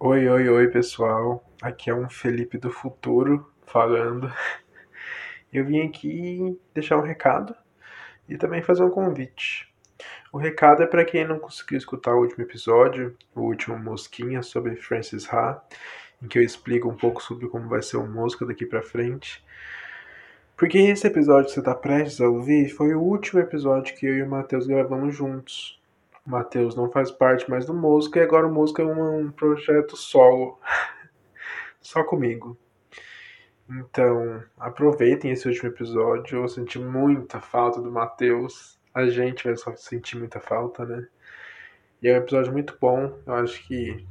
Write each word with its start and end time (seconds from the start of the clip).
Oi, 0.00 0.28
oi, 0.28 0.48
oi, 0.48 0.68
pessoal. 0.68 1.44
Aqui 1.60 1.90
é 1.90 1.94
um 1.94 2.08
Felipe 2.08 2.56
do 2.56 2.70
futuro 2.70 3.50
falando. 3.66 4.32
Eu 5.52 5.64
vim 5.64 5.84
aqui 5.84 6.56
deixar 6.72 6.98
um 6.98 7.02
recado 7.02 7.52
e 8.28 8.38
também 8.38 8.62
fazer 8.62 8.84
um 8.84 8.90
convite. 8.90 9.68
O 10.32 10.38
recado 10.38 10.84
é 10.84 10.86
para 10.86 11.04
quem 11.04 11.26
não 11.26 11.40
conseguiu 11.40 11.76
escutar 11.76 12.14
o 12.14 12.20
último 12.20 12.44
episódio, 12.44 13.16
o 13.34 13.40
último 13.40 13.76
Mosquinha 13.76 14.40
sobre 14.40 14.76
Francis 14.76 15.28
Ha, 15.34 15.60
em 16.22 16.28
que 16.28 16.38
eu 16.38 16.44
explico 16.44 16.88
um 16.88 16.96
pouco 16.96 17.20
sobre 17.20 17.48
como 17.48 17.68
vai 17.68 17.82
ser 17.82 17.96
o 17.96 18.06
Mosca 18.06 18.46
daqui 18.46 18.64
para 18.64 18.82
frente. 18.82 19.44
Porque 20.56 20.78
esse 20.78 21.08
episódio 21.08 21.46
que 21.46 21.54
você 21.54 21.58
está 21.58 21.74
prestes 21.74 22.20
a 22.20 22.28
ouvir 22.28 22.68
foi 22.68 22.94
o 22.94 23.02
último 23.02 23.40
episódio 23.40 23.96
que 23.96 24.06
eu 24.06 24.16
e 24.16 24.22
o 24.22 24.30
Matheus 24.30 24.68
gravamos 24.68 25.16
juntos. 25.16 25.77
Matheus 26.28 26.76
não 26.76 26.90
faz 26.90 27.10
parte 27.10 27.48
mais 27.48 27.64
do 27.64 27.72
Mosca 27.72 28.18
e 28.18 28.22
agora 28.22 28.46
o 28.46 28.52
Mosca 28.52 28.82
é 28.82 28.84
um, 28.84 29.30
projeto 29.30 29.96
solo. 29.96 30.60
Só 31.80 32.04
comigo. 32.04 32.54
Então, 33.66 34.42
aproveitem 34.58 35.30
esse 35.30 35.48
último 35.48 35.70
episódio. 35.70 36.42
Eu 36.42 36.48
senti 36.48 36.78
muita 36.78 37.40
falta 37.40 37.80
do 37.80 37.90
Matheus. 37.90 38.78
A 38.92 39.06
gente 39.06 39.44
vai 39.44 39.56
só 39.56 39.74
sentir 39.76 40.18
muita 40.18 40.38
falta, 40.38 40.84
né? 40.84 41.06
E 42.02 42.08
é 42.08 42.14
um 42.14 42.22
episódio 42.22 42.52
muito 42.52 42.76
bom. 42.78 43.18
Eu 43.26 43.34
acho 43.34 43.66
que 43.66 44.06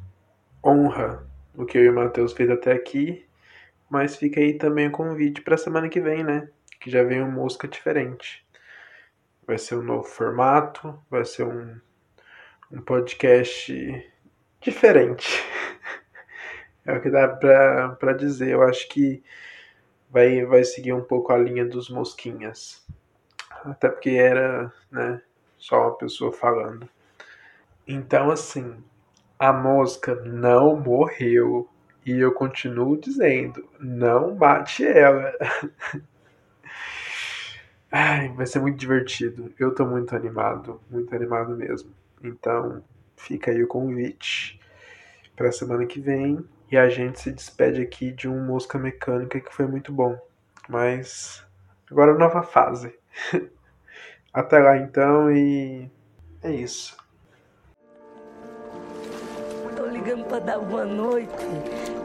honra 0.66 1.24
o 1.56 1.66
que 1.66 1.78
eu 1.78 1.84
e 1.84 1.90
o 1.90 1.96
Matheus 1.96 2.34
fez 2.34 2.50
até 2.50 2.72
aqui. 2.72 3.28
Mas 3.90 4.16
fica 4.16 4.40
aí 4.40 4.58
também 4.58 4.88
o 4.88 4.92
convite 4.92 5.42
para 5.42 5.58
semana 5.58 5.88
que 5.88 6.02
vem, 6.02 6.24
né? 6.24 6.50
Que 6.80 6.90
já 6.90 7.04
vem 7.04 7.22
um 7.22 7.32
Mosca 7.32 7.68
diferente. 7.68 8.44
Vai 9.46 9.60
ser 9.60 9.76
um 9.76 9.84
novo 9.84 10.04
formato, 10.04 11.00
vai 11.10 11.24
ser 11.24 11.44
um 11.44 11.80
um 12.72 12.82
podcast 12.82 14.12
diferente. 14.60 15.44
É 16.86 16.94
o 16.94 17.02
que 17.02 17.10
dá 17.10 17.28
pra 17.28 18.14
dizer. 18.14 18.50
Eu 18.50 18.64
acho 18.64 18.88
que 18.90 19.24
vai, 20.10 20.46
vai 20.46 20.64
seguir 20.64 20.94
um 20.94 21.04
pouco 21.04 21.32
a 21.34 21.38
linha 21.38 21.66
dos 21.66 21.90
mosquinhas. 21.90 22.86
Até 23.64 23.90
porque 23.90 24.12
era, 24.12 24.72
né, 24.92 25.22
só 25.58 25.82
uma 25.82 25.98
pessoa 25.98 26.32
falando. 26.32 26.88
Então, 27.88 28.32
assim, 28.32 28.84
a 29.40 29.52
mosca 29.52 30.16
não 30.16 30.78
morreu. 30.78 31.70
E 32.06 32.20
eu 32.20 32.32
continuo 32.32 32.98
dizendo, 32.98 33.68
não 33.80 34.34
bate 34.34 34.86
ela. 34.86 35.34
Ai, 37.92 38.30
vai 38.30 38.46
ser 38.46 38.60
muito 38.60 38.78
divertido. 38.78 39.54
Eu 39.60 39.76
tô 39.76 39.86
muito 39.86 40.16
animado, 40.16 40.80
muito 40.90 41.14
animado 41.14 41.56
mesmo. 41.56 41.92
Então, 42.24 42.84
fica 43.16 43.52
aí 43.52 43.64
o 43.64 43.68
convite 43.68 44.60
para 45.36 45.50
a 45.50 45.52
semana 45.52 45.86
que 45.86 46.00
vem 46.00 46.44
e 46.72 46.78
a 46.78 46.90
gente 46.90 47.20
se 47.20 47.32
despede 47.32 47.82
aqui 47.82 48.12
de 48.12 48.28
um 48.28 48.44
Mosca 48.46 48.78
Mecânica 48.78 49.40
que 49.40 49.54
foi 49.54 49.68
muito 49.68 49.92
bom. 49.92 50.18
Mas 50.68 51.46
agora 51.90 52.14
nova 52.14 52.44
fase. 52.44 52.94
Até 54.34 54.60
lá 54.60 54.78
então 54.78 55.32
e 55.32 55.90
é 56.44 56.52
isso. 56.52 56.98
Tô 59.76 59.86
ligando 59.86 60.26
para 60.26 60.40
dar 60.40 60.60
boa 60.60 60.86
noite, 60.86 61.32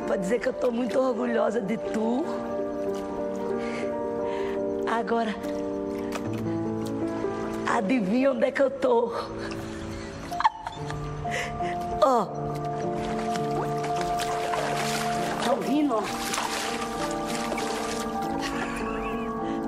para 0.06 0.16
dizer 0.16 0.40
que 0.40 0.48
eu 0.48 0.52
tô 0.52 0.70
muito 0.70 0.98
orgulhosa 0.98 1.60
de 1.60 1.77
tu. 1.77 2.24
Agora, 4.86 5.34
adivinha 7.66 8.33
onde 8.33 8.44
é 8.44 8.50
que 8.50 8.62
eu 8.62 8.70
tô? 8.70 9.10
Ó. 12.00 12.27
Tá 15.44 15.52
ouvindo? 15.52 15.97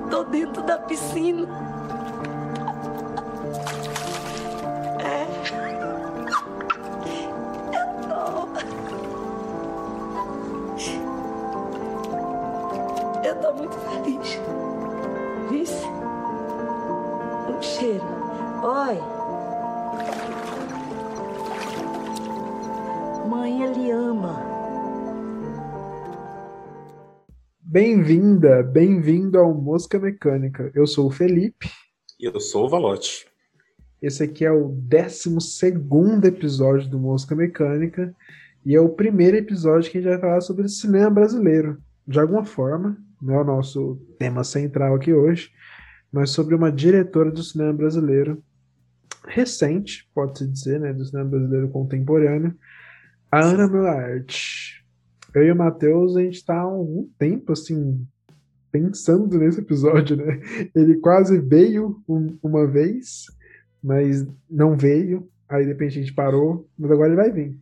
Tô 0.09 0.23
dentro 0.25 0.61
da 0.63 0.77
piscina. 0.77 1.64
Bem-vinda, 27.75 28.63
bem-vindo 28.63 29.37
ao 29.37 29.53
Mosca 29.53 29.99
Mecânica. 29.99 30.71
Eu 30.73 30.87
sou 30.87 31.07
o 31.07 31.11
Felipe. 31.11 31.69
E 32.17 32.23
eu 32.23 32.39
sou 32.39 32.67
o 32.67 32.69
Valote. 32.69 33.27
Esse 34.01 34.23
aqui 34.23 34.45
é 34.45 34.51
o 34.53 34.69
12 34.69 35.29
episódio 36.25 36.89
do 36.89 36.97
Mosca 36.97 37.35
Mecânica 37.35 38.15
e 38.65 38.73
é 38.73 38.79
o 38.79 38.87
primeiro 38.87 39.35
episódio 39.35 39.91
que 39.91 39.97
a 39.97 40.01
gente 40.01 40.09
vai 40.09 40.19
falar 40.21 40.39
sobre 40.39 40.69
cinema 40.69 41.09
brasileiro. 41.09 41.77
De 42.07 42.17
alguma 42.17 42.45
forma, 42.45 42.97
não 43.21 43.33
é 43.33 43.41
o 43.41 43.43
nosso 43.43 43.99
tema 44.17 44.45
central 44.45 44.95
aqui 44.95 45.11
hoje, 45.11 45.51
mas 46.09 46.29
sobre 46.29 46.55
uma 46.55 46.71
diretora 46.71 47.29
do 47.29 47.43
cinema 47.43 47.73
brasileiro 47.73 48.41
recente, 49.27 50.09
pode-se 50.15 50.47
dizer, 50.47 50.79
né, 50.79 50.93
do 50.93 51.03
cinema 51.03 51.29
brasileiro 51.29 51.67
contemporâneo, 51.67 52.55
a 53.29 53.43
Ana 53.43 53.67
Milart. 53.67 54.84
Eu 55.35 55.47
e 55.47 55.51
o 55.51 55.55
Matheus, 55.55 56.15
a 56.15 56.21
gente 56.21 56.43
tá 56.43 56.55
há 56.55 56.61
algum 56.61 57.07
tempo, 57.19 57.51
assim, 57.51 58.05
pensando 58.71 59.37
nesse 59.37 59.59
episódio, 59.59 60.17
né? 60.17 60.39
Ele 60.73 60.95
quase 60.95 61.37
veio 61.37 62.01
um, 62.07 62.37
uma 62.41 62.65
vez, 62.65 63.25
mas 63.83 64.25
não 64.49 64.77
veio. 64.77 65.29
Aí, 65.47 65.63
de 65.63 65.71
repente, 65.71 65.99
a 65.99 66.01
gente 66.01 66.13
parou, 66.13 66.67
mas 66.77 66.91
agora 66.91 67.09
ele 67.09 67.15
vai 67.15 67.31
vir. 67.31 67.57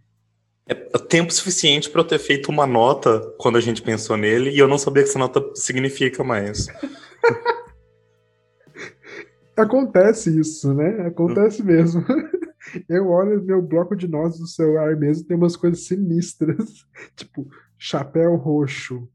É 0.67 0.73
tempo 1.13 1.31
suficiente 1.31 1.91
para 1.91 2.01
eu 2.01 2.05
ter 2.05 2.17
feito 2.17 2.49
uma 2.49 2.65
nota 2.65 3.19
quando 3.37 3.55
a 3.55 3.61
gente 3.61 3.83
pensou 3.83 4.17
nele 4.17 4.49
e 4.49 4.57
eu 4.57 4.67
não 4.67 4.79
sabia 4.79 5.03
que 5.03 5.09
essa 5.09 5.19
nota 5.19 5.47
significa 5.53 6.23
mais. 6.23 6.65
Acontece 9.55 10.39
isso, 10.39 10.73
né? 10.73 11.05
Acontece 11.05 11.61
mesmo. 11.61 12.03
Eu 12.87 13.09
olho 13.09 13.43
meu 13.43 13.61
bloco 13.61 13.95
de 13.95 14.07
notas 14.07 14.39
do 14.39 14.47
celular 14.47 14.95
mesmo, 14.95 15.27
tem 15.27 15.37
umas 15.37 15.55
coisas 15.55 15.85
sinistras. 15.85 16.85
Tipo, 17.15 17.47
chapéu 17.77 18.35
roxo. 18.35 19.07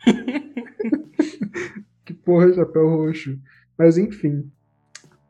que 2.04 2.14
porra 2.14 2.50
é 2.50 2.54
chapéu 2.54 2.88
roxo? 2.88 3.38
Mas 3.76 3.98
enfim. 3.98 4.50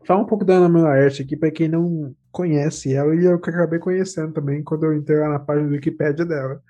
Fala 0.04 0.22
um 0.22 0.26
pouco 0.26 0.44
da 0.44 0.54
Ana 0.54 0.68
Melaerte 0.68 1.22
aqui, 1.22 1.36
para 1.36 1.50
quem 1.50 1.68
não 1.68 2.14
conhece 2.32 2.94
ela, 2.94 3.14
e 3.14 3.24
eu 3.24 3.38
que 3.38 3.50
acabei 3.50 3.78
conhecendo 3.78 4.32
também 4.32 4.62
quando 4.62 4.84
eu 4.84 4.94
entrei 4.94 5.18
lá 5.18 5.28
na 5.28 5.38
página 5.38 5.68
do 5.68 5.74
Wikipedia 5.74 6.24
dela. 6.24 6.62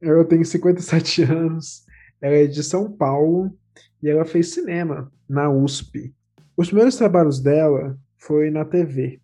Eu 0.00 0.24
tenho 0.24 0.44
57 0.44 1.22
anos, 1.30 1.84
ela 2.20 2.34
é 2.34 2.46
de 2.46 2.62
São 2.62 2.90
Paulo 2.90 3.56
e 4.02 4.08
ela 4.08 4.24
fez 4.24 4.52
cinema 4.52 5.10
na 5.28 5.50
USP. 5.50 6.14
Os 6.56 6.68
primeiros 6.68 6.96
trabalhos 6.96 7.40
dela 7.40 7.98
foi 8.16 8.50
na 8.50 8.64
TV. 8.64 9.20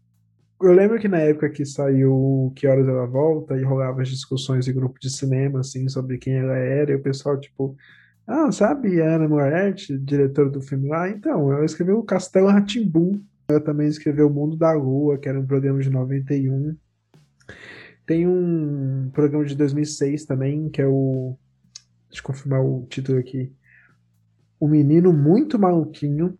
Eu 0.62 0.72
lembro 0.72 0.98
que 0.98 1.08
na 1.08 1.18
época 1.18 1.48
que 1.48 1.64
saiu 1.64 2.52
Que 2.54 2.66
Horas 2.66 2.86
Ela 2.86 3.06
Volta 3.06 3.56
e 3.56 3.62
rolava 3.62 4.02
as 4.02 4.08
discussões 4.08 4.68
em 4.68 4.74
grupo 4.74 5.00
de 5.00 5.08
cinema, 5.08 5.60
assim, 5.60 5.88
sobre 5.88 6.18
quem 6.18 6.34
ela 6.34 6.56
era, 6.56 6.92
e 6.92 6.96
o 6.96 7.02
pessoal, 7.02 7.40
tipo, 7.40 7.74
ah, 8.26 8.52
sabe 8.52 9.00
a 9.00 9.16
Ana 9.16 9.28
Moretti, 9.28 9.98
diretora 9.98 10.50
do 10.50 10.60
filme 10.60 10.88
lá? 10.88 11.08
Então, 11.08 11.52
ela 11.52 11.64
escreveu 11.64 11.98
o 11.98 12.04
Castelo 12.04 12.48
Ratimbum. 12.48 13.20
Ela 13.48 13.60
também 13.60 13.88
escreveu 13.88 14.28
O 14.28 14.32
Mundo 14.32 14.56
da 14.56 14.72
Lua, 14.72 15.18
que 15.18 15.28
era 15.28 15.40
um 15.40 15.46
programa 15.46 15.80
de 15.80 15.90
91. 15.90 16.76
Tem 18.06 18.28
um 18.28 19.10
programa 19.12 19.44
de 19.44 19.56
2006 19.56 20.26
também, 20.26 20.68
que 20.68 20.80
é 20.80 20.86
o. 20.86 21.36
Deixa 22.08 22.20
eu 22.20 22.24
confirmar 22.24 22.62
o 22.64 22.86
título 22.88 23.18
aqui. 23.18 23.52
O 24.60 24.68
Menino 24.68 25.12
Muito 25.12 25.58
Maluquinho, 25.58 26.38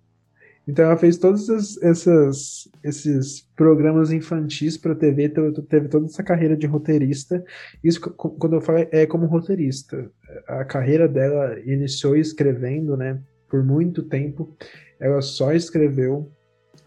então 0.71 0.85
ela 0.85 0.97
fez 0.97 1.19
todos 1.19 1.49
essas, 1.83 2.69
esses 2.85 3.41
programas 3.57 4.13
infantis 4.13 4.77
para 4.77 4.95
TV, 4.95 5.25
então 5.25 5.53
teve 5.53 5.89
toda 5.89 6.07
essa 6.07 6.23
carreira 6.23 6.57
de 6.57 6.65
roteirista. 6.65 7.45
Isso, 7.83 8.01
quando 8.01 8.55
eu 8.55 8.61
falo, 8.61 8.87
é 8.93 9.05
como 9.05 9.27
roteirista. 9.27 10.09
A 10.47 10.65
carreira 10.65 11.09
dela 11.09 11.59
iniciou 11.65 12.17
escrevendo, 12.17 12.97
né? 12.97 13.21
Por 13.49 13.65
muito 13.65 14.05
tempo. 14.05 14.57
Ela 15.01 15.21
só 15.21 15.53
escreveu 15.53 16.31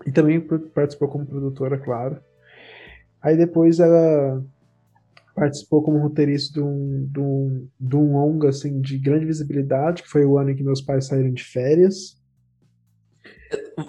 e 0.05 0.11
também 0.13 0.39
participou 0.73 1.09
como 1.09 1.25
produtora, 1.25 1.77
claro. 1.77 2.21
Aí 3.21 3.35
depois 3.35 3.81
ela 3.81 4.41
participou 5.35 5.83
como 5.83 5.97
roteirista 5.97 6.53
de 6.53 6.61
um, 6.61 7.05
de 7.11 7.19
um, 7.19 7.67
de 7.77 7.95
um 7.97 8.13
longa 8.13 8.47
assim, 8.47 8.79
de 8.79 8.97
grande 8.97 9.25
visibilidade, 9.25 10.03
que 10.03 10.09
foi 10.09 10.23
o 10.23 10.37
ano 10.37 10.51
em 10.51 10.55
que 10.55 10.63
meus 10.63 10.81
pais 10.81 11.07
saíram 11.07 11.33
de 11.33 11.43
férias. 11.43 12.22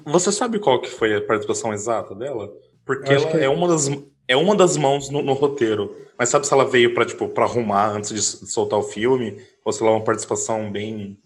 Você 0.06 0.32
sabe 0.32 0.58
qual 0.58 0.80
que 0.80 0.90
foi 0.90 1.14
a 1.14 1.20
participação 1.20 1.72
exata 1.72 2.14
dela? 2.14 2.52
Porque 2.84 3.12
ela 3.12 3.30
é... 3.30 3.44
é... 3.44 3.48
uma 3.48 3.68
das 3.68 3.88
é 4.26 4.36
uma 4.36 4.56
das 4.56 4.76
mãos 4.76 5.10
no, 5.10 5.22
no, 5.22 5.34
roteiro. 5.34 5.94
Mas 6.18 6.30
sabe 6.30 6.46
se 6.46 6.52
ela 6.52 6.64
veio 6.64 6.94
pra, 6.94 7.04
tipo, 7.04 7.28
pra 7.28 7.44
arrumar 7.44 7.90
antes 7.90 8.10
de 8.10 8.22
soltar 8.22 8.78
o 8.78 8.82
filme? 8.82 9.36
Ou 9.64 9.72
se 9.72 9.82
ela 9.82 9.92
é 9.92 9.96
uma 9.96 10.04
participação 10.04 10.70
bem. 10.72 11.18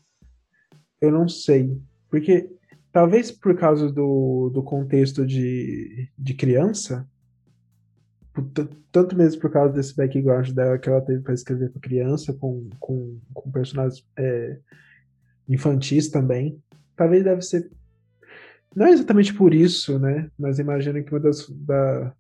Eu 1.01 1.13
não 1.13 1.29
sei. 1.29 1.81
Porque 2.11 2.51
talvez 2.93 3.31
por 3.31 3.57
causa 3.57 3.91
do, 3.93 4.51
do 4.53 4.63
contexto 4.63 5.25
de, 5.25 6.09
de 6.19 6.35
criança, 6.35 7.09
tanto 8.91 9.17
mesmo 9.17 9.41
por 9.41 9.51
causa 9.51 9.73
desse 9.73 9.95
background 9.95 10.51
dela 10.51 10.79
que 10.79 10.89
ela 10.89 11.01
teve 11.01 11.21
para 11.23 11.35
escrever 11.35 11.71
para 11.71 11.81
criança, 11.81 12.33
com, 12.33 12.69
com, 12.81 13.19
com 13.33 13.51
personagens 13.51 14.05
é, 14.17 14.59
infantis 15.49 16.09
também. 16.09 16.61
Talvez 16.97 17.23
deve 17.23 17.43
ser. 17.43 17.71
Não 18.75 18.87
é 18.87 18.91
exatamente 18.91 19.35
por 19.35 19.55
isso, 19.55 19.99
né? 19.99 20.31
Mas 20.39 20.59
imagino 20.59 21.03
que 21.03 21.13
uma 21.13 21.21
das, 21.21 21.49
da, 21.49 22.13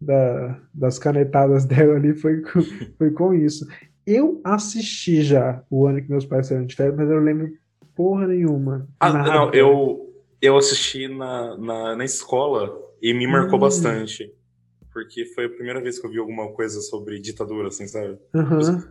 da, 0.00 0.60
das 0.72 0.98
canetadas 0.98 1.64
dela 1.66 1.96
ali 1.96 2.14
foi 2.14 2.42
com, 2.42 2.62
foi 2.96 3.10
com 3.10 3.34
isso. 3.34 3.66
Eu 4.06 4.40
assisti 4.42 5.22
já 5.22 5.62
o 5.70 5.86
ano 5.86 6.02
que 6.02 6.10
meus 6.10 6.24
pais 6.24 6.46
saíram 6.46 6.66
de 6.66 6.74
férias, 6.74 6.96
mas 6.96 7.08
eu 7.08 7.16
não 7.16 7.24
lembro 7.24 7.52
porra 7.94 8.26
nenhuma. 8.26 8.88
Ah, 9.00 9.12
não, 9.12 9.52
eu, 9.52 10.12
eu 10.40 10.56
assisti 10.56 11.08
na, 11.08 11.56
na, 11.58 11.96
na 11.96 12.04
escola 12.04 12.74
e 13.02 13.12
me 13.12 13.26
marcou 13.26 13.56
hum. 13.56 13.62
bastante 13.62 14.32
porque 14.98 15.24
foi 15.26 15.44
a 15.44 15.48
primeira 15.48 15.80
vez 15.80 15.96
que 15.96 16.04
eu 16.04 16.10
vi 16.10 16.18
alguma 16.18 16.50
coisa 16.52 16.80
sobre 16.80 17.20
ditadura, 17.20 17.68
assim, 17.68 17.86
sabe? 17.86 18.18
Uhum. 18.34 18.82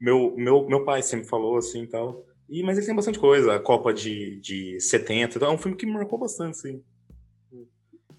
Meu, 0.00 0.36
meu, 0.36 0.68
meu 0.68 0.84
pai 0.84 1.02
sempre 1.02 1.26
falou 1.26 1.56
assim 1.56 1.82
e 1.82 1.86
tal. 1.88 2.24
E, 2.48 2.62
mas 2.62 2.76
ele 2.76 2.86
tem 2.86 2.94
bastante 2.94 3.18
coisa, 3.18 3.54
a 3.54 3.60
Copa 3.60 3.92
de, 3.92 4.40
de 4.40 4.80
70, 4.80 5.36
então 5.36 5.48
é 5.48 5.52
um 5.52 5.58
filme 5.58 5.76
que 5.76 5.86
me 5.86 5.92
marcou 5.92 6.18
bastante, 6.18 6.52
assim. 6.52 6.82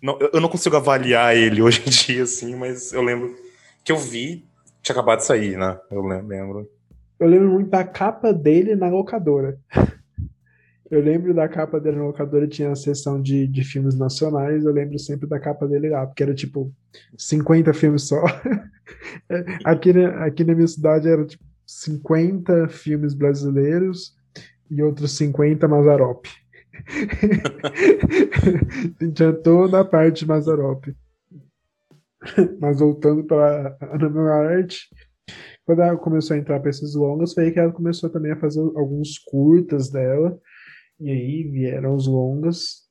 Não, 0.02 0.20
eu 0.34 0.42
não 0.42 0.50
consigo 0.50 0.76
avaliar 0.76 1.36
ele 1.36 1.62
hoje 1.64 1.82
em 1.86 1.90
dia, 1.90 2.24
assim, 2.24 2.56
mas 2.56 2.94
eu 2.94 3.02
lembro 3.02 3.36
que 3.84 3.92
eu 3.92 3.98
vi, 3.98 4.46
tinha 4.82 4.94
acabado 4.94 5.20
de 5.20 5.26
sair, 5.26 5.58
né? 5.58 5.80
Eu 5.90 6.02
lembro. 6.02 6.70
Eu 7.20 7.28
lembro 7.28 7.50
muito 7.50 7.70
da 7.70 7.84
capa 7.84 8.34
dele 8.34 8.76
na 8.76 8.90
locadora. 8.90 9.58
Eu 10.90 11.02
lembro 11.02 11.34
da 11.34 11.50
capa 11.50 11.82
dele 11.82 11.98
na 11.98 12.06
locadora, 12.06 12.48
tinha 12.48 12.72
a 12.72 12.76
seção 12.76 13.22
de, 13.22 13.46
de 13.46 13.62
filmes 13.62 13.98
nacionais, 13.98 14.64
eu 14.64 14.72
lembro 14.72 14.98
sempre 14.98 15.28
da 15.28 15.38
capa 15.38 15.68
dele 15.68 15.90
lá, 15.90 16.08
porque 16.08 16.24
era 16.24 16.34
tipo 16.34 16.74
50 17.18 17.74
filmes 17.74 18.04
só. 18.04 18.24
aqui, 19.66 19.92
aqui 20.22 20.46
na 20.46 20.56
minha 20.56 20.68
cidade 20.68 21.10
era 21.10 21.26
tipo 21.26 21.44
50 21.68 22.70
filmes 22.70 23.14
brasileiros 23.14 24.16
e 24.72 24.82
outros 24.82 25.12
50 25.18 25.68
Mazarop. 25.68 26.26
tinha 29.14 29.34
toda 29.34 29.82
a 29.82 29.86
parte 29.86 30.20
de 30.20 30.28
Mazarop. 30.28 30.86
Mas 32.60 32.80
voltando 32.80 33.26
para 33.26 33.78
a 33.82 33.96
Ana 33.96 34.34
Arte, 34.34 34.88
quando 35.66 35.82
ela 35.82 35.98
começou 35.98 36.36
a 36.36 36.40
entrar 36.40 36.62
para 36.62 36.70
esses 36.70 36.96
longas, 36.96 37.34
foi 37.34 37.46
aí 37.46 37.52
que 37.52 37.60
ela 37.60 37.74
começou 37.74 38.10
também 38.10 38.32
a 38.32 38.40
fazer 38.40 38.62
alguns 38.62 39.18
curtas 39.20 39.90
dela. 39.90 40.40
E 41.00 41.12
aí 41.12 41.44
vieram 41.44 41.96
os 41.96 42.08
longas. 42.08 42.88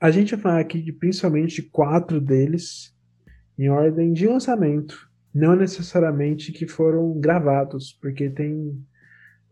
A 0.00 0.10
gente 0.10 0.34
vai 0.34 0.42
falar 0.42 0.60
aqui 0.60 0.82
de 0.82 0.92
principalmente 0.92 1.62
quatro 1.62 2.20
deles 2.20 2.92
em 3.56 3.68
ordem 3.68 4.12
de 4.12 4.26
lançamento. 4.26 5.11
Não 5.34 5.56
necessariamente 5.56 6.52
que 6.52 6.66
foram 6.66 7.18
gravados, 7.18 7.92
porque 8.00 8.28
tem 8.28 8.78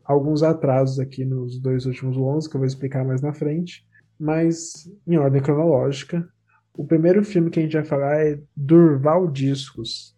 alguns 0.05 0.43
atrasos 0.43 0.99
aqui 0.99 1.25
nos 1.25 1.59
dois 1.59 1.87
últimos 1.87 2.17
longas 2.17 2.47
que 2.47 2.55
eu 2.55 2.61
vou 2.61 2.67
explicar 2.67 3.05
mais 3.05 3.23
na 3.23 3.33
frente. 3.33 3.87
Mas 4.19 4.91
em 5.07 5.17
ordem 5.17 5.43
cronológica. 5.43 6.29
O 6.75 6.87
primeiro 6.87 7.25
filme 7.25 7.51
que 7.51 7.59
a 7.59 7.63
gente 7.63 7.73
vai 7.73 7.85
falar 7.85 8.25
é 8.25 8.41
Durval 8.55 9.31
Discos. 9.31 10.17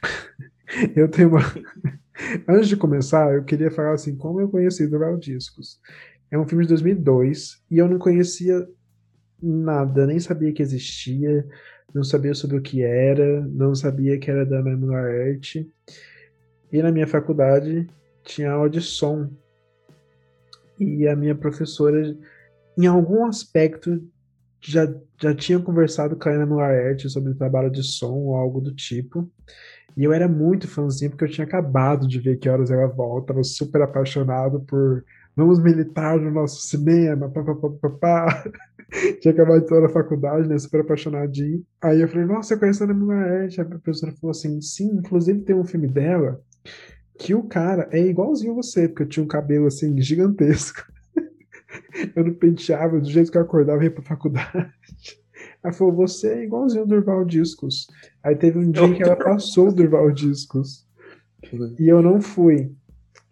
eu 0.94 1.08
tenho 1.08 1.30
uma. 1.30 1.40
Antes 2.48 2.68
de 2.68 2.76
começar, 2.76 3.34
eu 3.34 3.44
queria 3.44 3.70
falar 3.70 3.94
assim, 3.94 4.16
como 4.16 4.40
eu 4.40 4.48
conheci 4.48 4.86
Durval 4.86 5.16
Discos. 5.16 5.80
É 6.30 6.38
um 6.38 6.46
filme 6.46 6.64
de 6.64 6.68
2002 6.68 7.62
e 7.70 7.78
eu 7.78 7.88
não 7.88 7.98
conhecia 7.98 8.66
nada, 9.42 10.06
nem 10.06 10.18
sabia 10.18 10.52
que 10.52 10.62
existia, 10.62 11.46
não 11.92 12.04
sabia 12.04 12.34
sobre 12.34 12.58
o 12.58 12.62
que 12.62 12.82
era, 12.82 13.40
não 13.42 13.74
sabia 13.74 14.18
que 14.18 14.30
era 14.30 14.46
da 14.46 14.62
Memoir 14.62 15.28
Art. 15.28 15.56
E 16.72 16.82
na 16.82 16.90
minha 16.90 17.06
faculdade 17.06 17.86
tinha 18.24 18.50
aula 18.50 18.70
de 18.70 18.80
som. 18.80 19.30
E 20.78 21.06
a 21.06 21.14
minha 21.14 21.34
professora, 21.34 22.16
em 22.76 22.86
algum 22.86 23.26
aspecto, 23.26 24.02
já, 24.60 24.92
já 25.20 25.34
tinha 25.34 25.58
conversado 25.58 26.16
com 26.16 26.28
a 26.28 26.32
Ana 26.32 26.62
Art 26.64 27.06
sobre 27.06 27.34
trabalho 27.34 27.70
de 27.70 27.82
som 27.82 28.12
ou 28.12 28.34
algo 28.34 28.60
do 28.60 28.74
tipo. 28.74 29.30
E 29.96 30.02
eu 30.02 30.12
era 30.12 30.26
muito 30.26 30.66
fãzinho 30.66 31.10
porque 31.10 31.24
eu 31.24 31.30
tinha 31.30 31.46
acabado 31.46 32.08
de 32.08 32.18
ver 32.18 32.38
que 32.38 32.48
horas 32.48 32.70
ela 32.70 32.88
volta, 32.88 33.26
estava 33.26 33.44
super 33.44 33.82
apaixonado 33.82 34.60
por 34.60 35.04
vamos 35.36 35.60
militar 35.60 36.18
no 36.18 36.30
nosso 36.30 36.62
cinema, 36.62 37.28
papapá. 37.28 38.44
Tinha 39.20 39.32
acabado 39.32 39.58
de 39.58 39.64
estar 39.64 39.80
na 39.80 39.88
faculdade, 39.88 40.48
né? 40.48 40.58
Super 40.58 40.80
apaixonadinho. 40.80 41.64
Aí 41.82 42.00
eu 42.00 42.08
falei, 42.08 42.26
nossa, 42.26 42.54
eu 42.54 42.58
conheço 42.58 42.82
a 42.82 42.86
Ana 42.86 42.94
Moraes. 42.94 43.58
A 43.58 43.64
professora 43.64 44.12
falou 44.12 44.30
assim, 44.30 44.60
sim, 44.60 44.90
inclusive 44.96 45.40
tem 45.40 45.56
um 45.56 45.64
filme 45.64 45.88
dela 45.88 46.40
que 47.18 47.34
o 47.34 47.44
cara 47.44 47.88
é 47.92 48.00
igualzinho 48.00 48.52
a 48.52 48.56
você, 48.56 48.88
porque 48.88 49.04
eu 49.04 49.08
tinha 49.08 49.24
um 49.24 49.28
cabelo 49.28 49.66
assim 49.66 50.00
gigantesco. 50.00 50.82
eu 52.14 52.24
não 52.24 52.34
penteava 52.34 53.00
do 53.00 53.08
jeito 53.08 53.30
que 53.30 53.38
eu 53.38 53.42
acordava 53.42 53.82
e 53.82 53.86
ia 53.86 53.90
pra 53.90 54.02
faculdade. 54.02 54.72
Ela 55.62 55.72
falou, 55.72 55.94
você 55.94 56.28
é 56.28 56.44
igualzinho 56.44 56.84
o 56.84 56.86
Durval 56.86 57.24
Discos. 57.24 57.86
Aí 58.22 58.36
teve 58.36 58.58
um 58.58 58.70
dia 58.70 58.94
que 58.94 59.02
ela 59.02 59.16
passou 59.16 59.68
o 59.68 59.72
Durval 59.72 60.10
Discos. 60.10 60.86
E 61.78 61.88
eu 61.88 62.02
não 62.02 62.20
fui 62.20 62.70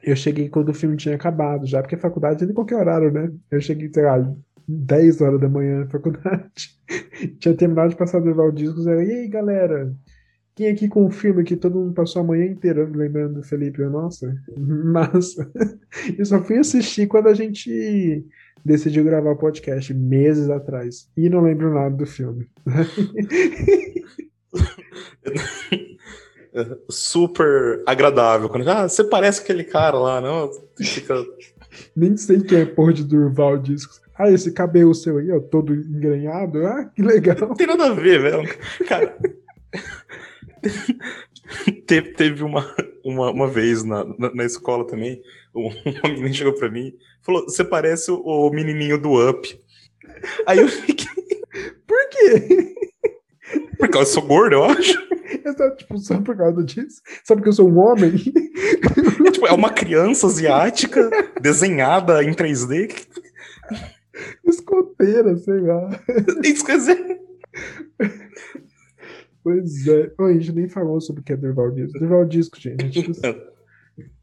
eu 0.02 0.16
cheguei 0.16 0.48
quando 0.48 0.70
o 0.70 0.74
filme 0.74 0.96
tinha 0.96 1.14
acabado 1.14 1.66
já, 1.66 1.80
porque 1.80 1.94
a 1.94 1.98
faculdade 1.98 2.42
é 2.42 2.46
de 2.46 2.52
qualquer 2.52 2.76
horário, 2.76 3.10
né? 3.12 3.30
Eu 3.50 3.60
cheguei, 3.60 3.88
sei 3.92 4.02
lá, 4.02 4.34
10 4.66 5.20
horas 5.20 5.40
da 5.40 5.48
manhã 5.48 5.80
na 5.80 5.86
faculdade. 5.86 6.78
tinha 7.38 7.54
terminado 7.54 7.90
de 7.90 7.96
passar 7.96 8.20
do 8.20 8.34
Valdiscos, 8.34 8.86
era, 8.86 9.04
e 9.04 9.10
aí, 9.10 9.28
galera? 9.28 9.94
Quem 10.54 10.68
aqui 10.68 10.86
com 10.86 11.06
o 11.06 11.10
filme 11.10 11.44
que 11.44 11.56
todo 11.56 11.78
mundo 11.78 11.94
passou 11.94 12.20
a 12.20 12.24
manhã 12.24 12.44
inteira 12.44 12.84
lembrando 12.84 13.36
do 13.36 13.42
Felipe? 13.42 13.82
Nossa, 13.82 14.34
massa. 14.56 15.50
Eu 16.18 16.24
só 16.26 16.42
fui 16.42 16.58
assistir 16.58 17.06
quando 17.06 17.28
a 17.28 17.34
gente 17.34 18.24
decidiu 18.64 19.04
gravar 19.04 19.32
o 19.32 19.38
podcast, 19.38 19.92
meses 19.94 20.50
atrás. 20.50 21.08
E 21.16 21.28
não 21.30 21.40
lembro 21.40 21.72
nada 21.72 21.96
do 21.96 22.06
filme. 22.06 22.46
super 26.90 27.82
agradável. 27.86 28.48
Quando, 28.50 28.68
ah, 28.68 28.86
você 28.88 29.02
parece 29.04 29.40
aquele 29.40 29.64
cara 29.64 29.98
lá, 29.98 30.20
não? 30.20 30.50
Fica... 30.76 31.14
Nem 31.96 32.14
sei 32.18 32.40
quem 32.40 32.58
é 32.58 32.66
porra 32.66 32.92
de 32.92 33.04
Durval 33.04 33.56
Discos. 33.56 34.01
Ah, 34.16 34.30
esse 34.30 34.52
cabelo 34.52 34.94
seu 34.94 35.18
aí, 35.18 35.30
ó, 35.32 35.40
todo 35.40 35.74
engrenhado. 35.74 36.66
Ah, 36.66 36.84
que 36.84 37.02
legal. 37.02 37.36
Não 37.40 37.54
tem 37.54 37.66
nada 37.66 37.86
a 37.86 37.94
ver, 37.94 38.20
velho. 38.20 38.58
Cara. 38.86 39.16
teve, 41.86 42.12
teve 42.12 42.44
uma, 42.44 42.74
uma, 43.04 43.30
uma 43.30 43.48
vez 43.48 43.82
na, 43.82 44.04
na, 44.18 44.34
na, 44.34 44.44
escola 44.44 44.86
também, 44.86 45.20
uma 45.54 45.72
menina 46.08 46.32
chegou 46.32 46.52
pra 46.52 46.70
mim 46.70 46.94
falou: 47.22 47.44
Você 47.44 47.64
parece 47.64 48.10
o, 48.10 48.20
o 48.20 48.50
menininho 48.50 49.00
do 49.00 49.28
Up. 49.28 49.58
Aí 50.46 50.58
eu 50.58 50.68
fiquei. 50.68 51.06
Por 51.86 52.08
quê? 52.10 52.74
Porque 53.78 53.98
eu 53.98 54.06
sou 54.06 54.22
gordo, 54.22 54.54
eu 54.54 54.64
acho. 54.64 54.98
Exato, 55.44 55.76
tipo, 55.76 55.98
só 55.98 56.20
por 56.20 56.36
causa 56.36 56.62
disso. 56.62 57.00
Só 57.24 57.34
porque 57.34 57.48
eu 57.48 57.52
sou 57.52 57.68
um 57.68 57.78
homem. 57.78 58.14
É, 59.26 59.30
tipo, 59.30 59.46
é 59.46 59.52
uma 59.52 59.70
criança 59.70 60.26
asiática 60.26 61.10
desenhada 61.40 62.22
em 62.22 62.32
3D. 62.32 63.06
Escoteira, 64.44 65.36
sei 65.36 65.60
lá. 65.60 65.88
Dizer. 66.42 67.22
Pois 69.42 69.86
é. 69.88 70.12
a 70.18 70.32
gente 70.32 70.52
nem 70.52 70.68
falou 70.68 71.00
sobre 71.00 71.20
o 71.20 71.24
que 71.24 71.32
é 71.32 71.36
Durval 71.36 71.70
Disco. 71.72 71.98
Durval 71.98 72.24
Disco, 72.24 72.60
gente. 72.60 73.10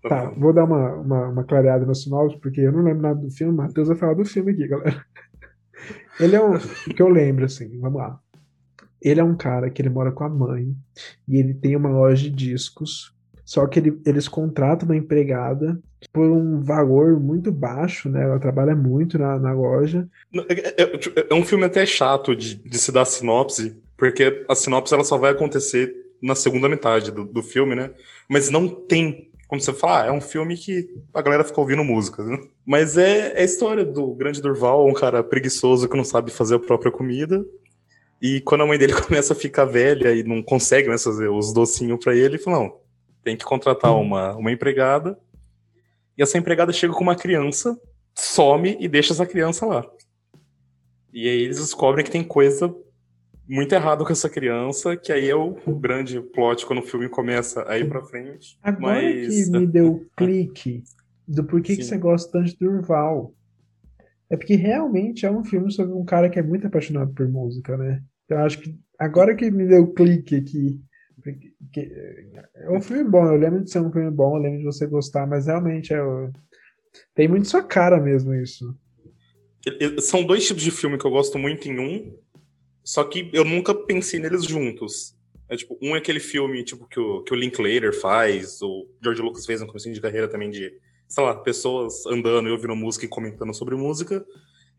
Tá, 0.01 0.31
vou 0.31 0.53
dar 0.53 0.63
uma, 0.63 0.93
uma, 0.95 1.27
uma 1.27 1.43
clareada 1.43 1.85
no 1.85 1.93
sinopse, 1.93 2.39
porque 2.39 2.61
eu 2.61 2.71
não 2.71 2.81
lembro 2.81 3.03
nada 3.03 3.19
do 3.19 3.29
filme. 3.29 3.55
Matheus 3.55 3.89
vai 3.89 3.97
falar 3.97 4.13
do 4.13 4.25
filme 4.25 4.51
aqui, 4.51 4.67
galera. 4.67 5.05
Ele 6.19 6.35
é 6.35 6.43
um. 6.43 6.55
O 6.55 6.93
que 6.93 7.01
eu 7.01 7.09
lembro, 7.09 7.45
assim, 7.45 7.79
vamos 7.79 7.99
lá. 7.99 8.19
Ele 9.01 9.19
é 9.19 9.23
um 9.23 9.35
cara 9.35 9.69
que 9.69 9.81
ele 9.81 9.89
mora 9.89 10.11
com 10.11 10.23
a 10.23 10.29
mãe 10.29 10.75
e 11.27 11.37
ele 11.37 11.53
tem 11.53 11.75
uma 11.75 11.89
loja 11.89 12.23
de 12.23 12.29
discos. 12.29 13.15
Só 13.49 13.65
que 13.65 13.79
ele, 13.79 13.99
eles 14.05 14.27
contratam 14.27 14.87
uma 14.87 14.95
empregada 14.95 15.81
por 16.13 16.29
um 16.29 16.61
valor 16.61 17.19
muito 17.19 17.51
baixo, 17.51 18.07
né? 18.07 18.21
Ela 18.21 18.37
trabalha 18.37 18.75
muito 18.75 19.17
na, 19.17 19.39
na 19.39 19.51
loja. 19.53 20.07
É, 20.47 20.83
é, 20.83 21.25
é, 21.31 21.33
um 21.33 21.43
filme 21.43 21.65
até 21.65 21.83
chato 21.83 22.35
de, 22.35 22.57
de 22.57 22.77
se 22.77 22.91
dar 22.91 23.05
sinopse, 23.05 23.75
porque 23.97 24.45
a 24.47 24.53
sinopse 24.53 24.93
ela 24.93 25.03
só 25.03 25.17
vai 25.17 25.31
acontecer 25.31 25.91
na 26.21 26.35
segunda 26.35 26.69
metade 26.69 27.11
do, 27.11 27.25
do 27.25 27.41
filme, 27.41 27.73
né? 27.73 27.89
Mas 28.29 28.51
não 28.51 28.67
tem 28.69 29.31
como 29.47 29.59
você 29.59 29.73
fala, 29.73 30.03
ah, 30.03 30.05
é 30.05 30.11
um 30.11 30.21
filme 30.21 30.55
que 30.55 30.87
a 31.11 31.19
galera 31.19 31.43
fica 31.43 31.59
ouvindo 31.59 31.83
música, 31.83 32.23
né? 32.23 32.37
Mas 32.63 32.99
é, 32.99 33.33
é 33.33 33.41
a 33.41 33.43
história 33.43 33.83
do 33.83 34.13
grande 34.13 34.43
Durval, 34.43 34.87
um 34.87 34.93
cara 34.93 35.23
preguiçoso 35.23 35.89
que 35.89 35.97
não 35.97 36.03
sabe 36.03 36.29
fazer 36.29 36.53
a 36.53 36.59
própria 36.59 36.91
comida, 36.91 37.43
E 38.21 38.41
quando 38.41 38.61
a 38.61 38.67
mãe 38.67 38.77
dele 38.77 38.93
começa 39.01 39.33
a 39.33 39.35
ficar 39.35 39.65
velha 39.65 40.13
e 40.13 40.21
não 40.21 40.43
consegue 40.43 40.87
mais 40.87 41.03
fazer 41.03 41.29
os 41.29 41.51
docinhos 41.51 41.97
para 41.97 42.13
ele, 42.13 42.35
ele 42.35 42.37
fala, 42.37 42.59
não, 42.59 42.79
tem 43.23 43.35
que 43.35 43.45
contratar 43.45 43.95
uma, 43.95 44.35
uma 44.35 44.51
empregada. 44.51 45.19
E 46.17 46.21
essa 46.21 46.37
empregada 46.37 46.73
chega 46.73 46.93
com 46.93 47.03
uma 47.03 47.15
criança, 47.15 47.79
some 48.17 48.77
e 48.79 48.87
deixa 48.87 49.13
essa 49.13 49.25
criança 49.25 49.65
lá. 49.65 49.85
E 51.13 51.27
aí 51.27 51.41
eles 51.43 51.57
descobrem 51.57 52.05
que 52.05 52.11
tem 52.11 52.23
coisa 52.23 52.73
muito 53.47 53.73
errada 53.73 54.05
com 54.05 54.11
essa 54.11 54.29
criança, 54.29 54.95
que 54.95 55.11
aí 55.11 55.27
é 55.27 55.35
o, 55.35 55.57
o 55.65 55.75
grande 55.75 56.21
plot 56.21 56.65
quando 56.65 56.79
o 56.79 56.85
filme 56.85 57.09
começa 57.09 57.65
a 57.67 57.79
ir 57.79 57.89
pra 57.89 58.05
frente. 58.05 58.59
Agora 58.61 59.01
mas... 59.01 59.45
que 59.45 59.51
me 59.51 59.65
deu 59.67 60.05
clique 60.15 60.83
do 61.27 61.43
porquê 61.43 61.75
que 61.75 61.83
você 61.83 61.97
gosta 61.97 62.31
tanto 62.31 62.49
de 62.49 62.57
Durval. 62.57 63.33
É 64.29 64.37
porque 64.37 64.55
realmente 64.55 65.25
é 65.25 65.31
um 65.31 65.43
filme 65.43 65.71
sobre 65.71 65.93
um 65.93 66.05
cara 66.05 66.29
que 66.29 66.37
é 66.37 66.43
muito 66.43 66.67
apaixonado 66.67 67.11
por 67.13 67.27
música, 67.27 67.75
né? 67.75 68.03
Então 68.25 68.37
acho 68.39 68.59
que 68.59 68.77
agora 68.99 69.35
que 69.35 69.49
me 69.49 69.65
deu 69.65 69.91
clique 69.93 70.35
aqui. 70.35 70.79
Que, 71.73 71.91
é 72.55 72.71
um 72.71 72.81
filme 72.81 73.03
bom, 73.03 73.25
eu 73.25 73.37
lembro 73.37 73.63
de 73.63 73.71
ser 73.71 73.79
um 73.79 73.91
filme 73.91 74.11
bom, 74.11 74.37
eu 74.37 74.41
lembro 74.41 74.59
de 74.59 74.65
você 74.65 74.87
gostar, 74.87 75.27
mas 75.27 75.47
realmente 75.47 75.93
é, 75.93 75.99
tem 77.15 77.27
muito 77.27 77.47
sua 77.47 77.63
cara 77.63 77.99
mesmo 77.99 78.33
isso. 78.33 78.75
São 80.01 80.23
dois 80.23 80.47
tipos 80.47 80.63
de 80.63 80.71
filme 80.71 80.97
que 80.97 81.05
eu 81.05 81.11
gosto 81.11 81.37
muito 81.37 81.67
em 81.67 81.79
um, 81.79 82.17
só 82.83 83.03
que 83.03 83.29
eu 83.33 83.43
nunca 83.43 83.73
pensei 83.73 84.19
neles 84.19 84.45
juntos. 84.45 85.15
É, 85.49 85.55
tipo, 85.55 85.77
um 85.81 85.95
é 85.95 85.99
aquele 85.99 86.19
filme 86.19 86.63
tipo, 86.63 86.87
que, 86.87 86.99
o, 86.99 87.23
que 87.23 87.33
o 87.33 87.35
Linklater 87.35 87.93
faz, 87.99 88.61
o 88.61 88.87
George 89.03 89.21
Lucas 89.21 89.45
fez 89.45 89.59
no 89.59 89.67
começo 89.67 89.91
de 89.91 89.99
carreira 89.99 90.27
também 90.27 90.49
de, 90.49 90.71
sei 91.07 91.23
lá, 91.23 91.35
pessoas 91.35 92.05
andando 92.05 92.47
e 92.47 92.51
ouvindo 92.51 92.75
música 92.75 93.05
e 93.05 93.09
comentando 93.09 93.53
sobre 93.53 93.75
música. 93.75 94.25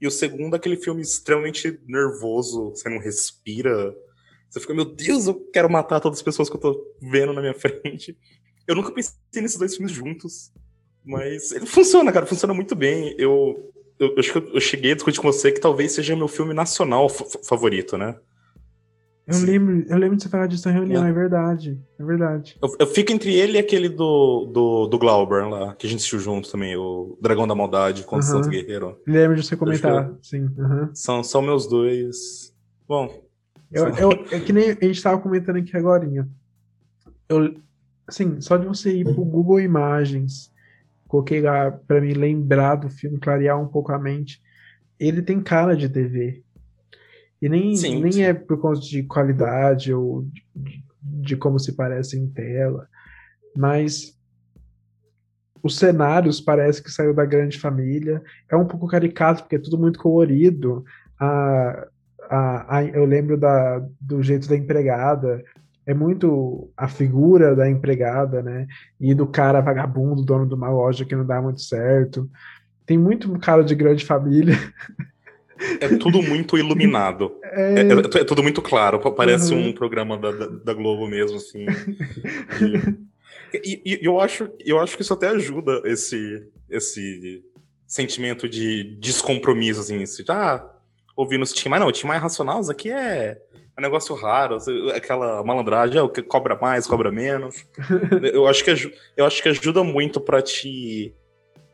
E 0.01 0.07
o 0.07 0.11
segundo 0.11 0.55
é 0.55 0.57
aquele 0.57 0.77
filme 0.77 1.03
extremamente 1.03 1.79
nervoso, 1.87 2.71
você 2.71 2.89
não 2.89 2.99
respira. 2.99 3.95
Você 4.51 4.59
fica, 4.59 4.75
meu 4.75 4.85
Deus, 4.85 5.29
eu 5.29 5.35
quero 5.53 5.71
matar 5.71 6.01
todas 6.01 6.19
as 6.19 6.23
pessoas 6.23 6.51
que 6.51 6.57
eu 6.57 6.61
tô 6.61 6.85
vendo 7.01 7.33
na 7.33 7.41
minha 7.41 7.55
frente. 7.55 8.19
Eu 8.67 8.75
nunca 8.75 8.91
pensei 8.91 9.15
nesses 9.37 9.57
dois 9.57 9.77
filmes 9.77 9.93
juntos. 9.93 10.53
Mas 11.05 11.53
ele 11.53 11.67
funciona, 11.67 12.13
cara, 12.13 12.27
funciona 12.27 12.53
muito 12.53 12.75
bem. 12.75 13.15
Eu, 13.17 13.73
eu, 13.99 14.15
acho 14.19 14.33
que 14.33 14.57
eu 14.57 14.61
cheguei 14.61 14.93
a 14.93 14.95
discutir 14.95 15.21
com 15.21 15.33
você 15.33 15.53
que 15.53 15.61
talvez 15.61 15.93
seja 15.93 16.17
meu 16.17 16.29
filme 16.29 16.53
nacional 16.53 17.09
favorito, 17.09 17.97
né? 17.97 18.17
Eu 19.27 19.39
lembro, 19.47 19.85
eu 19.89 19.97
lembro 19.97 20.17
de 20.17 20.25
você 20.25 20.29
falar 20.29 20.49
disso 20.49 20.67
na 20.67 20.75
reunião, 20.75 21.07
é, 21.07 21.11
é 21.11 21.13
verdade. 21.13 21.81
É 21.99 22.05
verdade. 22.05 22.59
Eu, 22.61 22.77
eu, 22.81 22.87
fico 22.89 23.13
entre 23.13 23.33
ele 23.33 23.57
e 23.57 23.61
aquele 23.61 23.89
do, 23.89 24.47
do, 24.53 24.87
do 24.89 24.99
Glauber 24.99 25.49
lá, 25.49 25.75
que 25.77 25.87
a 25.87 25.91
gente 25.91 26.01
assistiu 26.01 26.19
junto 26.19 26.51
também, 26.51 26.77
o 26.77 27.17
Dragão 27.21 27.47
da 27.47 27.55
Maldade 27.55 28.03
com 28.03 28.17
o 28.17 28.23
Santo 28.23 28.49
Guerreiro. 28.49 29.01
Lembro 29.07 29.37
de 29.37 29.47
você 29.47 29.57
comentar, 29.57 30.13
sim. 30.21 30.49
São, 30.93 31.23
são 31.23 31.41
meus 31.41 31.69
dois. 31.69 32.53
Bom. 32.89 33.30
Eu, 33.71 33.89
eu, 33.89 34.11
é 34.33 34.41
que 34.41 34.53
nem 34.53 34.71
a 34.71 34.85
gente 34.85 35.03
tava 35.03 35.21
comentando 35.21 35.57
aqui 35.57 35.77
agora. 35.77 36.09
Eu, 37.29 37.55
assim, 38.07 38.41
só 38.41 38.57
de 38.57 38.67
você 38.67 38.97
ir 38.97 39.05
pro 39.05 39.25
Google 39.25 39.61
Imagens 39.61 40.51
coloquei 41.11 41.41
lá 41.41 41.73
para 41.73 42.01
me 42.01 42.15
lembrar 42.15 42.77
do 42.77 42.89
filme, 42.89 43.19
clarear 43.19 43.61
um 43.61 43.67
pouco 43.67 43.91
a 43.93 43.99
mente. 43.99 44.41
Ele 44.99 45.21
tem 45.21 45.43
cara 45.43 45.77
de 45.77 45.89
TV. 45.89 46.45
E 47.43 47.49
nem, 47.49 47.75
sim, 47.75 48.01
nem 48.01 48.13
sim. 48.13 48.23
é 48.23 48.33
por 48.33 48.59
conta 48.61 48.81
de 48.81 49.03
qualidade 49.03 49.93
ou 49.93 50.23
de, 50.55 50.85
de, 51.03 51.37
como 51.37 51.59
se 51.59 51.73
parece 51.73 52.17
em 52.17 52.29
tela, 52.29 52.87
mas 53.57 54.17
os 55.63 55.77
cenários 55.77 56.41
parece 56.41 56.83
que 56.83 56.91
saiu 56.93 57.13
da 57.13 57.25
grande 57.25 57.59
família. 57.59 58.23
É 58.49 58.57
um 58.57 58.67
pouco 58.67 58.87
caricato, 58.87 59.43
porque 59.43 59.57
é 59.57 59.61
tudo 59.61 59.79
muito 59.79 59.99
colorido. 59.99 60.85
A, 61.19 61.89
a, 62.31 62.79
a, 62.79 62.85
eu 62.85 63.05
lembro 63.05 63.37
da, 63.37 63.83
do 64.01 64.23
jeito 64.23 64.49
da 64.49 64.57
empregada, 64.57 65.43
é 65.85 65.93
muito 65.93 66.71
a 66.77 66.87
figura 66.87 67.57
da 67.57 67.69
empregada, 67.69 68.41
né? 68.43 68.69
E 69.01 69.13
do 69.13 69.27
cara 69.27 69.61
vagabundo, 69.61 70.25
dono 70.25 70.47
de 70.47 70.55
uma 70.55 70.71
loja 70.71 71.05
que 71.05 71.17
não 71.17 71.27
dá 71.27 71.43
muito 71.43 71.61
certo. 71.61 72.31
Tem 72.87 72.97
muito 72.97 73.37
cara 73.41 73.65
de 73.65 73.75
grande 73.75 74.05
família. 74.05 74.55
É 75.81 75.89
tudo 75.97 76.23
muito 76.23 76.57
iluminado. 76.57 77.33
É, 77.43 77.81
é, 77.81 77.83
é, 77.83 78.21
é 78.21 78.25
tudo 78.25 78.43
muito 78.43 78.63
claro. 78.63 78.99
Parece 79.13 79.53
uhum. 79.53 79.69
um 79.69 79.73
programa 79.73 80.17
da, 80.17 80.31
da, 80.31 80.47
da, 80.47 80.75
Globo 80.75 81.07
mesmo, 81.09 81.37
assim. 81.37 81.67
E, 83.53 83.83
e, 83.85 83.95
e, 84.01 84.05
eu, 84.05 84.21
acho, 84.21 84.49
eu 84.65 84.79
acho 84.79 84.95
que 84.95 85.03
isso 85.03 85.13
até 85.13 85.27
ajuda 85.27 85.83
esse, 85.85 86.47
esse 86.69 87.43
sentimento 87.85 88.49
de 88.49 88.97
descompromisso, 89.01 89.81
assim. 89.81 90.01
Esse, 90.01 90.25
ah, 90.29 90.65
ouvindo 91.17 91.45
esse 91.45 91.55
Tim 91.55 91.69
Maia. 91.69 91.81
Não, 91.81 91.89
o 91.89 91.93
Tim 91.93 92.07
Maia 92.07 92.21
Racional, 92.21 92.61
isso 92.61 92.71
aqui 92.71 92.91
é 92.91 93.39
um 93.81 93.83
negócio 93.83 94.15
raro, 94.15 94.59
aquela 94.95 95.43
malandragem, 95.43 95.99
é 95.99 96.03
o 96.03 96.09
que 96.09 96.23
cobra 96.23 96.57
mais, 96.57 96.87
cobra 96.87 97.11
menos. 97.11 97.67
eu, 98.33 98.47
acho 98.47 98.63
que, 98.63 98.71
eu 99.17 99.25
acho 99.25 99.43
que 99.43 99.49
ajuda 99.49 99.83
muito 99.83 100.21
para 100.21 100.43
te. 100.43 101.15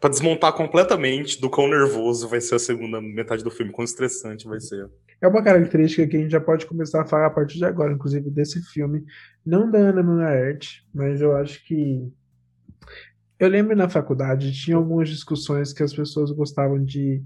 para 0.01 0.11
desmontar 0.11 0.53
completamente 0.53 1.41
do 1.41 1.51
quão 1.51 1.69
nervoso 1.69 2.29
vai 2.29 2.41
ser 2.41 2.55
a 2.55 2.61
segunda 2.61 3.01
metade 3.01 3.43
do 3.43 3.51
filme, 3.51 3.73
quão 3.73 3.85
estressante 3.85 4.47
vai 4.47 4.61
ser. 4.61 4.89
É 5.21 5.27
uma 5.27 5.43
característica 5.43 6.07
que 6.07 6.17
a 6.17 6.21
gente 6.21 6.31
já 6.31 6.41
pode 6.41 6.67
começar 6.67 7.03
a 7.03 7.07
falar 7.07 7.27
a 7.27 7.31
partir 7.31 7.59
de 7.59 7.65
agora, 7.65 7.93
inclusive 7.93 8.31
desse 8.31 8.63
filme. 8.71 9.05
Não 9.45 9.71
da 9.71 9.79
Ana 9.79 10.03
Monaert, 10.03 10.83
mas 10.95 11.21
eu 11.21 11.35
acho 11.35 11.65
que. 11.65 12.13
Eu 13.39 13.49
lembro 13.49 13.77
na 13.77 13.89
faculdade, 13.89 14.53
tinha 14.53 14.77
algumas 14.77 15.09
discussões 15.09 15.73
que 15.73 15.83
as 15.83 15.93
pessoas 15.93 16.31
gostavam 16.31 16.83
de 16.83 17.23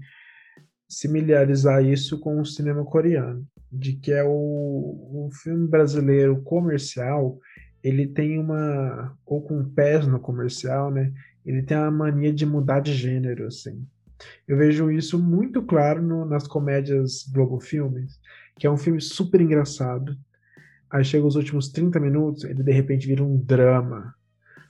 similarizar 0.91 1.83
isso 1.83 2.19
com 2.19 2.41
o 2.41 2.45
cinema 2.45 2.83
coreano 2.83 3.47
de 3.71 3.93
que 3.93 4.11
é 4.11 4.23
o, 4.23 4.29
o 4.29 5.29
filme 5.31 5.67
brasileiro 5.67 6.41
comercial, 6.41 7.39
ele 7.81 8.05
tem 8.05 8.37
uma, 8.37 9.17
ou 9.25 9.41
com 9.41 9.63
pés 9.63 10.05
no 10.05 10.19
comercial, 10.19 10.91
né? 10.91 11.13
Ele 11.45 11.63
tem 11.63 11.77
a 11.77 11.89
mania 11.89 12.33
de 12.33 12.45
mudar 12.45 12.81
de 12.81 12.93
gênero, 12.93 13.47
assim. 13.47 13.83
Eu 14.47 14.57
vejo 14.57 14.91
isso 14.91 15.17
muito 15.17 15.63
claro 15.63 16.01
no, 16.01 16.25
nas 16.25 16.45
comédias 16.47 17.23
Globo 17.31 17.59
Filmes, 17.59 18.19
que 18.59 18.67
é 18.67 18.71
um 18.71 18.77
filme 18.77 18.99
super 18.99 19.39
engraçado. 19.39 20.15
Aí 20.89 21.03
chega 21.05 21.25
os 21.25 21.37
últimos 21.37 21.69
30 21.69 21.99
minutos, 21.99 22.43
ele 22.43 22.61
de 22.61 22.71
repente 22.71 23.07
vira 23.07 23.23
um 23.23 23.37
drama. 23.37 24.13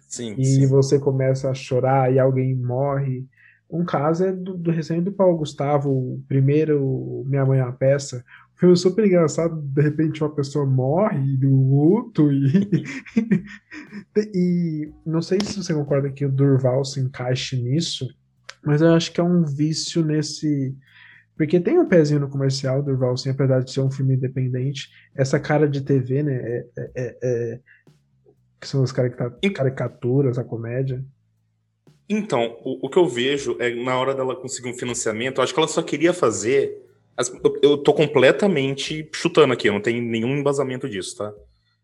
Sim, 0.08 0.36
e 0.38 0.46
sim. 0.46 0.68
você 0.68 1.00
começa 1.00 1.50
a 1.50 1.54
chorar 1.54 2.14
e 2.14 2.20
alguém 2.20 2.56
morre. 2.56 3.26
Um 3.72 3.86
caso 3.86 4.26
é 4.26 4.32
do, 4.32 4.58
do 4.58 4.72
recente 4.72 5.06
do 5.06 5.12
Paulo 5.12 5.38
Gustavo, 5.38 5.90
o 5.90 6.24
primeiro 6.28 7.24
Minha 7.26 7.46
Mãe 7.46 7.60
é 7.60 7.64
uma 7.64 7.72
Peça, 7.72 8.24
filme 8.62 8.78
super 8.78 9.04
engraçado, 9.04 9.60
de 9.60 9.82
repente 9.82 10.24
uma 10.24 10.36
pessoa 10.36 10.68
morre 10.68 11.36
do 11.38 11.50
luto 11.50 12.32
e... 12.32 12.86
e 14.36 14.94
não 15.04 15.20
sei 15.20 15.40
se 15.42 15.58
você 15.58 15.74
concorda 15.74 16.12
que 16.12 16.24
o 16.24 16.32
Durval 16.32 16.86
se 16.86 17.00
encaixe 17.00 17.60
nisso, 17.60 18.08
mas 18.64 18.82
eu 18.82 18.94
acho 18.94 19.12
que 19.12 19.20
é 19.20 19.24
um 19.24 19.44
vício 19.44 20.06
nesse... 20.06 20.78
Porque 21.36 21.60
tem 21.60 21.80
um 21.80 21.88
pezinho 21.88 22.20
no 22.20 22.30
comercial, 22.30 22.84
Durval, 22.84 23.18
sim, 23.18 23.32
apesar 23.32 23.64
de 23.64 23.72
ser 23.72 23.82
um 23.82 23.90
filme 23.90 24.14
independente, 24.14 24.92
essa 25.16 25.40
cara 25.40 25.68
de 25.68 25.82
TV, 25.82 26.22
né, 26.22 26.36
é, 26.36 26.66
é, 26.78 26.92
é, 26.96 27.16
é 27.24 27.60
que 28.60 28.68
são 28.68 28.84
as 28.84 28.92
caricaturas, 28.92 30.38
a 30.38 30.44
comédia. 30.44 31.04
Então, 32.12 32.58
o, 32.64 32.86
o, 32.86 32.90
que 32.90 32.98
eu 32.98 33.08
vejo 33.08 33.56
é 33.60 33.74
na 33.74 33.98
hora 33.98 34.14
dela 34.14 34.36
conseguir 34.36 34.70
um 34.70 34.74
financiamento, 34.74 35.38
eu 35.38 35.44
acho 35.44 35.54
que 35.54 35.60
ela 35.60 35.68
só 35.68 35.82
queria 35.82 36.14
fazer 36.14 36.78
eu 37.62 37.78
tô 37.78 37.94
completamente 37.94 39.08
chutando 39.14 39.54
aqui, 39.54 39.68
eu 39.68 39.74
não 39.74 39.82
tenho 39.82 40.02
nenhum 40.02 40.38
embasamento 40.38 40.90
disso, 40.90 41.18
tá? 41.18 41.34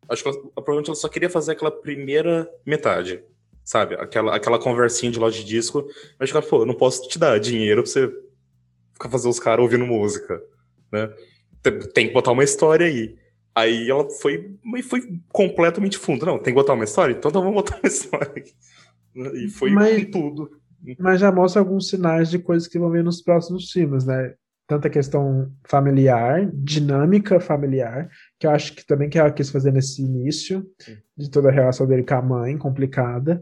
Acho 0.10 0.24
que 0.24 0.30
ela, 0.30 0.38
provavelmente 0.56 0.88
ela 0.88 0.96
só 0.96 1.10
queria 1.10 1.30
fazer 1.30 1.52
aquela 1.52 1.72
primeira 1.72 2.50
metade, 2.66 3.22
sabe? 3.64 3.96
Aquela, 3.96 4.36
aquela 4.36 4.60
conversinha 4.60 5.12
de 5.12 5.20
loja 5.20 5.38
de 5.38 5.46
disco. 5.46 5.88
Mas 6.18 6.32
ela, 6.32 6.42
pô, 6.42 6.62
eu 6.62 6.66
não 6.66 6.74
posso 6.74 7.08
te 7.08 7.20
dar 7.20 7.40
dinheiro 7.40 7.84
pra 7.84 7.92
você 7.92 8.10
ficar 8.94 9.10
fazer 9.10 9.28
os 9.28 9.40
caras 9.40 9.64
ouvindo 9.64 9.86
música, 9.86 10.42
né? 10.92 11.14
Tem, 11.62 11.80
tem, 11.80 12.08
que 12.08 12.14
botar 12.14 12.32
uma 12.32 12.44
história 12.44 12.88
aí. 12.88 13.16
Aí 13.54 13.90
ela 13.90 14.10
foi, 14.10 14.56
foi 14.84 15.02
completamente 15.30 15.98
fundo. 15.98 16.26
Não, 16.26 16.38
tem 16.38 16.54
que 16.54 16.60
botar 16.60 16.74
uma 16.74 16.86
história? 16.86 17.14
Então, 17.14 17.30
então 17.30 17.42
vamos 17.42 17.56
botar 17.56 17.78
uma 17.78 17.88
história. 17.88 18.44
E 19.36 19.50
foi 19.50 19.72
mas, 19.72 20.06
tudo. 20.06 20.50
Mas 21.00 21.20
já 21.20 21.32
mostra 21.32 21.62
alguns 21.62 21.90
sinais 21.90 22.30
de 22.30 22.40
coisas 22.40 22.68
que 22.68 22.80
vão 22.80 22.90
ver 22.90 23.04
nos 23.04 23.22
próximos 23.22 23.72
filmes, 23.72 24.06
né? 24.06 24.34
tanta 24.68 24.90
questão 24.90 25.50
familiar, 25.64 26.52
dinâmica 26.54 27.40
familiar, 27.40 28.10
que 28.38 28.46
eu 28.46 28.52
acho 28.52 28.76
que 28.76 28.86
também 28.86 29.10
que 29.10 29.18
ela 29.18 29.32
quis 29.32 29.50
fazer 29.50 29.72
nesse 29.72 30.02
início, 30.04 30.70
de 31.18 31.32
toda 31.32 31.48
a 31.48 31.52
relação 31.52 31.88
dele 31.88 32.04
com 32.04 32.14
a 32.14 32.22
mãe, 32.22 32.58
complicada, 32.58 33.42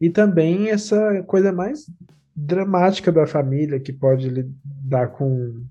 e 0.00 0.08
também 0.08 0.70
essa 0.70 1.22
coisa 1.24 1.52
mais 1.52 1.84
dramática 2.34 3.12
da 3.12 3.26
família, 3.26 3.78
que 3.78 3.92
pode 3.92 4.28
lidar 4.28 5.08
com. 5.08 5.62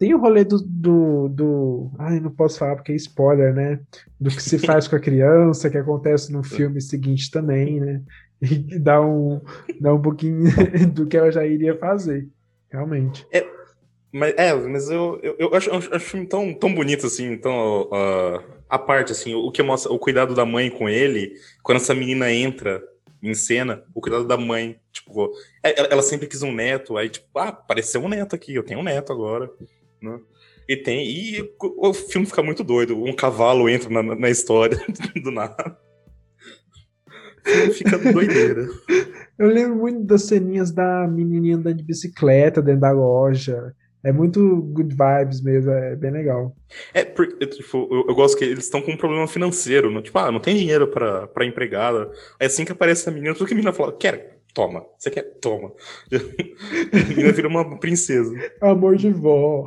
Tem 0.00 0.14
o 0.14 0.18
rolê 0.18 0.44
do, 0.44 0.56
do, 0.62 1.28
do. 1.28 1.90
Ai, 1.98 2.20
não 2.20 2.30
posso 2.30 2.58
falar 2.58 2.74
porque 2.74 2.90
é 2.90 2.94
spoiler, 2.94 3.52
né? 3.52 3.80
Do 4.18 4.30
que 4.30 4.42
se 4.42 4.58
faz 4.58 4.88
com 4.88 4.96
a 4.96 5.00
criança, 5.00 5.68
que 5.68 5.76
acontece 5.76 6.32
no 6.32 6.42
filme 6.42 6.80
seguinte 6.80 7.30
também, 7.30 7.78
né? 7.78 8.00
E 8.40 8.78
dá 8.78 8.98
um, 8.98 9.42
dá 9.78 9.92
um 9.92 10.00
pouquinho 10.00 10.44
do 10.94 11.06
que 11.06 11.18
ela 11.18 11.30
já 11.30 11.46
iria 11.46 11.76
fazer, 11.76 12.26
realmente. 12.70 13.26
É, 13.30 13.46
Mas, 14.10 14.34
é, 14.38 14.54
mas 14.54 14.88
eu, 14.88 15.20
eu, 15.22 15.36
eu 15.38 15.54
acho, 15.54 15.68
eu 15.68 15.76
acho 15.76 15.94
o 15.94 16.00
filme 16.00 16.26
tão, 16.26 16.54
tão 16.54 16.74
bonito, 16.74 17.06
assim, 17.06 17.30
então, 17.30 17.82
uh, 17.82 18.42
a 18.70 18.78
parte, 18.78 19.12
assim, 19.12 19.34
o 19.34 19.52
que 19.52 19.62
mostra 19.62 19.92
o 19.92 19.98
cuidado 19.98 20.34
da 20.34 20.46
mãe 20.46 20.70
com 20.70 20.88
ele, 20.88 21.34
quando 21.62 21.76
essa 21.76 21.94
menina 21.94 22.32
entra 22.32 22.82
em 23.22 23.34
cena, 23.34 23.84
o 23.94 24.00
cuidado 24.00 24.26
da 24.26 24.38
mãe, 24.38 24.80
tipo, 24.90 25.30
é, 25.62 25.92
ela 25.92 26.00
sempre 26.00 26.26
quis 26.26 26.42
um 26.42 26.54
neto, 26.54 26.96
aí, 26.96 27.10
tipo, 27.10 27.26
ah, 27.38 27.48
apareceu 27.48 28.02
um 28.02 28.08
neto 28.08 28.34
aqui, 28.34 28.54
eu 28.54 28.62
tenho 28.62 28.80
um 28.80 28.84
neto 28.84 29.12
agora, 29.12 29.50
né? 30.02 30.18
E 30.68 30.76
tem, 30.76 31.04
e 31.04 31.52
o 31.60 31.92
filme 31.92 32.26
fica 32.26 32.42
muito 32.42 32.62
doido, 32.62 32.96
um 33.02 33.12
cavalo 33.12 33.68
entra 33.68 33.90
na, 33.90 34.02
na 34.14 34.30
história 34.30 34.78
do 35.22 35.30
nada. 35.30 35.76
O 37.44 37.50
filme 37.50 37.72
fica 37.72 37.98
doideira. 38.12 38.68
Eu 39.38 39.48
lembro 39.48 39.76
muito 39.76 40.04
das 40.04 40.24
ceninhas 40.24 40.70
da 40.70 41.08
menininha 41.08 41.56
andando 41.56 41.78
de 41.78 41.82
bicicleta 41.82 42.62
dentro 42.62 42.82
da 42.82 42.92
loja. 42.92 43.74
É 44.02 44.12
muito 44.12 44.62
good 44.72 44.94
vibes 44.94 45.42
mesmo, 45.42 45.70
é 45.72 45.94
bem 45.94 46.10
legal. 46.10 46.56
É, 46.94 47.04
porque, 47.04 47.46
tipo, 47.46 47.88
eu, 47.90 48.06
eu 48.08 48.14
gosto 48.14 48.38
que 48.38 48.44
eles 48.44 48.64
estão 48.64 48.80
com 48.80 48.92
um 48.92 48.96
problema 48.96 49.26
financeiro, 49.26 49.90
não, 49.90 50.00
tipo, 50.00 50.18
ah, 50.18 50.32
não 50.32 50.40
tem 50.40 50.56
dinheiro 50.56 50.88
pra, 50.88 51.26
pra 51.26 51.44
empregada. 51.44 52.10
Aí 52.38 52.46
assim 52.46 52.64
que 52.64 52.72
aparece 52.72 53.08
a 53.08 53.12
menina, 53.12 53.34
tudo 53.34 53.46
que 53.46 53.52
a 53.52 53.56
menina 53.56 53.74
fala, 53.74 53.92
quer, 53.92 54.39
toma. 54.54 54.84
Você 54.98 55.10
quer? 55.10 55.22
Toma. 55.40 55.72
a 56.12 57.32
vira 57.32 57.48
uma 57.48 57.78
princesa. 57.78 58.32
Amor 58.60 58.96
de 58.96 59.10
vó. 59.10 59.66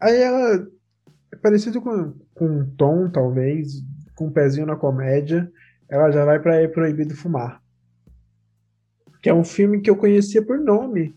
Aí 0.00 0.16
ela 0.16 0.68
é 1.32 1.36
parecido 1.36 1.80
com, 1.80 2.14
com 2.34 2.46
um 2.46 2.70
tom, 2.76 3.10
talvez, 3.10 3.82
com 4.14 4.26
um 4.26 4.32
pezinho 4.32 4.66
na 4.66 4.76
comédia. 4.76 5.50
Ela 5.88 6.10
já 6.10 6.24
vai 6.24 6.40
pra 6.40 6.56
É 6.56 6.68
Proibido 6.68 7.14
Fumar 7.16 7.60
que 9.22 9.28
é 9.28 9.34
um 9.34 9.44
filme 9.44 9.80
que 9.80 9.90
eu 9.90 9.96
conhecia 9.96 10.44
por 10.44 10.58
nome. 10.58 11.14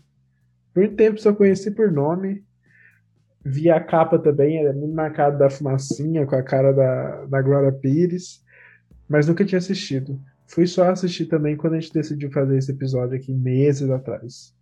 Por 0.72 0.88
tempo 0.88 1.18
só 1.18 1.32
conheci 1.32 1.70
por 1.70 1.90
nome. 1.90 2.44
Vi 3.44 3.70
a 3.70 3.80
capa 3.80 4.18
também, 4.18 4.58
era 4.58 4.72
muito 4.72 4.94
marcado 4.94 5.38
da 5.38 5.50
fumacinha, 5.50 6.26
com 6.26 6.34
a 6.34 6.42
cara 6.42 6.72
da, 6.72 7.26
da 7.26 7.42
Glória 7.42 7.72
Pires, 7.72 8.42
mas 9.08 9.26
nunca 9.26 9.44
tinha 9.44 9.58
assistido. 9.58 10.20
Fui 10.46 10.66
só 10.66 10.90
assistir 10.90 11.26
também 11.26 11.56
quando 11.56 11.74
a 11.74 11.80
gente 11.80 11.92
decidiu 11.92 12.30
fazer 12.30 12.56
esse 12.58 12.70
episódio 12.70 13.16
aqui, 13.16 13.32
meses 13.32 13.90
atrás. 13.90 14.54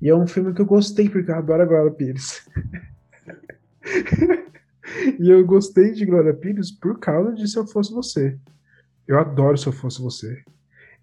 E 0.00 0.08
é 0.08 0.14
um 0.14 0.26
filme 0.26 0.52
que 0.54 0.60
eu 0.60 0.66
gostei, 0.66 1.08
porque 1.08 1.30
eu 1.30 1.34
adoro 1.34 1.62
a 1.62 1.66
Glória 1.66 1.90
Pires. 1.90 2.46
e 5.18 5.30
eu 5.30 5.44
gostei 5.44 5.92
de 5.92 6.04
Glória 6.04 6.34
Pires 6.34 6.70
por 6.70 6.98
causa 6.98 7.32
de 7.32 7.48
Se 7.48 7.58
Eu 7.58 7.66
Fosse 7.66 7.92
Você. 7.92 8.38
Eu 9.06 9.18
adoro 9.18 9.56
Se 9.56 9.66
Eu 9.66 9.72
Fosse 9.72 10.00
Você. 10.00 10.42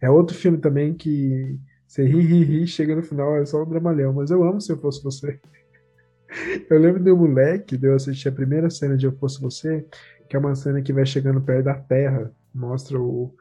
É 0.01 0.09
outro 0.09 0.35
filme 0.35 0.57
também 0.57 0.93
que 0.93 1.59
você 1.87 2.03
ri, 2.03 2.21
ri, 2.21 2.43
ri, 2.43 2.67
chega 2.67 2.95
no 2.95 3.01
final, 3.01 3.37
é 3.37 3.45
só 3.45 3.63
um 3.63 3.69
dramalhão, 3.69 4.13
mas 4.13 4.29
eu 4.29 4.43
amo 4.43 4.59
Se 4.59 4.71
Eu 4.71 4.77
Fosse 4.77 5.03
Você. 5.03 5.39
Eu 6.69 6.77
lembro 6.77 7.13
um 7.13 7.17
moleque, 7.17 7.77
de 7.77 7.87
eu 7.87 7.95
assistir 7.95 8.27
a 8.27 8.33
primeira 8.33 8.69
cena 8.69 8.97
de 8.97 9.05
Eu 9.05 9.13
Fosse 9.13 9.39
Você, 9.39 9.85
que 10.27 10.35
é 10.35 10.39
uma 10.39 10.53
cena 10.55 10.81
que 10.81 10.91
vai 10.91 11.05
chegando 11.05 11.39
perto 11.39 11.63
da 11.63 11.73
Terra, 11.73 12.29
mostra 12.57 12.99
o, 12.99 13.33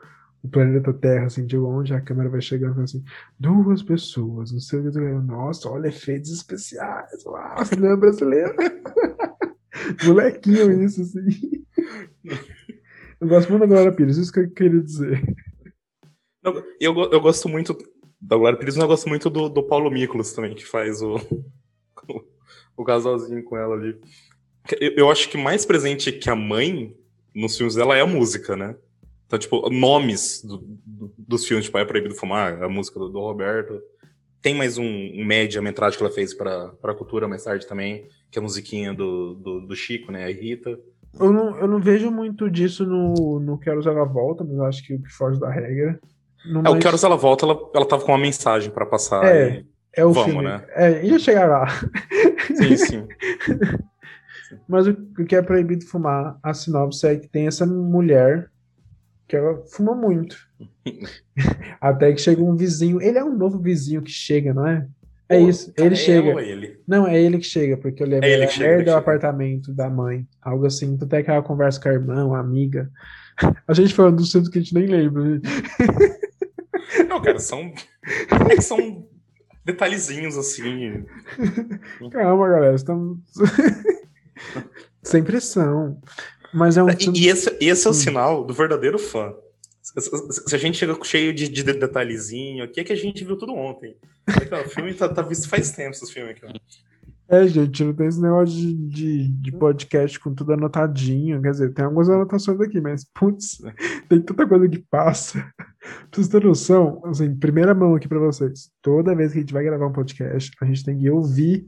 o 0.43 0.49
planeta 0.49 0.93
Terra, 0.93 1.27
assim, 1.27 1.47
de 1.47 1.57
longe, 1.57 1.95
a 1.95 2.01
câmera 2.01 2.29
vai 2.29 2.41
chegando 2.41 2.81
assim, 2.81 3.03
duas 3.39 3.83
pessoas, 3.83 4.53
não 4.53 4.61
sei 4.61 4.81
o 4.81 4.93
que, 4.93 4.99
nossa, 4.99 5.69
olha, 5.69 5.89
efeitos 5.89 6.31
especiais, 6.31 7.25
uau, 7.25 7.65
cinema 7.65 7.97
brasileiro. 7.97 8.55
Molequinho 10.05 10.85
isso, 10.85 11.03
assim. 11.03 11.65
Eu 13.21 13.29
gosto 13.29 13.51
muito 13.51 13.63
da 13.63 13.67
Glória 13.67 13.93
Pires, 13.93 14.17
isso 14.17 14.33
que 14.33 14.41
eu 14.41 14.51
queria 14.51 14.81
dizer. 14.81 15.23
Eu, 16.81 16.95
eu 17.11 17.21
gosto 17.21 17.49
muito 17.49 17.77
da 18.21 18.37
Glória 18.37 18.59
Pires, 18.59 18.77
mas 18.77 18.83
eu 18.83 18.89
gosto 18.89 19.09
muito 19.09 19.31
do, 19.31 19.49
do 19.49 19.63
Paulo 19.63 19.91
Miklos 19.91 20.33
também, 20.33 20.55
que 20.55 20.65
faz 20.65 21.03
o, 21.03 21.17
o, 21.17 22.25
o 22.83 22.85
casalzinho 22.85 23.43
com 23.45 23.57
ela 23.57 23.75
ali. 23.75 23.99
Eu, 24.81 24.93
eu, 24.97 25.11
acho 25.11 25.29
que 25.29 25.39
mais 25.39 25.65
presente 25.65 26.13
que 26.13 26.29
a 26.29 26.35
mãe 26.35 26.95
nos 27.35 27.57
filmes 27.57 27.75
dela 27.75 27.97
é 27.97 28.01
a 28.01 28.07
música, 28.07 28.57
né? 28.57 28.77
Então, 29.27 29.39
tipo, 29.39 29.69
nomes 29.71 30.43
do, 30.43 30.59
do, 30.85 31.13
dos 31.19 31.47
filmes, 31.47 31.67
tipo, 31.67 31.79
É 31.79 31.85
Proibido 31.85 32.15
Fumar, 32.15 32.63
a 32.63 32.69
música 32.69 32.99
do, 32.99 33.09
do 33.09 33.21
Roberto. 33.21 33.81
Tem 34.41 34.55
mais 34.55 34.79
um, 34.79 34.85
um 34.85 35.25
média-metragem 35.25 35.99
que 35.99 36.05
ela 36.05 36.13
fez 36.13 36.33
para 36.33 36.73
a 36.85 36.95
cultura 36.95 37.27
mais 37.27 37.43
tarde 37.43 37.67
também, 37.67 38.07
que 38.31 38.39
é 38.39 38.41
a 38.41 38.43
musiquinha 38.43 38.95
do, 38.95 39.35
do, 39.35 39.61
do 39.63 39.75
Chico, 39.75 40.13
né? 40.13 40.25
A 40.25 40.29
Rita. 40.29 40.79
Eu 41.19 41.33
não, 41.33 41.59
eu 41.59 41.67
não 41.67 41.81
vejo 41.81 42.11
muito 42.11 42.49
disso 42.49 42.87
no, 42.87 43.41
no 43.41 43.59
Quero 43.59 43.81
Usar 43.81 43.99
a 43.99 44.05
Volta, 44.05 44.45
mas 44.45 44.61
acho 44.61 44.87
que 44.87 44.95
o 44.95 45.03
que 45.03 45.11
foge 45.11 45.41
da 45.41 45.51
regra. 45.51 45.99
É, 46.65 46.71
o 46.71 46.79
Que 46.79 46.87
Horas 46.87 47.03
Ela 47.03 47.17
Volta, 47.17 47.45
ela, 47.45 47.59
ela 47.75 47.87
tava 47.87 48.05
com 48.05 48.13
uma 48.13 48.19
mensagem 48.19 48.71
para 48.71 48.87
passar. 48.87 49.25
É, 49.25 49.65
é 49.93 50.05
o 50.05 50.13
Vamos, 50.13 50.31
filme. 50.31 50.47
né? 50.47 50.65
É, 50.71 51.05
ia 51.05 51.19
chegar 51.19 51.49
lá. 51.49 51.67
Sim, 52.55 52.77
sim. 52.77 53.09
Mas 54.69 54.87
o, 54.87 54.93
o 55.19 55.25
que 55.25 55.35
é 55.35 55.43
proibido 55.43 55.85
fumar, 55.87 56.39
a 56.43 56.55
sinopse 56.55 57.07
é 57.07 57.17
que 57.17 57.27
tem 57.27 57.49
essa 57.49 57.67
mulher 57.67 58.49
que 59.27 59.37
ela 59.37 59.63
fuma 59.67 59.95
muito. 59.95 60.37
Até 61.81 62.13
que 62.13 62.21
chega 62.21 62.43
um 62.43 62.57
vizinho. 62.57 63.01
Ele 63.01 63.19
é 63.19 63.25
um 63.25 63.37
novo 63.37 63.59
vizinho 63.59 64.03
que 64.03 64.11
chega, 64.11 64.55
não 64.55 64.67
é? 64.67 64.87
É 65.29 65.41
Pô, 65.41 65.49
isso, 65.49 65.73
ele 65.77 65.95
é 65.95 65.97
chega. 65.97 66.41
Ele? 66.41 66.81
Não, 66.87 67.07
é 67.07 67.21
ele 67.21 67.39
que 67.39 67.47
chega, 67.47 67.77
porque 67.77 68.03
eu 68.03 68.07
lembro 68.07 68.27
é 68.27 68.33
ele 68.33 68.47
que 68.47 68.55
chega, 68.55 68.85
do 68.85 68.95
apartamento 68.95 69.73
da 69.73 69.91
mãe. 69.91 70.27
Algo 70.41 70.67
assim. 70.67 70.97
Até 71.03 71.23
que 71.23 71.31
ela 71.31 71.43
conversa 71.43 71.81
com 71.81 71.89
a 71.89 71.93
irmã, 71.93 72.25
uma 72.25 72.39
amiga. 72.39 72.91
A 73.67 73.75
gente 73.75 73.95
falando 73.95 74.17
do 74.17 74.27
centro 74.27 74.51
que 74.51 74.59
a 74.59 74.63
gente 74.63 74.75
nem 74.75 74.87
lembra. 74.87 75.23
Não, 77.09 77.21
cara, 77.21 77.39
são. 77.39 77.73
É 78.49 78.55
que 78.55 78.63
são 78.63 79.07
detalhezinhos 79.65 80.39
assim. 80.39 81.05
Calma, 82.11 82.49
galera, 82.49 82.77
estamos. 82.77 83.19
Sem 85.03 85.23
pressão. 85.23 86.01
Mas 86.53 86.77
é 86.77 86.83
um. 86.83 86.89
E, 87.15 87.29
esse, 87.29 87.57
esse 87.61 87.87
é 87.87 87.91
o 87.91 87.93
hum. 87.93 87.95
sinal 87.95 88.45
do 88.45 88.55
verdadeiro 88.55 88.99
fã. 88.99 89.35
Se 89.83 90.55
a 90.55 90.59
gente 90.59 90.79
chega 90.79 90.97
cheio 91.05 91.33
de, 91.33 91.49
de 91.49 91.63
detalhezinho 91.63 92.65
aqui, 92.65 92.81
é 92.81 92.85
que 92.85 92.93
a 92.93 92.97
gente 92.97 93.25
viu 93.25 93.37
tudo 93.37 93.55
ontem. 93.55 93.97
o 94.27 94.69
filme 94.69 94.93
tá, 94.93 95.09
tá 95.09 95.23
visto 95.23 95.49
faz 95.49 95.71
tempo, 95.71 95.93
esse 95.93 96.13
filme 96.13 96.31
aqui. 96.33 96.45
É, 97.29 97.45
gente, 97.49 97.83
não 97.83 97.93
tem 97.93 98.07
esse 98.07 98.21
negócio 98.21 98.55
de, 98.55 98.73
de, 98.73 99.29
de, 99.29 99.53
podcast 99.53 100.19
com 100.21 100.33
tudo 100.33 100.53
anotadinho. 100.53 101.43
Quer 101.43 101.51
dizer, 101.51 101.75
tem 101.75 101.85
algumas 101.85 102.09
anotações 102.09 102.61
aqui, 102.61 102.81
mas, 102.81 103.05
putz, 103.13 103.59
tem 104.09 104.21
tanta 104.21 104.47
coisa 104.47 104.69
que 104.69 104.79
passa. 104.79 105.45
Pra 105.57 106.09
vocês 106.13 106.29
terem 106.29 106.49
noção, 106.49 107.01
assim, 107.05 107.35
primeira 107.37 107.73
mão 107.73 107.95
aqui 107.95 108.09
pra 108.09 108.19
vocês. 108.19 108.71
Toda 108.83 109.15
vez 109.15 109.31
que 109.31 109.39
a 109.39 109.41
gente 109.41 109.53
vai 109.53 109.63
gravar 109.63 109.87
um 109.87 109.93
podcast, 109.93 110.51
a 110.61 110.65
gente 110.65 110.85
tem 110.85 110.99
que 110.99 111.09
ouvir 111.09 111.65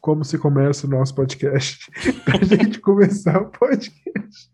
como 0.00 0.24
se 0.24 0.38
começa 0.38 0.86
o 0.86 0.90
nosso 0.90 1.14
podcast. 1.14 1.90
pra 2.24 2.42
gente 2.42 2.80
começar 2.80 3.40
o 3.40 3.50
podcast. 3.50 4.50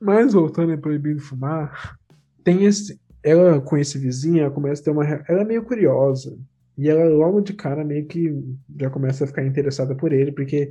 Mas, 0.00 0.32
voltando 0.32 0.72
a 0.72 0.78
Proibido 0.78 1.20
Fumar, 1.20 1.96
tem 2.42 2.64
esse. 2.64 3.00
Ela 3.22 3.60
com 3.60 3.76
esse 3.76 3.98
vizinho, 3.98 4.40
ela 4.40 4.50
começa 4.50 4.82
a 4.82 4.84
ter 4.84 4.90
uma. 4.90 5.04
Ela 5.04 5.42
é 5.42 5.44
meio 5.44 5.62
curiosa. 5.62 6.36
E 6.76 6.88
ela 6.88 7.04
logo 7.08 7.40
de 7.40 7.52
cara 7.52 7.84
meio 7.84 8.06
que 8.06 8.34
já 8.80 8.90
começa 8.90 9.24
a 9.24 9.26
ficar 9.26 9.44
interessada 9.44 9.94
por 9.94 10.12
ele, 10.12 10.32
porque 10.32 10.70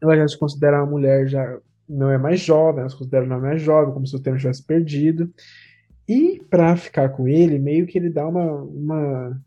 ela 0.00 0.16
já 0.16 0.28
se 0.28 0.38
considera 0.38 0.78
uma 0.78 0.90
mulher 0.90 1.26
já 1.26 1.58
não 1.88 2.10
é 2.10 2.16
mais 2.16 2.40
jovem, 2.40 2.80
ela 2.80 2.88
se 2.88 2.96
considera 2.96 3.26
não 3.26 3.36
é 3.36 3.40
mais 3.40 3.60
jovem, 3.60 3.92
como 3.92 4.06
se 4.06 4.16
o 4.16 4.20
tempo 4.20 4.38
tivesse 4.38 4.64
perdido. 4.64 5.32
E 6.08 6.40
para 6.48 6.76
ficar 6.76 7.10
com 7.10 7.28
ele, 7.28 7.58
meio 7.58 7.86
que 7.86 7.98
ele 7.98 8.10
dá 8.10 8.26
uma, 8.26 8.62
uma 8.62 9.40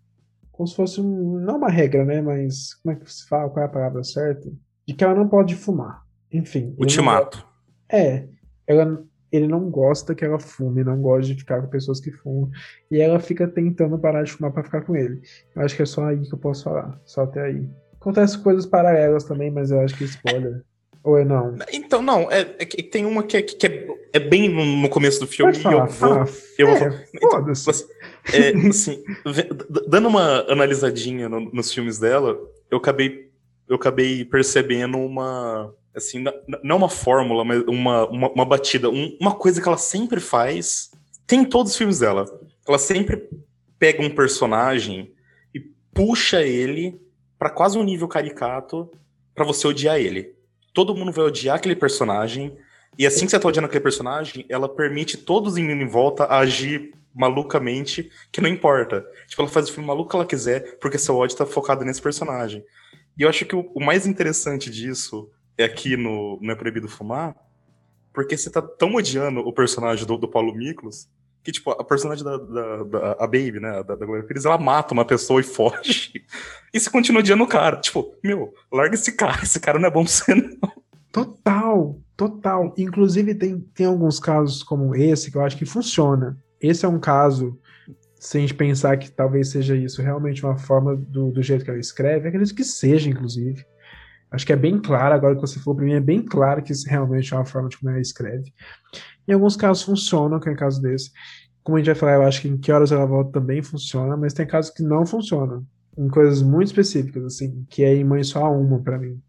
como 0.55 0.67
se 0.67 0.75
fosse 0.75 1.01
um, 1.01 1.37
não 1.39 1.57
uma 1.57 1.69
regra, 1.69 2.05
né, 2.05 2.21
mas 2.21 2.75
como 2.75 2.95
é 2.95 2.99
que 2.99 3.11
se 3.11 3.27
fala, 3.27 3.49
qual 3.49 3.63
é 3.63 3.67
a 3.67 3.71
palavra 3.71 4.03
certa? 4.03 4.49
De 4.87 4.93
que 4.93 5.03
ela 5.03 5.13
não 5.13 5.27
pode 5.27 5.53
fumar. 5.55 6.03
Enfim. 6.31 6.73
Ultimato. 6.77 7.45
É, 7.91 8.25
ela 8.65 9.03
ele 9.31 9.47
não 9.47 9.69
gosta 9.69 10.15
que 10.15 10.23
ela 10.23 10.39
fume, 10.39 10.83
não 10.83 11.01
gosta 11.01 11.33
de 11.33 11.39
ficar 11.39 11.61
com 11.61 11.67
pessoas 11.67 11.99
que 11.99 12.09
fumam. 12.09 12.49
E 12.89 13.01
ela 13.01 13.19
fica 13.19 13.45
tentando 13.47 13.99
parar 13.99 14.23
de 14.23 14.31
fumar 14.31 14.51
para 14.51 14.63
ficar 14.63 14.81
com 14.81 14.95
ele. 14.95 15.19
Eu 15.53 15.61
acho 15.63 15.75
que 15.75 15.81
é 15.81 15.85
só 15.85 16.05
aí 16.05 16.21
que 16.21 16.33
eu 16.33 16.39
posso 16.39 16.63
falar. 16.63 16.97
Só 17.03 17.23
até 17.23 17.41
aí. 17.41 17.69
Acontece 17.99 18.37
coisas 18.37 18.65
paralelas 18.65 19.25
também, 19.25 19.51
mas 19.51 19.71
eu 19.71 19.81
acho 19.81 19.97
que 19.97 20.05
é 20.05 20.07
spoiler. 20.07 20.63
Ou 21.03 21.17
é 21.17 21.25
não? 21.25 21.55
Então, 21.71 22.01
não, 22.01 22.31
é, 22.31 22.41
é 22.59 22.65
tem 22.65 23.05
uma 23.05 23.23
que 23.23 23.37
é, 23.37 23.41
que 23.41 23.67
é, 23.67 23.87
é 24.13 24.19
bem 24.19 24.49
no, 24.49 24.89
começo 24.89 25.19
do 25.19 25.27
filme 25.27 25.53
e 25.53 25.63
eu 25.63 25.85
vou. 25.85 26.13
Ah, 26.13 26.25
eu 26.57 26.67
é, 26.69 26.89
vou 26.89 26.99
então, 27.13 27.51
assim, 27.51 27.85
é, 28.33 28.67
assim, 28.67 29.03
dando 29.87 30.07
uma 30.07 30.41
analisadinha 30.51 31.29
no, 31.29 31.39
nos 31.39 31.71
filmes 31.71 31.99
dela, 31.99 32.37
eu 32.69 32.77
acabei, 32.77 33.29
eu 33.67 33.75
acabei 33.75 34.25
percebendo 34.25 34.97
uma 34.97 35.73
assim, 35.95 36.23
não 36.61 36.75
uma 36.75 36.89
fórmula, 36.89 37.45
mas 37.45 37.63
uma, 37.63 38.05
uma, 38.09 38.29
uma 38.29 38.45
batida, 38.45 38.89
um, 38.89 39.17
uma 39.19 39.33
coisa 39.33 39.61
que 39.61 39.67
ela 39.67 39.77
sempre 39.77 40.19
faz, 40.19 40.91
tem 41.25 41.41
em 41.41 41.45
todos 41.45 41.71
os 41.71 41.77
filmes 41.77 41.99
dela. 41.99 42.25
Ela 42.67 42.77
sempre 42.77 43.29
pega 43.79 44.03
um 44.03 44.09
personagem 44.09 45.13
e 45.53 45.59
puxa 45.93 46.41
ele 46.41 46.99
para 47.39 47.49
quase 47.49 47.77
um 47.77 47.83
nível 47.83 48.07
caricato 48.07 48.91
para 49.33 49.45
você 49.45 49.67
odiar 49.67 49.97
ele. 49.97 50.35
Todo 50.73 50.95
mundo 50.95 51.13
vai 51.13 51.25
odiar 51.25 51.55
aquele 51.55 51.75
personagem, 51.75 52.57
e 52.97 53.07
assim 53.07 53.25
que 53.25 53.31
você 53.31 53.39
tá 53.39 53.47
odiando 53.47 53.67
aquele 53.67 53.83
personagem, 53.83 54.45
ela 54.49 54.67
permite 54.67 55.17
todos 55.17 55.57
em 55.57 55.87
volta 55.87 56.27
agir 56.27 56.93
malucamente 57.15 58.11
que 58.31 58.41
não 58.41 58.49
importa. 58.49 59.05
Tipo, 59.27 59.43
ela 59.43 59.51
faz 59.51 59.69
o 59.69 59.73
filme 59.73 59.87
maluco 59.87 60.09
que 60.09 60.15
ela 60.15 60.25
quiser, 60.25 60.77
porque 60.79 60.97
seu 60.97 61.15
ódio 61.15 61.37
tá 61.37 61.45
focado 61.45 61.85
nesse 61.85 62.01
personagem. 62.01 62.63
E 63.17 63.23
eu 63.23 63.29
acho 63.29 63.45
que 63.45 63.55
o, 63.55 63.71
o 63.73 63.83
mais 63.83 64.05
interessante 64.05 64.69
disso 64.69 65.31
é 65.57 65.63
aqui 65.63 65.95
no 65.95 66.37
Não 66.41 66.51
é 66.51 66.55
Proibido 66.55 66.89
Fumar, 66.89 67.35
porque 68.13 68.37
você 68.37 68.49
tá 68.49 68.61
tão 68.61 68.95
odiando 68.95 69.39
o 69.39 69.53
personagem 69.53 70.05
do, 70.05 70.17
do 70.17 70.27
Paulo 70.27 70.53
Miklos 70.53 71.07
que, 71.43 71.51
tipo, 71.51 71.69
a 71.69 71.83
personagem 71.83 72.23
da, 72.23 72.37
da, 72.37 72.83
da 72.83 73.11
a 73.19 73.27
Baby, 73.27 73.59
né, 73.59 73.83
da, 73.83 73.95
da 73.95 74.05
Glória 74.05 74.23
Pires, 74.23 74.45
ela 74.45 74.57
mata 74.57 74.95
uma 74.95 75.05
pessoa 75.05 75.39
e 75.39 75.43
foge. 75.45 76.25
E 76.73 76.79
você 76.79 76.89
continua 76.89 77.19
odiando 77.19 77.43
o 77.43 77.47
cara. 77.47 77.77
Tipo, 77.79 78.15
meu, 78.23 78.51
larga 78.73 78.95
esse 78.95 79.11
cara, 79.11 79.43
esse 79.43 79.59
cara 79.59 79.77
não 79.77 79.87
é 79.87 79.91
bom 79.91 80.03
pra 80.03 80.11
você, 80.11 80.33
não. 80.33 80.71
Total, 81.11 81.99
total. 82.17 82.73
Inclusive, 82.77 83.35
tem, 83.35 83.59
tem 83.59 83.85
alguns 83.85 84.19
casos 84.19 84.63
como 84.63 84.95
esse 84.95 85.29
que 85.29 85.37
eu 85.37 85.41
acho 85.43 85.55
que 85.55 85.65
funciona. 85.65 86.35
Esse 86.61 86.85
é 86.85 86.89
um 86.89 86.99
caso, 86.99 87.59
sem 88.19 88.43
a 88.43 88.47
gente 88.47 88.55
pensar 88.55 88.97
que 88.97 89.11
talvez 89.11 89.49
seja 89.49 89.75
isso 89.75 90.01
realmente 90.01 90.43
uma 90.45 90.57
forma 90.57 90.95
do, 90.95 91.31
do 91.31 91.41
jeito 91.41 91.63
que 91.63 91.69
ela 91.69 91.79
escreve, 91.79 92.27
acredito 92.27 92.55
que 92.55 92.63
seja, 92.63 93.09
inclusive. 93.09 93.65
Acho 94.31 94.45
que 94.45 94.53
é 94.53 94.55
bem 94.55 94.79
claro, 94.79 95.13
agora 95.15 95.35
que 95.35 95.41
você 95.41 95.59
falou 95.59 95.77
para 95.77 95.85
mim, 95.85 95.93
é 95.93 95.99
bem 95.99 96.21
claro 96.21 96.61
que 96.61 96.71
isso 96.71 96.89
realmente 96.89 97.33
é 97.33 97.37
uma 97.37 97.45
forma 97.45 97.69
de 97.69 97.77
como 97.77 97.91
ela 97.91 98.01
escreve. 98.01 98.53
Em 99.27 99.33
alguns 99.33 99.55
casos 99.55 99.83
funcionam, 99.83 100.39
que 100.39 100.49
é 100.49 100.51
o 100.51 100.57
caso 100.57 100.81
desse. 100.81 101.11
Como 101.63 101.77
a 101.77 101.79
gente 101.79 101.87
vai 101.87 101.95
falar, 101.95 102.15
eu 102.15 102.23
acho 102.23 102.41
que 102.41 102.47
em 102.47 102.57
que 102.57 102.71
horas 102.71 102.91
ela 102.91 103.05
volta 103.05 103.39
também 103.39 103.61
funciona, 103.61 104.15
mas 104.17 104.33
tem 104.33 104.45
casos 104.45 104.71
que 104.71 104.83
não 104.83 105.05
funcionam. 105.05 105.65
Em 105.97 106.09
coisas 106.09 106.41
muito 106.41 106.67
específicas, 106.67 107.23
assim, 107.23 107.65
que 107.69 107.83
é 107.83 107.95
em 107.95 108.03
Mãe 108.03 108.23
Só 108.23 108.51
Uma 108.51 108.81
para 108.81 108.99
mim. 108.99 109.19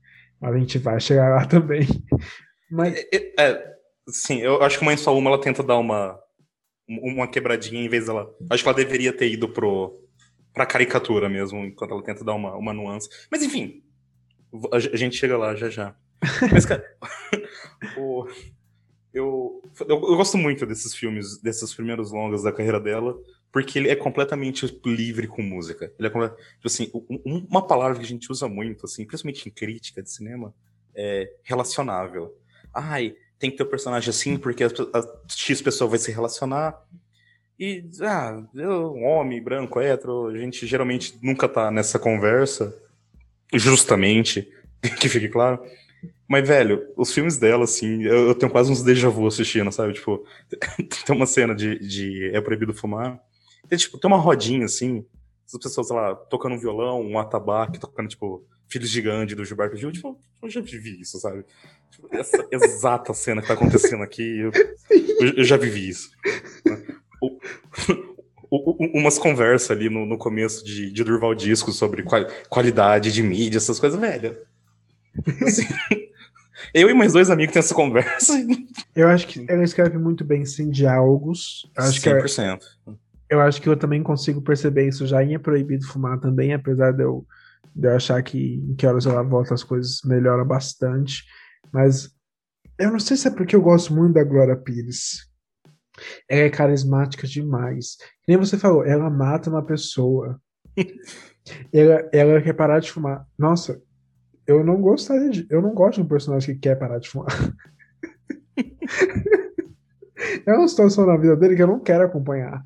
Mas 0.40 0.54
a 0.54 0.58
gente 0.58 0.78
vai 0.78 1.00
chegar 1.00 1.30
lá 1.30 1.44
também. 1.46 1.86
Mas... 2.70 2.94
É, 3.12 3.42
é, 3.42 3.74
sim, 4.08 4.38
eu 4.40 4.60
acho 4.62 4.78
que 4.78 4.84
Mãe 4.84 4.96
Só 4.96 5.16
Uma 5.16 5.30
ela 5.30 5.40
tenta 5.40 5.62
dar 5.62 5.78
uma, 5.78 6.18
uma 6.88 7.28
quebradinha 7.28 7.82
em 7.82 7.88
vez 7.88 8.06
dela. 8.06 8.34
Acho 8.50 8.62
que 8.62 8.68
ela 8.68 8.76
deveria 8.76 9.12
ter 9.12 9.30
ido 9.30 9.48
pro, 9.48 10.00
pra 10.52 10.66
caricatura 10.66 11.28
mesmo, 11.28 11.58
enquanto 11.64 11.92
ela 11.92 12.02
tenta 12.02 12.24
dar 12.24 12.34
uma, 12.34 12.54
uma 12.56 12.72
nuance. 12.72 13.08
Mas 13.30 13.42
enfim, 13.42 13.82
a 14.72 14.96
gente 14.96 15.16
chega 15.16 15.36
lá 15.36 15.54
já 15.54 15.68
já. 15.68 15.96
Mas, 16.52 16.64
cara, 16.64 16.84
o, 17.98 18.26
eu, 19.12 19.62
eu, 19.80 19.86
eu, 19.88 20.16
gosto 20.16 20.38
muito 20.38 20.66
desses 20.66 20.94
filmes, 20.94 21.40
desses 21.40 21.74
primeiros 21.74 22.12
longas 22.12 22.42
da 22.42 22.52
carreira 22.52 22.80
dela, 22.80 23.18
porque 23.52 23.78
ele 23.78 23.88
é 23.88 23.96
completamente 23.96 24.66
livre 24.84 25.26
com 25.26 25.42
música. 25.42 25.92
Ele 25.98 26.08
é 26.08 26.10
tipo 26.10 26.66
assim, 26.66 26.90
uma 27.24 27.66
palavra 27.66 27.96
que 27.98 28.04
a 28.04 28.08
gente 28.08 28.30
usa 28.30 28.48
muito, 28.48 28.86
assim, 28.86 29.06
principalmente 29.06 29.48
em 29.48 29.52
crítica 29.52 30.02
de 30.02 30.10
cinema, 30.10 30.54
é 30.94 31.30
relacionável. 31.42 32.34
Ai, 32.74 33.14
tem 33.38 33.50
que 33.50 33.56
ter 33.56 33.62
o 33.62 33.66
um 33.66 33.70
personagem 33.70 34.10
assim 34.10 34.36
porque 34.36 34.64
a, 34.64 34.68
a 34.68 35.02
X 35.28 35.60
pessoa 35.62 35.90
vai 35.90 35.98
se 35.98 36.10
relacionar. 36.10 36.80
E, 37.58 37.84
ah, 38.02 38.42
eu, 38.54 38.92
um 38.92 39.04
homem 39.04 39.42
branco, 39.42 39.80
hétero, 39.80 40.26
a 40.26 40.38
gente 40.38 40.66
geralmente 40.66 41.18
nunca 41.22 41.48
tá 41.48 41.70
nessa 41.70 41.98
conversa, 41.98 42.76
justamente, 43.52 44.46
que 45.00 45.08
fique 45.08 45.28
claro. 45.28 45.62
Mas, 46.28 46.46
velho, 46.46 46.92
os 46.96 47.12
filmes 47.14 47.38
dela, 47.38 47.64
assim, 47.64 48.02
eu, 48.02 48.28
eu 48.28 48.34
tenho 48.34 48.50
quase 48.50 48.70
uns 48.70 48.82
déjà 48.82 49.08
vu 49.08 49.26
assistindo, 49.26 49.70
sabe? 49.72 49.94
Tipo, 49.94 50.24
tem 51.06 51.16
uma 51.16 51.26
cena 51.26 51.54
de, 51.54 51.78
de 51.78 52.30
É 52.34 52.40
Proibido 52.40 52.74
Fumar. 52.74 53.20
Tem, 53.68 53.78
tipo, 53.78 53.98
tem 53.98 54.08
uma 54.08 54.18
rodinha, 54.18 54.64
assim, 54.64 55.06
as 55.46 55.58
pessoas, 55.58 55.88
lá, 55.90 56.14
tocando 56.14 56.56
um 56.56 56.58
violão, 56.58 57.00
um 57.00 57.18
atabaque, 57.18 57.78
tocando, 57.78 58.08
tipo, 58.08 58.44
Filhos 58.68 58.90
de 58.90 59.00
Gandhi, 59.00 59.34
do 59.34 59.44
Gilberto 59.44 59.76
Gil. 59.76 59.92
Tipo, 59.92 60.18
eu 60.42 60.50
já 60.50 60.60
vivi 60.60 61.00
isso, 61.00 61.18
sabe? 61.18 61.44
Tipo, 61.90 62.08
essa 62.12 62.46
exata 62.50 63.14
cena 63.14 63.40
que 63.40 63.48
tá 63.48 63.54
acontecendo 63.54 64.02
aqui, 64.02 64.40
eu, 64.40 64.52
eu 65.36 65.44
já 65.44 65.56
vivi 65.56 65.88
isso. 65.88 66.10
O, 67.20 67.38
o, 68.50 68.98
umas 68.98 69.18
conversas 69.18 69.70
ali 69.70 69.88
no, 69.88 70.06
no 70.06 70.18
começo 70.18 70.64
de, 70.64 70.90
de 70.90 71.04
Durval 71.04 71.34
Disco 71.34 71.72
sobre 71.72 72.02
qual, 72.02 72.24
qualidade 72.48 73.12
de 73.12 73.22
mídia, 73.22 73.58
essas 73.58 73.80
coisas, 73.80 73.98
velho. 73.98 74.36
Assim, 75.42 75.66
eu 76.74 76.88
e 76.88 76.94
mais 76.94 77.12
dois 77.12 77.30
amigos 77.30 77.52
temos 77.52 77.66
essa 77.66 77.74
conversa. 77.74 78.34
Eu 78.94 79.08
acho 79.08 79.26
que 79.26 79.44
ela 79.48 79.64
escreve 79.64 79.98
muito 79.98 80.24
bem 80.24 80.44
sem 80.44 80.70
diálogos. 80.70 81.70
Eu 81.76 81.84
acho 81.84 82.00
100%. 82.00 82.58
Que 82.58 82.90
eu, 82.90 82.98
eu 83.28 83.40
acho 83.40 83.60
que 83.60 83.68
eu 83.68 83.76
também 83.76 84.02
consigo 84.02 84.40
perceber 84.40 84.88
isso 84.88 85.06
já 85.06 85.22
em 85.22 85.34
É 85.34 85.38
Proibido 85.38 85.86
Fumar 85.86 86.18
também, 86.20 86.52
apesar 86.54 86.92
de 86.92 87.02
eu, 87.02 87.26
de 87.76 87.88
eu 87.88 87.96
achar 87.96 88.22
que 88.22 88.54
em 88.54 88.74
que 88.74 88.86
horas 88.86 89.04
ela 89.04 89.22
volta 89.22 89.52
as 89.52 89.62
coisas 89.62 90.00
melhora 90.04 90.44
bastante. 90.44 91.24
Mas 91.70 92.10
eu 92.78 92.90
não 92.90 92.98
sei 92.98 93.16
se 93.16 93.28
é 93.28 93.30
porque 93.30 93.54
eu 93.54 93.60
gosto 93.60 93.94
muito 93.94 94.14
da 94.14 94.24
Glória 94.24 94.56
Pires. 94.56 95.30
Ela 96.28 96.42
é 96.42 96.50
carismática 96.50 97.26
demais. 97.26 97.96
nem 98.26 98.36
você 98.38 98.56
falou, 98.56 98.84
ela 98.84 99.10
mata 99.10 99.50
uma 99.50 99.64
pessoa. 99.64 100.40
ela, 101.72 102.08
ela 102.12 102.42
quer 102.42 102.54
parar 102.54 102.80
de 102.80 102.90
fumar. 102.90 103.26
Nossa, 103.38 103.80
eu 104.46 104.64
não 104.64 104.80
gostaria 104.80 105.28
de. 105.28 105.46
Eu 105.50 105.60
não 105.60 105.74
gosto 105.74 105.96
de 105.96 106.02
um 106.02 106.08
personagem 106.08 106.54
que 106.54 106.60
quer 106.62 106.78
parar 106.78 106.98
de 106.98 107.10
fumar. 107.10 107.28
é 110.46 110.52
uma 110.52 110.68
situação 110.68 111.04
na 111.04 111.16
vida 111.16 111.36
dele 111.36 111.56
que 111.56 111.62
eu 111.62 111.66
não 111.66 111.80
quero 111.80 112.04
acompanhar. 112.04 112.62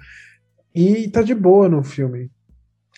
E 0.72 1.08
tá 1.10 1.22
de 1.22 1.34
boa 1.34 1.68
no 1.68 1.82
filme. 1.82 2.30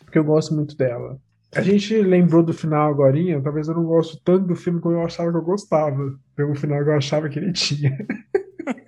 Porque 0.05 0.19
eu 0.19 0.25
gosto 0.25 0.55
muito 0.55 0.77
dela. 0.77 1.19
A 1.55 1.61
gente 1.61 1.95
lembrou 1.99 2.43
do 2.43 2.55
final 2.55 2.91
agora, 2.91 3.17
talvez 3.43 3.69
eu 3.69 3.75
não 3.75 3.85
gosto 3.85 4.19
tanto 4.25 4.47
do 4.47 4.57
filme 4.57 4.81
como 4.81 4.95
eu 4.95 5.03
achava 5.03 5.31
que 5.31 5.37
eu 5.37 5.43
gostava. 5.43 6.19
Pelo 6.35 6.55
final 6.55 6.83
que 6.83 6.89
eu 6.89 6.97
achava 6.97 7.29
que 7.29 7.39
ele 7.39 7.53
tinha. 7.53 7.95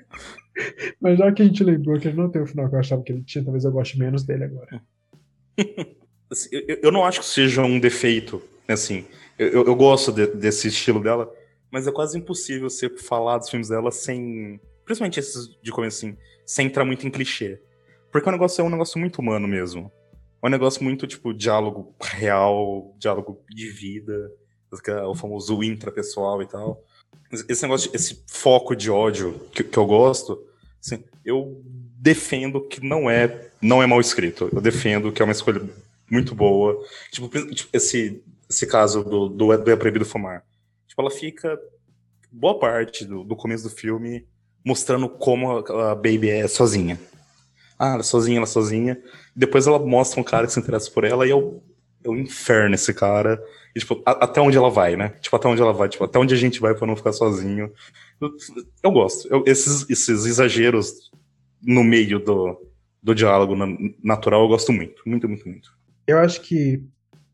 Mas 1.01 1.19
já 1.19 1.31
que 1.31 1.43
a 1.43 1.45
gente 1.45 1.63
lembrou 1.63 1.99
que 2.01 2.09
ele 2.09 2.17
não 2.17 2.31
tem 2.31 2.41
o 2.41 2.47
final 2.47 2.69
que 2.69 2.75
eu 2.75 2.81
achava 2.81 3.03
que 3.03 3.13
ele 3.13 3.23
tinha, 3.23 3.45
talvez 3.45 3.65
eu 3.65 3.73
goste 3.73 3.99
menos 3.99 4.25
dele 4.25 4.45
agora. 4.45 4.83
Assim, 6.31 6.49
eu, 6.53 6.91
não 6.91 7.05
acho 7.05 7.21
que 7.21 7.27
seja 7.27 7.63
um 7.63 7.79
defeito, 7.79 8.43
assim. 8.67 9.05
Eu, 9.39 9.67
eu 9.67 9.77
gosto 9.77 10.11
de, 10.11 10.27
desse 10.27 10.69
estilo 10.69 10.99
dela, 11.01 11.31
mas 11.71 11.87
é 11.87 11.93
quase 11.93 12.19
impossível 12.19 12.69
você 12.69 12.89
falar 12.89 13.37
dos 13.39 13.51
filmes 13.51 13.69
dela 13.69 13.93
sem. 13.93 14.59
Principalmente 14.87 15.21
esses 15.21 15.51
de 15.63 15.71
começo 15.71 16.07
assim, 16.07 16.17
sem 16.47 16.67
entrar 16.67 16.85
muito 16.85 17.07
em 17.07 17.11
clichê. 17.11 17.61
Porque 18.11 18.29
o 18.29 18.33
negócio 18.33 18.63
é 18.63 18.65
um 18.65 18.71
negócio 18.71 18.99
muito 18.99 19.19
humano 19.19 19.47
mesmo. 19.47 19.93
É 20.45 20.47
um 20.47 20.51
negócio 20.51 20.85
muito, 20.85 21.07
tipo, 21.07 21.33
diálogo 21.33 21.95
real, 22.03 22.95
diálogo 22.99 23.43
de 23.49 23.69
vida, 23.71 24.31
é 24.89 25.03
o 25.03 25.15
famoso 25.15 25.63
intrapessoal 25.63 26.43
e 26.43 26.47
tal. 26.47 26.85
Esse 27.49 27.63
negócio, 27.63 27.91
esse 27.95 28.23
foco 28.29 28.77
de 28.77 28.91
ódio 28.91 29.41
que, 29.53 29.65
que 29.65 29.79
eu 29.79 29.87
gosto, 29.87 30.45
assim, 30.85 31.03
eu 31.25 31.63
defendo 31.65 32.61
que 32.61 32.85
não 32.85 33.09
é, 33.09 33.51
não 33.63 33.83
é 33.83 33.87
mal 33.87 34.01
escrito. 34.01 34.51
Eu 34.53 34.61
defendo 34.61 35.11
que 35.11 35.23
é 35.23 35.25
uma 35.25 35.33
escolha 35.33 35.63
muito 36.11 36.35
boa. 36.35 36.79
Tipo, 37.11 37.29
tipo 37.29 37.71
esse 37.73 38.23
esse 38.49 38.67
caso 38.67 39.03
do, 39.03 39.29
do, 39.29 39.57
do 39.57 39.71
É 39.71 39.77
Proibido 39.77 40.05
Fumar. 40.05 40.45
Tipo, 40.87 41.03
ela 41.03 41.11
fica 41.11 41.59
boa 42.31 42.59
parte 42.59 43.05
do, 43.05 43.25
do 43.25 43.35
começo 43.35 43.65
do 43.65 43.75
filme 43.75 44.27
mostrando 44.65 45.09
como 45.09 45.59
a, 45.59 45.93
a 45.93 45.95
Baby 45.95 46.31
é 46.31 46.47
sozinha. 46.49 46.99
Ah, 47.85 47.93
ela 47.93 48.01
é 48.01 48.05
sozinha, 48.05 48.39
ela 48.39 48.45
é 48.45 48.49
sozinha. 48.49 49.01
Depois 49.35 49.67
ela 49.67 49.79
mostra 49.79 50.21
um 50.21 50.25
cara 50.25 50.47
que 50.47 50.53
se 50.53 50.61
interessa 50.61 50.91
por 50.91 51.05
ela 51.05 51.27
e 51.27 51.31
é 51.31 51.35
o, 51.35 51.63
é 52.03 52.09
o 52.09 52.17
inferno 52.17 52.75
esse 52.75 52.93
cara. 52.95 53.43
E, 53.75 53.81
tipo, 53.81 54.03
a, 54.07 54.13
até 54.13 54.41
onde 54.41 54.57
ela 54.57 54.71
vai, 54.71 54.97
né? 54.97 55.11
Tipo, 55.21 55.37
até 55.37 55.49
onde 55.49 55.61
ela 55.61 55.73
vai, 55.73 55.89
tipo, 55.89 56.05
até 56.05 56.19
onde 56.19 56.35
a 56.35 56.37
gente 56.37 56.61
vai 56.61 56.75
para 56.75 56.87
não 56.87 56.97
ficar 56.97 57.13
sozinho. 57.13 57.73
Eu, 58.21 58.31
eu 58.83 58.91
gosto. 58.91 59.29
Eu, 59.29 59.45
esses, 59.47 59.89
esses 59.91 60.25
exageros 60.25 61.11
no 61.63 61.83
meio 61.83 62.19
do, 62.19 62.61
do 63.03 63.15
diálogo 63.15 63.55
natural 64.03 64.43
eu 64.43 64.49
gosto 64.49 64.73
muito. 64.73 65.03
Muito, 65.07 65.29
muito, 65.29 65.49
muito. 65.49 65.77
Eu 66.07 66.19
acho 66.19 66.41
que 66.41 66.83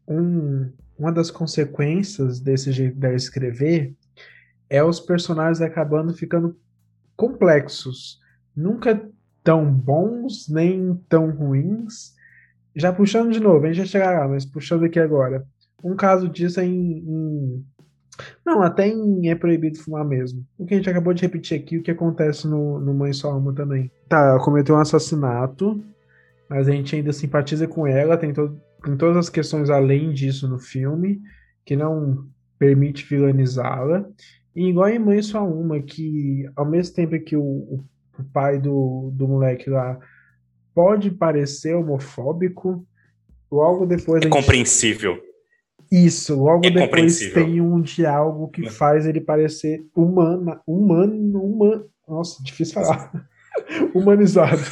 um, 0.06 0.70
uma 0.98 1.12
das 1.12 1.30
consequências 1.30 2.40
desse 2.40 2.72
jeito 2.72 2.96
dela 2.96 3.14
escrever 3.14 3.94
é 4.68 4.82
os 4.82 5.00
personagens 5.00 5.60
acabando 5.60 6.14
ficando 6.14 6.56
complexos, 7.16 8.20
nunca 8.56 9.08
tão 9.42 9.72
bons 9.72 10.48
nem 10.48 10.94
tão 11.08 11.30
ruins. 11.30 12.14
Já 12.74 12.92
puxando 12.92 13.32
de 13.32 13.40
novo, 13.40 13.64
a 13.64 13.68
gente 13.68 13.78
já 13.78 13.86
chegará, 13.86 14.28
mas 14.28 14.44
puxando 14.44 14.84
aqui 14.84 14.98
agora. 14.98 15.44
Um 15.82 15.96
caso 15.96 16.28
disso 16.28 16.60
é 16.60 16.64
em, 16.64 16.98
em, 16.98 17.64
Não, 18.44 18.62
até 18.62 18.86
em 18.86 19.28
É 19.28 19.34
Proibido 19.34 19.78
Fumar 19.78 20.04
mesmo. 20.04 20.44
O 20.58 20.66
que 20.66 20.74
a 20.74 20.76
gente 20.76 20.90
acabou 20.90 21.12
de 21.12 21.22
repetir 21.22 21.58
aqui, 21.58 21.78
o 21.78 21.82
que 21.82 21.90
acontece 21.90 22.46
no, 22.46 22.78
no 22.78 22.94
Mãe 22.94 23.12
Só 23.12 23.32
Alma 23.32 23.52
também. 23.54 23.90
Tá, 24.08 24.20
ela 24.20 24.44
cometeu 24.44 24.76
um 24.76 24.78
assassinato, 24.78 25.82
mas 26.48 26.68
a 26.68 26.72
gente 26.72 26.94
ainda 26.94 27.12
simpatiza 27.12 27.66
com 27.66 27.86
ela, 27.86 28.16
tem 28.16 28.32
todo, 28.32 28.60
tem 28.84 28.96
todas 28.96 29.16
as 29.16 29.28
questões 29.28 29.70
além 29.70 30.12
disso 30.12 30.48
no 30.48 30.58
filme, 30.58 31.20
que 31.64 31.74
não 31.74 32.26
permite 32.58 33.06
vilanizá-la. 33.08 34.06
E 34.54 34.68
igual 34.68 34.88
em 34.88 34.98
Mãe 34.98 35.22
Só 35.22 35.46
Uma, 35.46 35.80
que 35.80 36.48
ao 36.54 36.68
mesmo 36.68 36.94
tempo 36.94 37.18
que 37.20 37.36
o, 37.36 37.42
o, 37.42 37.84
o 38.20 38.24
pai 38.24 38.58
do, 38.58 39.10
do 39.12 39.26
moleque 39.26 39.68
lá 39.68 39.98
pode 40.74 41.10
parecer 41.10 41.74
homofóbico, 41.74 42.86
logo 43.50 43.86
depois. 43.86 44.20
É 44.20 44.24
gente... 44.24 44.32
compreensível. 44.32 45.20
Isso, 45.90 46.40
logo 46.40 46.64
é 46.64 46.70
depois 46.70 47.18
tem 47.32 47.60
um 47.60 47.80
diálogo 47.80 48.48
que 48.48 48.66
é. 48.66 48.70
faz 48.70 49.06
ele 49.06 49.20
parecer 49.20 49.84
humana, 49.94 50.60
humano, 50.66 51.42
humano. 51.42 51.90
Nossa, 52.06 52.42
difícil 52.42 52.74
falar. 52.74 53.10
Humanizado. 53.92 54.62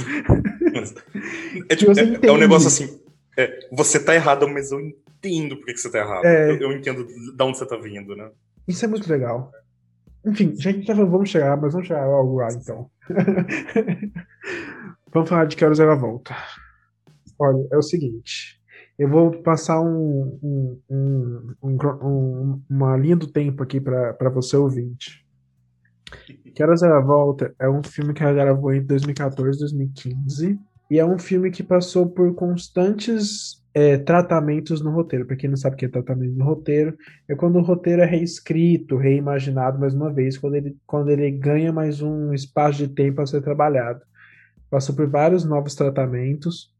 É, 1.68 1.74
tipo, 1.74 1.90
é, 1.92 2.28
é, 2.28 2.32
um 2.32 2.36
negócio 2.36 2.68
assim. 2.68 3.00
É, 3.36 3.58
você 3.72 4.02
tá 4.02 4.14
errado, 4.14 4.48
mas 4.48 4.70
eu 4.70 4.80
entendo 4.80 5.56
por 5.56 5.66
que 5.66 5.76
você 5.76 5.90
tá 5.90 5.98
errado. 5.98 6.24
É. 6.24 6.50
Eu, 6.50 6.56
eu, 6.60 6.72
entendo 6.72 7.04
de 7.04 7.42
onde 7.42 7.58
você 7.58 7.66
tá 7.66 7.76
vindo, 7.76 8.14
né? 8.14 8.30
Isso 8.66 8.84
é 8.84 8.88
muito 8.88 9.10
legal. 9.10 9.50
Enfim, 10.24 10.54
já 10.56 10.94
vamos 10.94 11.30
chegar, 11.30 11.56
mas 11.56 11.72
vamos 11.72 11.88
chegar 11.88 12.06
logo 12.06 12.36
lá 12.36 12.48
então. 12.52 12.88
vamos 15.12 15.28
falar 15.28 15.46
de 15.46 15.56
que 15.56 15.64
horas 15.64 15.80
ela 15.80 15.94
volta. 15.94 16.34
Olha, 17.38 17.66
é 17.72 17.76
o 17.76 17.82
seguinte. 17.82 18.60
Eu 18.98 19.08
vou 19.08 19.30
passar 19.42 19.80
um, 19.80 20.38
um, 20.42 20.80
um, 20.90 21.54
um 21.62 22.62
uma 22.68 22.96
linha 22.96 23.16
do 23.16 23.28
tempo 23.28 23.62
aqui 23.62 23.80
para 23.80 24.30
você 24.30 24.56
ouvinte. 24.56 25.24
Que 26.54 26.62
Horas 26.62 26.82
Ela 26.82 27.00
Volta 27.00 27.54
é 27.60 27.68
um 27.68 27.82
filme 27.82 28.12
que 28.12 28.22
ela 28.22 28.32
gravou 28.32 28.72
entre 28.72 28.88
2014 28.88 29.56
e 29.56 29.60
2015. 29.60 30.58
E 30.90 30.98
é 30.98 31.04
um 31.04 31.18
filme 31.18 31.50
que 31.50 31.62
passou 31.62 32.08
por 32.08 32.34
constantes 32.34 33.62
é, 33.78 33.96
tratamentos 33.96 34.80
no 34.80 34.90
roteiro. 34.90 35.24
Para 35.24 35.36
quem 35.36 35.48
não 35.48 35.56
sabe 35.56 35.74
o 35.74 35.78
que 35.78 35.84
é 35.84 35.88
tratamento 35.88 36.34
no 36.34 36.44
roteiro, 36.44 36.98
é 37.28 37.34
quando 37.36 37.56
o 37.56 37.62
roteiro 37.62 38.02
é 38.02 38.04
reescrito, 38.04 38.96
reimaginado 38.96 39.78
mais 39.78 39.94
uma 39.94 40.12
vez, 40.12 40.36
quando 40.36 40.56
ele, 40.56 40.76
quando 40.84 41.10
ele 41.10 41.30
ganha 41.30 41.72
mais 41.72 42.02
um 42.02 42.34
espaço 42.34 42.78
de 42.78 42.88
tempo 42.88 43.20
a 43.20 43.26
ser 43.26 43.40
trabalhado. 43.40 44.00
Passou 44.68 44.96
por 44.96 45.06
vários 45.06 45.44
novos 45.44 45.76
tratamentos, 45.76 46.74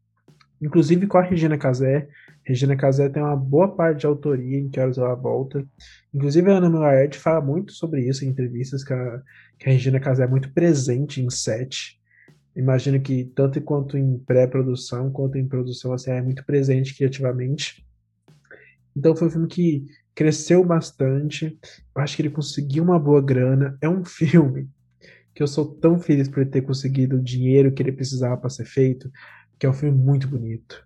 inclusive 0.61 1.07
com 1.07 1.17
a 1.17 1.21
Regina 1.21 1.57
Casé. 1.57 2.09
Regina 2.43 2.75
Casé 2.75 3.07
tem 3.07 3.23
uma 3.23 3.35
boa 3.35 3.73
parte 3.73 4.01
de 4.01 4.05
autoria 4.05 4.59
em 4.59 4.67
Que 4.67 4.79
Horas 4.81 4.97
Ela 4.97 5.15
Volta. 5.15 5.65
Inclusive 6.13 6.51
a 6.51 6.57
Ana 6.57 6.69
Mulaerte 6.69 7.17
fala 7.17 7.39
muito 7.39 7.71
sobre 7.71 8.01
isso 8.01 8.25
em 8.25 8.27
entrevistas, 8.27 8.83
que 8.83 8.91
a, 8.91 9.21
que 9.57 9.69
a 9.69 9.71
Regina 9.71 10.01
Casé 10.01 10.25
é 10.25 10.27
muito 10.27 10.51
presente 10.51 11.21
em 11.21 11.29
set. 11.29 11.98
Imagino 12.59 12.99
que 12.99 13.25
tanto 13.35 13.59
quanto 13.61 13.97
em 13.97 14.17
pré-produção, 14.19 15.11
quanto 15.11 15.37
em 15.37 15.47
produção, 15.47 15.93
assim, 15.93 16.11
é 16.11 16.21
muito 16.21 16.45
presente 16.45 16.95
criativamente. 16.95 17.85
Então 18.95 19.15
foi 19.15 19.27
um 19.27 19.31
filme 19.31 19.47
que 19.47 19.85
cresceu 20.13 20.63
bastante. 20.63 21.57
Eu 21.95 22.01
acho 22.01 22.15
que 22.15 22.21
ele 22.21 22.29
conseguiu 22.29 22.83
uma 22.83 22.99
boa 22.99 23.21
grana. 23.21 23.77
É 23.81 23.87
um 23.87 24.03
filme 24.05 24.69
que 25.33 25.41
eu 25.41 25.47
sou 25.47 25.65
tão 25.65 25.99
feliz 25.99 26.27
por 26.27 26.41
ele 26.41 26.49
ter 26.49 26.61
conseguido 26.61 27.15
o 27.15 27.23
dinheiro 27.23 27.71
que 27.71 27.81
ele 27.81 27.91
precisava 27.91 28.35
para 28.35 28.49
ser 28.49 28.65
feito, 28.65 29.09
que 29.57 29.65
é 29.65 29.69
um 29.69 29.73
filme 29.73 29.97
muito 29.97 30.27
bonito, 30.27 30.85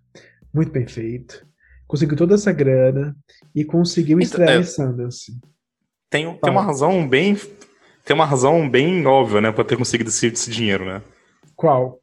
muito 0.53 0.71
bem 0.71 0.85
feito 0.85 1.47
conseguiu 1.93 2.17
toda 2.17 2.33
essa 2.33 2.51
grana 2.51 3.15
e 3.53 3.63
conseguiu 3.63 4.17
então, 4.17 4.23
estrear 4.23 4.49
então, 4.49 4.61
é, 4.61 4.63
Sundance. 4.63 5.39
Tem, 6.09 6.37
tem 6.37 6.51
uma 6.51 6.63
razão 6.63 7.07
bem. 7.07 7.37
Tem 8.03 8.15
uma 8.15 8.25
razão 8.25 8.67
bem 8.67 9.05
óbvia, 9.05 9.39
né, 9.39 9.51
para 9.51 9.63
ter 9.63 9.77
conseguido 9.77 10.09
esse, 10.09 10.25
esse, 10.27 10.49
dinheiro, 10.49 10.85
né? 10.85 11.01
Qual? 11.63 12.01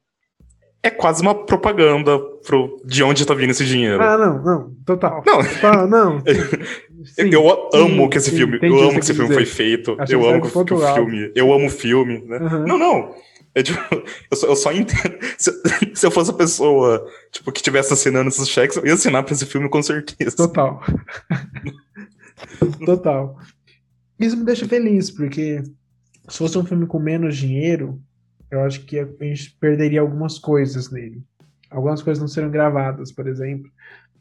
É 0.83 0.89
quase 0.89 1.21
uma 1.21 1.35
propaganda 1.35 2.19
pro, 2.47 2.81
de 2.83 3.03
onde 3.03 3.27
tá 3.27 3.35
vindo 3.35 3.51
esse 3.51 3.67
dinheiro. 3.67 4.03
Ah, 4.03 4.17
não, 4.17 4.43
não, 4.43 4.75
total. 4.87 5.23
Não, 5.27 5.45
total, 5.45 5.87
não. 5.87 6.23
Sim, 7.05 7.29
eu 7.31 7.47
amo 7.75 8.05
sim, 8.05 8.09
que 8.09 8.17
esse 8.17 8.31
sim, 8.31 8.37
filme, 8.39 8.59
eu 8.63 8.81
amo 8.81 8.93
que 8.93 9.01
esse 9.01 9.13
filme 9.13 9.35
foi 9.35 9.45
feito, 9.45 9.99
eu 10.09 10.27
amo 10.27 10.41
que, 10.41 10.65
que 10.65 10.75
o 10.75 10.95
filme, 10.95 11.33
eu 11.35 11.53
amo 11.53 11.67
o 11.67 11.71
filme, 11.71 12.25
né? 12.27 12.39
Uhum. 12.39 12.67
Não, 12.67 12.79
não, 12.79 13.15
é, 13.55 13.63
tipo, 13.63 13.79
eu, 14.31 14.37
só, 14.37 14.47
eu 14.47 14.57
só 14.57 14.73
entendo. 14.73 15.19
Se, 15.37 15.51
se, 15.95 16.07
eu 16.07 16.11
fosse 16.11 16.31
a 16.31 16.35
pessoa 16.35 17.07
tipo, 17.31 17.53
que 17.53 17.59
estivesse 17.59 17.93
assinando 17.93 18.29
esses 18.31 18.49
cheques, 18.49 18.79
eu 18.79 18.87
ia 18.87 18.95
assinar 18.95 19.25
pra 19.25 19.35
esse 19.35 19.45
filme 19.45 19.69
com 19.69 19.83
certeza. 19.83 20.37
Total. 20.37 20.83
Total. 22.87 23.37
Isso 24.19 24.39
me 24.39 24.45
deixa 24.45 24.67
feliz, 24.67 25.11
porque 25.11 25.63
se 26.29 26.39
fosse 26.39 26.57
um 26.57 26.65
filme 26.65 26.87
com 26.87 26.99
menos 26.99 27.37
dinheiro, 27.37 28.01
eu 28.51 28.61
acho 28.61 28.85
que 28.85 28.99
a 28.99 29.07
gente 29.21 29.57
perderia 29.61 30.01
algumas 30.01 30.39
coisas 30.39 30.91
nele. 30.91 31.23
Algumas 31.71 32.03
coisas 32.03 32.21
não 32.21 32.29
seriam 32.29 32.51
gravadas, 32.51 33.13
por 33.13 33.27
exemplo. 33.27 33.71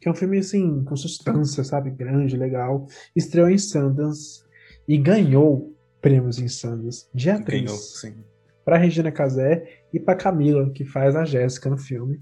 Que 0.00 0.08
é 0.08 0.12
um 0.12 0.14
filme, 0.14 0.38
assim, 0.38 0.84
com 0.84 0.96
substância, 0.96 1.64
sabe? 1.64 1.90
Grande, 1.90 2.36
legal. 2.36 2.86
Estreou 3.14 3.50
em 3.50 3.58
Sundance 3.58 4.42
e 4.88 4.96
ganhou 4.96 5.76
prêmios 6.00 6.38
em 6.38 6.48
Sundance 6.48 7.06
de 7.14 7.28
atriz. 7.28 7.64
Ganhou, 7.64 7.76
sim 7.76 8.30
para 8.64 8.78
Regina 8.78 9.10
Casé 9.10 9.82
e 9.92 9.98
para 9.98 10.14
Camila, 10.14 10.70
que 10.70 10.84
faz 10.84 11.16
a 11.16 11.24
Jéssica 11.24 11.68
no 11.68 11.76
filme. 11.76 12.20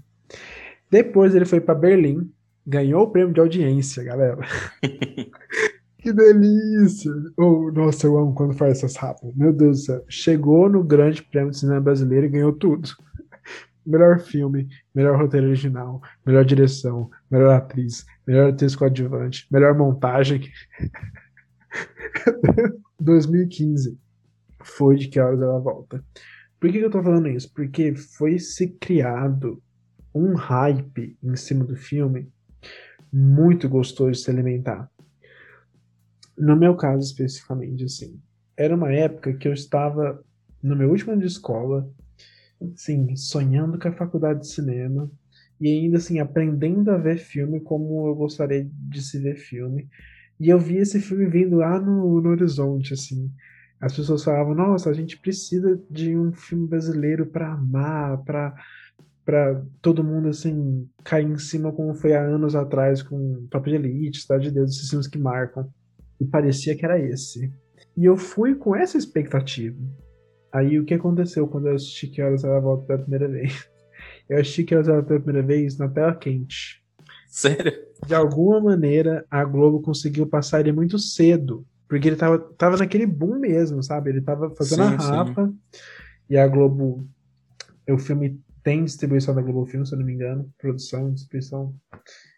Depois 0.89 1.35
ele 1.35 1.45
foi 1.45 1.61
para 1.61 1.75
Berlim, 1.75 2.27
ganhou 2.65 3.03
o 3.03 3.11
prêmio 3.11 3.31
de 3.31 3.39
audiência, 3.39 4.03
galera. 4.03 4.39
que 5.99 6.13
delícia! 6.13 7.11
Oh, 7.37 7.71
nossa, 7.71 8.07
eu 8.07 8.17
amo 8.17 8.33
quando 8.33 8.53
faz 8.53 8.77
essas 8.77 8.95
rápidas. 8.95 9.35
Meu 9.35 9.51
Deus 9.51 9.79
do 9.79 9.85
céu. 9.85 10.05
Chegou 10.07 10.69
no 10.69 10.83
Grande 10.83 11.21
Prêmio 11.21 11.51
de 11.51 11.57
Cinema 11.57 11.81
Brasileiro 11.81 12.25
e 12.25 12.29
ganhou 12.29 12.53
tudo. 12.53 12.89
Melhor 13.85 14.19
filme, 14.19 14.67
melhor 14.93 15.17
roteiro 15.17 15.47
original, 15.47 16.01
melhor 16.25 16.45
direção, 16.45 17.09
melhor 17.29 17.55
atriz, 17.55 18.05
melhor 18.27 18.49
atriz 18.51 18.75
coadjuvante, 18.75 19.47
melhor 19.51 19.75
montagem. 19.75 20.41
2015 22.99 23.97
foi 24.63 24.95
de 24.95 25.07
que 25.07 25.19
horas 25.19 25.41
ela 25.41 25.59
volta. 25.59 26.03
Por 26.59 26.69
que, 26.71 26.77
eu 26.77 26.89
tô 26.89 27.01
falando 27.01 27.29
isso? 27.29 27.51
Porque 27.53 27.95
foi 27.95 28.37
se 28.37 28.67
criado 28.67 29.61
um 30.13 30.35
hype 30.35 31.17
em 31.23 31.35
cima 31.35 31.65
do 31.65 31.75
filme 31.75 32.31
muito 33.11 33.67
gostoso 33.67 34.11
de 34.11 34.19
se 34.19 34.29
alimentar. 34.29 34.89
No 36.39 36.55
meu 36.55 36.75
caso 36.75 37.03
especificamente, 37.03 37.83
assim, 37.83 38.19
era 38.57 38.75
uma 38.75 38.91
época 38.91 39.33
que 39.33 39.47
eu 39.47 39.53
estava 39.53 40.23
no 40.63 40.75
meu 40.75 40.89
último 40.89 41.11
ano 41.11 41.21
de 41.21 41.27
escola, 41.27 41.89
assim, 42.73 43.15
sonhando 43.15 43.77
com 43.77 43.87
a 43.87 43.93
faculdade 43.93 44.41
de 44.41 44.47
cinema 44.47 45.09
e 45.59 45.67
ainda 45.67 45.97
assim 45.97 46.19
aprendendo 46.19 46.89
a 46.91 46.97
ver 46.97 47.17
filme 47.17 47.59
como 47.59 48.07
eu 48.07 48.15
gostaria 48.15 48.67
de 48.71 49.01
se 49.01 49.19
ver 49.19 49.35
filme. 49.35 49.89
E 50.39 50.49
eu 50.49 50.57
vi 50.57 50.77
esse 50.77 51.01
filme 51.01 51.25
vindo 51.25 51.57
lá 51.57 51.79
no, 51.79 52.21
no 52.21 52.29
horizonte, 52.29 52.93
assim 52.93 53.29
as 53.79 53.95
pessoas 53.95 54.23
falavam: 54.23 54.53
nossa, 54.53 54.89
a 54.89 54.93
gente 54.93 55.17
precisa 55.17 55.79
de 55.89 56.17
um 56.17 56.33
filme 56.33 56.67
brasileiro 56.67 57.25
para 57.25 57.53
amar, 57.53 58.17
para 58.23 58.53
para 59.25 59.63
todo 59.79 60.03
mundo 60.03 60.29
assim 60.29 60.89
cair 61.03 61.27
em 61.27 61.37
cima 61.37 61.71
como 61.71 61.93
foi 61.93 62.13
há 62.15 62.21
anos 62.21 62.55
atrás 62.55 63.03
com 63.03 63.45
Papo 63.51 63.69
de 63.69 63.75
Elite, 63.75 64.21
Cidade 64.21 64.45
de 64.45 64.51
Deus, 64.51 64.71
esses 64.71 64.89
filmes 64.89 65.07
que 65.07 65.19
marcam. 65.19 65.71
E 66.19 66.25
parecia 66.25 66.75
que 66.75 66.85
era 66.85 66.99
esse. 66.99 67.51
E 67.95 68.05
eu 68.05 68.17
fui 68.17 68.55
com 68.55 68.75
essa 68.75 68.97
expectativa. 68.97 69.79
Aí 70.51 70.79
o 70.79 70.85
que 70.85 70.93
aconteceu 70.93 71.47
quando 71.47 71.67
eu 71.67 71.75
assisti 71.75 72.07
Que 72.07 72.21
Horas 72.21 72.43
Ela 72.43 72.59
Volta 72.59 72.85
pela 72.85 72.99
primeira 72.99 73.27
vez? 73.27 73.69
Eu 74.27 74.39
assisti 74.39 74.63
Que 74.63 74.75
Horas 74.75 74.87
Ela 74.87 75.03
pela 75.03 75.19
primeira 75.19 75.45
vez 75.45 75.77
na 75.77 75.87
tela 75.87 76.15
quente. 76.15 76.83
Sério? 77.27 77.73
De 78.05 78.15
alguma 78.15 78.59
maneira, 78.59 79.25
a 79.29 79.43
Globo 79.43 79.81
conseguiu 79.81 80.27
passar 80.27 80.61
ele 80.61 80.71
muito 80.71 80.97
cedo 80.97 81.65
porque 81.89 82.07
ele 82.07 82.15
tava, 82.15 82.37
tava 82.37 82.77
naquele 82.77 83.07
boom 83.07 83.39
mesmo, 83.39 83.81
sabe? 83.81 84.11
Ele 84.11 84.21
tava 84.21 84.53
fazendo 84.55 84.83
sim, 84.83 84.93
a 84.93 85.23
rapa. 85.23 85.47
Sim. 85.47 85.57
E 86.29 86.37
a 86.37 86.47
Globo. 86.47 87.09
O 87.89 87.97
filme 87.97 88.39
tem 88.61 88.85
distribuição 88.85 89.33
da 89.33 89.41
Globo 89.41 89.65
Filme, 89.65 89.87
se 89.87 89.95
eu 89.95 89.97
não 89.97 90.05
me 90.05 90.13
engano. 90.13 90.47
Produção, 90.59 91.11
distribuição. 91.11 91.75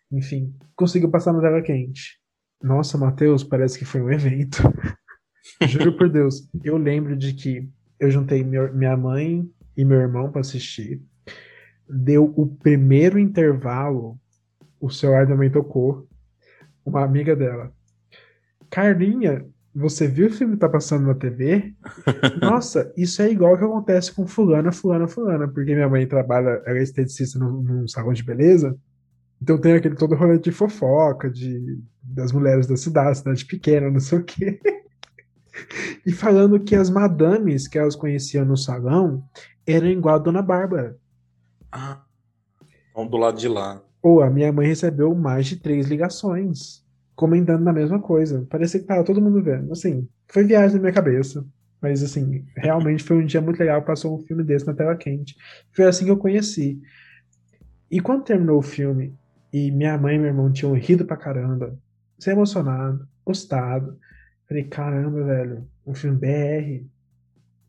Enfim. 0.10 0.56
Conseguiu 0.74 1.12
passar 1.12 1.34
na 1.34 1.42
tela 1.42 1.62
quente. 1.62 2.21
Nossa, 2.62 2.98
Matheus, 2.98 3.44
parece 3.44 3.80
que 3.80 3.86
foi 3.86 4.02
um 4.02 4.12
evento. 4.12 4.62
Juro 5.68 5.98
por 5.98 6.10
Deus. 6.10 6.50
Eu 6.64 6.78
lembro 6.78 7.16
de 7.16 7.34
que 7.34 7.70
eu 8.00 8.10
juntei 8.10 8.44
minha 8.44 8.98
mãe 8.98 9.48
e 9.76 9.86
meu 9.86 10.00
irmão 10.00 10.32
para 10.32 10.42
assistir. 10.42 11.02
Deu 11.90 12.32
o 12.36 12.48
primeiro 12.48 13.20
intervalo, 13.20 14.20
o 14.80 14.90
celular 14.90 15.28
também 15.28 15.52
tocou. 15.52 16.08
Uma 16.86 17.04
amiga 17.04 17.36
dela 17.36 17.72
Carlinha, 18.72 19.46
você 19.76 20.08
viu 20.08 20.28
o 20.28 20.32
filme 20.32 20.54
que 20.54 20.60
tá 20.62 20.70
passando 20.70 21.06
na 21.06 21.14
TV? 21.14 21.76
Nossa, 22.42 22.92
isso 22.96 23.22
é 23.22 23.30
igual 23.30 23.58
que 23.58 23.66
acontece 23.66 24.14
com 24.14 24.26
fulana, 24.26 24.72
fulana, 24.72 25.08
fulana, 25.08 25.48
porque 25.48 25.76
minha 25.76 25.90
mãe 25.90 26.08
trabalha, 26.08 26.62
ela 26.66 26.80
é 26.80 26.82
esteticista 26.82 27.38
num, 27.38 27.62
num 27.62 27.88
salão 27.88 28.14
de 28.14 28.24
beleza, 28.24 28.76
então 29.42 29.58
tem 29.58 29.74
aquele 29.74 29.96
todo 29.96 30.16
rolê 30.16 30.38
de 30.38 30.52
fofoca, 30.52 31.30
de, 31.30 31.80
das 32.04 32.32
mulheres 32.32 32.68
da 32.68 32.78
cidade, 32.78 33.18
cidade 33.18 33.46
pequena, 33.46 33.90
não 33.90 34.00
sei 34.00 34.20
o 34.20 34.24
quê. 34.24 34.60
E 36.06 36.14
falando 36.14 36.60
que 36.62 36.76
as 36.76 36.90
madames 36.90 37.68
que 37.68 37.78
elas 37.78 37.96
conheciam 37.96 38.46
no 38.46 38.56
salão 38.56 39.22
eram 39.68 39.88
igual 39.88 40.16
a 40.16 40.18
Dona 40.18 40.42
Bárbara. 40.42 40.98
Ah, 41.70 42.02
vão 42.96 43.06
do 43.06 43.18
lado 43.18 43.38
de 43.38 43.50
lá. 43.50 43.84
Ou 44.02 44.22
a 44.22 44.30
minha 44.30 44.52
mãe 44.52 44.66
recebeu 44.66 45.14
mais 45.14 45.46
de 45.46 45.58
três 45.58 45.88
ligações 45.88 46.84
comentando 47.16 47.64
na 47.64 47.74
mesma 47.74 48.00
coisa. 48.00 48.48
Parecia 48.50 48.80
que 48.80 48.86
tava 48.86 49.04
todo 49.04 49.22
mundo 49.22 49.44
vendo. 49.44 49.72
Assim, 49.72 50.08
foi 50.28 50.46
viagem 50.46 50.78
na 50.78 50.82
minha 50.82 50.94
cabeça. 50.94 51.46
Mas, 51.82 52.02
assim, 52.02 52.46
realmente 52.56 53.04
foi 53.04 53.18
um 53.18 53.26
dia 53.26 53.42
muito 53.42 53.60
legal. 53.60 53.82
Passou 53.84 54.16
um 54.16 54.24
filme 54.24 54.44
desse 54.44 54.66
na 54.66 54.74
tela 54.74 54.96
quente. 54.96 55.36
Foi 55.72 55.86
assim 55.86 56.06
que 56.06 56.12
eu 56.12 56.18
conheci. 56.18 56.82
E 57.92 58.00
quando 58.00 58.24
terminou 58.24 58.58
o 58.58 58.64
filme, 58.64 59.14
e 59.52 59.72
minha 59.72 59.98
mãe 59.98 60.16
e 60.16 60.20
meu 60.20 60.28
irmão 60.28 60.52
tinham 60.52 60.74
rido 60.74 61.06
pra 61.06 61.18
caramba, 61.18 61.78
se 62.18 62.30
emocionado, 62.30 63.08
gostado. 63.26 63.98
Falei, 64.48 64.64
caramba, 64.66 65.24
velho, 65.24 65.68
um 65.86 65.94
filme 65.94 66.18
BR, 66.18 66.86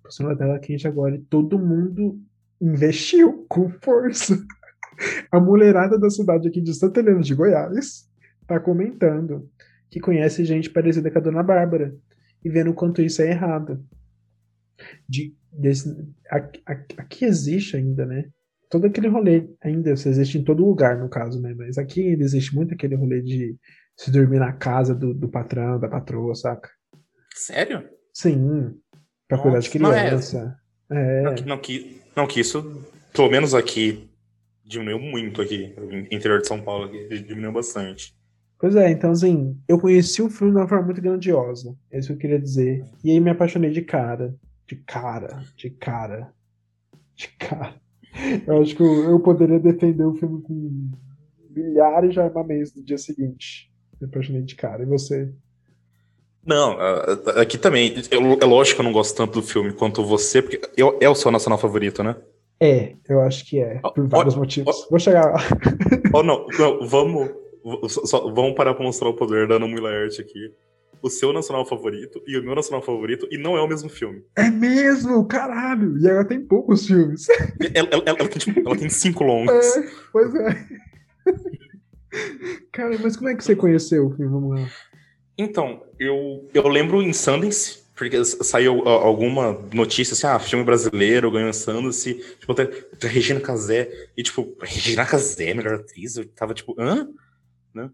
passou 0.03 0.29
na 0.29 0.37
tela 0.37 0.59
quente 0.59 0.87
agora, 0.87 1.15
e 1.15 1.21
todo 1.21 1.59
mundo 1.59 2.21
investiu 2.61 3.45
com 3.49 3.69
força. 3.69 4.39
A 5.31 5.41
mulherada 5.41 5.99
da 5.99 6.11
cidade 6.11 6.49
aqui 6.49 6.61
de 6.61 6.75
Santa 6.75 7.01
Helena 7.01 7.21
de 7.21 7.35
Goiás 7.35 8.09
tá 8.47 8.61
comentando 8.61 9.49
que 9.91 10.01
conhece 10.01 10.45
gente 10.45 10.71
parecida 10.71 11.11
com 11.11 11.19
a 11.19 11.23
Dona 11.23 11.43
Bárbara 11.43 11.95
e 12.45 12.49
vendo 12.49 12.71
o 12.71 12.75
quanto 12.75 13.03
isso 13.03 13.23
é 13.23 13.31
errado. 13.31 13.85
De, 15.09 15.35
desse, 15.53 15.95
aqui, 16.31 16.63
aqui 16.97 17.25
existe 17.25 17.77
ainda, 17.77 18.05
né? 18.05 18.29
Todo 18.73 18.87
aquele 18.87 19.07
rolê 19.07 19.51
ainda, 19.61 19.93
isso 19.93 20.09
existe 20.09 20.39
em 20.39 20.43
todo 20.43 20.65
lugar, 20.65 20.97
no 20.97 21.07
caso, 21.07 21.39
né? 21.43 21.53
Mas 21.55 21.77
aqui 21.77 22.09
ainda 22.09 22.25
existe 22.25 22.55
muito 22.55 22.73
aquele 22.73 22.95
rolê 22.95 23.21
de 23.21 23.55
se 23.95 24.11
dormir 24.11 24.39
na 24.39 24.51
casa 24.51 24.95
do, 24.95 25.13
do 25.13 25.29
patrão, 25.29 25.79
da 25.79 25.87
patroa, 25.87 26.35
saca? 26.35 26.71
Sério? 27.35 27.87
Sim. 28.15 28.75
Pra 29.29 29.37
cuidar 29.37 29.59
de 29.59 29.69
criança. 29.69 30.57
Não, 30.89 30.97
é. 30.97 31.23
Não, 31.23 31.35
que, 31.35 31.45
não, 31.45 31.59
que, 31.59 32.01
não, 32.17 32.27
que 32.27 32.41
isso, 32.41 32.83
pelo 33.13 33.31
menos 33.31 33.55
aqui, 33.55 34.11
diminuiu 34.65 34.99
muito 34.99 35.43
aqui. 35.43 35.75
Interior 36.11 36.41
de 36.41 36.49
São 36.49 36.63
Paulo 36.63 36.87
aqui, 36.87 37.23
diminuiu 37.25 37.53
bastante. 37.53 38.17
Pois 38.59 38.75
é, 38.75 38.91
então 38.91 39.11
assim, 39.11 39.55
eu 39.69 39.79
conheci 39.79 40.23
o 40.23 40.31
filme 40.31 40.55
de 40.55 40.59
uma 40.59 40.67
forma 40.69 40.87
muito 40.87 41.03
grandiosa. 41.03 41.77
É 41.91 41.99
isso 41.99 42.09
que 42.09 42.15
eu 42.15 42.19
queria 42.19 42.41
dizer. 42.41 42.83
E 43.05 43.11
aí 43.11 43.21
me 43.21 43.29
apaixonei 43.29 43.71
de 43.71 43.83
cara. 43.83 44.35
De 44.67 44.77
cara. 44.77 45.45
De 45.55 45.69
cara. 45.69 46.33
De 47.15 47.29
cara. 47.37 47.83
Eu 48.47 48.61
acho 48.61 48.77
que 48.77 48.83
eu, 48.83 49.11
eu 49.11 49.21
poderia 49.21 49.59
defender 49.59 50.05
o 50.05 50.15
filme 50.15 50.43
com 50.43 50.91
milhares 51.51 52.13
de 52.13 52.21
armamentos 52.21 52.75
no 52.75 52.85
dia 52.85 52.99
seguinte. 52.99 53.71
Me 54.01 54.07
apaixonei 54.07 54.43
de 54.43 54.55
cara. 54.55 54.83
E 54.83 54.87
você? 54.87 55.33
Não, 56.45 56.77
aqui 57.41 57.57
também. 57.57 57.95
é 58.11 58.45
lógico 58.45 58.77
que 58.77 58.81
eu 58.81 58.85
não 58.85 58.93
gosto 58.93 59.17
tanto 59.17 59.41
do 59.41 59.47
filme 59.47 59.73
quanto 59.73 60.05
você, 60.05 60.43
porque 60.43 60.61
é 61.01 61.09
o 61.09 61.15
seu 61.15 61.31
nacional 61.31 61.59
favorito, 61.59 62.03
né? 62.03 62.17
É, 62.61 62.95
eu 63.09 63.21
acho 63.21 63.45
que 63.45 63.61
é, 63.61 63.81
por 63.81 64.07
vários 64.09 64.37
oh, 64.37 64.39
motivos. 64.39 64.85
Oh, 64.87 64.91
Vou 64.91 64.99
chegar 64.99 65.33
lá. 65.33 65.39
Oh, 66.15 66.23
não, 66.23 66.47
não 66.59 66.87
vamos, 66.87 67.31
só, 67.89 68.31
vamos 68.33 68.55
parar 68.55 68.75
pra 68.75 68.85
mostrar 68.85 69.09
o 69.09 69.15
poder 69.15 69.49
da 69.49 69.57
Ana 69.57 69.67
Mulher 69.67 70.07
aqui. 70.07 70.53
O 71.01 71.11
seu 71.11 71.33
nacional 71.33 71.67
favorito 71.67 72.23
e 72.27 72.39
o 72.39 72.43
meu 72.45 72.55
nacional 72.55 72.83
favorito, 72.83 73.27
e 73.31 73.39
não 73.39 73.57
é 73.57 73.61
o 73.61 73.67
mesmo 73.67 73.89
filme. 73.89 74.23
É 74.37 74.51
mesmo? 74.51 75.27
Caralho! 75.27 75.99
E 75.99 76.07
ela 76.07 76.25
tem 76.25 76.41
poucos 76.41 76.87
filmes. 76.87 77.27
Ela, 77.75 77.89
ela, 77.91 78.03
ela, 78.07 78.29
tem, 78.29 78.39
tipo, 78.39 78.61
ela 78.61 78.77
tem 78.77 78.89
cinco 78.89 79.25
longos. 79.25 79.77
É, 79.77 79.91
pois 80.13 80.35
é. 80.35 80.67
Cara, 82.73 82.97
mas 83.03 83.17
como 83.17 83.31
é 83.31 83.35
que 83.35 83.43
você 83.43 83.57
conheceu 83.57 84.07
o 84.07 84.11
filme? 84.15 84.31
Vamos 84.31 84.61
lá. 84.61 84.69
Então, 85.37 85.83
eu, 85.99 86.49
eu 86.53 86.69
lembro 86.69 87.03
em 87.03 87.13
Sundance, 87.13 87.83
porque 87.97 88.25
saiu 88.25 88.87
alguma 88.87 89.59
notícia 89.73 90.13
assim, 90.13 90.27
ah, 90.27 90.39
filme 90.39 90.65
brasileiro 90.65 91.31
ganhou 91.31 91.53
Sundance, 91.53 92.15
tipo, 92.39 92.53
até, 92.53 92.63
até 92.63 93.09
Regina 93.09 93.41
Casé, 93.41 94.11
e 94.17 94.23
tipo, 94.23 94.57
Regina 94.61 95.07
Casé, 95.07 95.55
melhor 95.55 95.75
atriz, 95.75 96.17
eu 96.17 96.27
tava 96.29 96.55
tipo, 96.55 96.75
hã? 96.79 97.09
Né? 97.75 97.91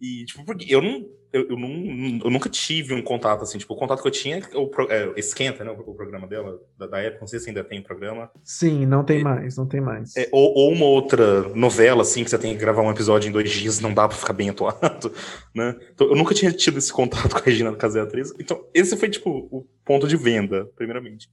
E, 0.00 0.24
tipo, 0.24 0.44
porque 0.44 0.74
eu 0.74 0.82
não, 0.82 1.06
eu, 1.34 1.48
eu, 1.50 1.58
não, 1.58 2.20
eu 2.24 2.30
nunca 2.30 2.48
tive 2.48 2.94
um 2.94 3.02
contato 3.02 3.42
assim. 3.42 3.58
Tipo, 3.58 3.74
o 3.74 3.76
contato 3.76 4.00
que 4.00 4.06
eu 4.06 4.12
tinha 4.12 4.38
é 4.38 4.56
o 4.56 4.70
é, 4.88 5.12
Esquenta, 5.18 5.64
né? 5.64 5.70
O, 5.72 5.90
o 5.90 5.94
programa 5.94 6.28
dela, 6.28 6.60
da, 6.78 6.86
da, 6.86 7.00
época. 7.00 7.22
Não 7.22 7.26
sei 7.26 7.40
se 7.40 7.48
ainda 7.48 7.64
tem 7.64 7.82
programa. 7.82 8.30
Sim, 8.44 8.86
não 8.86 9.02
tem 9.02 9.22
mais, 9.22 9.56
não 9.56 9.66
tem 9.66 9.80
mais. 9.80 10.16
É, 10.16 10.28
ou, 10.30 10.54
ou, 10.54 10.72
uma 10.72 10.86
outra 10.86 11.42
novela, 11.48 12.02
assim, 12.02 12.22
que 12.22 12.30
você 12.30 12.38
tem 12.38 12.54
que 12.54 12.60
gravar 12.60 12.82
um 12.82 12.90
episódio 12.90 13.28
em 13.28 13.32
dois 13.32 13.50
dias, 13.50 13.80
não 13.80 13.92
dá 13.92 14.06
pra 14.06 14.16
ficar 14.16 14.32
bem 14.32 14.48
atuado, 14.48 15.12
né? 15.52 15.74
Então, 15.92 16.06
eu 16.06 16.14
nunca 16.14 16.34
tinha 16.34 16.52
tido 16.52 16.78
esse 16.78 16.92
contato 16.92 17.30
com 17.34 17.38
a 17.38 17.42
Regina 17.42 17.74
Casé 17.74 18.00
Atriz. 18.00 18.32
Então, 18.38 18.64
esse 18.72 18.96
foi, 18.96 19.10
tipo, 19.10 19.48
o 19.50 19.66
ponto 19.84 20.06
de 20.06 20.16
venda, 20.16 20.66
primeiramente. 20.76 21.28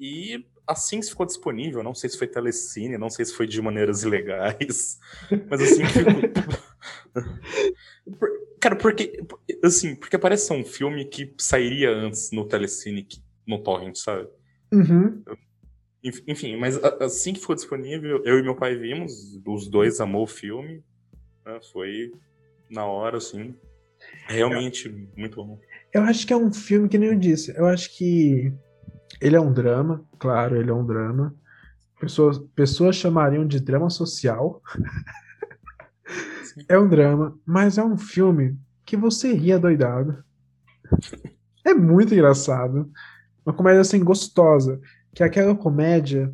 E 0.00 0.42
assim 0.66 1.00
que 1.00 1.06
ficou 1.06 1.26
disponível, 1.26 1.82
não 1.82 1.94
sei 1.94 2.08
se 2.08 2.16
foi 2.16 2.26
telecine, 2.26 2.96
não 2.96 3.10
sei 3.10 3.26
se 3.26 3.34
foi 3.34 3.46
de 3.46 3.60
maneiras 3.60 4.04
ilegais, 4.04 4.98
mas 5.50 5.60
assim 5.60 5.82
que 5.82 5.92
ficou... 5.92 6.12
Cara, 8.62 8.76
porque, 8.76 9.20
assim, 9.64 9.96
porque 9.96 10.16
parece 10.16 10.46
ser 10.46 10.52
um 10.52 10.64
filme 10.64 11.04
que 11.04 11.34
sairia 11.36 11.90
antes 11.90 12.30
no 12.30 12.46
telecine 12.46 13.04
no 13.44 13.60
torrent, 13.60 13.96
sabe? 13.96 14.28
Uhum. 14.72 15.20
Enfim, 16.28 16.56
mas 16.56 16.76
assim 17.00 17.32
que 17.32 17.40
ficou 17.40 17.56
disponível, 17.56 18.22
eu 18.24 18.38
e 18.38 18.42
meu 18.42 18.54
pai 18.54 18.76
vimos, 18.76 19.12
os 19.44 19.68
dois 19.68 20.00
amou 20.00 20.22
o 20.22 20.28
filme, 20.28 20.80
né? 21.44 21.58
foi 21.72 22.12
na 22.70 22.86
hora, 22.86 23.16
assim, 23.16 23.52
realmente 24.28 24.88
muito 25.16 25.44
bom. 25.44 25.58
Eu 25.92 26.02
acho 26.02 26.24
que 26.24 26.32
é 26.32 26.36
um 26.36 26.52
filme 26.52 26.88
que 26.88 26.98
nem 26.98 27.08
eu 27.08 27.18
disse, 27.18 27.52
eu 27.56 27.66
acho 27.66 27.92
que 27.96 28.52
ele 29.20 29.34
é 29.34 29.40
um 29.40 29.52
drama, 29.52 30.06
claro, 30.20 30.56
ele 30.56 30.70
é 30.70 30.74
um 30.74 30.86
drama. 30.86 31.34
Pessoas, 31.98 32.38
pessoas 32.54 32.94
chamariam 32.94 33.44
de 33.44 33.58
drama 33.58 33.90
social. 33.90 34.62
é 36.68 36.78
um 36.78 36.88
drama, 36.88 37.38
mas 37.46 37.78
é 37.78 37.84
um 37.84 37.96
filme 37.96 38.58
que 38.84 38.96
você 38.96 39.32
ria 39.32 39.58
doidado. 39.58 40.22
É 41.64 41.72
muito 41.74 42.12
engraçado. 42.12 42.90
Uma 43.44 43.54
comédia 43.54 43.80
assim 43.80 44.02
gostosa, 44.02 44.80
que 45.14 45.22
é 45.22 45.26
aquela 45.26 45.54
comédia 45.54 46.32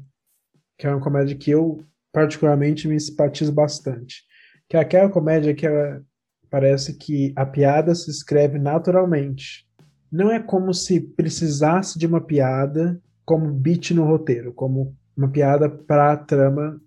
que 0.79 0.87
é 0.87 0.91
uma 0.91 1.01
comédia 1.01 1.37
que 1.37 1.51
eu 1.51 1.85
particularmente 2.13 2.87
me 2.87 2.99
simpatizo 2.99 3.53
bastante. 3.53 4.23
Que 4.69 4.77
é 4.77 4.81
aquela 4.81 5.11
comédia 5.11 5.55
que 5.55 5.67
ela, 5.67 6.01
parece 6.49 6.97
que 6.97 7.33
a 7.35 7.45
piada 7.45 7.95
se 7.95 8.11
escreve 8.11 8.59
naturalmente 8.59 9.67
não 10.11 10.31
é 10.31 10.41
como 10.41 10.73
se 10.73 11.01
precisasse 11.01 11.99
de 11.99 12.07
uma 12.07 12.21
piada 12.21 12.99
como 13.27 13.53
beat 13.53 13.91
no 13.91 14.07
roteiro, 14.07 14.55
como 14.55 14.97
uma 15.15 15.29
piada 15.29 15.69
para 15.69 16.13
a 16.13 16.17
trama 16.17 16.81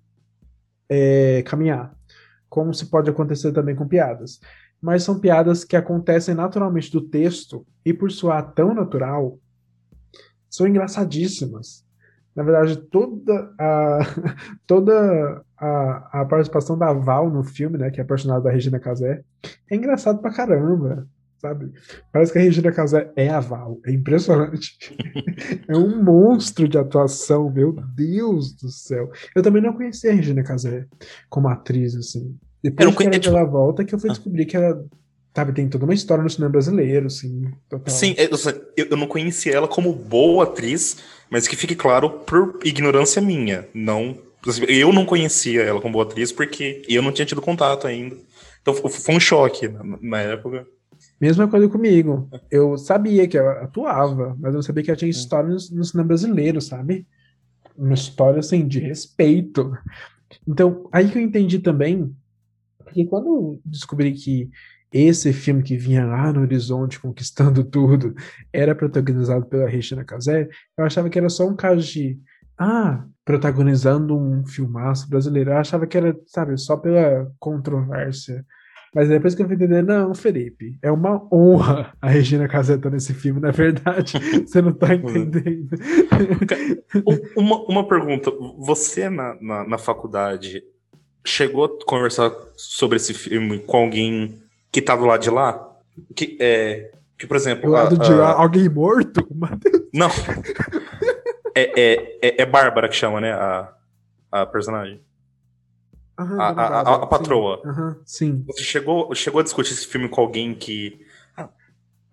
é, 0.89 1.43
caminhar. 1.43 1.95
Como 2.51 2.73
se 2.73 2.87
pode 2.87 3.09
acontecer 3.09 3.53
também 3.53 3.73
com 3.73 3.87
piadas. 3.87 4.41
Mas 4.81 5.03
são 5.03 5.17
piadas 5.17 5.63
que 5.63 5.77
acontecem 5.77 6.35
naturalmente 6.35 6.91
do 6.91 6.99
texto 6.99 7.65
e 7.85 7.93
por 7.93 8.11
soar 8.11 8.51
tão 8.51 8.73
natural, 8.73 9.39
são 10.49 10.67
engraçadíssimas. 10.67 11.85
Na 12.35 12.43
verdade, 12.43 12.75
toda 12.75 13.53
a, 13.57 13.99
toda 14.67 15.45
a, 15.57 16.21
a 16.21 16.25
participação 16.25 16.77
da 16.77 16.91
Val 16.91 17.29
no 17.29 17.41
filme, 17.41 17.77
né, 17.77 17.89
que 17.89 18.01
é 18.01 18.03
a 18.03 18.07
personagem 18.07 18.43
da 18.43 18.51
Regina 18.51 18.79
Casé, 18.79 19.23
é 19.69 19.75
engraçado 19.75 20.19
pra 20.19 20.33
caramba 20.33 21.07
sabe? 21.41 21.71
Parece 22.11 22.31
que 22.31 22.37
a 22.37 22.41
Regina 22.41 22.71
Casé 22.71 23.11
é 23.15 23.29
a 23.29 23.39
Val. 23.39 23.79
É 23.85 23.91
impressionante. 23.91 24.77
é 25.67 25.75
um 25.75 26.01
monstro 26.03 26.67
de 26.67 26.77
atuação, 26.77 27.49
meu 27.49 27.73
Deus 27.95 28.53
do 28.53 28.69
céu. 28.69 29.11
Eu 29.35 29.41
também 29.41 29.61
não 29.61 29.73
conhecia 29.73 30.11
a 30.11 30.13
Regina 30.13 30.43
Casé 30.43 30.85
como 31.29 31.49
atriz, 31.49 31.95
assim. 31.95 32.37
Depois 32.63 32.87
eu 32.87 32.95
que 32.95 33.03
ela, 33.03 33.19
tipo... 33.19 33.35
ela 33.35 33.43
volta, 33.43 33.83
que 33.83 33.95
eu 33.95 33.99
fui 33.99 34.09
ah. 34.09 34.13
descobrir 34.13 34.45
que 34.45 34.55
ela 34.55 34.85
Sabe, 35.33 35.53
tem 35.53 35.69
toda 35.69 35.85
uma 35.85 35.93
história 35.93 36.21
no 36.21 36.29
cinema 36.29 36.51
brasileiro, 36.51 37.07
assim. 37.07 37.49
Total. 37.69 37.93
Sim, 37.93 38.13
eu, 38.17 38.85
eu 38.89 38.97
não 38.97 39.07
conhecia 39.07 39.53
ela 39.53 39.67
como 39.67 39.93
boa 39.93 40.43
atriz, 40.43 40.97
mas 41.29 41.47
que 41.47 41.55
fique 41.55 41.73
claro 41.73 42.09
por 42.09 42.59
ignorância 42.65 43.21
minha. 43.21 43.65
Não. 43.73 44.17
Assim, 44.45 44.63
eu 44.67 44.91
não 44.91 45.05
conhecia 45.05 45.61
ela 45.61 45.79
como 45.79 45.93
boa 45.93 46.03
atriz 46.03 46.33
porque 46.33 46.81
eu 46.89 47.01
não 47.01 47.13
tinha 47.13 47.25
tido 47.25 47.41
contato 47.41 47.87
ainda. 47.87 48.17
Então 48.61 48.73
foi 48.73 49.15
um 49.15 49.19
choque 49.19 49.69
na, 49.69 49.97
na 50.01 50.19
época. 50.19 50.67
Mesma 51.21 51.47
coisa 51.47 51.69
comigo. 51.69 52.27
Eu 52.49 52.75
sabia 52.79 53.27
que 53.27 53.37
ela 53.37 53.61
atuava, 53.61 54.35
mas 54.39 54.53
eu 54.53 54.55
não 54.55 54.61
sabia 54.63 54.83
que 54.83 54.89
ela 54.89 54.97
tinha 54.97 55.11
história 55.11 55.47
no, 55.47 55.55
no 55.55 55.85
cinema 55.85 56.07
brasileiro, 56.07 56.59
sabe? 56.59 57.07
Uma 57.77 57.93
história, 57.93 58.39
assim, 58.39 58.67
de 58.67 58.79
respeito. 58.79 59.71
Então, 60.47 60.89
aí 60.91 61.11
que 61.11 61.19
eu 61.19 61.21
entendi 61.21 61.59
também, 61.59 62.11
porque 62.79 63.05
quando 63.05 63.27
eu 63.27 63.61
descobri 63.63 64.13
que 64.13 64.49
esse 64.91 65.31
filme 65.31 65.61
que 65.61 65.77
vinha 65.77 66.05
lá 66.05 66.33
no 66.33 66.41
horizonte 66.41 66.99
conquistando 66.99 67.63
tudo 67.63 68.15
era 68.51 68.73
protagonizado 68.73 69.45
pela 69.45 69.69
Regina 69.69 70.03
Casé, 70.03 70.49
eu 70.75 70.83
achava 70.83 71.07
que 71.07 71.19
era 71.19 71.29
só 71.29 71.47
um 71.47 71.55
caso 71.55 71.85
de 71.85 72.19
ah, 72.57 73.05
protagonizando 73.23 74.17
um 74.17 74.43
filmaço 74.43 75.07
brasileiro. 75.07 75.51
Eu 75.51 75.57
achava 75.57 75.85
que 75.85 75.97
era, 75.97 76.19
sabe, 76.25 76.57
só 76.57 76.75
pela 76.75 77.31
controvérsia 77.39 78.43
mas 78.93 79.07
depois 79.07 79.33
que 79.33 79.41
eu 79.41 79.47
fui 79.47 79.55
entender, 79.55 79.81
não, 79.81 80.13
Felipe, 80.13 80.77
é 80.81 80.91
uma 80.91 81.25
honra 81.33 81.93
a 82.01 82.09
Regina 82.09 82.47
Casé 82.47 82.75
estar 82.75 82.89
nesse 82.89 83.13
filme, 83.13 83.39
na 83.39 83.51
verdade. 83.51 84.19
Você 84.45 84.61
não 84.61 84.73
tá 84.73 84.93
entendendo. 84.93 85.69
uma, 87.37 87.57
uma 87.63 87.87
pergunta. 87.87 88.29
Você 88.59 89.09
na, 89.09 89.37
na, 89.41 89.65
na, 89.65 89.77
faculdade 89.77 90.61
chegou 91.25 91.65
a 91.65 91.85
conversar 91.85 92.31
sobre 92.57 92.97
esse 92.97 93.13
filme 93.13 93.59
com 93.59 93.77
alguém 93.77 94.41
que 94.69 94.81
tá 94.81 94.93
do 94.93 95.05
lado 95.05 95.21
de 95.21 95.29
lá? 95.29 95.69
Que, 96.13 96.37
é, 96.41 96.91
que 97.17 97.25
por 97.25 97.37
exemplo. 97.37 97.67
Do 97.67 97.71
lado 97.71 97.95
a, 97.95 98.05
de 98.05 98.13
lá, 98.13 98.33
alguém 98.33 98.67
morto? 98.67 99.25
Não. 99.93 100.09
É, 101.55 101.81
é, 101.81 102.17
é, 102.21 102.41
é 102.41 102.45
Bárbara 102.45 102.89
que 102.89 102.95
chama, 102.95 103.21
né? 103.21 103.31
A, 103.31 103.73
a 104.31 104.45
personagem. 104.45 105.01
Aham, 106.21 106.39
a, 106.39 106.49
a, 106.49 106.81
a, 106.81 106.95
a, 107.03 107.07
patroa. 107.07 107.61
Sim. 107.61 107.69
Aham, 107.69 107.97
sim. 108.05 108.43
Você 108.47 108.63
chegou, 108.63 109.13
chegou 109.15 109.39
a 109.39 109.43
discutir 109.43 109.73
esse 109.73 109.87
filme 109.87 110.07
com 110.07 110.21
alguém 110.21 110.53
que. 110.53 110.99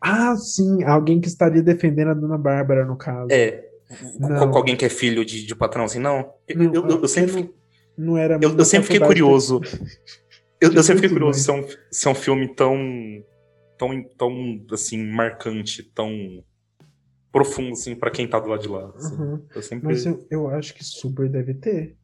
Ah, 0.01 0.37
sim, 0.37 0.85
alguém 0.85 1.21
que 1.21 1.27
estaria 1.27 1.63
defendendo 1.63 2.11
a 2.11 2.15
Dona 2.15 2.39
Bárbara, 2.39 2.85
no 2.85 2.97
caso. 2.97 3.29
É. 3.31 3.69
Com, 4.19 4.51
com 4.51 4.59
alguém 4.59 4.77
que 4.77 4.85
é 4.85 4.89
filho 4.89 5.25
de, 5.25 5.45
de 5.45 5.55
patrão, 5.55 5.85
assim, 5.85 5.99
não. 5.99 6.33
Eu, 6.47 6.63
eu, 6.63 6.89
eu, 6.89 7.01
eu 7.03 7.09
sempre. 7.09 7.51
Não, 7.97 8.13
não 8.13 8.17
era 8.17 8.39
eu, 8.41 8.57
eu 8.57 8.65
sempre 8.65 8.87
fiquei 8.87 9.07
curioso. 9.07 9.61
Eu, 10.61 10.73
eu 10.73 10.83
sempre 10.83 11.03
fiquei 11.03 11.11
curioso 11.17 11.39
se 11.39 11.49
é, 11.49 11.55
um, 11.55 11.65
se 11.89 12.09
é 12.09 12.11
um 12.11 12.15
filme 12.17 12.53
tão. 12.53 12.77
tão, 13.79 14.03
tão 14.19 14.67
assim, 14.73 15.01
marcante, 15.01 15.85
tão 15.85 16.43
profundo, 17.31 17.75
assim, 17.75 17.95
pra 17.95 18.11
quem 18.11 18.27
tá 18.27 18.41
do 18.41 18.49
lado 18.49 18.63
de 18.63 18.69
lá. 18.69 18.93
Assim. 18.97 19.15
Uhum. 19.15 19.47
Eu 19.55 19.63
sempre... 19.63 19.87
Mas 19.87 20.05
eu, 20.05 20.27
eu 20.29 20.49
acho 20.49 20.75
que 20.75 20.85
super 20.85 21.29
deve 21.29 21.55
ter. 21.55 21.97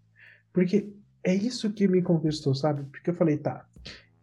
Porque 0.52 0.88
é 1.24 1.34
isso 1.34 1.72
que 1.72 1.88
me 1.88 2.02
conquistou, 2.02 2.54
sabe? 2.54 2.84
Porque 2.90 3.10
eu 3.10 3.14
falei, 3.14 3.38
tá, 3.38 3.66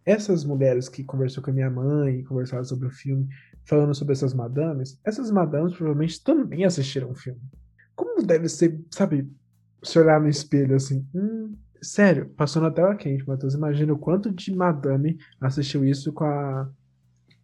essas 0.06 0.44
mulheres 0.44 0.88
que 0.88 1.04
conversou 1.04 1.44
com 1.44 1.52
a 1.52 1.54
minha 1.54 1.70
mãe, 1.70 2.24
conversaram 2.24 2.64
sobre 2.64 2.88
o 2.88 2.92
filme, 2.92 3.28
falando 3.66 3.94
sobre 3.94 4.14
essas 4.14 4.34
madames, 4.34 5.00
essas 5.04 5.30
madames 5.32 5.74
provavelmente 5.74 6.24
também 6.24 6.64
assistiram 6.64 7.12
o 7.12 7.16
filme. 7.16 7.42
Como 7.96 8.24
deve 8.24 8.48
ser, 8.48 8.80
sabe, 8.90 9.30
se 9.84 10.00
olhar 10.00 10.20
no 10.20 10.30
espelho 10.30 10.76
assim, 10.76 11.06
hum, 11.14 11.56
sério, 11.82 12.30
passou 12.38 12.62
na 12.62 12.72
tela 12.72 12.96
quente, 12.96 13.28
Matheus, 13.28 13.54
imagina 13.54 13.94
o 13.94 13.98
quanto 13.98 14.32
de 14.32 14.56
madame 14.56 15.18
assistiu 15.40 15.84
isso 15.84 16.14
com 16.14 16.26
a 16.26 16.70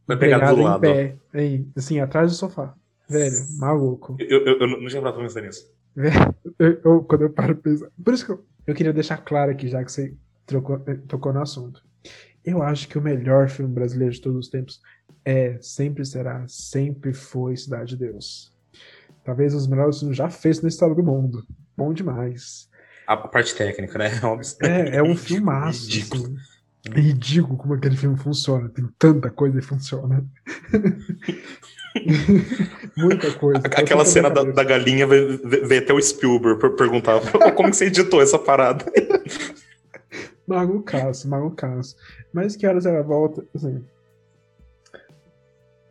Vai 0.07 0.17
pegar 0.17 0.53
do 0.53 0.61
lado. 0.61 0.81
Pé, 0.81 1.17
aí, 1.33 1.67
assim, 1.75 1.99
atrás 1.99 2.31
do 2.31 2.37
sofá. 2.37 2.73
Velho, 3.09 3.35
maluco. 3.59 4.15
Eu, 4.17 4.45
eu, 4.45 4.59
eu 4.59 4.67
não 4.67 4.87
tinha 4.87 5.01
parado 5.01 5.17
pra 5.17 5.27
pensar 5.27 5.41
nisso. 5.41 5.69
Velho, 5.93 6.35
eu, 6.57 6.81
eu, 6.83 7.03
quando 7.03 7.23
eu 7.23 7.29
paro 7.29 7.55
pra 7.55 7.71
pensar. 7.71 7.89
Por 8.03 8.13
isso 8.13 8.25
que 8.25 8.31
eu, 8.31 8.45
eu 8.67 8.75
queria 8.75 8.91
deixar 8.93 9.17
claro 9.17 9.49
aqui, 9.49 9.69
já 9.69 9.83
que 9.83 9.91
você 9.91 10.13
trocou, 10.45 10.83
eh, 10.85 10.99
tocou 11.07 11.33
no 11.33 11.41
assunto. 11.41 11.81
Eu 12.43 12.61
acho 12.61 12.87
que 12.87 12.97
o 12.97 13.01
melhor 13.01 13.49
filme 13.49 13.73
brasileiro 13.73 14.13
de 14.13 14.21
todos 14.21 14.45
os 14.45 14.49
tempos 14.49 14.81
é, 15.23 15.57
sempre 15.61 16.05
será, 16.05 16.45
sempre 16.47 17.13
foi 17.13 17.55
Cidade 17.55 17.95
de 17.95 18.05
Deus. 18.05 18.53
Talvez 19.23 19.53
os 19.53 19.67
melhores 19.67 19.99
filmes 19.99 20.17
já 20.17 20.29
feitos 20.29 20.61
na 20.61 20.69
história 20.69 20.95
do 20.95 21.03
mundo. 21.03 21.45
Bom 21.75 21.93
demais. 21.93 22.69
A 23.05 23.15
parte 23.15 23.55
técnica, 23.55 23.97
né? 23.97 24.11
É, 24.61 24.97
é 24.97 25.03
um 25.03 25.15
filmaço. 25.15 25.85
Ridículo. 25.85 26.23
Assim. 26.23 26.35
É 26.93 26.99
ridículo 26.99 27.57
como 27.57 27.73
aquele 27.73 27.97
filme 27.97 28.17
funciona. 28.17 28.69
Tem 28.69 28.87
tanta 28.97 29.29
coisa 29.29 29.59
e 29.59 29.61
funciona. 29.61 30.25
Muita 32.97 33.31
coisa. 33.33 33.61
Aquela 33.65 34.05
cena 34.05 34.29
da, 34.29 34.43
da, 34.43 34.63
galinha 34.63 35.05
veio 35.07 35.81
até 35.81 35.93
o 35.93 36.01
Spielberg 36.01 36.75
perguntar 36.75 37.19
como 37.55 37.69
que 37.69 37.75
você 37.75 37.85
editou 37.85 38.21
essa 38.21 38.39
parada. 38.39 38.85
Malucaço, 40.47 41.27
malucaço. 41.27 41.97
Mas 42.31 42.55
que 42.55 42.65
horas 42.65 42.85
ela 42.85 43.03
volta, 43.03 43.45
assim. 43.53 43.83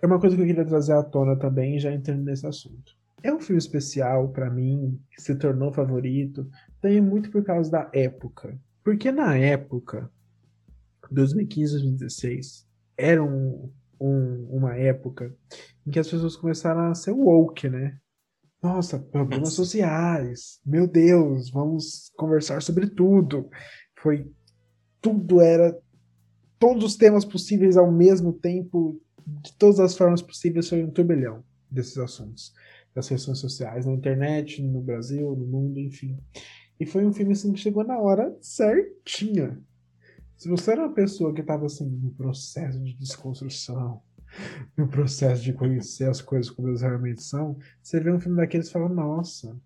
É 0.00 0.06
uma 0.06 0.18
coisa 0.18 0.34
que 0.34 0.42
eu 0.42 0.46
queria 0.46 0.64
trazer 0.64 0.94
à 0.94 1.02
tona 1.02 1.36
também, 1.36 1.78
já 1.78 1.92
entrando 1.92 2.24
nesse 2.24 2.46
assunto. 2.46 2.96
É 3.22 3.32
um 3.32 3.40
filme 3.40 3.58
especial 3.58 4.28
para 4.28 4.48
mim, 4.48 4.98
que 5.10 5.20
se 5.20 5.34
tornou 5.34 5.72
favorito, 5.72 6.48
também 6.80 7.00
muito 7.00 7.30
por 7.30 7.44
causa 7.44 7.70
da 7.70 7.90
época. 7.92 8.58
Porque 8.82 9.12
na 9.12 9.36
época, 9.36 10.10
2015, 11.10 11.72
2016, 11.72 12.66
era 12.96 13.22
um, 13.22 13.70
um, 14.00 14.46
uma 14.50 14.76
época 14.76 15.34
em 15.86 15.90
que 15.90 15.98
as 15.98 16.08
pessoas 16.08 16.36
começaram 16.36 16.90
a 16.90 16.94
ser 16.94 17.12
woke, 17.12 17.68
né? 17.68 17.98
Nossa, 18.62 18.98
problemas 18.98 19.52
sociais. 19.52 20.60
Meu 20.64 20.88
Deus, 20.88 21.50
vamos 21.50 22.10
conversar 22.16 22.62
sobre 22.62 22.88
tudo. 22.88 23.48
Foi 23.98 24.30
tudo 25.00 25.40
era 25.40 25.76
todos 26.58 26.84
os 26.84 26.96
temas 26.96 27.24
possíveis 27.24 27.76
ao 27.76 27.90
mesmo 27.92 28.32
tempo, 28.32 29.00
de 29.26 29.52
todas 29.56 29.80
as 29.80 29.96
formas 29.96 30.22
possíveis, 30.22 30.68
foi 30.68 30.82
um 30.82 30.90
turbilhão 30.90 31.44
desses 31.70 31.98
assuntos, 31.98 32.52
das 32.94 33.08
questões 33.08 33.38
sociais 33.38 33.86
na 33.86 33.92
internet, 33.92 34.62
no 34.62 34.80
Brasil, 34.80 35.34
no 35.36 35.46
mundo, 35.46 35.78
enfim. 35.78 36.18
E 36.78 36.86
foi 36.86 37.06
um 37.06 37.12
filme 37.12 37.32
assim 37.32 37.52
que 37.52 37.60
chegou 37.60 37.84
na 37.84 37.98
hora 37.98 38.36
certinha. 38.40 39.60
Se 40.36 40.48
você 40.48 40.72
era 40.72 40.82
uma 40.82 40.92
pessoa 40.92 41.32
que 41.32 41.40
estava 41.40 41.66
assim 41.66 41.88
no 41.88 42.10
processo 42.10 42.78
de 42.82 42.94
desconstrução, 42.94 44.02
no 44.76 44.86
processo 44.86 45.42
de 45.42 45.52
conhecer 45.52 46.08
as 46.08 46.20
coisas 46.20 46.50
como 46.50 46.68
elas 46.68 46.82
realmente 46.82 47.22
são, 47.22 47.56
você 47.82 47.98
vê 47.98 48.12
um 48.12 48.20
filme 48.20 48.36
daqueles 48.36 48.68
e 48.68 48.72
fala, 48.72 48.88
nossa, 48.88 49.56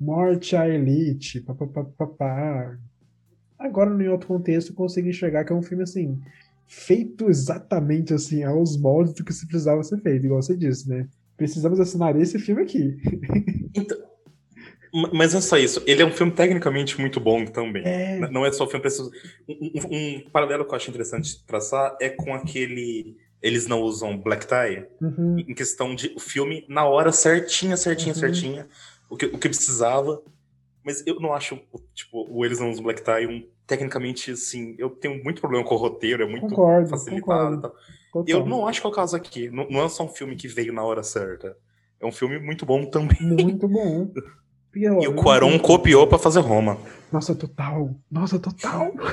morte 0.00 0.56
à 0.56 0.68
elite, 0.68 1.40
papapá. 1.40 2.78
Agora, 3.58 4.02
em 4.02 4.08
outro 4.08 4.28
contexto, 4.28 4.70
eu 4.70 4.76
consigo 4.76 5.08
enxergar 5.08 5.44
que 5.44 5.52
é 5.52 5.56
um 5.56 5.62
filme 5.62 5.82
assim, 5.82 6.20
feito 6.66 7.28
exatamente 7.28 8.14
assim, 8.14 8.42
aos 8.42 8.76
moldes 8.76 9.14
do 9.14 9.24
que 9.24 9.32
se 9.32 9.46
precisava 9.46 9.82
ser 9.82 10.00
feito, 10.00 10.24
igual 10.24 10.42
você 10.42 10.56
disse, 10.56 10.88
né? 10.88 11.06
Precisamos 11.36 11.78
assinar 11.80 12.16
esse 12.16 12.38
filme 12.38 12.62
aqui. 12.62 12.96
Então, 13.76 13.98
mas 15.12 15.32
não 15.32 15.38
é 15.38 15.42
só 15.42 15.56
isso, 15.56 15.82
ele 15.86 16.02
é 16.02 16.06
um 16.06 16.12
filme 16.12 16.32
tecnicamente 16.32 17.00
muito 17.00 17.18
bom 17.18 17.44
também. 17.44 17.82
É. 17.84 18.18
Não 18.30 18.46
é 18.46 18.52
só 18.52 18.64
o 18.64 18.66
filme 18.68 18.82
preciso. 18.82 19.10
Um, 19.48 19.72
um, 19.74 19.96
um, 19.96 20.30
paralelo 20.30 20.64
que 20.64 20.70
eu 20.70 20.76
acho 20.76 20.90
interessante 20.90 21.44
traçar 21.44 21.96
é 22.00 22.08
com 22.08 22.32
aquele 22.34 23.16
eles 23.42 23.66
não 23.66 23.82
usam 23.82 24.16
black 24.16 24.46
tie, 24.46 24.86
uhum. 25.02 25.38
em 25.38 25.54
questão 25.54 25.94
de 25.94 26.14
o 26.16 26.20
filme 26.20 26.64
na 26.66 26.86
hora 26.86 27.12
certinha, 27.12 27.76
certinha, 27.76 28.14
uhum. 28.14 28.20
certinha, 28.20 28.68
o 29.10 29.16
que, 29.16 29.26
o 29.26 29.38
que 29.38 29.48
precisava. 29.48 30.22
Mas 30.82 31.06
eu 31.06 31.18
não 31.18 31.32
acho, 31.32 31.58
tipo, 31.94 32.26
o 32.30 32.44
Eles 32.44 32.60
Não 32.60 32.70
Usam 32.70 32.84
Black 32.84 33.02
Tie 33.02 33.26
um, 33.26 33.42
tecnicamente, 33.66 34.30
assim, 34.30 34.74
eu 34.78 34.90
tenho 34.90 35.22
muito 35.24 35.40
problema 35.40 35.64
com 35.64 35.74
o 35.74 35.78
roteiro, 35.78 36.22
é 36.22 36.26
muito 36.26 36.46
concordo, 36.46 36.90
facilitado 36.90 37.22
concordo. 37.22 37.56
e 37.56 38.32
tal. 38.32 38.40
Eu 38.40 38.46
não 38.46 38.68
acho 38.68 38.82
que 38.82 38.86
é 38.86 38.90
o 38.90 38.92
caso 38.92 39.16
aqui. 39.16 39.48
Não, 39.48 39.66
não, 39.68 39.82
é 39.82 39.88
só 39.88 40.04
um 40.04 40.08
filme 40.08 40.36
que 40.36 40.46
veio 40.46 40.74
na 40.74 40.84
hora 40.84 41.02
certa. 41.02 41.56
É 41.98 42.06
um 42.06 42.12
filme 42.12 42.38
muito 42.38 42.66
bom 42.66 42.84
também. 42.84 43.18
Muito 43.20 43.66
bom. 43.66 44.12
E, 44.74 44.84
e 44.84 45.08
o 45.08 45.14
Quaron 45.14 45.58
copiou 45.58 46.06
para 46.06 46.18
fazer 46.18 46.40
Roma. 46.40 46.78
Nossa, 47.12 47.34
total. 47.34 47.94
Nossa, 48.10 48.38
total. 48.38 48.92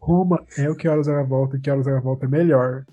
Roma 0.00 0.46
é 0.56 0.70
o 0.70 0.76
que 0.76 0.88
horas 0.88 1.08
ela 1.08 1.24
volta, 1.24 1.58
que 1.58 1.70
horas 1.70 1.86
ela 1.86 2.00
volta 2.00 2.26
é 2.26 2.28
melhor. 2.28 2.86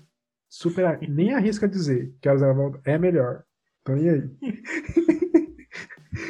Super, 0.48 0.98
nem 1.08 1.32
arrisca 1.32 1.68
dizer 1.68 2.12
que 2.20 2.28
horas 2.28 2.42
ela 2.42 2.52
volta 2.52 2.80
é 2.84 2.98
melhor. 2.98 3.44
Então 3.82 3.96
e 3.96 4.08
aí? 4.08 4.30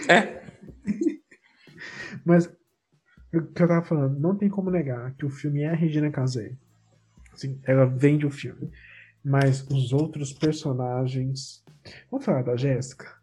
É. 0.08 0.42
Mas 2.24 2.46
o 2.46 3.42
que 3.52 3.62
eu 3.62 3.68
tava 3.68 3.82
falando, 3.82 4.18
não 4.18 4.36
tem 4.36 4.48
como 4.48 4.70
negar 4.70 5.14
que 5.14 5.26
o 5.26 5.30
filme 5.30 5.62
é 5.62 5.68
a 5.68 5.74
Regina 5.74 6.10
Casé. 6.10 6.52
Assim, 7.32 7.60
ela 7.64 7.84
vende 7.84 8.26
o 8.26 8.30
filme. 8.30 8.70
Mas 9.24 9.66
os 9.68 9.92
outros 9.92 10.32
personagens. 10.32 11.64
Vamos 12.10 12.24
falar 12.24 12.42
da 12.42 12.56
Jéssica? 12.56 13.13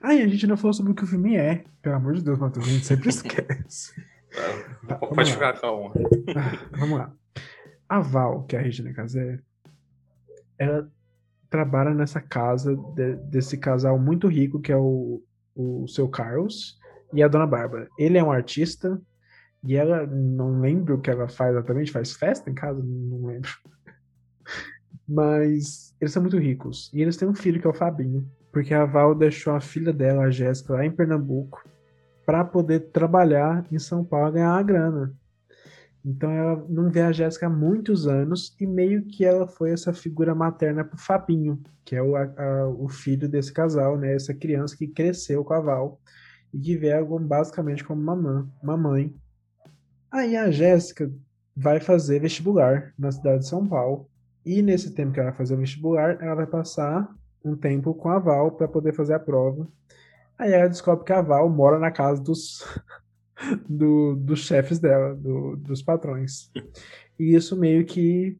Ai, 0.00 0.22
a 0.22 0.28
gente 0.28 0.46
não 0.46 0.56
falou 0.56 0.72
sobre 0.72 0.92
o 0.92 0.94
que 0.94 1.04
o 1.04 1.06
filme 1.06 1.36
é. 1.36 1.64
Pelo 1.80 1.96
amor 1.96 2.14
de 2.14 2.22
Deus, 2.22 2.38
Matheus, 2.38 2.66
a 2.66 2.70
gente 2.70 2.86
sempre 2.86 3.08
esquece. 3.10 3.94
Tá, 4.88 4.96
Pode 4.96 5.32
ficar 5.32 5.60
calma. 5.60 5.92
Ah, 6.34 6.78
vamos 6.78 6.98
lá. 6.98 7.12
A 7.88 8.00
Val, 8.00 8.44
que 8.44 8.56
é 8.56 8.58
a 8.58 8.62
Regina 8.62 8.92
Casé, 8.92 9.38
ela 10.58 10.90
trabalha 11.50 11.92
nessa 11.92 12.20
casa 12.20 12.74
de, 12.94 13.16
desse 13.16 13.58
casal 13.58 13.98
muito 13.98 14.26
rico 14.26 14.60
que 14.60 14.72
é 14.72 14.76
o, 14.76 15.22
o 15.54 15.86
seu 15.86 16.08
Carlos 16.08 16.78
e 17.12 17.22
a 17.22 17.28
dona 17.28 17.46
Bárbara. 17.46 17.88
Ele 17.98 18.16
é 18.16 18.24
um 18.24 18.32
artista 18.32 19.00
e 19.62 19.76
ela, 19.76 20.06
não 20.06 20.60
lembro 20.60 20.96
o 20.96 21.00
que 21.00 21.10
ela 21.10 21.28
faz 21.28 21.52
exatamente, 21.52 21.92
faz 21.92 22.12
festa 22.14 22.50
em 22.50 22.54
casa? 22.54 22.82
Não 22.82 23.26
lembro. 23.26 23.50
Mas 25.06 25.94
eles 26.00 26.12
são 26.12 26.22
muito 26.22 26.38
ricos. 26.38 26.90
E 26.92 27.02
eles 27.02 27.16
têm 27.16 27.28
um 27.28 27.34
filho 27.34 27.60
que 27.60 27.66
é 27.66 27.70
o 27.70 27.74
Fabinho. 27.74 28.28
Porque 28.52 28.74
a 28.74 28.84
Val 28.84 29.14
deixou 29.14 29.54
a 29.54 29.60
filha 29.60 29.92
dela, 29.92 30.24
a 30.24 30.30
Jéssica, 30.30 30.74
lá 30.74 30.84
em 30.84 30.92
Pernambuco 30.92 31.64
para 32.24 32.44
poder 32.44 32.90
trabalhar 32.90 33.66
em 33.70 33.78
São 33.78 34.04
Paulo 34.04 34.32
ganhar 34.32 34.56
a 34.56 34.62
grana. 34.62 35.14
Então 36.04 36.30
ela 36.30 36.66
não 36.68 36.90
vê 36.90 37.00
a 37.00 37.12
Jéssica 37.12 37.46
há 37.46 37.50
muitos 37.50 38.08
anos 38.08 38.56
e 38.60 38.66
meio 38.66 39.04
que 39.06 39.24
ela 39.24 39.46
foi 39.46 39.70
essa 39.70 39.92
figura 39.92 40.34
materna 40.34 40.84
pro 40.84 40.98
Fabinho, 40.98 41.62
que 41.84 41.94
é 41.94 42.02
o, 42.02 42.16
a, 42.16 42.68
o 42.68 42.88
filho 42.88 43.28
desse 43.28 43.52
casal, 43.52 43.96
né? 43.96 44.14
Essa 44.14 44.34
criança 44.34 44.76
que 44.76 44.88
cresceu 44.88 45.44
com 45.44 45.54
a 45.54 45.60
Val 45.60 46.00
e 46.52 46.58
que 46.58 46.76
vê 46.76 46.88
ela 46.88 47.18
basicamente 47.20 47.84
como 47.84 48.02
mamã, 48.02 48.48
mamãe. 48.62 49.14
Aí 50.10 50.36
a 50.36 50.50
Jéssica 50.50 51.10
vai 51.56 51.78
fazer 51.80 52.20
vestibular 52.20 52.92
na 52.98 53.12
cidade 53.12 53.40
de 53.40 53.48
São 53.48 53.66
Paulo 53.66 54.08
e 54.44 54.60
nesse 54.60 54.92
tempo 54.92 55.12
que 55.12 55.20
ela 55.20 55.30
vai 55.30 55.38
fazer 55.38 55.54
o 55.54 55.58
vestibular, 55.58 56.18
ela 56.20 56.34
vai 56.34 56.46
passar 56.46 57.08
um 57.44 57.56
tempo 57.56 57.94
com 57.94 58.08
a 58.08 58.18
Val 58.18 58.52
para 58.52 58.68
poder 58.68 58.94
fazer 58.94 59.14
a 59.14 59.20
prova 59.20 59.68
Aí 60.42 60.52
ela 60.52 60.68
descobre 60.68 61.04
que 61.04 61.12
a 61.12 61.22
Val 61.22 61.48
mora 61.48 61.78
na 61.78 61.92
casa 61.92 62.20
dos, 62.20 62.64
do, 63.68 64.16
dos 64.16 64.40
chefes 64.40 64.80
dela, 64.80 65.14
do, 65.14 65.56
dos 65.56 65.82
patrões. 65.82 66.50
E 67.16 67.34
isso 67.34 67.56
meio 67.56 67.84
que 67.84 68.36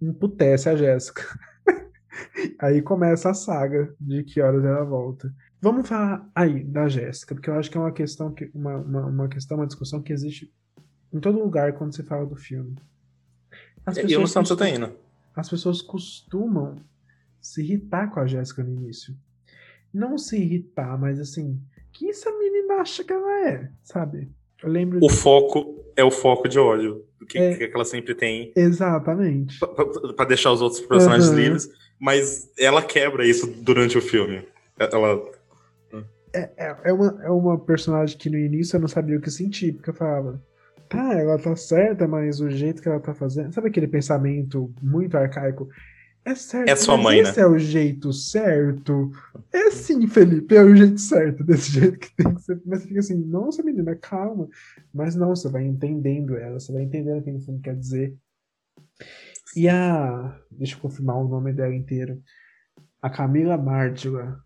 emputece 0.00 0.68
a 0.68 0.74
Jéssica. 0.74 1.22
aí 2.58 2.82
começa 2.82 3.30
a 3.30 3.34
saga 3.34 3.94
de 4.00 4.24
que 4.24 4.40
horas 4.40 4.64
ela 4.64 4.84
volta. 4.84 5.32
Vamos 5.60 5.88
falar 5.88 6.28
aí 6.34 6.64
da 6.64 6.88
Jéssica, 6.88 7.34
porque 7.36 7.48
eu 7.48 7.54
acho 7.54 7.70
que 7.70 7.78
é 7.78 7.80
uma 7.80 7.92
questão, 7.92 8.32
que, 8.32 8.50
uma, 8.52 8.76
uma, 8.76 9.06
uma 9.06 9.28
questão, 9.28 9.58
uma 9.58 9.66
discussão 9.66 10.02
que 10.02 10.12
existe 10.12 10.52
em 11.12 11.20
todo 11.20 11.38
lugar 11.38 11.72
quando 11.74 11.94
se 11.94 12.02
fala 12.02 12.26
do 12.26 12.34
filme. 12.34 12.74
As 13.86 13.96
e 13.96 14.12
eu 14.12 14.20
no 14.20 14.26
Santos 14.26 14.50
As 15.36 15.48
pessoas 15.48 15.80
costumam 15.80 16.78
se 17.44 17.62
irritar 17.62 18.10
com 18.10 18.20
a 18.20 18.26
Jéssica 18.26 18.62
no 18.62 18.72
início. 18.72 19.14
não 19.92 20.18
se 20.18 20.36
irritar, 20.36 20.98
mas 20.98 21.20
assim, 21.20 21.60
que 21.92 22.08
essa 22.10 22.32
menina 22.32 22.76
acha 22.76 23.04
que 23.04 23.12
ela 23.12 23.48
é, 23.48 23.70
sabe? 23.82 24.28
Eu 24.62 24.70
lembro. 24.70 24.98
O 25.00 25.08
de... 25.08 25.14
foco 25.14 25.84
é 25.94 26.02
o 26.02 26.10
foco 26.10 26.48
de 26.48 26.58
ódio 26.58 27.04
que, 27.28 27.38
é... 27.38 27.54
que 27.54 27.74
ela 27.74 27.84
sempre 27.84 28.14
tem. 28.14 28.50
Exatamente. 28.56 29.58
para 30.16 30.24
deixar 30.24 30.52
os 30.52 30.62
outros 30.62 30.80
personagens 30.80 31.28
uhum. 31.28 31.36
livres, 31.36 31.70
mas 32.00 32.50
ela 32.58 32.82
quebra 32.82 33.26
isso 33.26 33.46
durante 33.62 33.98
o 33.98 34.02
filme. 34.02 34.42
Ela. 34.78 35.22
É, 36.32 36.50
é, 36.56 36.76
é, 36.84 36.92
uma, 36.92 37.20
é 37.22 37.30
uma 37.30 37.58
personagem 37.58 38.18
que 38.18 38.28
no 38.28 38.38
início 38.38 38.76
eu 38.76 38.80
não 38.80 38.88
sabia 38.88 39.16
o 39.16 39.20
que 39.20 39.30
sentir, 39.30 39.74
porque 39.74 39.90
eu 39.90 39.94
falava, 39.94 40.42
tá, 40.88 41.14
ela 41.14 41.38
tá 41.38 41.54
certa, 41.54 42.08
mas 42.08 42.40
o 42.40 42.50
jeito 42.50 42.82
que 42.82 42.88
ela 42.88 42.98
tá 42.98 43.14
fazendo. 43.14 43.52
Sabe 43.52 43.68
aquele 43.68 43.86
pensamento 43.86 44.74
muito 44.82 45.16
arcaico? 45.16 45.68
É 46.24 46.34
certo. 46.34 46.68
É 46.70 46.76
sua 46.76 46.96
mãe, 46.96 47.18
esse 47.18 47.36
né? 47.36 47.42
é 47.42 47.46
o 47.46 47.58
jeito 47.58 48.12
certo. 48.12 49.10
É 49.52 49.70
sim, 49.70 50.06
Felipe, 50.06 50.56
é 50.56 50.62
o 50.62 50.74
jeito 50.74 50.98
certo, 50.98 51.44
desse 51.44 51.72
jeito 51.72 51.98
que 51.98 52.14
tem 52.16 52.34
que 52.34 52.40
ser. 52.40 52.62
Mas 52.64 52.84
fica 52.84 53.00
assim, 53.00 53.14
nossa, 53.14 53.62
menina, 53.62 53.94
calma. 53.94 54.48
Mas 54.92 55.14
não, 55.14 55.36
você 55.36 55.50
vai 55.50 55.64
entendendo 55.64 56.36
ela, 56.36 56.58
você 56.58 56.72
vai 56.72 56.82
entendendo 56.82 57.18
o 57.18 57.22
que 57.22 57.30
o 57.30 57.40
filme 57.40 57.60
quer 57.60 57.76
dizer. 57.76 58.16
E 59.54 59.68
a. 59.68 60.40
Deixa 60.50 60.76
eu 60.76 60.80
confirmar 60.80 61.16
o 61.16 61.28
nome 61.28 61.52
dela 61.52 61.74
inteiro. 61.74 62.22
A 63.02 63.10
Camila 63.10 63.58
Mártila. 63.58 64.42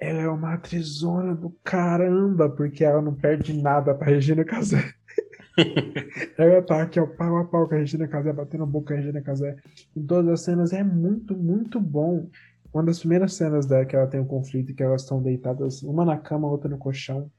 Ela 0.00 0.22
é 0.22 0.28
uma 0.28 0.54
atrizona 0.54 1.32
do 1.32 1.50
caramba, 1.62 2.50
porque 2.50 2.82
ela 2.82 3.00
não 3.00 3.14
perde 3.14 3.52
nada 3.52 3.94
pra 3.94 4.08
Regina 4.08 4.44
Casé. 4.44 4.92
Ela 6.38 6.62
tá 6.62 6.82
aqui, 6.82 6.98
ó, 6.98 7.06
pau 7.06 7.36
a 7.36 7.44
pau 7.44 7.68
com 7.68 7.74
a 7.74 7.78
Regina 7.78 8.08
Casé, 8.08 8.32
batendo 8.32 8.64
a 8.64 8.66
boca 8.66 8.88
com 8.88 8.94
a 8.94 8.96
Regina 8.96 9.20
Casé. 9.20 9.56
Em 9.94 10.04
todas 10.04 10.30
as 10.32 10.42
cenas 10.42 10.72
é 10.72 10.82
muito, 10.82 11.36
muito 11.36 11.80
bom. 11.80 12.28
Uma 12.72 12.82
das 12.84 12.98
primeiras 12.98 13.34
cenas 13.34 13.66
dela 13.66 13.84
que 13.84 13.94
ela 13.94 14.06
tem 14.06 14.20
um 14.20 14.26
conflito, 14.26 14.74
que 14.74 14.82
elas 14.82 15.02
estão 15.02 15.22
deitadas, 15.22 15.82
uma 15.82 16.04
na 16.04 16.16
cama, 16.16 16.48
outra 16.48 16.70
no 16.70 16.78
colchão, 16.78 17.30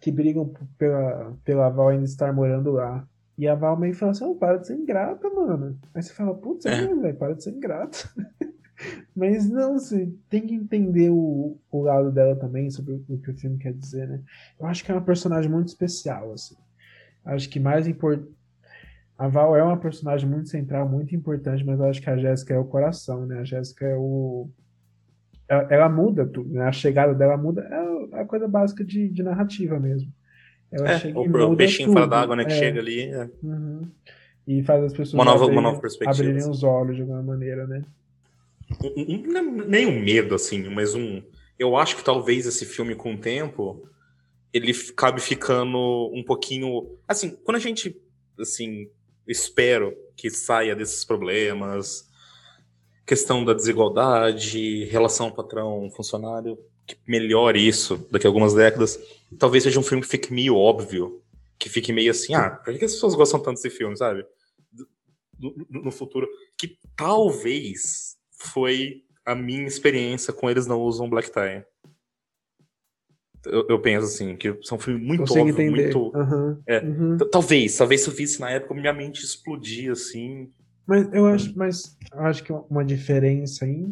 que 0.00 0.10
brigam 0.10 0.52
pela, 0.76 1.36
pela 1.44 1.68
Val 1.68 1.88
ainda 1.88 2.04
estar 2.04 2.32
morando 2.32 2.72
lá. 2.72 3.06
E 3.38 3.46
a 3.46 3.54
Val 3.54 3.78
meio 3.78 3.94
fala 3.94 4.12
assim, 4.12 4.24
oh, 4.24 4.34
para 4.34 4.58
de 4.58 4.66
ser 4.66 4.74
ingrata, 4.74 5.30
mano. 5.30 5.78
Aí 5.94 6.02
você 6.02 6.12
fala, 6.12 6.34
putz, 6.34 6.66
é, 6.66 6.84
é. 6.84 6.94
velho, 6.94 7.16
para 7.16 7.34
de 7.34 7.44
ser 7.44 7.50
ingrata. 7.52 7.98
Mas 9.14 9.48
não, 9.48 9.78
você 9.78 10.12
tem 10.28 10.46
que 10.46 10.54
entender 10.54 11.10
o, 11.10 11.56
o 11.70 11.82
lado 11.82 12.10
dela 12.10 12.34
também, 12.34 12.70
sobre 12.70 12.94
o 13.08 13.18
que 13.18 13.30
o 13.30 13.36
filme 13.36 13.58
quer 13.58 13.74
dizer, 13.74 14.08
né? 14.08 14.22
Eu 14.58 14.66
acho 14.66 14.84
que 14.84 14.90
é 14.90 14.94
uma 14.94 15.04
personagem 15.04 15.50
muito 15.50 15.68
especial, 15.68 16.32
assim. 16.32 16.56
Acho 17.24 17.48
que 17.48 17.60
mais 17.60 17.86
importante. 17.86 18.30
A 19.18 19.28
Val 19.28 19.54
é 19.54 19.62
uma 19.62 19.76
personagem 19.76 20.26
muito 20.26 20.48
central, 20.48 20.88
muito 20.88 21.14
importante, 21.14 21.62
mas 21.64 21.78
eu 21.78 21.84
acho 21.84 22.00
que 22.00 22.08
a 22.08 22.16
Jéssica 22.16 22.54
é 22.54 22.58
o 22.58 22.64
coração, 22.64 23.26
né? 23.26 23.40
A 23.40 23.44
Jéssica 23.44 23.86
é 23.86 23.94
o. 23.94 24.48
Ela, 25.46 25.66
ela 25.70 25.88
muda 25.90 26.24
tudo, 26.24 26.54
né? 26.54 26.64
A 26.64 26.72
chegada 26.72 27.14
dela 27.14 27.36
muda. 27.36 27.60
É 27.60 28.20
a 28.20 28.24
coisa 28.24 28.48
básica 28.48 28.82
de, 28.82 29.08
de 29.08 29.22
narrativa 29.22 29.78
mesmo. 29.78 30.10
Ela 30.72 30.92
é, 30.92 30.98
chega 30.98 31.18
o, 31.18 31.52
o 31.52 31.56
peixinho 31.56 31.92
fora 31.92 32.06
d'água, 32.06 32.34
né? 32.34 32.44
Que 32.44 32.52
é. 32.52 32.56
chega 32.56 32.80
ali. 32.80 33.02
É. 33.02 33.28
Uhum. 33.42 33.88
E 34.46 34.62
faz 34.62 34.84
as 34.84 34.92
pessoas 34.92 35.14
uma 35.14 35.24
nova, 35.24 35.44
abrirem, 35.44 35.58
uma 35.58 35.68
nova 35.68 35.80
perspectiva, 35.80 36.12
abrirem 36.12 36.38
assim. 36.38 36.50
os 36.50 36.62
olhos 36.62 36.96
de 36.96 37.02
alguma 37.02 37.22
maneira, 37.22 37.66
né? 37.66 37.84
Nem 39.68 39.86
um 39.86 40.00
medo, 40.02 40.34
assim, 40.34 40.68
mas 40.70 40.94
um. 40.94 41.22
Eu 41.58 41.76
acho 41.76 41.96
que 41.96 42.04
talvez 42.04 42.46
esse 42.46 42.64
filme, 42.64 42.94
com 42.94 43.14
o 43.14 43.18
tempo, 43.18 43.82
ele 44.52 44.74
cabe 44.92 45.20
ficando 45.20 46.10
um 46.12 46.24
pouquinho. 46.24 46.98
Assim, 47.06 47.30
quando 47.44 47.56
a 47.56 47.60
gente, 47.60 47.96
assim, 48.38 48.90
espero 49.26 49.96
que 50.16 50.30
saia 50.30 50.74
desses 50.74 51.04
problemas, 51.04 52.08
questão 53.06 53.44
da 53.44 53.54
desigualdade, 53.54 54.84
relação 54.84 55.30
patrão-funcionário, 55.30 56.58
que 56.86 56.96
melhore 57.06 57.66
isso 57.66 58.06
daqui 58.10 58.26
a 58.26 58.30
algumas 58.30 58.54
décadas, 58.54 58.98
talvez 59.38 59.62
seja 59.62 59.78
um 59.78 59.84
filme 59.84 60.02
que 60.02 60.08
fique 60.08 60.32
meio 60.32 60.56
óbvio, 60.56 61.22
que 61.58 61.68
fique 61.68 61.92
meio 61.92 62.10
assim, 62.10 62.34
ah, 62.34 62.50
por 62.50 62.76
que 62.76 62.84
as 62.84 62.92
pessoas 62.92 63.14
gostam 63.14 63.40
tanto 63.40 63.56
desse 63.56 63.70
filme, 63.70 63.96
sabe? 63.96 64.24
No, 65.38 65.54
no 65.84 65.90
futuro, 65.92 66.28
que 66.58 66.76
talvez 66.96 68.16
foi 68.30 69.04
a 69.24 69.34
minha 69.34 69.66
experiência 69.66 70.32
com 70.32 70.50
Eles 70.50 70.66
Não 70.66 70.80
Usam 70.80 71.08
Black 71.08 71.30
Tie 71.30 71.64
eu, 73.46 73.66
eu, 73.68 73.80
penso 73.80 74.06
assim, 74.06 74.36
que 74.36 74.56
são 74.62 74.78
filmes 74.78 75.06
muito 75.06 75.20
Consigo 75.20 75.40
óbvio, 75.40 75.54
entender. 75.54 75.82
muito. 75.82 76.16
Uhum, 76.16 76.58
é, 76.66 76.80
uhum. 76.80 77.18
Talvez, 77.30 77.76
talvez 77.76 78.02
se 78.02 78.08
eu 78.08 78.14
visse 78.14 78.40
na 78.40 78.50
época, 78.50 78.74
minha 78.74 78.92
mente 78.92 79.24
explodia 79.24 79.92
assim. 79.92 80.50
Mas 80.86 81.08
eu 81.12 81.26
acho, 81.26 81.56
mas 81.56 81.96
eu 82.12 82.20
acho 82.20 82.42
que 82.44 82.52
uma 82.52 82.84
diferença 82.84 83.64
aí 83.64 83.86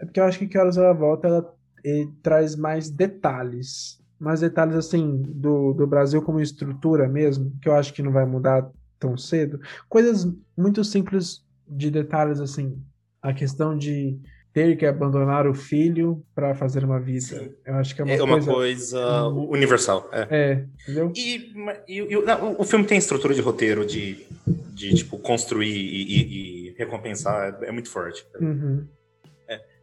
é 0.00 0.04
porque 0.04 0.18
eu 0.18 0.24
acho 0.24 0.38
que 0.38 0.46
Que 0.46 0.58
Horas 0.58 0.78
Ela 0.78 0.94
Volta 0.94 1.28
ela, 1.28 1.54
traz 2.22 2.56
mais 2.56 2.90
detalhes. 2.90 4.00
Mais 4.18 4.40
detalhes 4.40 4.74
assim 4.74 5.22
do, 5.22 5.72
do 5.72 5.86
Brasil 5.86 6.22
como 6.22 6.40
estrutura 6.40 7.08
mesmo, 7.08 7.52
que 7.60 7.68
eu 7.68 7.74
acho 7.74 7.92
que 7.92 8.02
não 8.02 8.12
vai 8.12 8.24
mudar 8.26 8.70
tão 8.98 9.16
cedo. 9.16 9.60
Coisas 9.88 10.26
muito 10.56 10.82
simples 10.84 11.42
de 11.68 11.90
detalhes 11.90 12.40
assim. 12.40 12.82
A 13.22 13.32
questão 13.32 13.76
de 13.76 14.18
ter 14.52 14.76
que 14.76 14.84
abandonar 14.84 15.46
o 15.46 15.54
filho 15.54 16.24
para 16.34 16.54
fazer 16.54 16.84
uma 16.84 16.98
vida. 16.98 17.50
Eu 17.64 17.74
acho 17.76 17.94
que 17.94 18.00
é 18.00 18.04
uma, 18.04 18.12
é 18.12 18.22
uma 18.22 18.44
coisa, 18.44 18.52
coisa 18.52 19.28
universal. 19.28 20.08
É, 20.12 20.26
é 20.30 20.64
entendeu? 20.82 21.12
E, 21.14 21.52
e, 21.88 21.98
e 21.98 22.22
não, 22.22 22.56
o 22.58 22.64
filme 22.64 22.84
tem 22.84 22.98
estrutura 22.98 23.32
de 23.32 23.40
roteiro 23.40 23.86
de, 23.86 24.26
de 24.74 24.94
tipo, 24.94 25.18
construir 25.18 25.70
e, 25.70 26.68
e, 26.68 26.74
recompensar, 26.76 27.58
é, 27.62 27.68
é 27.68 27.72
muito 27.72 27.90
forte. 27.90 28.26
Uhum. 28.40 28.86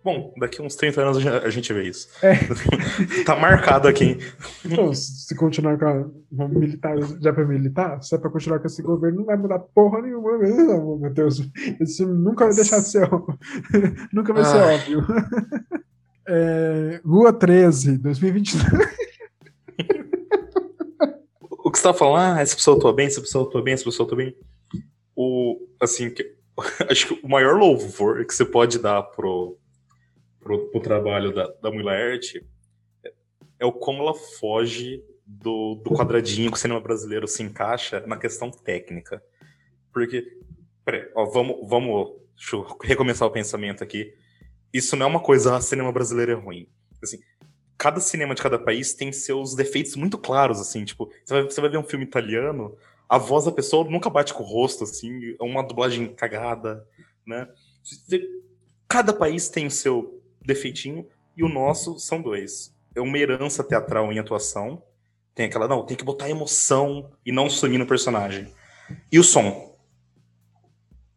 Bom, 0.08 0.34
daqui 0.40 0.62
uns 0.62 0.74
30 0.78 1.02
anos 1.02 1.28
a 1.28 1.50
gente 1.50 1.74
vê 1.74 1.84
isso. 1.84 2.08
É. 2.22 2.36
tá 3.28 3.36
marcado 3.36 3.90
aqui. 3.90 4.18
Então, 4.64 4.94
se 4.94 5.36
continuar 5.36 5.78
com 5.78 5.86
a 5.86 6.48
militar, 6.48 6.96
já 7.22 7.34
para 7.34 7.46
militar, 7.46 8.02
se 8.02 8.16
é 8.16 8.18
para 8.18 8.30
continuar 8.30 8.60
com 8.60 8.68
esse 8.68 8.82
governo, 8.82 9.18
não 9.18 9.26
vai 9.26 9.36
mudar 9.36 9.60
porra 9.60 10.02
nenhuma 10.02 10.38
mesmo, 10.38 10.98
meu 10.98 11.14
Deus. 11.14 11.42
Esse 11.82 12.06
nunca 12.06 12.46
vai 12.46 12.56
deixar 12.56 12.80
de 12.80 12.88
ser 12.88 13.10
nunca 14.14 14.34
vai 14.34 14.46
ser 14.46 14.58
óbvio. 14.58 15.06
É, 16.30 17.00
Rua 17.06 17.32
13, 17.32 18.00
2022. 18.00 18.66
o 21.50 21.72
que 21.72 21.78
você 21.80 21.84
tá 21.84 21.94
falando, 21.94 22.38
ah, 22.38 22.42
essa 22.42 22.54
pessoa 22.54 22.76
atua 22.76 22.92
bem, 22.94 23.08
essa 23.08 23.22
pessoa 23.22 23.48
atua 23.48 23.64
bem, 23.64 23.74
essa 23.74 23.86
pessoa 23.86 24.06
atua 24.06 24.18
bem. 24.18 24.36
O, 25.16 25.58
assim, 25.82 26.14
acho 26.92 27.08
que 27.08 27.26
o 27.26 27.30
maior 27.30 27.58
louvor 27.58 28.26
que 28.26 28.34
você 28.34 28.44
pode 28.44 28.78
dar 28.78 29.04
pro, 29.04 29.58
pro, 30.48 30.70
pro 30.70 30.80
trabalho 30.80 31.34
da, 31.34 31.48
da 31.62 31.70
Mulher 31.70 32.20
é, 33.04 33.12
é 33.60 33.66
o 33.66 33.72
como 33.74 34.02
ela 34.02 34.14
foge 34.14 35.04
do, 35.26 35.76
do 35.76 35.92
quadradinho 35.92 36.50
que 36.50 36.58
o 36.58 36.60
cinema 36.60 36.80
brasileiro 36.80 37.28
se 37.28 37.44
encaixa 37.44 38.00
na 38.08 38.16
questão 38.16 38.50
técnica. 38.50 39.22
Porque, 39.92 40.26
peraí, 40.86 41.10
ó, 41.14 41.26
vamos, 41.26 41.68
vamos 41.68 42.14
deixa 42.34 42.56
eu 42.56 42.78
recomeçar 42.82 43.28
o 43.28 43.32
pensamento 43.32 43.84
aqui. 43.84 44.14
Isso 44.72 44.96
não 44.96 45.06
é 45.06 45.10
uma 45.10 45.20
coisa, 45.20 45.58
ah, 45.58 45.62
cinema 45.62 45.92
brasileiro 45.92 46.32
é 46.32 46.36
ruim. 46.36 46.70
Assim, 47.04 47.20
cada 47.78 48.00
cinema 48.00 48.34
de 48.34 48.42
cada 48.42 48.58
país 48.58 48.94
tem 48.94 49.12
seus 49.12 49.54
defeitos 49.54 49.96
muito 49.96 50.18
claros, 50.18 50.62
assim, 50.62 50.86
tipo, 50.86 51.12
você 51.26 51.34
vai, 51.34 51.44
você 51.44 51.62
vai 51.62 51.70
ver 51.70 51.78
um 51.78 51.84
filme 51.84 52.06
italiano, 52.06 52.76
a 53.10 53.18
voz 53.18 53.46
da 53.46 53.52
pessoa 53.52 53.90
nunca 53.90 54.10
bate 54.10 54.34
com 54.34 54.44
o 54.44 54.46
rosto, 54.46 54.84
assim, 54.84 55.36
é 55.40 55.44
uma 55.44 55.62
dublagem 55.62 56.14
cagada, 56.14 56.86
né? 57.26 57.48
Cada 58.88 59.14
país 59.14 59.50
tem 59.50 59.68
o 59.68 59.72
seu 59.72 60.17
defeitinho, 60.48 61.06
e 61.36 61.44
o 61.44 61.50
nosso 61.50 62.00
são 62.00 62.22
dois. 62.22 62.74
É 62.96 63.02
uma 63.02 63.18
herança 63.18 63.64
teatral 63.64 64.12
em 64.12 64.18
atuação. 64.18 64.82
Tem 65.36 65.46
aquela, 65.46 65.68
não, 65.68 65.86
tem 65.86 65.96
que 65.96 66.04
botar 66.04 66.30
emoção 66.30 67.12
e 67.24 67.32
não 67.32 67.50
sumir 67.50 67.78
no 67.78 67.86
personagem. 67.86 68.52
E 69.12 69.20
o 69.20 69.24
som. 69.24 69.78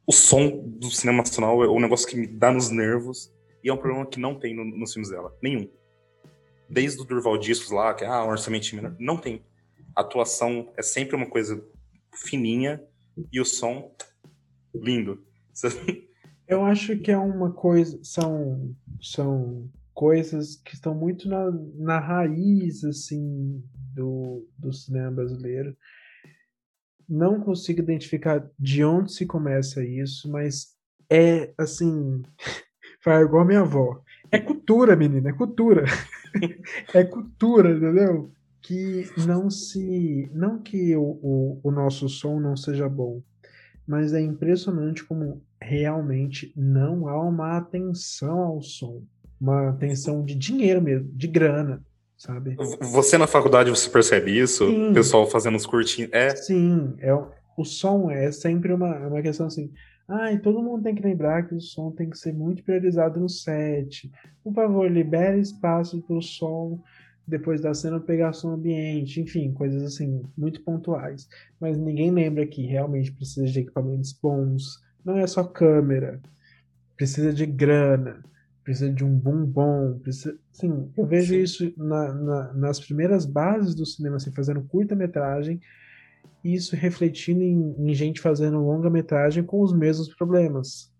O 0.06 0.12
som 0.12 0.62
do 0.66 0.90
cinema 0.90 1.18
nacional 1.18 1.62
é 1.62 1.68
um 1.68 1.80
negócio 1.80 2.06
que 2.06 2.16
me 2.16 2.26
dá 2.26 2.50
nos 2.50 2.68
nervos 2.68 3.32
e 3.62 3.70
é 3.70 3.72
um 3.72 3.76
problema 3.76 4.04
que 4.04 4.18
não 4.18 4.34
tem 4.34 4.54
no, 4.54 4.64
nos 4.64 4.92
filmes 4.92 5.10
dela. 5.10 5.34
Nenhum. 5.40 5.70
Desde 6.68 7.00
o 7.00 7.04
Durval 7.04 7.38
Discos 7.38 7.70
lá, 7.70 7.94
que 7.94 8.04
é 8.04 8.08
ah, 8.08 8.24
um 8.24 8.30
orçamento 8.30 8.74
menor, 8.74 8.94
não 8.98 9.16
tem. 9.16 9.42
A 9.94 10.00
atuação 10.02 10.70
é 10.76 10.82
sempre 10.82 11.16
uma 11.16 11.26
coisa 11.26 11.64
fininha 12.12 12.82
e 13.32 13.40
o 13.40 13.44
som 13.44 13.94
lindo. 14.74 15.24
Eu 16.50 16.64
acho 16.64 16.98
que 16.98 17.12
é 17.12 17.16
uma 17.16 17.52
coisa. 17.52 18.00
São 18.02 18.74
são 19.00 19.70
coisas 19.94 20.56
que 20.56 20.74
estão 20.74 20.94
muito 20.94 21.28
na, 21.28 21.48
na 21.76 22.00
raiz 22.00 22.82
assim 22.82 23.62
do, 23.94 24.44
do 24.58 24.72
cinema 24.72 25.12
brasileiro. 25.12 25.76
Não 27.08 27.40
consigo 27.40 27.80
identificar 27.80 28.50
de 28.58 28.84
onde 28.84 29.12
se 29.12 29.26
começa 29.26 29.84
isso, 29.84 30.28
mas 30.28 30.76
é 31.08 31.52
assim, 31.56 32.20
faz 33.00 33.24
igual 33.24 33.42
a 33.42 33.46
minha 33.46 33.60
avó. 33.60 34.02
É 34.28 34.40
cultura, 34.40 34.96
menina, 34.96 35.30
é 35.30 35.32
cultura. 35.32 35.84
é 36.92 37.04
cultura, 37.04 37.70
entendeu? 37.70 38.32
Que 38.60 39.04
não 39.24 39.48
se. 39.48 40.28
Não 40.34 40.60
que 40.60 40.96
o, 40.96 41.02
o, 41.22 41.60
o 41.62 41.70
nosso 41.70 42.08
som 42.08 42.40
não 42.40 42.56
seja 42.56 42.88
bom, 42.88 43.22
mas 43.90 44.14
é 44.14 44.20
impressionante 44.20 45.02
como 45.04 45.42
realmente 45.60 46.52
não 46.56 47.08
há 47.08 47.20
uma 47.20 47.56
atenção 47.56 48.38
ao 48.38 48.62
som. 48.62 49.02
uma 49.40 49.72
tensão 49.80 50.22
de 50.24 50.34
dinheiro 50.34 50.80
mesmo, 50.82 51.08
de 51.12 51.26
grana, 51.26 51.82
sabe? 52.16 52.54
Você 52.92 53.16
na 53.18 53.26
faculdade, 53.26 53.70
você 53.70 53.88
percebe 53.90 54.38
isso? 54.38 54.66
Sim. 54.68 54.90
O 54.90 54.94
pessoal 54.94 55.26
fazendo 55.26 55.56
os 55.56 55.66
curtinhos. 55.66 56.10
É, 56.12 56.36
Sim, 56.36 56.94
é, 56.98 57.12
o- 57.14 57.64
som 57.64 58.10
é 58.10 58.30
sempre 58.32 58.72
uma, 58.72 58.88
é 58.94 59.06
uma 59.06 59.20
questão 59.22 59.46
assim. 59.46 59.70
Ah, 60.08 60.32
e 60.32 60.38
todo 60.38 60.62
mundo 60.62 60.82
tem 60.82 60.94
que 60.94 61.02
lembrar 61.02 61.46
que 61.48 61.54
o 61.54 61.60
som 61.60 61.90
tem 61.90 62.08
que 62.10 62.18
ser 62.18 62.32
muito 62.32 62.62
priorizado 62.62 63.18
no 63.20 63.28
set. 63.28 64.10
Por 64.44 64.52
favor, 64.54 64.90
libere 64.90 65.40
espaço 65.40 66.00
para 66.02 66.16
o 66.16 66.22
som 66.22 66.80
depois 67.30 67.60
da 67.60 67.72
cena 67.72 68.00
pegar 68.00 68.32
som 68.32 68.50
ambiente, 68.54 69.20
enfim, 69.20 69.52
coisas 69.52 69.82
assim, 69.82 70.22
muito 70.36 70.62
pontuais. 70.62 71.28
Mas 71.60 71.78
ninguém 71.78 72.10
lembra 72.10 72.46
que 72.46 72.62
realmente 72.66 73.12
precisa 73.12 73.46
de 73.46 73.60
equipamentos 73.60 74.12
bons. 74.12 74.78
Não 75.04 75.16
é 75.16 75.26
só 75.26 75.44
câmera, 75.44 76.20
precisa 76.96 77.32
de 77.32 77.46
grana, 77.46 78.22
precisa 78.64 78.92
de 78.92 79.04
um 79.04 79.16
boom 79.16 79.46
bom, 79.46 79.98
precisa... 80.00 80.36
Sim, 80.52 80.90
eu 80.96 81.06
vejo 81.06 81.34
Sim. 81.34 81.40
isso 81.40 81.72
na- 81.76 82.12
na- 82.12 82.52
nas 82.52 82.80
primeiras 82.80 83.24
bases 83.24 83.74
do 83.74 83.86
cinema, 83.86 84.16
assim, 84.16 84.32
fazendo 84.32 84.62
curta-metragem, 84.62 85.60
isso 86.44 86.74
refletindo 86.74 87.42
em, 87.42 87.74
em 87.78 87.94
gente 87.94 88.20
fazendo 88.20 88.58
longa-metragem 88.58 89.44
com 89.44 89.62
os 89.62 89.72
mesmos 89.72 90.14
problemas. 90.14 90.92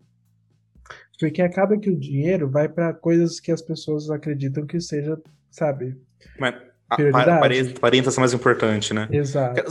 Porque 1.19 1.41
acaba 1.41 1.77
que 1.77 1.89
o 1.89 1.99
dinheiro 1.99 2.49
vai 2.49 2.67
para 2.67 2.93
coisas 2.93 3.39
que 3.39 3.51
as 3.51 3.61
pessoas 3.61 4.09
acreditam 4.09 4.65
que 4.65 4.79
seja, 4.79 5.21
sabe? 5.51 5.95
mas 6.39 6.55
a- 6.89 7.37
aparenta 7.75 8.11
ser 8.11 8.19
mais 8.19 8.33
importante, 8.33 8.93
né? 8.93 9.07
Exato. 9.11 9.61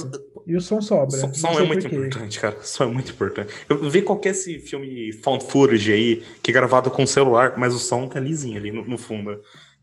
E 0.47 0.57
o 0.57 0.61
som 0.61 0.81
sobra. 0.81 1.11
Som, 1.16 1.35
som 1.35 1.61
é 1.61 1.64
muito 1.66 1.87
importante, 1.87 2.41
cara. 2.41 2.57
Som 2.62 2.85
é 2.85 2.87
muito 2.87 3.12
importante. 3.12 3.53
Eu 3.68 3.91
vi 3.91 4.03
qualquer 4.03 4.31
esse 4.31 4.59
filme 4.59 5.12
found 5.12 5.45
footage 5.45 5.93
aí, 5.93 6.22
que 6.43 6.51
é 6.51 6.55
gravado 6.55 6.91
com 6.91 7.07
celular, 7.07 7.55
mas 7.59 7.74
o 7.74 7.78
som 7.78 8.09
tá 8.09 8.18
lisinho 8.18 8.57
ali 8.59 8.70
no, 8.72 8.85
no 8.87 8.97
fundo. 8.99 9.41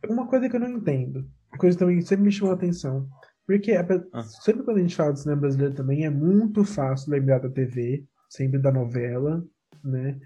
Uma 0.09 0.27
coisa 0.27 0.49
que 0.49 0.55
eu 0.55 0.59
não 0.59 0.69
entendo, 0.69 1.27
uma 1.51 1.57
coisa 1.59 1.77
também 1.77 1.97
que 1.99 2.05
sempre 2.05 2.25
me 2.25 2.31
chamou 2.31 2.53
a 2.53 2.55
atenção, 2.55 3.07
porque 3.45 3.71
ape- 3.73 4.03
Ah. 4.13 4.23
sempre 4.23 4.63
quando 4.63 4.77
a 4.77 4.81
gente 4.81 4.95
fala 4.95 5.13
de 5.13 5.21
cinema 5.21 5.41
brasileiro 5.41 5.73
também 5.75 6.05
é 6.05 6.09
muito 6.09 6.63
fácil 6.65 7.11
lembrar 7.11 7.39
da 7.39 7.49
TV, 7.49 8.03
sempre 8.29 8.57
da 8.59 8.71
novela, 8.71 9.43
né? 9.83 10.17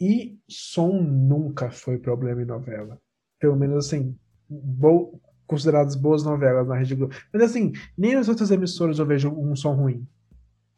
E 0.00 0.38
som 0.48 1.02
nunca 1.02 1.70
foi 1.70 1.98
problema 1.98 2.40
em 2.42 2.46
novela. 2.46 2.98
Pelo 3.40 3.56
menos 3.56 3.86
assim, 3.86 4.16
bo- 4.48 5.20
consideradas 5.46 5.94
boas 5.94 6.24
novelas 6.24 6.66
na 6.66 6.76
Rede 6.76 6.94
Globo. 6.94 7.14
Mas 7.32 7.42
assim, 7.42 7.72
nem 7.96 8.14
nas 8.14 8.28
outras 8.28 8.50
emissoras 8.50 8.98
eu 8.98 9.06
vejo 9.06 9.30
um 9.30 9.54
som 9.54 9.72
ruim. 9.74 10.06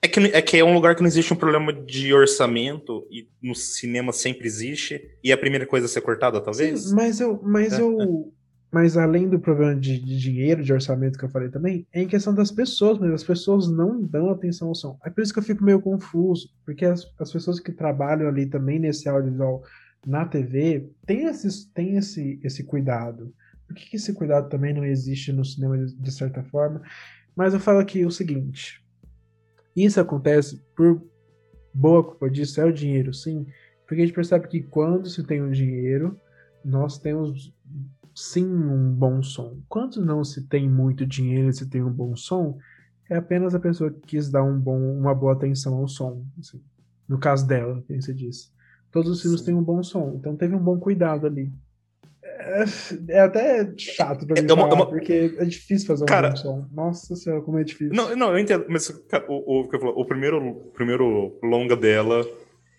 É 0.00 0.06
que, 0.06 0.20
é 0.20 0.42
que 0.42 0.56
é 0.56 0.64
um 0.64 0.74
lugar 0.74 0.94
que 0.94 1.00
não 1.00 1.08
existe 1.08 1.32
um 1.32 1.36
problema 1.36 1.72
de 1.72 2.14
orçamento, 2.14 3.04
e 3.10 3.28
no 3.42 3.54
cinema 3.54 4.12
sempre 4.12 4.46
existe, 4.46 5.00
e 5.24 5.30
é 5.32 5.34
a 5.34 5.38
primeira 5.38 5.66
coisa 5.66 5.86
a 5.86 5.88
ser 5.88 6.02
cortada, 6.02 6.40
talvez? 6.40 6.82
Sim, 6.84 6.94
mas 6.94 7.18
eu, 7.18 7.40
mas 7.42 7.72
É, 7.72 7.80
eu, 7.80 8.32
mas 8.70 8.96
além 8.96 9.28
do 9.28 9.40
problema 9.40 9.74
de, 9.74 9.98
de 9.98 10.16
dinheiro, 10.18 10.62
de 10.62 10.72
orçamento 10.72 11.18
que 11.18 11.24
eu 11.24 11.28
falei 11.30 11.48
também, 11.48 11.84
é 11.92 12.02
em 12.02 12.06
questão 12.06 12.32
das 12.32 12.52
pessoas, 12.52 12.98
mas 12.98 13.10
as 13.12 13.24
pessoas 13.24 13.68
não 13.68 14.00
dão 14.00 14.30
atenção 14.30 14.68
ao 14.68 14.74
som. 14.74 14.96
É 15.04 15.10
por 15.10 15.20
isso 15.22 15.32
que 15.32 15.40
eu 15.40 15.42
fico 15.42 15.64
meio 15.64 15.80
confuso, 15.80 16.48
porque 16.64 16.84
as, 16.84 17.04
as 17.18 17.32
pessoas 17.32 17.58
que 17.58 17.72
trabalham 17.72 18.28
ali 18.28 18.46
também 18.46 18.78
nesse 18.78 19.08
audiovisual 19.08 19.64
na 20.06 20.24
TV 20.26 20.88
têm, 21.06 21.24
esses, 21.24 21.64
têm 21.74 21.96
esse, 21.96 22.38
esse 22.44 22.62
cuidado. 22.62 23.34
Por 23.68 23.76
que, 23.76 23.96
esse 23.96 24.14
cuidado 24.14 24.48
também 24.48 24.72
não 24.72 24.84
existe 24.84 25.30
no 25.30 25.44
cinema 25.44 25.76
de, 25.78 26.10
certa 26.10 26.42
forma? 26.42 26.82
Mas 27.36 27.52
eu 27.52 27.60
falo 27.60 27.78
aqui 27.78 28.04
o 28.04 28.10
seguinte: 28.10 28.82
isso 29.76 30.00
acontece 30.00 30.64
por 30.74 31.02
boa 31.72 32.02
culpa 32.02 32.30
disso, 32.30 32.60
é 32.60 32.64
o 32.64 32.72
dinheiro, 32.72 33.12
sim. 33.12 33.46
Porque 33.86 34.02
a 34.02 34.06
gente 34.06 34.14
percebe 34.14 34.48
que 34.48 34.62
quando 34.62 35.08
se 35.08 35.22
tem 35.22 35.42
o 35.42 35.52
dinheiro, 35.52 36.18
nós 36.64 36.98
temos 36.98 37.54
sim 38.14 38.44
um 38.44 38.90
bom 38.90 39.22
som. 39.22 39.60
Quando 39.68 40.04
não 40.04 40.24
se 40.24 40.48
tem 40.48 40.68
muito 40.68 41.06
dinheiro 41.06 41.50
e 41.50 41.52
se 41.52 41.68
tem 41.68 41.82
um 41.82 41.92
bom 41.92 42.16
som, 42.16 42.58
é 43.08 43.16
apenas 43.16 43.54
a 43.54 43.60
pessoa 43.60 43.90
que 43.90 44.00
quis 44.00 44.30
dar 44.30 44.42
um 44.42 44.58
bom, 44.58 44.98
uma 44.98 45.14
boa 45.14 45.34
atenção 45.34 45.74
ao 45.74 45.86
som. 45.88 46.24
assim. 46.38 46.60
No 47.06 47.18
caso 47.18 47.46
dela, 47.46 47.82
quem 47.86 48.00
você 48.00 48.12
disse. 48.12 48.50
Todos 48.90 49.10
os 49.10 49.22
filmes 49.22 49.40
Sim. 49.40 49.46
têm 49.46 49.54
um 49.54 49.62
bom 49.62 49.82
som, 49.82 50.14
então 50.16 50.36
teve 50.36 50.54
um 50.54 50.62
bom 50.62 50.78
cuidado 50.78 51.26
ali. 51.26 51.52
É, 52.38 52.64
é 53.08 53.20
até 53.20 53.72
chato 53.76 54.26
pra 54.26 54.38
É 54.38 54.42
mim 54.42 54.46
uma- 54.52 54.62
falar, 54.62 54.70
é 54.70 54.74
uma- 54.74 54.86
porque 54.86 55.34
é 55.38 55.44
difícil 55.44 55.86
fazer 55.86 56.04
um 56.04 56.06
Cara- 56.06 56.34
som. 56.36 56.66
Nossa 56.72 57.14
senhora, 57.16 57.42
como 57.42 57.58
é 57.58 57.64
difícil. 57.64 57.92
Não, 57.94 58.14
não, 58.16 58.30
eu 58.32 58.38
entendo, 58.38 58.64
mas 58.68 58.88
cara, 59.08 59.24
o, 59.28 59.60
o, 59.62 60.00
o 60.00 60.04
primeiro, 60.04 60.70
primeiro 60.74 61.38
longa 61.42 61.74
dela 61.76 62.24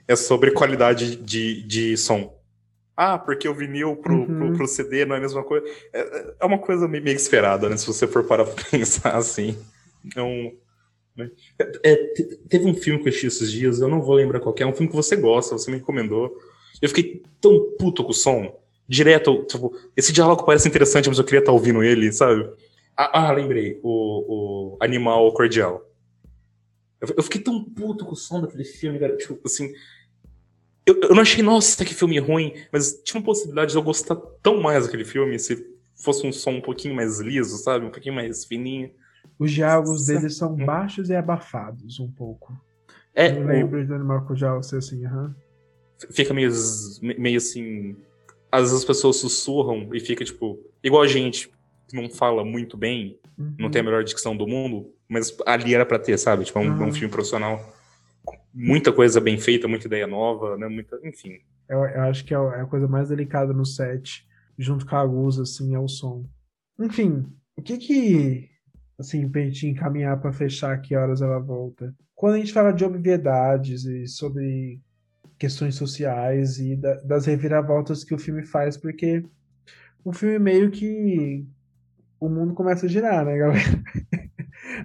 é 0.07 0.15
sobre 0.15 0.51
qualidade 0.51 1.15
de, 1.17 1.61
de 1.63 1.97
som. 1.97 2.37
Ah, 2.95 3.17
porque 3.17 3.47
o 3.47 3.53
vinil 3.53 3.95
pro, 3.95 4.13
Uhum. 4.13 4.25
pro, 4.25 4.53
pro 4.57 4.67
CD 4.67 5.05
não 5.05 5.15
é 5.15 5.19
a 5.19 5.21
mesma 5.21 5.43
coisa. 5.43 5.65
É, 5.93 6.33
é 6.41 6.45
uma 6.45 6.57
coisa 6.59 6.87
meio, 6.87 7.03
meio 7.03 7.15
esperada, 7.15 7.69
né? 7.69 7.77
Se 7.77 7.87
você 7.87 8.05
for 8.07 8.23
parar 8.25 8.45
pra 8.45 8.55
pensar 8.71 9.15
assim. 9.15 9.57
Não. 10.15 10.51
né? 11.15 11.29
É, 11.83 11.95
te- 12.13 12.37
teve 12.49 12.65
um 12.65 12.73
filme 12.73 12.99
que 13.01 13.07
eu 13.07 13.09
assisti 13.09 13.27
esses 13.27 13.51
dias, 13.51 13.79
eu 13.79 13.87
não 13.87 14.01
vou 14.01 14.15
lembrar 14.15 14.39
qual 14.39 14.53
é, 14.57 14.63
é 14.63 14.65
um 14.65 14.73
filme 14.73 14.89
que 14.89 14.95
você 14.95 15.15
gosta, 15.15 15.57
você 15.57 15.71
me 15.71 15.77
recomendou. 15.77 16.35
Eu 16.81 16.89
fiquei 16.89 17.21
tão 17.41 17.75
puto 17.77 18.03
com 18.03 18.11
o 18.11 18.13
som. 18.13 18.57
Direto, 18.89 19.45
tipo, 19.45 19.71
esse 19.95 20.11
diálogo 20.11 20.43
parece 20.43 20.67
interessante, 20.67 21.07
mas 21.07 21.19
eu 21.19 21.23
queria 21.23 21.39
estar 21.41 21.51
ouvindo 21.51 21.83
ele, 21.83 22.11
sabe? 22.11 22.43
Ah, 22.97 23.27
ah, 23.27 23.31
lembrei. 23.31 23.79
O, 23.83 24.73
o 24.73 24.77
Animal 24.81 25.31
Cordial. 25.33 25.85
Eu, 26.99 27.13
eu 27.17 27.23
fiquei 27.23 27.39
tão 27.39 27.63
puto 27.63 28.03
com 28.03 28.13
o 28.13 28.17
som 28.17 28.41
daquele 28.41 28.63
filme, 28.65 28.97
cara. 28.99 29.15
Tipo, 29.15 29.39
assim. 29.45 29.71
Eu, 30.85 30.99
eu 31.01 31.09
não 31.13 31.21
achei, 31.21 31.43
nossa, 31.43 31.85
que 31.85 31.93
filme 31.93 32.17
ruim, 32.19 32.53
mas 32.73 32.93
tinha 33.03 33.19
uma 33.19 33.25
possibilidade 33.25 33.71
de 33.71 33.77
eu 33.77 33.83
gostar 33.83 34.15
tão 34.41 34.59
mais 34.59 34.85
daquele 34.85 35.05
filme 35.05 35.37
se 35.37 35.63
fosse 36.03 36.25
um 36.25 36.31
som 36.31 36.51
um 36.53 36.61
pouquinho 36.61 36.95
mais 36.95 37.19
liso, 37.19 37.57
sabe? 37.57 37.85
Um 37.85 37.91
pouquinho 37.91 38.15
mais 38.15 38.43
fininho. 38.45 38.89
Os 39.37 39.51
diálogos 39.51 40.07
deles 40.07 40.35
são 40.35 40.55
baixos 40.55 41.09
e 41.09 41.15
abafados 41.15 41.99
um 41.99 42.11
pouco. 42.11 42.53
É, 43.13 43.37
eu 43.37 43.43
o- 43.43 43.47
lembro 43.47 43.85
de 43.85 43.93
Animal 43.93 44.25
Cordial 44.25 44.63
ser 44.63 44.77
assim, 44.77 45.05
aham. 45.05 45.35
fica 46.11 46.33
meio, 46.33 46.51
meio 47.01 47.37
assim. 47.37 47.95
Às 48.51 48.61
vezes 48.63 48.77
as 48.77 48.85
pessoas 48.85 49.17
sussurram 49.17 49.89
e 49.93 49.99
fica, 49.99 50.23
tipo, 50.25 50.59
igual 50.83 51.01
a 51.03 51.07
gente 51.07 51.49
que 51.87 51.95
não 51.95 52.09
fala 52.09 52.43
muito 52.45 52.77
bem, 52.77 53.17
não 53.57 53.65
Uhum. 53.65 53.71
tem 53.71 53.81
a 53.81 53.83
melhor 53.83 54.03
dicção 54.03 54.35
do 54.37 54.47
mundo, 54.47 54.91
mas 55.07 55.35
ali 55.45 55.73
era 55.73 55.85
pra 55.85 55.97
ter, 55.99 56.17
sabe? 56.17 56.45
Tipo, 56.45 56.59
é 56.59 56.61
um, 56.63 56.77
Uhum. 56.79 56.87
um 56.87 56.91
filme 56.93 57.09
profissional. 57.11 57.59
Muita 58.53 58.91
coisa 58.91 59.19
bem 59.21 59.37
feita, 59.39 59.67
muita 59.67 59.87
ideia 59.87 60.05
nova, 60.07 60.57
né? 60.57 60.67
Muita, 60.67 60.99
enfim. 61.03 61.39
Eu, 61.67 61.79
eu 61.85 62.01
acho 62.03 62.25
que 62.25 62.33
é 62.33 62.37
a 62.37 62.41
é 62.57 62.61
a 62.61 62.65
coisa 62.65 62.87
mais 62.87 63.09
delicada 63.09 63.53
no 63.53 63.65
set, 63.65 64.27
junto 64.57 64.85
com 64.85 64.95
a 64.95 65.03
luz, 65.03 65.39
assim, 65.39 65.73
é 65.75 65.79
o 65.79 65.87
som. 65.87 66.25
Enfim, 66.79 67.25
o 67.55 67.61
que 67.61 67.77
que, 67.77 68.49
assim, 68.99 69.27
pra 69.29 69.41
gente 69.41 69.67
encaminhar 69.67 70.19
pra 70.19 70.33
fechar 70.33 70.79
que 70.81 70.95
horas 70.95 71.21
ela 71.21 71.39
volta? 71.39 71.93
Quando 72.15 72.35
a 72.35 72.39
gente 72.39 72.51
fala 72.53 72.71
de 72.73 72.83
obviedades 72.83 73.85
e 73.85 74.07
sobre 74.07 74.79
questões 75.39 75.75
sociais 75.75 76.59
e 76.59 76.75
da- 76.75 77.01
das 77.01 77.25
reviravoltas 77.25 78.03
que 78.03 78.13
o 78.13 78.19
filme 78.19 78.45
faz, 78.45 78.77
porque 78.77 79.23
o 80.03 80.13
filme 80.13 80.37
meio 80.39 80.69
que 80.69 81.45
o 82.19 82.29
mundo 82.29 82.53
começa 82.53 82.85
a 82.85 82.89
girar, 82.89 83.25
né, 83.25 83.37
galera? 83.39 83.83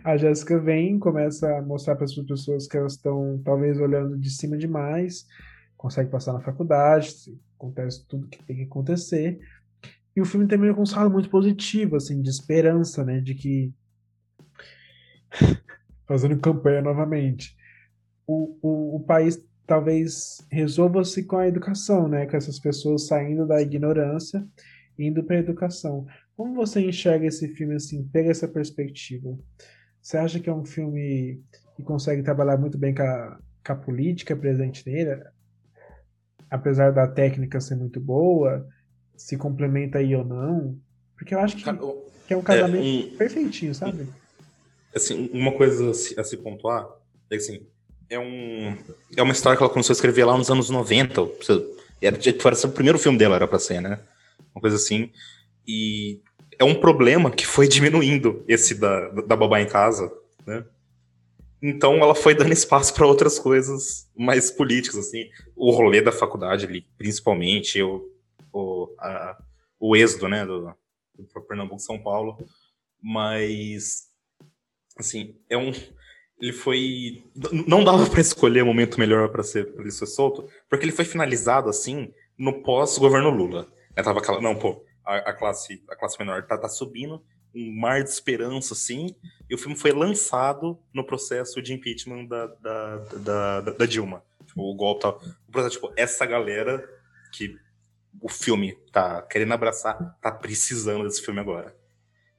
A 0.05 0.17
Jéssica 0.17 0.59
vem, 0.59 0.99
começa 0.99 1.59
a 1.59 1.63
mostrar 1.63 1.97
para 1.97 2.05
as 2.05 2.15
pessoas 2.15 2.67
que 2.69 2.77
elas 2.77 2.95
estão 2.95 3.41
talvez 3.45 3.79
olhando 3.81 4.17
de 4.17 4.31
cima 4.31 4.57
demais, 4.57 5.27
consegue 5.77 6.11
passar 6.11 6.33
na 6.33 6.41
faculdade, 6.41 7.37
acontece 7.57 8.07
tudo 8.07 8.29
que 8.29 8.43
tem 8.45 8.57
que 8.57 8.63
acontecer. 8.63 9.39
E 10.17 10.21
o 10.21 10.25
filme 10.25 10.47
termina 10.47 10.73
com 10.73 10.83
um 10.83 10.87
saldo 10.87 11.13
muito 11.13 11.29
positivo, 11.29 11.97
assim, 11.97 12.23
de 12.23 12.31
esperança, 12.31 13.05
né, 13.05 13.21
de 13.21 13.35
que 13.35 13.73
fazendo 16.07 16.39
campanha 16.39 16.81
novamente, 16.81 17.57
o, 18.27 18.57
o, 18.63 18.97
o 18.97 19.01
país 19.01 19.43
talvez 19.67 20.39
resolva-se 20.51 21.25
com 21.25 21.37
a 21.37 21.49
educação, 21.49 22.09
né, 22.09 22.27
com 22.27 22.37
essas 22.37 22.59
pessoas 22.59 23.07
saindo 23.07 23.47
da 23.47 23.61
ignorância 23.63 24.47
indo 24.99 25.25
para 25.25 25.37
a 25.37 25.41
educação. 25.41 26.07
Como 26.37 26.55
você 26.55 26.81
enxerga 26.81 27.27
esse 27.27 27.49
filme 27.49 27.75
assim, 27.75 28.05
pega 28.09 28.31
essa 28.31 28.47
perspectiva? 28.49 29.37
Você 30.01 30.17
acha 30.19 30.39
que 30.39 30.51
é 30.51 30.55
um 30.55 30.65
filme 30.65 31.41
que 31.77 31.83
consegue 31.83 32.23
trabalhar 32.23 32.57
muito 32.59 32.77
bem 32.79 32.95
com 32.95 33.03
a, 33.03 33.39
com 33.67 33.73
a 33.73 33.77
política 33.77 34.37
presente 34.37 34.89
nele? 34.89 35.23
Apesar 36.51 36.93
da 36.93 37.07
técnica 37.09 37.61
ser 37.61 37.75
muito 37.77 37.99
boa, 38.01 38.67
se 39.17 39.37
complementa 39.37 39.99
aí 39.99 40.15
ou 40.15 40.25
não? 40.25 40.79
Porque 41.17 41.35
eu 41.35 41.39
acho 41.41 41.57
que, 41.57 41.63
que 42.27 42.35
é 42.35 42.37
um 42.37 42.43
casamento 42.43 42.85
É, 42.85 43.15
um- 43.15 43.17
perfeitinho, 43.17 43.75
sabe? 43.75 44.07
assim, 44.95 45.29
uma 45.33 45.57
coisa 45.57 45.91
a 45.91 45.95
se, 45.95 46.21
a 46.21 46.23
se 46.25 46.37
pontuar 46.37 46.87
é 47.31 47.37
que, 47.37 47.43
assim, 47.43 47.67
é 48.11 48.19
um 48.19 48.77
é 49.17 49.23
uma 49.23 49.33
história 49.33 49.57
que 49.57 49.63
ela 49.63 49.73
começou 49.73 49.93
a 49.93 49.97
escrever 49.97 50.25
lá 50.25 50.37
nos 50.37 50.51
anos 50.51 50.71
90. 50.71 51.21
ou 51.21 51.37
seja, 51.43 51.65
Era, 52.01 52.17
era 52.17 52.67
o 52.67 52.73
primeiro 52.73 52.99
filme 52.99 53.19
dela, 53.19 53.37
era 53.37 53.49
pra 53.49 53.59
ser, 53.59 53.81
né? 53.81 54.01
Uma 54.55 54.61
coisa 54.61 54.77
assim. 54.77 55.11
E 55.67 56.21
é 56.59 56.65
um 56.65 56.75
problema 56.75 57.31
que 57.31 57.47
foi 57.47 57.67
diminuindo 57.69 58.45
esse 58.49 58.75
da, 58.75 59.09
da 59.11 59.37
babá 59.37 59.61
em 59.61 59.69
casa, 59.69 60.13
né? 60.47 60.65
Então 61.63 61.95
ela 61.95 62.15
foi 62.15 62.35
dando 62.35 62.53
espaço 62.53 62.93
para 62.93 63.07
outras 63.07 63.39
coisas 63.39 64.11
mais 64.15 64.51
políticas, 64.51 64.99
assim. 64.99 65.31
O 65.57 65.71
rolê 65.71 66.03
da 66.03 66.13
faculdade 66.13 66.67
ali, 66.67 66.87
principalmente. 66.99 67.79
Eu, 67.79 68.13
o, 68.53 68.95
a, 68.99 69.39
o 69.81 69.97
êxodo, 69.97 70.29
né, 70.29 70.45
do, 70.45 70.75
do 71.15 71.41
Pernambuco 71.49 71.81
São 71.81 71.99
Paulo, 71.99 72.39
mas 73.03 74.09
assim, 74.99 75.35
é 75.49 75.57
um 75.57 75.73
ele 76.41 76.53
foi 76.53 77.25
não 77.67 77.85
dava 77.85 78.05
para 78.11 78.21
escolher 78.21 78.63
o 78.63 78.67
momento 78.67 78.99
melhor 78.99 79.29
para 79.29 79.43
ser 79.43 79.73
pra 79.73 79.83
ele 79.83 79.91
ser 79.91 80.07
solto, 80.07 80.49
porque 80.69 80.85
ele 80.85 80.93
foi 80.93 81.05
finalizado 81.05 81.69
assim 81.69 82.13
no 82.39 82.63
pós 82.63 82.99
governo 82.99 83.31
Lula. 83.31 83.69
Né, 83.97 84.03
tava 84.03 84.19
aquela, 84.19 84.41
não, 84.41 84.57
pô, 84.57 84.85
a, 85.05 85.17
a, 85.17 85.33
classe 85.33 85.83
a 85.89 85.97
classe 85.97 86.19
menor 86.19 86.43
tá, 86.47 86.59
tá 86.59 86.69
subindo, 86.69 87.25
um 87.55 87.81
mar 87.81 88.03
de 88.03 88.11
esperança 88.11 88.75
assim, 88.75 89.15
e 89.49 89.55
o 89.55 89.59
filme 89.59 89.77
foi 89.77 89.93
lançado 89.93 90.79
no 90.93 91.05
processo 91.05 91.63
de 91.63 91.73
impeachment 91.73 92.27
da, 92.27 92.47
da, 92.47 92.97
da, 92.97 93.61
da, 93.61 93.71
da 93.73 93.87
Dilma. 93.87 94.25
Tipo, 94.45 94.63
o 94.63 94.75
golpe 94.75 95.03
tá, 95.03 95.11
o 95.11 95.53
processo, 95.53 95.77
tipo, 95.77 95.93
essa 95.97 96.27
galera 96.27 96.89
que 97.33 97.57
o 98.21 98.29
filme 98.29 98.77
tá 98.93 99.23
querendo 99.23 99.53
abraçar, 99.53 100.17
tá 100.21 100.33
precisando 100.33 101.05
desse 101.05 101.23
filme 101.23 101.41
agora. 101.41 101.75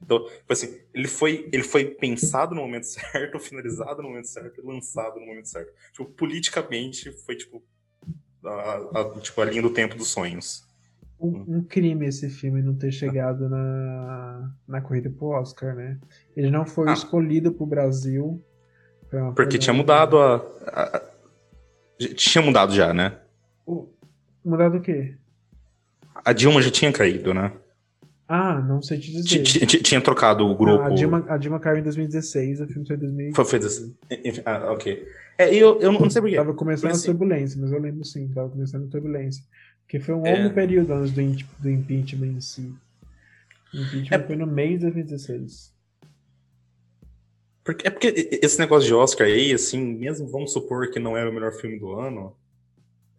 Então, 0.02 0.24
tipo 0.24 0.52
assim, 0.52 0.78
ele 0.92 1.08
foi, 1.08 1.48
ele 1.52 1.62
foi 1.62 1.86
pensado 1.86 2.54
no 2.54 2.62
momento 2.62 2.84
certo, 2.86 3.38
finalizado 3.38 4.02
no 4.02 4.08
momento 4.08 4.28
certo 4.28 4.64
lançado 4.66 5.18
no 5.18 5.26
momento 5.26 5.48
certo. 5.48 5.72
Tipo, 5.92 6.04
politicamente 6.06 7.10
foi 7.12 7.36
tipo 7.36 7.62
a, 8.44 9.00
a, 9.00 9.20
tipo, 9.20 9.40
a 9.40 9.44
linha 9.44 9.62
do 9.62 9.70
tempo 9.70 9.96
dos 9.96 10.08
sonhos. 10.08 10.64
Um, 11.18 11.56
um, 11.56 11.64
crime 11.64 12.06
esse 12.06 12.28
filme 12.28 12.60
não 12.60 12.74
ter 12.74 12.92
chegado 12.92 13.48
na, 13.48 14.52
na 14.68 14.80
corrida 14.82 15.08
pro 15.08 15.28
Oscar, 15.28 15.74
né? 15.74 15.98
Ele 16.36 16.50
não 16.50 16.66
foi 16.66 16.88
ah. 16.90 16.92
escolhido 16.92 17.52
pro 17.52 17.64
Brasil. 17.64 18.42
Porque 19.34 19.56
tinha 19.56 19.72
mudado 19.72 20.18
a, 20.18 20.36
a, 20.66 20.96
a, 20.96 21.02
Tinha 22.14 22.44
mudado 22.44 22.74
já, 22.74 22.92
né? 22.92 23.18
O, 23.64 23.88
mudado 24.44 24.76
o 24.76 24.80
quê? 24.80 25.16
A 26.14 26.32
Dilma 26.32 26.60
já 26.60 26.70
tinha 26.70 26.92
caído, 26.92 27.32
né? 27.32 27.52
Ah, 28.28 28.60
não 28.60 28.82
sei 28.82 28.98
te 28.98 29.12
dizer. 29.12 29.66
Tinha 29.66 30.00
trocado 30.00 30.44
o 30.44 30.56
grupo. 30.56 30.82
Ah, 30.82 30.86
a, 30.86 30.90
Dilma, 30.90 31.24
a 31.28 31.36
Dilma 31.36 31.60
caiu 31.60 31.78
em 31.78 31.82
2016, 31.82 32.60
o 32.60 32.66
filme 32.66 32.86
foi 32.86 32.96
em 32.96 32.98
2015. 32.98 33.36
Foi, 33.36 33.44
foi 33.44 34.42
Ah, 34.44 34.72
ok. 34.72 35.06
É, 35.38 35.54
eu, 35.54 35.80
eu 35.80 35.92
não 35.92 36.10
sei 36.10 36.20
porquê. 36.20 36.36
Tava 36.36 36.54
começando 36.54 36.92
a 36.92 36.98
turbulência, 36.98 37.60
mas 37.60 37.70
eu 37.70 37.80
lembro 37.80 38.04
sim, 38.04 38.28
tava 38.28 38.48
começando 38.48 38.86
a 38.86 38.90
turbulência. 38.90 39.44
Porque 39.82 40.00
foi 40.00 40.14
um 40.14 40.26
é. 40.26 40.36
longo 40.36 40.54
período 40.54 40.92
antes 40.92 41.12
do, 41.12 41.22
do 41.60 41.70
impeachment 41.70 42.26
em 42.26 42.40
si. 42.40 42.74
O 43.72 43.76
impeachment 43.76 44.16
é... 44.16 44.26
foi 44.26 44.36
no 44.36 44.46
mês 44.46 44.80
de 44.80 44.90
2016. 44.90 45.76
Porque, 47.62 47.86
é 47.86 47.90
porque 47.90 48.38
esse 48.42 48.58
negócio 48.58 48.86
de 48.86 48.94
Oscar 48.94 49.26
aí, 49.26 49.52
assim, 49.52 49.80
mesmo 49.80 50.28
vamos 50.28 50.52
supor 50.52 50.90
que 50.90 50.98
não 50.98 51.16
era 51.16 51.28
o 51.30 51.32
melhor 51.32 51.52
filme 51.52 51.78
do 51.78 51.92
ano, 51.92 52.36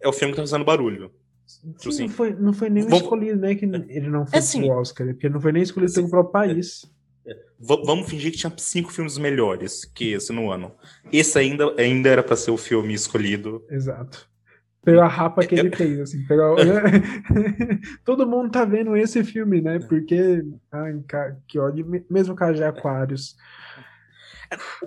é 0.02 0.08
o 0.08 0.14
filme 0.14 0.34
que 0.34 0.38
tá 0.38 0.44
fazendo 0.44 0.66
barulho. 0.66 1.12
Sim, 1.48 1.72
tipo 1.72 1.90
assim, 1.90 2.04
não, 2.04 2.10
foi, 2.10 2.34
não 2.34 2.54
foi 2.54 2.70
nem 2.70 2.84
vamos... 2.84 3.00
escolhido, 3.00 3.40
né? 3.40 3.56
Que 3.56 3.64
ele 3.64 4.10
não 4.10 4.28
foi 4.28 4.36
é, 4.36 4.40
assim, 4.40 4.62
pro 4.62 4.72
Oscar, 4.72 5.08
porque 5.08 5.30
não 5.30 5.40
foi 5.40 5.54
nem 5.54 5.64
escolhido 5.64 5.90
assim, 5.90 6.02
pelo 6.02 6.10
próprio 6.10 6.34
país. 6.34 6.86
É, 7.26 7.32
é. 7.32 7.38
Vamos 7.58 8.10
fingir 8.10 8.32
que 8.34 8.38
tinha 8.38 8.54
cinco 8.58 8.92
filmes 8.92 9.18
melhores 9.18 9.86
que 9.86 10.12
esse 10.12 10.34
no 10.34 10.52
ano. 10.52 10.74
Esse 11.12 11.40
ainda, 11.40 11.74
ainda 11.78 12.10
era 12.10 12.22
para 12.22 12.36
ser 12.36 12.52
o 12.52 12.58
filme 12.58 12.94
escolhido. 12.94 13.66
Exato. 13.70 14.30
Pela 14.84 15.08
rapa 15.08 15.46
que 15.46 15.56
ele 15.56 15.74
fez, 15.74 16.00
assim. 16.02 16.26
Pela... 16.28 16.56
Todo 18.04 18.28
mundo 18.28 18.52
tá 18.52 18.66
vendo 18.66 18.96
esse 18.96 19.24
filme, 19.24 19.62
né? 19.62 19.80
Porque. 19.80 20.44
Ai, 20.72 21.02
que 21.48 21.58
ódio. 21.58 22.06
Mesmo 22.10 22.36
caso 22.36 22.56
de 22.56 22.64
Aquários. 22.64 23.38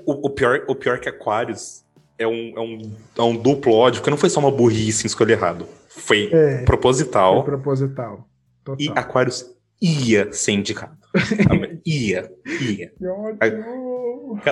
O, 0.07 0.29
o, 0.29 0.31
pior, 0.31 0.65
o 0.69 0.75
pior 0.75 1.01
que 1.01 1.09
Aquários 1.09 1.85
é 2.19 2.27
um, 2.27 2.53
é, 2.57 2.61
um, 2.61 2.97
é 3.17 3.23
um 3.23 3.37
duplo 3.37 3.75
ódio, 3.75 4.01
porque 4.01 4.11
não 4.11 4.17
foi 4.17 4.31
só 4.31 4.41
uma 4.41 4.51
burrice 4.51 5.05
em 5.05 5.07
escolher 5.07 5.35
errado. 5.35 5.67
Foi 5.91 6.31
é, 6.33 6.65
proposital. 6.65 7.43
Foi 7.43 7.45
proposital. 7.45 8.29
Total. 8.65 8.87
E 8.87 8.89
Aquarius 8.91 9.53
ia 9.83 10.33
ser 10.33 10.53
indicado. 10.53 10.97
ia, 11.85 12.33
ia. 12.61 12.93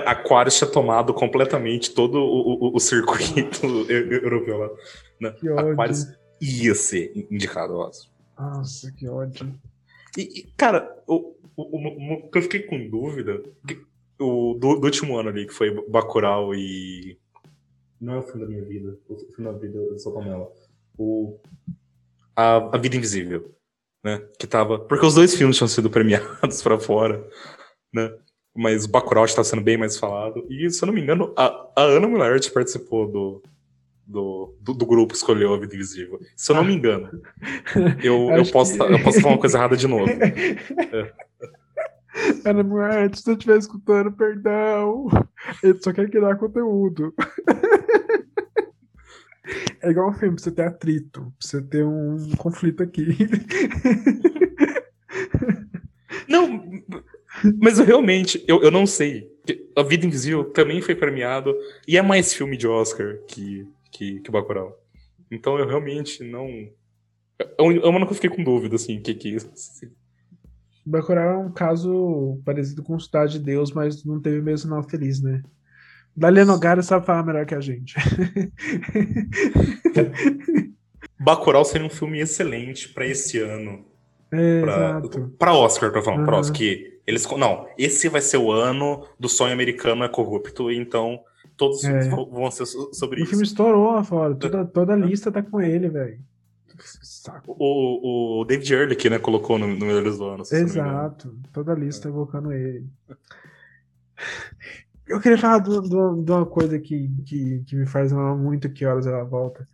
Aquarius 0.05 0.59
tinha 0.59 0.69
tomado 0.69 1.15
completamente 1.15 1.95
todo 1.95 2.19
o, 2.19 2.71
o, 2.71 2.77
o 2.77 2.81
circuito 2.81 3.65
europeu 3.89 4.59
lá. 4.59 4.71
Né? 5.21 5.35
Aquarius 5.57 6.09
ia 6.41 6.75
ser 6.75 7.13
indicado 7.31 7.75
ao 7.75 7.89
Oscar. 7.89 8.13
Nossa, 8.37 8.91
que 8.93 9.09
ódio. 9.09 9.55
E, 10.17 10.41
e 10.41 10.53
cara, 10.57 10.93
o, 11.07 11.37
o, 11.57 12.31
que 12.31 12.39
eu 12.39 12.43
fiquei 12.43 12.63
com 12.63 12.89
dúvida, 12.89 13.41
o 14.19 14.55
do, 14.55 14.81
do, 14.81 14.85
último 14.85 15.17
ano 15.17 15.29
ali, 15.29 15.47
que 15.47 15.55
foi 15.55 15.73
Bacurau 15.89 16.53
e. 16.53 17.17
Não 18.01 18.15
é 18.15 18.19
o 18.19 18.23
fim 18.23 18.39
da 18.39 18.47
minha 18.47 18.65
vida, 18.65 18.97
o 19.09 19.17
fim 19.35 19.43
da 19.43 19.53
vida 19.53 19.79
de 19.93 20.03
São 20.03 20.13
Pamela 20.13 20.49
o 20.99 21.39
a, 22.37 22.77
a 22.77 22.79
Vida 22.79 22.97
Invisível, 22.97 23.55
né? 24.05 24.21
Que 24.39 24.47
tava 24.47 24.79
porque 24.79 25.07
os 25.07 25.15
dois 25.15 25.35
filmes 25.35 25.57
tinham 25.57 25.69
sido 25.69 25.89
premiados 25.89 26.61
para 26.63 26.79
fora, 26.79 27.25
né? 27.95 28.13
Mas 28.57 28.85
o 28.85 28.91
Bacurau 28.91 29.25
está 29.25 29.45
sendo 29.45 29.63
bem 29.63 29.77
mais 29.77 29.97
falado 29.97 30.47
e 30.51 30.69
se 30.71 30.83
eu 30.83 30.87
não 30.87 30.95
me 30.95 31.01
engano 31.01 31.33
a, 31.37 31.71
a 31.77 31.83
Ana 31.83 32.09
Mulhert 32.09 32.51
participou 32.53 33.11
do 33.11 33.43
do, 34.09 34.57
do, 34.63 34.73
do, 34.73 34.87
grupo 34.87 35.15
escolheu 35.15 35.53
a 35.53 35.59
Vida 35.59 35.75
Invisível. 35.75 36.19
Se 36.35 36.51
eu 36.51 36.57
não 36.57 36.65
me 36.65 36.75
engano. 36.75 37.11
Eu, 38.03 38.31
eu, 38.31 38.51
posso, 38.51 38.75
que... 38.75 38.83
eu 38.83 39.03
posso 39.03 39.21
falar 39.21 39.35
uma 39.35 39.41
coisa 39.41 39.59
errada 39.59 39.77
de 39.77 39.87
novo. 39.87 40.07
É. 40.91 42.51
Ana 42.51 42.65
Mulher, 42.65 43.15
se 43.15 43.23
você 43.23 43.33
estiver 43.33 43.59
escutando, 43.59 44.11
perdão. 44.11 45.07
Ele 45.63 45.79
só 45.81 45.93
quer 45.93 46.11
criar 46.11 46.37
conteúdo. 46.37 47.15
É 49.81 49.91
igual 49.91 50.11
um 50.11 50.15
filme, 50.15 50.39
você 50.39 50.51
ter 50.51 50.63
atrito, 50.63 51.33
você 51.41 51.63
ter 51.63 51.85
um 51.85 52.31
conflito 52.37 52.83
aqui. 52.83 53.17
Não, 56.29 56.63
mas 57.61 57.79
realmente, 57.79 58.45
eu, 58.47 58.63
eu 58.63 58.71
não 58.71 58.87
sei. 58.87 59.31
A 59.75 59.83
Vida 59.83 60.07
Invisível 60.07 60.45
também 60.45 60.83
foi 60.83 60.95
premiado 60.95 61.55
e 61.87 61.97
é 61.97 62.03
mais 62.03 62.35
filme 62.35 62.57
de 62.57 62.67
Oscar 62.67 63.19
que, 63.27 63.67
que, 63.91 64.21
que 64.21 64.31
Bacurau. 64.31 64.79
Então 65.31 65.59
eu 65.59 65.67
realmente 65.67 66.23
não. 66.23 66.47
Eu, 67.59 67.73
eu 67.73 67.93
nunca 67.93 68.15
fiquei 68.15 68.29
com 68.29 68.45
dúvida, 68.45 68.77
assim, 68.77 68.99
o 68.99 69.03
que 69.03 69.15
que 69.15 69.29
é 69.29 69.37
isso. 69.37 69.51
Bacurau 70.85 71.33
é 71.33 71.39
um 71.39 71.53
caso 71.53 72.41
parecido 72.45 72.83
com 72.83 72.99
Cidade 72.99 73.39
de 73.39 73.45
Deus, 73.45 73.73
mas 73.73 74.05
não 74.05 74.21
teve 74.21 74.41
o 74.41 74.43
mesmo 74.43 74.69
final 74.69 74.83
feliz, 74.83 75.23
né? 75.23 75.43
Dalia 76.19 76.45
Nogara 76.45 76.83
sabe 76.83 77.07
falar 77.07 77.23
melhor 77.23 77.47
que 77.47 77.55
a 77.55 77.61
gente. 77.61 77.95
Bacurau 81.19 81.65
seria 81.65 81.87
um 81.87 81.91
filme 81.91 82.19
excelente 82.19 82.89
para 82.89 83.07
esse 83.07 83.39
ano. 83.39 83.85
É, 84.31 84.63
pra 85.39 85.55
Oscar, 85.55 85.93
tô 85.93 86.03
falando, 86.03 86.21
uhum. 86.21 86.27
pra 86.27 86.39
Oscar, 86.39 86.59
que 86.59 87.01
eles, 87.07 87.27
não, 87.31 87.67
esse 87.79 88.09
vai 88.09 88.21
ser 88.21 88.37
o 88.37 88.53
ano 88.53 89.07
do 89.19 89.29
sonho 89.29 89.53
americano 89.53 90.05
é 90.05 90.09
corrupto, 90.09 90.71
então 90.71 91.21
todos 91.57 91.83
é. 91.85 92.11
vão 92.11 92.51
ser 92.51 92.67
sobre 92.67 93.21
o 93.21 93.23
isso. 93.23 93.25
O 93.25 93.31
filme 93.31 93.45
estourou 93.45 93.93
lá 93.93 94.05
fora, 94.05 94.35
toda, 94.35 94.65
toda 94.67 94.93
a 94.93 94.97
lista 94.97 95.33
tá 95.33 95.43
com 95.43 95.61
ele, 95.61 95.89
velho. 95.89 96.19
O, 97.47 98.41
o 98.41 98.45
David 98.45 98.75
Ehrlich, 98.75 99.09
né, 99.09 99.19
colocou 99.19 99.59
no, 99.59 99.67
no 99.67 99.87
Melhores 99.87 100.19
do 100.19 100.25
Ano. 100.25 100.43
Exato, 100.43 101.35
toda 101.53 101.73
a 101.73 101.77
lista 101.77 102.09
é. 102.09 102.11
evocando 102.11 102.53
ele. 102.53 102.87
Eu 105.09 105.21
queria 105.21 105.39
falar 105.39 105.61
de 105.61 106.31
uma 106.31 106.45
coisa 106.45 106.79
que, 106.79 107.09
que, 107.25 107.65
que 107.67 107.77
me 107.77 107.87
faz 107.87 108.13
muito 108.13 108.71
que 108.71 108.85
horas 108.85 109.07
ela 109.07 109.25
volta, 109.25 109.67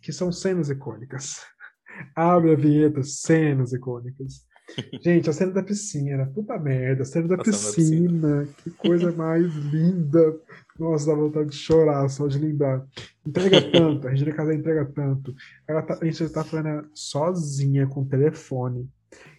que 0.00 0.12
são 0.12 0.32
cenas 0.32 0.70
icônicas. 0.70 1.42
Abre 2.16 2.52
a 2.52 2.56
vinheta, 2.56 3.02
cenas 3.02 3.72
icônicas. 3.72 4.46
Gente, 5.02 5.28
a 5.28 5.32
cena 5.32 5.52
da 5.52 5.62
piscina, 5.62 6.26
puta 6.26 6.58
merda, 6.58 7.02
a 7.02 7.04
cena 7.04 7.28
da, 7.28 7.38
piscina, 7.38 8.28
da 8.28 8.44
piscina, 8.44 8.48
que 8.62 8.70
coisa 8.70 9.12
mais 9.12 9.54
linda. 9.70 10.38
Nossa, 10.78 11.06
dá 11.06 11.14
vontade 11.14 11.50
de 11.50 11.56
chorar 11.56 12.08
só 12.08 12.26
de 12.26 12.38
lembrar. 12.38 12.82
Entrega 13.26 13.70
tanto, 13.70 14.06
a 14.06 14.10
Regina 14.10 14.32
Casé 14.32 14.54
entrega 14.54 14.86
tanto. 14.86 15.34
Ela 15.66 15.82
tá, 15.82 15.98
a 16.00 16.04
gente 16.04 16.28
tá 16.30 16.42
falando 16.44 16.88
sozinha 16.94 17.86
com 17.86 18.02
o 18.02 18.06
telefone. 18.06 18.88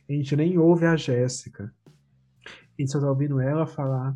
A 0.07 0.13
gente 0.13 0.35
nem 0.35 0.57
ouve 0.59 0.85
a 0.85 0.95
Jéssica. 0.95 1.71
A 2.45 2.51
gente 2.81 2.91
só 2.91 2.99
tá 2.99 3.09
ouvindo 3.09 3.39
ela 3.39 3.65
falar 3.65 4.15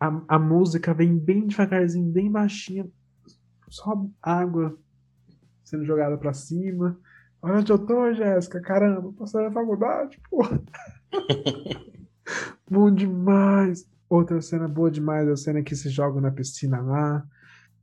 a, 0.00 0.22
a 0.28 0.38
música 0.38 0.94
vem 0.94 1.16
bem 1.18 1.46
devagarzinho, 1.46 2.10
bem 2.10 2.30
baixinha, 2.30 2.88
só 3.68 4.06
água 4.22 4.74
sendo 5.62 5.84
jogada 5.84 6.16
para 6.16 6.32
cima. 6.32 6.98
Olha 7.42 7.58
onde 7.58 7.70
eu 7.70 7.78
tô, 7.78 8.12
Jéssica, 8.12 8.60
caramba, 8.60 9.12
passando 9.12 9.44
na 9.44 9.52
faculdade, 9.52 10.20
porra. 10.28 10.60
Bom 12.68 12.90
demais. 12.90 13.88
Outra 14.08 14.40
cena 14.40 14.66
boa 14.66 14.90
demais, 14.90 15.28
a 15.28 15.36
cena 15.36 15.62
que 15.62 15.76
se 15.76 15.88
joga 15.88 16.20
na 16.20 16.32
piscina 16.32 16.80
lá, 16.80 17.24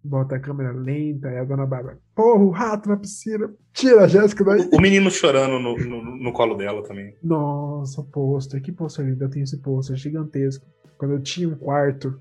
bota 0.03 0.36
a 0.36 0.39
câmera 0.39 0.74
lenta, 0.74 1.32
e 1.32 1.38
a 1.38 1.43
dona 1.45 1.65
Bárbara, 1.65 1.99
porra, 2.13 2.43
o 2.43 2.49
rato 2.49 2.89
na 2.89 2.97
piscina, 2.97 3.49
tira 3.72 4.03
a 4.03 4.07
Jéssica 4.07 4.43
daí. 4.43 4.70
O 4.74 4.82
menino 4.82 5.09
chorando 5.09 5.57
no, 5.57 5.78
no, 5.78 6.18
no 6.18 6.34
colo 6.34 6.55
dela 6.55 6.84
também. 6.84 7.15
Nossa, 7.24 8.03
pôster, 8.03 8.61
que 8.61 8.74
pôster 8.74 9.05
lindo, 9.05 9.24
eu 9.24 9.30
tenho 9.30 9.45
esse 9.45 9.57
pôster 9.61 9.95
gigantesco. 9.95 10.65
Quando 10.97 11.13
eu 11.13 11.21
tinha 11.21 11.47
um 11.47 11.55
quarto, 11.55 12.19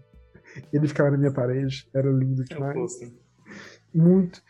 ele 0.73 0.89
ficava 0.89 1.11
na 1.11 1.17
minha 1.17 1.33
parede. 1.33 1.89
Era 1.93 2.11
lindo 2.11 2.45
demais. 2.45 2.99
Muito. 3.93 4.43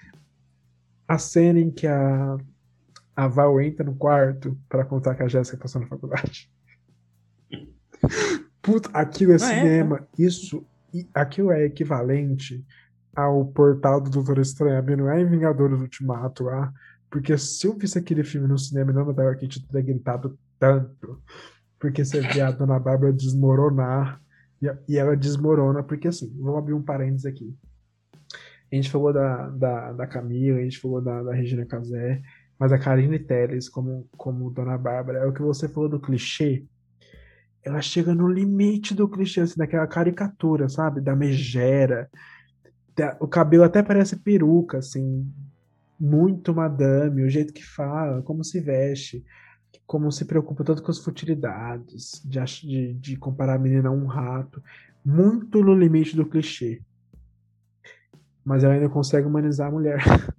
A 1.06 1.18
cena 1.18 1.60
em 1.60 1.70
que 1.70 1.86
a, 1.86 2.36
a 3.14 3.28
Val 3.28 3.60
entra 3.60 3.84
no 3.84 3.94
quarto 3.94 4.58
para 4.68 4.84
contar 4.84 5.14
que 5.14 5.22
a 5.22 5.28
Jéssica 5.28 5.56
passou 5.56 5.80
na 5.80 5.86
faculdade. 5.86 6.50
Puta, 8.60 8.90
aquilo 8.92 9.32
é 9.32 9.36
ah, 9.36 9.38
cinema. 9.38 10.08
É? 10.18 10.22
Isso, 10.22 10.66
aquilo 11.14 11.52
é 11.52 11.64
equivalente 11.64 12.64
ao 13.14 13.46
portal 13.46 14.00
do 14.00 14.10
Doutor 14.10 14.38
Estranho, 14.38 14.96
não 14.96 15.10
é 15.10 15.20
em 15.20 15.26
Vingadores 15.26 15.80
Ultimato 15.80 16.44
lá. 16.44 16.72
Porque 17.08 17.38
se 17.38 17.66
eu 17.66 17.74
visse 17.74 17.98
aquele 17.98 18.24
filme 18.24 18.48
no 18.48 18.58
cinema 18.58 18.90
e 18.90 18.94
não 18.94 19.14
tava 19.14 19.30
aqui, 19.30 19.46
eu 19.46 19.66
teria 19.68 19.82
gritado 19.82 20.38
tanto. 20.58 21.22
Porque 21.78 22.04
você 22.04 22.20
vê 22.20 22.40
a 22.40 22.50
Dona 22.50 22.78
Bárbara 22.78 23.12
desmoronar. 23.12 24.20
E 24.88 24.96
ela 24.96 25.16
desmorona, 25.16 25.82
porque 25.82 26.08
assim, 26.08 26.34
vamos 26.38 26.58
abrir 26.58 26.74
um 26.74 26.82
parênteses 26.82 27.26
aqui. 27.26 27.54
A 28.72 28.74
gente 28.74 28.90
falou 28.90 29.12
da, 29.12 29.48
da, 29.50 29.92
da 29.92 30.06
Camila, 30.06 30.58
a 30.58 30.62
gente 30.62 30.80
falou 30.80 31.00
da, 31.00 31.22
da 31.22 31.32
Regina 31.32 31.64
Casé, 31.64 32.20
mas 32.58 32.72
a 32.72 32.78
Karine 32.78 33.18
Telles, 33.18 33.68
como, 33.68 34.08
como 34.16 34.50
Dona 34.50 34.76
Bárbara, 34.78 35.18
é 35.18 35.26
o 35.26 35.32
que 35.32 35.42
você 35.42 35.68
falou 35.68 35.88
do 35.88 36.00
clichê. 36.00 36.64
Ela 37.62 37.82
chega 37.82 38.14
no 38.14 38.28
limite 38.28 38.94
do 38.94 39.08
clichê, 39.08 39.40
assim, 39.40 39.56
daquela 39.56 39.86
caricatura, 39.86 40.68
sabe? 40.68 41.00
Da 41.00 41.14
megera. 41.14 42.08
O 43.20 43.28
cabelo 43.28 43.64
até 43.64 43.82
parece 43.82 44.16
peruca, 44.16 44.78
assim. 44.78 45.30
Muito 45.98 46.54
madame, 46.54 47.22
o 47.22 47.30
jeito 47.30 47.52
que 47.52 47.64
fala, 47.64 48.22
como 48.22 48.44
se 48.44 48.60
veste, 48.60 49.24
como 49.86 50.10
se 50.10 50.24
preocupa 50.24 50.64
tanto 50.64 50.82
com 50.82 50.90
as 50.90 50.98
futilidades, 50.98 52.20
de, 52.24 52.40
de, 52.40 52.94
de 52.94 53.16
comparar 53.16 53.54
a 53.54 53.58
menina 53.58 53.88
a 53.88 53.92
um 53.92 54.06
rato. 54.06 54.62
Muito 55.04 55.62
no 55.62 55.74
limite 55.74 56.16
do 56.16 56.26
clichê. 56.26 56.82
Mas 58.44 58.64
ela 58.64 58.74
ainda 58.74 58.88
consegue 58.88 59.26
humanizar 59.26 59.68
a 59.68 59.70
mulher. 59.70 60.02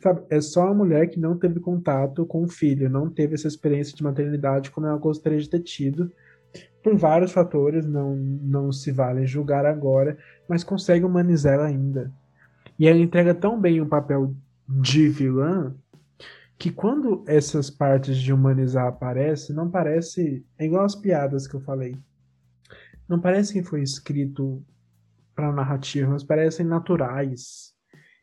Sabe, 0.00 0.22
é 0.30 0.40
só 0.40 0.68
a 0.68 0.74
mulher 0.74 1.08
que 1.08 1.18
não 1.18 1.36
teve 1.36 1.58
contato 1.58 2.24
com 2.24 2.44
o 2.44 2.48
filho, 2.48 2.88
não 2.88 3.10
teve 3.10 3.34
essa 3.34 3.48
experiência 3.48 3.96
de 3.96 4.02
maternidade 4.04 4.70
como 4.70 4.86
ela 4.86 4.98
gostaria 4.98 5.40
de 5.40 5.50
ter 5.50 5.60
tido. 5.60 6.12
Por 6.82 6.96
vários 6.96 7.32
fatores, 7.32 7.84
não, 7.84 8.14
não 8.14 8.70
se 8.70 8.92
vale 8.92 9.26
julgar 9.26 9.66
agora, 9.66 10.16
mas 10.48 10.62
consegue 10.62 11.04
humanizar 11.04 11.54
ela 11.54 11.66
ainda. 11.66 12.12
E 12.78 12.86
ela 12.86 12.98
entrega 12.98 13.34
tão 13.34 13.60
bem 13.60 13.80
o 13.80 13.86
papel 13.86 14.32
de 14.68 15.08
vilã 15.08 15.74
que 16.58 16.70
quando 16.70 17.22
essas 17.26 17.68
partes 17.68 18.16
de 18.16 18.32
humanizar 18.32 18.86
aparecem, 18.86 19.54
não 19.54 19.70
parece. 19.70 20.44
É 20.58 20.64
igual 20.64 20.84
as 20.84 20.94
piadas 20.94 21.46
que 21.46 21.54
eu 21.54 21.60
falei. 21.60 21.96
Não 23.08 23.20
parece 23.20 23.52
que 23.52 23.62
foi 23.62 23.82
escrito 23.82 24.64
para 25.34 25.52
narrativa, 25.52 26.10
mas 26.10 26.24
parecem 26.24 26.64
naturais. 26.64 27.74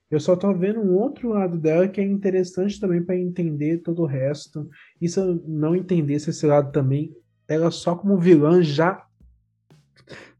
Eu 0.09 0.19
só 0.19 0.35
tô 0.35 0.53
vendo 0.53 0.79
um 0.79 0.95
outro 0.95 1.29
lado 1.29 1.57
dela 1.57 1.87
que 1.87 2.01
é 2.01 2.03
interessante 2.03 2.79
também 2.79 3.01
para 3.01 3.17
entender 3.17 3.79
todo 3.79 4.01
o 4.03 4.07
resto. 4.07 4.69
E 4.99 5.07
se 5.07 5.19
eu 5.19 5.41
não 5.47 5.75
entendesse 5.75 6.29
esse 6.29 6.45
lado 6.45 6.71
também, 6.71 7.15
ela 7.47 7.71
só 7.71 7.95
como 7.95 8.19
vilã 8.19 8.61
já 8.61 9.07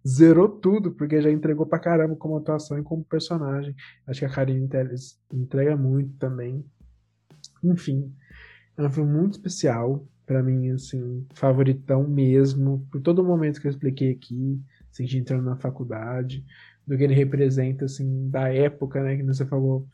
zerou 0.06 0.50
tudo, 0.50 0.92
porque 0.92 1.22
já 1.22 1.32
entregou 1.32 1.66
pra 1.66 1.80
caramba 1.80 2.16
como 2.16 2.38
atuação 2.38 2.78
e 2.78 2.84
como 2.84 3.04
personagem. 3.06 3.74
Acho 4.06 4.20
que 4.20 4.26
a 4.26 4.30
Karine 4.30 4.68
Telles 4.68 5.20
entrega 5.32 5.78
muito 5.78 6.18
também. 6.18 6.64
Enfim, 7.64 8.14
é 8.78 8.84
um 8.84 8.90
filme 8.90 9.12
muito 9.12 9.34
especial 9.34 10.06
para 10.26 10.42
mim, 10.42 10.72
assim, 10.72 11.26
favoritão 11.34 12.08
mesmo, 12.08 12.88
por 12.92 13.02
todo 13.02 13.20
o 13.20 13.26
momento 13.26 13.60
que 13.60 13.68
eu 13.68 13.72
expliquei 13.72 14.12
aqui, 14.12 14.62
assim, 14.92 15.06
de 15.06 15.18
entrando 15.18 15.44
na 15.44 15.56
faculdade 15.58 16.46
do 16.86 16.98
que 16.98 17.04
ele 17.04 17.14
representa, 17.14 17.86
assim, 17.86 18.30
da 18.30 18.50
época, 18.54 19.02
né, 19.02 19.18
que 19.18 19.24
você 19.24 19.46
falou. 19.46 19.88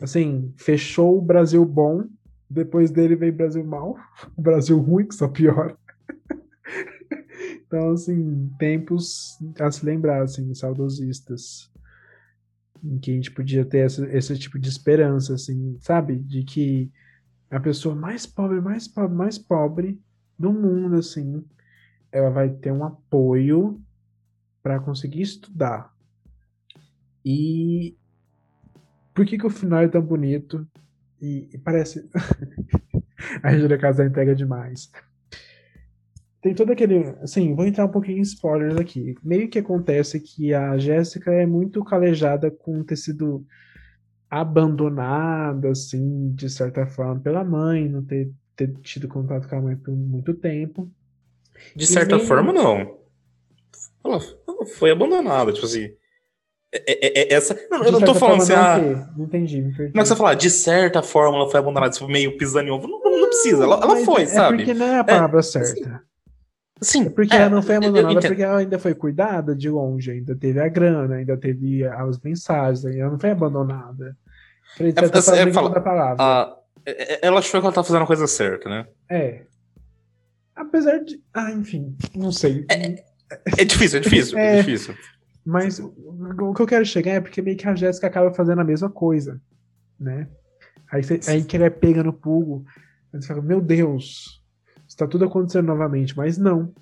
Assim, 0.00 0.52
fechou 0.56 1.18
o 1.18 1.22
Brasil 1.22 1.64
bom, 1.64 2.04
depois 2.48 2.90
dele 2.90 3.16
veio 3.16 3.32
o 3.32 3.36
Brasil 3.36 3.64
mal, 3.64 3.96
o 4.36 4.42
Brasil 4.42 4.78
ruim, 4.78 5.06
que 5.06 5.14
só 5.14 5.28
piora. 5.28 5.76
então, 7.66 7.90
assim, 7.92 8.50
tempos 8.58 9.38
a 9.60 9.70
se 9.70 9.84
lembrar, 9.84 10.22
assim, 10.22 10.54
saudosistas. 10.54 11.70
Em 12.82 12.98
que 12.98 13.10
a 13.10 13.14
gente 13.14 13.30
podia 13.30 13.64
ter 13.64 13.78
essa, 13.78 14.06
esse 14.06 14.38
tipo 14.38 14.58
de 14.58 14.68
esperança, 14.68 15.34
assim, 15.34 15.76
sabe? 15.80 16.16
De 16.16 16.44
que 16.44 16.90
a 17.50 17.58
pessoa 17.58 17.94
mais 17.94 18.26
pobre, 18.26 18.60
mais 18.60 18.86
pobre, 18.86 19.16
mais 19.16 19.38
pobre 19.38 20.00
do 20.38 20.52
mundo, 20.52 20.96
assim, 20.96 21.44
ela 22.12 22.30
vai 22.30 22.50
ter 22.50 22.72
um 22.72 22.84
apoio 22.84 23.80
para 24.62 24.78
conseguir 24.78 25.22
estudar, 25.22 25.92
e 27.30 27.94
por 29.14 29.26
que, 29.26 29.36
que 29.36 29.46
o 29.46 29.50
final 29.50 29.80
é 29.80 29.88
tão 29.88 30.00
bonito? 30.00 30.66
E, 31.20 31.46
e 31.52 31.58
parece. 31.58 32.08
a 33.42 33.50
Regina 33.50 33.76
Casé 33.76 34.06
entrega 34.06 34.34
demais. 34.34 34.90
Tem 36.40 36.54
todo 36.54 36.72
aquele. 36.72 37.14
Assim, 37.20 37.54
vou 37.54 37.66
entrar 37.66 37.84
um 37.84 37.90
pouquinho 37.90 38.18
em 38.18 38.22
spoilers 38.22 38.76
aqui. 38.76 39.14
Meio 39.22 39.48
que 39.48 39.58
acontece 39.58 40.20
que 40.20 40.54
a 40.54 40.78
Jéssica 40.78 41.32
é 41.32 41.44
muito 41.44 41.84
calejada 41.84 42.50
com 42.50 42.84
ter 42.84 42.96
sido 42.96 43.44
abandonada, 44.30 45.70
assim, 45.70 46.32
de 46.34 46.50
certa 46.50 46.86
forma, 46.86 47.18
pela 47.20 47.42
mãe, 47.42 47.88
não 47.88 48.04
ter, 48.04 48.30
ter 48.54 48.72
tido 48.82 49.08
contato 49.08 49.48
com 49.48 49.56
a 49.56 49.60
mãe 49.60 49.76
por 49.76 49.92
muito 49.94 50.34
tempo. 50.34 50.90
De 51.74 51.86
certa 51.86 52.16
meio... 52.16 52.28
forma, 52.28 52.52
não. 52.52 52.98
Ela 54.04 54.20
foi 54.76 54.90
abandonada, 54.90 55.52
tipo 55.52 55.66
assim. 55.66 55.90
É, 56.70 56.82
é, 56.86 57.22
é, 57.22 57.34
essa. 57.34 57.58
Não, 57.70 57.82
eu 57.82 57.92
não 57.92 58.00
tô 58.00 58.14
falando 58.14 58.42
assim. 58.42 58.52
Ah, 58.52 59.10
não 59.16 59.24
entendi, 59.24 59.60
me 59.60 59.72
Não 59.72 59.86
é 59.86 59.90
que 59.90 60.04
você 60.04 60.14
falar, 60.14 60.34
de 60.34 60.50
certa 60.50 61.02
forma 61.02 61.36
ela 61.36 61.50
foi 61.50 61.58
abandonada, 61.58 61.92
tipo, 61.92 62.06
meio 62.06 62.36
pisando 62.36 62.68
em 62.68 62.70
ovo. 62.70 62.86
Não, 62.86 63.00
não 63.00 63.28
precisa, 63.28 63.64
ela, 63.64 63.80
ela 63.82 63.96
foi, 64.04 64.26
sabe? 64.26 64.62
É 64.62 64.66
porque 64.66 64.74
não 64.74 64.86
é 64.86 64.98
a 64.98 65.04
palavra 65.04 65.42
certa. 65.42 66.07
Sim. 66.80 67.06
É 67.06 67.10
porque 67.10 67.34
ela 67.34 67.48
não 67.48 67.62
foi 67.62 67.76
abandonada 67.76 68.20
porque 68.20 68.42
ela 68.42 68.58
ainda 68.58 68.78
foi 68.78 68.94
cuidada 68.94 69.54
de 69.54 69.68
longe, 69.68 70.10
ainda 70.10 70.36
teve 70.36 70.60
a 70.60 70.68
grana, 70.68 71.16
ainda 71.16 71.36
teve 71.36 71.84
as 71.84 72.20
mensagens, 72.20 72.84
ela 72.84 73.10
não 73.10 73.18
foi 73.18 73.30
abandonada. 73.30 74.16
É, 74.78 74.92
tá 74.92 75.06
é, 75.36 75.52
fala, 75.52 75.80
palavra. 75.80 76.16
A, 76.18 76.56
ela 77.22 77.40
achou 77.40 77.60
que 77.60 77.66
ela 77.66 77.74
tá 77.74 77.82
fazendo 77.82 78.02
a 78.02 78.06
coisa 78.06 78.26
certa, 78.26 78.68
né? 78.68 78.86
É. 79.08 79.42
Apesar 80.54 80.98
de. 80.98 81.20
Ah, 81.32 81.50
enfim, 81.52 81.96
não 82.14 82.32
sei. 82.32 82.64
É, 82.70 83.04
é 83.58 83.64
difícil, 83.64 83.98
é 83.98 84.02
difícil, 84.02 84.38
é, 84.38 84.56
difícil. 84.58 84.94
Mas 85.44 85.78
o 85.80 86.52
que 86.54 86.62
eu 86.62 86.66
quero 86.66 86.84
chegar 86.84 87.12
é 87.12 87.20
porque 87.20 87.40
meio 87.40 87.56
que 87.56 87.66
a 87.66 87.74
Jéssica 87.74 88.06
acaba 88.06 88.32
fazendo 88.32 88.60
a 88.60 88.64
mesma 88.64 88.90
coisa, 88.90 89.40
né? 89.98 90.28
Aí, 90.90 91.02
você, 91.02 91.20
aí 91.28 91.44
que 91.44 91.56
ele 91.56 91.64
é 91.64 91.70
pega 91.70 92.02
no 92.02 92.12
pulo, 92.12 92.64
você 93.12 93.28
fala, 93.28 93.42
meu 93.42 93.60
Deus, 93.60 94.37
está 94.98 95.06
tudo 95.06 95.26
acontecendo 95.26 95.66
novamente, 95.66 96.16
mas 96.16 96.36
não. 96.36 96.74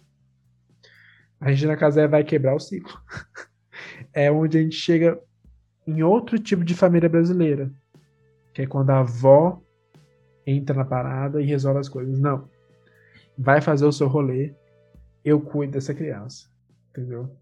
A 1.38 1.50
Regina 1.50 1.76
Casé 1.76 2.08
vai 2.08 2.24
quebrar 2.24 2.54
o 2.54 2.58
ciclo. 2.58 2.98
é 4.10 4.32
onde 4.32 4.56
a 4.56 4.62
gente 4.62 4.74
chega 4.74 5.20
em 5.86 6.02
outro 6.02 6.38
tipo 6.38 6.64
de 6.64 6.74
família 6.74 7.10
brasileira, 7.10 7.70
que 8.54 8.62
é 8.62 8.66
quando 8.66 8.88
a 8.88 9.00
avó 9.00 9.62
entra 10.46 10.74
na 10.74 10.84
parada 10.84 11.42
e 11.42 11.44
resolve 11.44 11.78
as 11.78 11.90
coisas. 11.90 12.18
Não. 12.18 12.48
Vai 13.36 13.60
fazer 13.60 13.84
o 13.84 13.92
seu 13.92 14.08
rolê, 14.08 14.54
eu 15.22 15.38
cuido 15.38 15.74
dessa 15.74 15.92
criança. 15.92 16.48
Entendeu? 16.90 17.36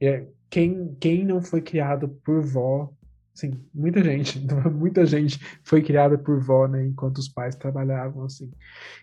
É, 0.00 0.24
quem, 0.48 0.94
quem 1.00 1.24
não 1.24 1.42
foi 1.42 1.60
criado 1.60 2.08
por 2.24 2.40
vó, 2.40 2.92
assim, 3.34 3.60
muita 3.74 4.02
gente, 4.02 4.38
muita 4.72 5.04
gente 5.04 5.40
foi 5.62 5.82
criada 5.82 6.16
por 6.16 6.40
vó, 6.40 6.66
né, 6.66 6.86
enquanto 6.86 7.18
os 7.18 7.28
pais 7.28 7.56
trabalhavam, 7.56 8.24
assim. 8.24 8.50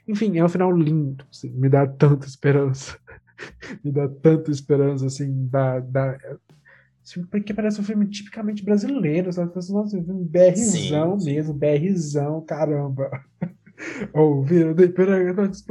Enfim, 0.07 0.37
é 0.37 0.45
um 0.45 0.49
final 0.49 0.71
lindo, 0.71 1.25
assim, 1.31 1.51
me 1.51 1.67
dá 1.69 1.85
tanta 1.85 2.25
esperança, 2.25 2.97
me 3.83 3.91
dá 3.91 4.07
tanta 4.07 4.49
esperança, 4.49 5.05
assim, 5.05 5.47
da, 5.47 5.79
da 5.79 6.17
porque 7.31 7.53
parece 7.53 7.81
um 7.81 7.83
filme 7.83 8.07
tipicamente 8.07 8.63
brasileiro, 8.63 9.33
sabe? 9.33 9.51
Nossa, 9.55 9.97
um 9.97 10.05
filme 10.05 10.23
BRzão 10.23 11.19
sim, 11.19 11.25
mesmo, 11.25 11.53
BRzão, 11.53 12.41
caramba. 12.41 13.09
Ouvir 14.13 14.75
de 14.75 14.87
peregrinos 14.87 15.65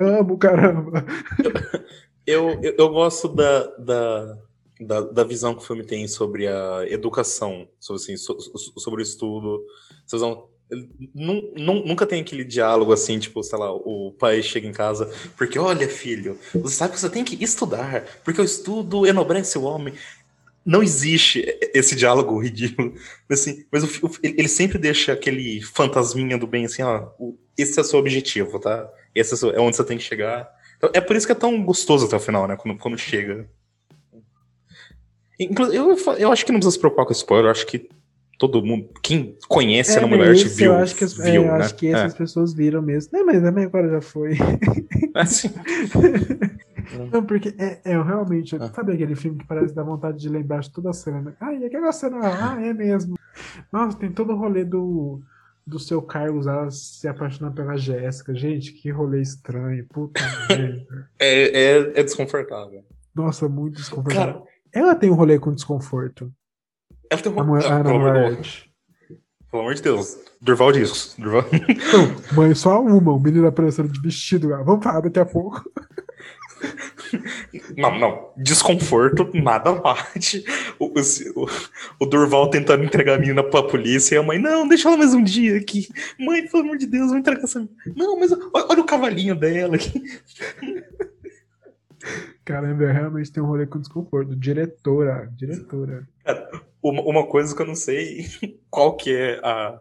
amo, 0.00 0.36
caramba. 0.36 1.04
Eu, 2.26 2.50
eu, 2.60 2.74
eu 2.76 2.88
gosto 2.90 3.28
da, 3.28 3.66
da, 3.78 4.38
da, 4.84 5.00
da, 5.00 5.24
visão 5.24 5.54
que 5.54 5.62
o 5.62 5.66
filme 5.66 5.84
tem 5.84 6.06
sobre 6.06 6.46
a 6.46 6.84
educação, 6.88 7.68
sobre, 7.78 8.02
assim, 8.02 8.16
so, 8.16 8.36
sobre 8.78 9.00
o 9.00 9.02
estudo. 9.02 9.64
nunca 11.14 12.06
tem 12.06 12.20
aquele 12.20 12.44
diálogo 12.44 12.92
assim, 12.92 13.18
tipo, 13.18 13.42
sei 13.42 13.58
lá, 13.58 13.72
o 13.72 14.14
pai 14.18 14.42
chega 14.42 14.66
em 14.66 14.72
casa, 14.72 15.10
porque 15.36 15.58
olha, 15.58 15.88
filho, 15.88 16.38
você 16.54 16.76
sabe 16.76 16.94
que 16.94 17.00
você 17.00 17.10
tem 17.10 17.24
que 17.24 17.42
estudar, 17.42 18.04
porque 18.24 18.40
o 18.40 18.44
estudo 18.44 19.06
enobrece 19.06 19.58
o 19.58 19.64
homem. 19.64 19.94
Não 20.64 20.82
existe 20.82 21.44
esse 21.74 21.96
diálogo 21.96 22.38
ridículo, 22.38 22.94
assim, 23.28 23.64
mas 23.70 23.82
o, 23.82 24.10
ele 24.22 24.48
sempre 24.48 24.78
deixa 24.78 25.12
aquele 25.12 25.60
fantasminha 25.60 26.38
do 26.38 26.46
bem 26.46 26.64
assim, 26.66 26.82
ó, 26.82 27.08
esse 27.58 27.78
é 27.78 27.82
o 27.82 27.84
seu 27.84 27.98
objetivo, 27.98 28.60
tá? 28.60 28.88
Esse 29.14 29.34
é, 29.44 29.56
é 29.56 29.60
onde 29.60 29.76
você 29.76 29.84
tem 29.84 29.98
que 29.98 30.04
chegar 30.04 30.48
é 30.92 31.00
por 31.00 31.14
isso 31.14 31.26
que 31.26 31.32
é 31.32 31.36
tão 31.36 31.62
gostoso 31.62 32.06
até 32.06 32.16
o 32.16 32.20
final, 32.20 32.48
né? 32.48 32.56
Quando, 32.56 32.76
quando 32.78 32.98
chega. 32.98 33.48
Eu, 35.72 35.96
eu 36.18 36.32
acho 36.32 36.44
que 36.44 36.52
não 36.52 36.58
precisa 36.58 36.72
se 36.74 36.78
preocupar 36.78 37.06
com 37.06 37.12
spoiler, 37.12 37.46
eu 37.46 37.50
acho 37.50 37.66
que 37.66 37.88
todo 38.38 38.62
mundo, 38.64 38.88
quem 39.02 39.36
conhece 39.48 39.98
É, 39.98 40.02
a 40.02 40.06
mulher 40.06 40.32
esse 40.32 40.48
viu, 40.48 40.72
eu 40.72 40.78
acho 40.78 40.96
que, 40.96 41.04
as- 41.04 41.18
é, 41.20 41.30
viu 41.30 41.42
eu 41.44 41.52
né? 41.52 41.58
acho 41.58 41.74
que 41.76 41.86
essas 41.88 42.14
pessoas 42.14 42.52
viram 42.52 42.82
mesmo. 42.82 43.10
Não, 43.12 43.24
mas 43.26 43.40
também 43.40 43.64
agora 43.64 43.88
já 43.88 44.00
foi. 44.00 44.32
É. 45.14 45.20
Assim, 45.20 45.50
Não, 47.12 47.22
porque 47.24 47.54
é, 47.58 47.80
é 47.84 48.02
realmente. 48.02 48.56
Ah. 48.56 48.70
Sabe 48.74 48.92
aquele 48.92 49.14
filme 49.14 49.38
que 49.38 49.46
parece 49.46 49.74
dar 49.74 49.82
vontade 49.82 50.18
de 50.18 50.28
lembrar 50.28 50.60
de 50.60 50.70
toda 50.70 50.90
a 50.90 50.92
cena? 50.92 51.36
Ah, 51.40 51.52
e 51.54 51.64
aquela 51.64 51.92
cena? 51.92 52.18
Ah, 52.22 52.58
é 52.60 52.72
mesmo. 52.72 53.16
Nossa, 53.72 53.96
tem 53.98 54.10
todo 54.10 54.32
o 54.32 54.36
rolê 54.36 54.64
do, 54.64 55.20
do 55.66 55.78
seu 55.78 56.02
Carlos 56.02 56.46
ela 56.46 56.70
se 56.70 57.06
apaixonar 57.06 57.52
pela 57.52 57.76
Jéssica. 57.76 58.34
Gente, 58.34 58.72
que 58.72 58.90
rolê 58.90 59.20
estranho. 59.22 59.86
Puta 59.92 60.20
merda. 60.48 61.08
é, 61.18 61.42
é, 61.62 62.00
é 62.00 62.02
desconfortável. 62.02 62.82
Nossa, 63.14 63.48
muito 63.48 63.76
desconfortável. 63.76 64.34
Cara, 64.40 64.44
Ela 64.72 64.94
tem 64.94 65.10
um 65.10 65.14
rolê 65.14 65.38
com 65.38 65.52
desconforto. 65.52 66.32
ela 67.10 67.20
tem 67.20 67.32
A, 67.32 67.34
uma. 67.36 67.44
mulher- 67.44 67.66
ah, 67.72 67.82
pelo, 67.82 67.96
amor, 67.96 68.12
namorada. 68.14 68.42
pelo 69.50 69.62
amor 69.62 69.74
de 69.74 69.82
Deus. 69.82 70.18
Durval 70.40 70.72
Discos. 70.72 71.14
Durval... 71.18 71.44
Não, 71.92 72.36
mãe, 72.36 72.54
só 72.54 72.80
uma. 72.82 73.12
O 73.12 73.20
menino 73.20 73.46
aparecendo 73.46 73.88
de 73.92 74.00
vestido 74.00 74.48
lá. 74.48 74.62
Vamos 74.62 74.82
falar 74.82 75.00
daqui 75.00 75.18
a 75.18 75.24
pouco. 75.26 75.62
Não, 77.76 77.98
não. 77.98 78.30
Desconforto, 78.36 79.28
nada 79.34 79.72
bate. 79.72 80.44
O, 80.78 80.86
o, 80.86 81.46
o 82.00 82.06
Durval 82.06 82.48
tentando 82.50 82.84
entregar 82.84 83.16
a 83.16 83.18
menina 83.18 83.42
pra 83.42 83.62
polícia 83.64 84.14
e 84.14 84.18
a 84.18 84.22
mãe, 84.22 84.38
não, 84.38 84.66
deixa 84.66 84.88
ela 84.88 84.96
mais 84.96 85.12
um 85.12 85.22
dia 85.22 85.56
aqui. 85.58 85.88
Mãe, 86.18 86.46
pelo 86.46 86.62
amor 86.62 86.78
de 86.78 86.86
Deus, 86.86 87.08
vou 87.10 87.18
entregar 87.18 87.42
essa 87.42 87.58
menina. 87.58 87.76
Não, 87.96 88.18
mas 88.18 88.32
olha, 88.32 88.48
olha 88.54 88.80
o 88.80 88.86
cavalinho 88.86 89.34
dela 89.34 89.74
aqui. 89.74 90.02
Caramba, 92.44 92.90
realmente 92.90 93.30
tem 93.30 93.42
um 93.42 93.46
rolê 93.46 93.66
com 93.66 93.78
desconforto. 93.78 94.34
Diretora, 94.34 95.30
diretora. 95.36 96.08
Uma, 96.82 97.02
uma 97.02 97.26
coisa 97.26 97.54
que 97.54 97.62
eu 97.62 97.66
não 97.66 97.76
sei 97.76 98.26
qual 98.68 98.96
que 98.96 99.14
é 99.14 99.40
a, 99.44 99.80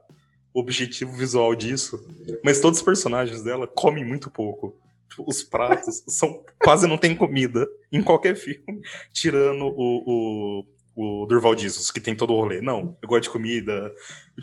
o 0.54 0.60
objetivo 0.60 1.12
visual 1.12 1.56
disso, 1.56 2.04
mas 2.44 2.60
todos 2.60 2.80
os 2.80 2.86
personagens 2.86 3.42
dela 3.42 3.68
comem 3.68 4.06
muito 4.06 4.30
pouco. 4.30 4.76
Tipo, 5.10 5.26
Os 5.28 5.44
pratos 5.44 6.04
são 6.08 6.44
quase 6.60 6.88
não 6.88 6.98
tem 6.98 7.16
comida 7.16 7.68
em 7.92 8.02
qualquer 8.02 8.36
filme, 8.36 8.82
tirando 9.12 9.66
o, 9.66 10.04
o, 10.06 10.66
o 10.96 11.26
Durval 11.26 11.58
Jesus, 11.58 11.90
que 11.92 12.02
tem 12.02 12.16
todo 12.16 12.34
o 12.34 12.36
rolê. 12.36 12.62
Não, 12.62 12.98
eu 13.02 13.08
gosto 13.08 13.24
de 13.24 13.30
comida. 13.30 13.94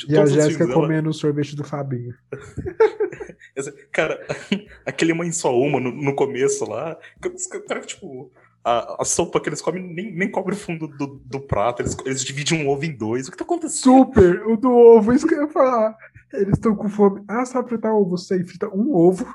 E 0.09 0.16
a 0.16 0.26
Jéssica 0.26 0.66
comendo 0.66 1.11
o 1.11 1.14
sorvete 1.14 1.55
do 1.55 1.64
Fabinho. 1.64 2.14
Cara, 3.92 4.24
aquele 4.86 5.12
mãe 5.12 5.32
só 5.32 5.57
uma 5.59 5.80
no, 5.80 5.90
no 5.90 6.14
começo 6.14 6.64
lá, 6.64 6.96
que 7.20 7.61
caras, 7.66 7.86
tipo, 7.86 8.30
a, 8.64 9.03
a 9.03 9.05
sopa 9.05 9.40
que 9.40 9.49
eles 9.49 9.61
comem 9.61 9.82
nem, 9.82 10.12
nem 10.12 10.30
cobre 10.30 10.55
o 10.55 10.59
fundo 10.59 10.86
do, 10.86 11.20
do 11.24 11.40
prato, 11.40 11.82
eles, 11.82 11.96
eles 12.05 12.24
dividem 12.24 12.64
um 12.64 12.68
ovo 12.68 12.84
em 12.84 12.96
dois. 12.96 13.26
O 13.26 13.30
que 13.30 13.36
tá 13.36 13.44
acontecendo? 13.44 13.82
Super! 13.82 14.46
O 14.46 14.57
do 14.57 14.70
ovo, 14.70 15.12
isso 15.12 15.26
que 15.26 15.34
eu 15.34 15.42
ia 15.42 15.49
falar. 15.49 15.96
Eles 16.32 16.55
estão 16.55 16.76
com 16.76 16.88
fome. 16.88 17.24
Ah, 17.26 17.44
sabe 17.44 17.68
fritar 17.68 17.92
ovo? 17.92 18.16
Você 18.16 18.44
frita 18.44 18.68
um 18.68 18.94
ovo. 18.94 19.26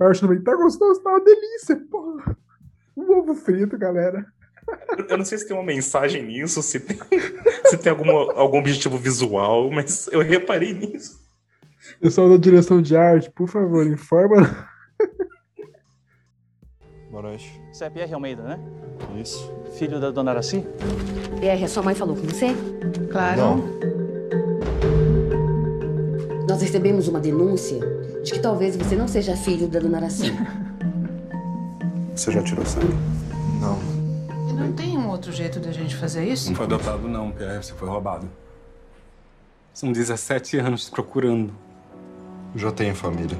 Eu 0.00 0.08
acho 0.08 0.20
também, 0.20 0.42
tá 0.42 0.54
gostoso, 0.54 1.02
tá 1.02 1.10
uma 1.10 1.24
delícia, 1.24 1.76
porra. 1.90 2.36
Um 2.96 3.10
ovo 3.18 3.34
frito, 3.34 3.76
galera. 3.76 4.24
Eu- 4.98 5.06
Eu 5.08 5.18
não 5.18 5.24
sei 5.24 5.38
se 5.38 5.46
tem 5.46 5.56
uma 5.56 5.62
mensagem 5.64 6.22
nisso, 6.24 6.62
se 6.62 6.80
tem, 6.80 6.96
se 7.66 7.76
tem 7.76 7.90
alguma, 7.90 8.32
algum 8.34 8.58
objetivo 8.58 8.96
visual, 8.96 9.70
mas 9.70 10.08
eu 10.12 10.20
reparei 10.20 10.72
nisso. 10.72 11.22
Pessoal 12.00 12.28
da 12.30 12.36
direção 12.36 12.80
de 12.80 12.96
arte, 12.96 13.30
por 13.30 13.48
favor, 13.48 13.86
informa. 13.86 14.66
Boa 17.10 17.22
noite. 17.22 17.60
Você 17.72 17.84
é 17.84 17.90
Pierre 17.90 18.12
Almeida, 18.14 18.42
né? 18.42 18.58
Isso. 19.20 19.52
Filho 19.78 20.00
da 20.00 20.10
dona 20.10 20.30
Araci? 20.32 20.64
Pierre, 21.38 21.64
a 21.64 21.68
sua 21.68 21.82
mãe 21.82 21.94
falou 21.94 22.16
com 22.16 22.22
você? 22.22 22.48
Claro. 23.10 23.40
Não. 23.40 23.64
Nós 26.48 26.60
recebemos 26.62 27.06
uma 27.08 27.20
denúncia 27.20 27.78
de 28.22 28.32
que 28.32 28.38
talvez 28.40 28.76
você 28.76 28.96
não 28.96 29.06
seja 29.08 29.36
filho 29.36 29.68
da 29.68 29.78
dona 29.80 29.98
Araci. 29.98 30.32
Você 32.14 32.32
já 32.32 32.42
tirou 32.42 32.64
sangue? 32.64 32.94
Não. 33.60 33.78
Não 34.54 34.72
tem 34.72 34.96
um 34.96 35.08
outro 35.08 35.32
jeito 35.32 35.58
da 35.58 35.72
gente 35.72 35.96
fazer 35.96 36.24
isso? 36.24 36.48
Não 36.48 36.56
foi 36.56 36.66
adotado, 36.66 37.08
não, 37.08 37.32
Pierre. 37.32 37.62
Você 37.62 37.72
foi 37.72 37.88
roubado. 37.88 38.28
São 39.72 39.90
17 39.90 40.58
anos 40.58 40.88
procurando. 40.88 41.52
Já 42.54 42.70
tenho 42.70 42.94
família. 42.94 43.36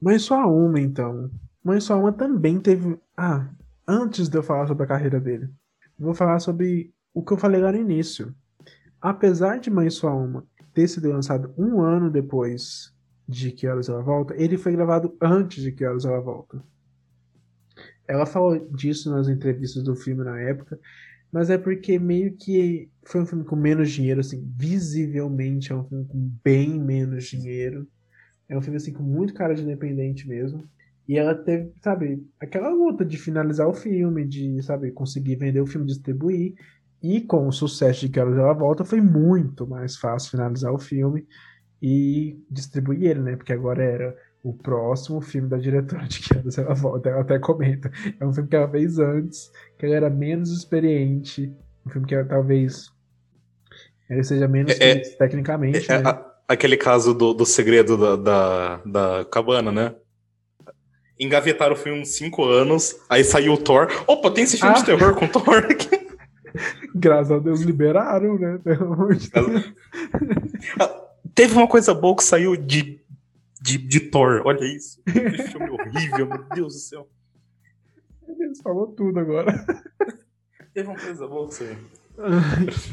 Mãe 0.00 0.18
só 0.18 0.46
uma, 0.46 0.78
então. 0.78 1.30
Mãe 1.64 1.80
só 1.80 1.98
uma 1.98 2.12
também 2.12 2.60
teve. 2.60 2.98
Ah, 3.16 3.48
antes 3.88 4.28
de 4.28 4.36
eu 4.36 4.42
falar 4.42 4.66
sobre 4.66 4.84
a 4.84 4.86
carreira 4.86 5.18
dele, 5.18 5.48
vou 5.98 6.14
falar 6.14 6.38
sobre 6.40 6.92
o 7.14 7.24
que 7.24 7.32
eu 7.32 7.38
falei 7.38 7.60
lá 7.60 7.72
no 7.72 7.78
início. 7.78 8.34
Apesar 9.00 9.58
de 9.58 9.70
Mãe 9.70 9.88
Só 9.88 10.14
Uma 10.14 10.44
ter 10.74 10.86
sido 10.88 11.08
lançado 11.08 11.54
um 11.56 11.80
ano 11.80 12.10
depois 12.10 12.92
de 13.26 13.50
Que 13.50 13.66
Horas 13.66 13.88
Ela 13.88 14.02
Volta, 14.02 14.34
ele 14.36 14.58
foi 14.58 14.72
gravado 14.72 15.16
antes 15.20 15.62
de 15.62 15.72
Que 15.72 15.86
Horas 15.86 16.04
Ela 16.04 16.20
Volta. 16.20 16.62
Ela 18.08 18.26
falou 18.26 18.58
disso 18.70 19.10
nas 19.10 19.28
entrevistas 19.28 19.82
do 19.82 19.96
filme 19.96 20.24
na 20.24 20.40
época, 20.40 20.78
mas 21.32 21.50
é 21.50 21.58
porque 21.58 21.98
meio 21.98 22.36
que 22.36 22.88
foi 23.04 23.20
um 23.20 23.26
filme 23.26 23.44
com 23.44 23.56
menos 23.56 23.90
dinheiro, 23.90 24.20
assim, 24.20 24.42
visivelmente 24.56 25.72
é 25.72 25.74
um 25.74 25.84
filme 25.84 26.04
com 26.06 26.30
bem 26.42 26.78
menos 26.78 27.24
dinheiro. 27.24 27.86
É 28.48 28.56
um 28.56 28.62
filme 28.62 28.76
assim 28.76 28.92
com 28.92 29.02
muito 29.02 29.34
cara 29.34 29.54
de 29.54 29.62
independente 29.62 30.26
mesmo. 30.28 30.64
E 31.08 31.16
ela 31.16 31.34
teve, 31.34 31.72
sabe, 31.82 32.24
aquela 32.40 32.68
luta 32.68 33.04
de 33.04 33.16
finalizar 33.16 33.68
o 33.68 33.74
filme, 33.74 34.26
de, 34.26 34.60
sabe, 34.62 34.90
conseguir 34.90 35.36
vender 35.36 35.60
o 35.60 35.66
filme, 35.66 35.86
distribuir. 35.86 36.54
E 37.02 37.20
com 37.20 37.46
o 37.46 37.52
sucesso 37.52 38.00
de 38.00 38.08
Quero 38.08 38.34
Ela 38.34 38.52
Volta, 38.52 38.84
foi 38.84 39.00
muito 39.00 39.66
mais 39.66 39.96
fácil 39.96 40.32
finalizar 40.32 40.72
o 40.72 40.78
filme 40.78 41.26
e 41.80 42.42
distribuir 42.50 43.04
ele, 43.04 43.20
né? 43.20 43.36
Porque 43.36 43.52
agora 43.52 43.84
era 43.84 44.16
o 44.48 44.52
próximo 44.54 45.20
filme 45.20 45.48
da 45.48 45.56
diretora 45.56 46.06
de 46.06 46.20
Quero 46.20 46.48
Ela 46.56 46.74
Volta. 46.74 47.08
Ela 47.08 47.22
até 47.22 47.36
comenta. 47.38 47.90
É 48.20 48.24
um 48.24 48.32
filme 48.32 48.48
que 48.48 48.54
ela 48.54 48.68
fez 48.68 48.96
antes, 48.98 49.50
que 49.76 49.84
ela 49.86 49.96
era 49.96 50.08
menos 50.10 50.50
experiente. 50.52 51.52
Um 51.84 51.90
filme 51.90 52.06
que 52.06 52.14
ela, 52.14 52.24
talvez 52.24 52.92
ele 54.08 54.22
seja 54.22 54.46
menos 54.46 54.72
É- 54.72 54.74
é- 54.74 54.92
feliz 54.94 55.16
tecnicamente, 55.16 55.90
É, 55.90 55.98
né? 56.00 56.08
a- 56.10 56.24
aquele 56.46 56.76
caso 56.76 57.12
do, 57.12 57.34
do 57.34 57.44
segredo 57.44 57.96
da, 57.96 58.16
da, 58.16 58.76
da 58.86 59.24
cabana, 59.24 59.72
né? 59.72 59.94
Engavetaram 61.18 61.72
o 61.74 61.76
filme 61.78 62.00
uns 62.02 62.10
5 62.14 62.44
anos, 62.44 62.94
aí 63.08 63.24
saiu 63.24 63.54
o 63.54 63.58
Thor. 63.58 63.88
Opa, 64.06 64.30
tem 64.30 64.44
esse 64.44 64.58
filme 64.58 64.74
Ah. 64.76 64.78
de 64.78 64.84
terror 64.84 65.14
com 65.16 65.26
Thor 65.26 65.56
aqui. 65.56 65.88
Graças 66.94 67.32
a 67.32 67.38
Deus 67.40 67.62
liberaram, 67.62 68.38
né? 68.38 68.58
Pelo 68.62 68.92
amor 68.92 69.14
de 69.16 69.28
Deus. 69.28 69.72
Teve 71.34 71.54
uma 71.54 71.66
coisa 71.66 71.92
boa 71.92 72.14
que 72.16 72.22
saiu 72.24 72.56
de, 72.56 73.00
de, 73.66 73.78
de 73.78 74.00
Thor. 74.00 74.42
Olha 74.44 74.64
isso. 74.64 75.02
Que 75.04 75.30
filme 75.48 75.70
horrível, 75.70 76.28
meu 76.28 76.44
Deus 76.54 76.74
do 76.74 76.78
céu. 76.78 77.08
Eles 78.28 78.60
falou 78.60 78.88
tudo 78.88 79.18
agora. 79.18 79.52
Teve 80.72 80.88
uma 80.88 80.98
coisa 80.98 81.26
boa 81.26 81.48
que 81.48 81.54
saiu. 81.54 81.76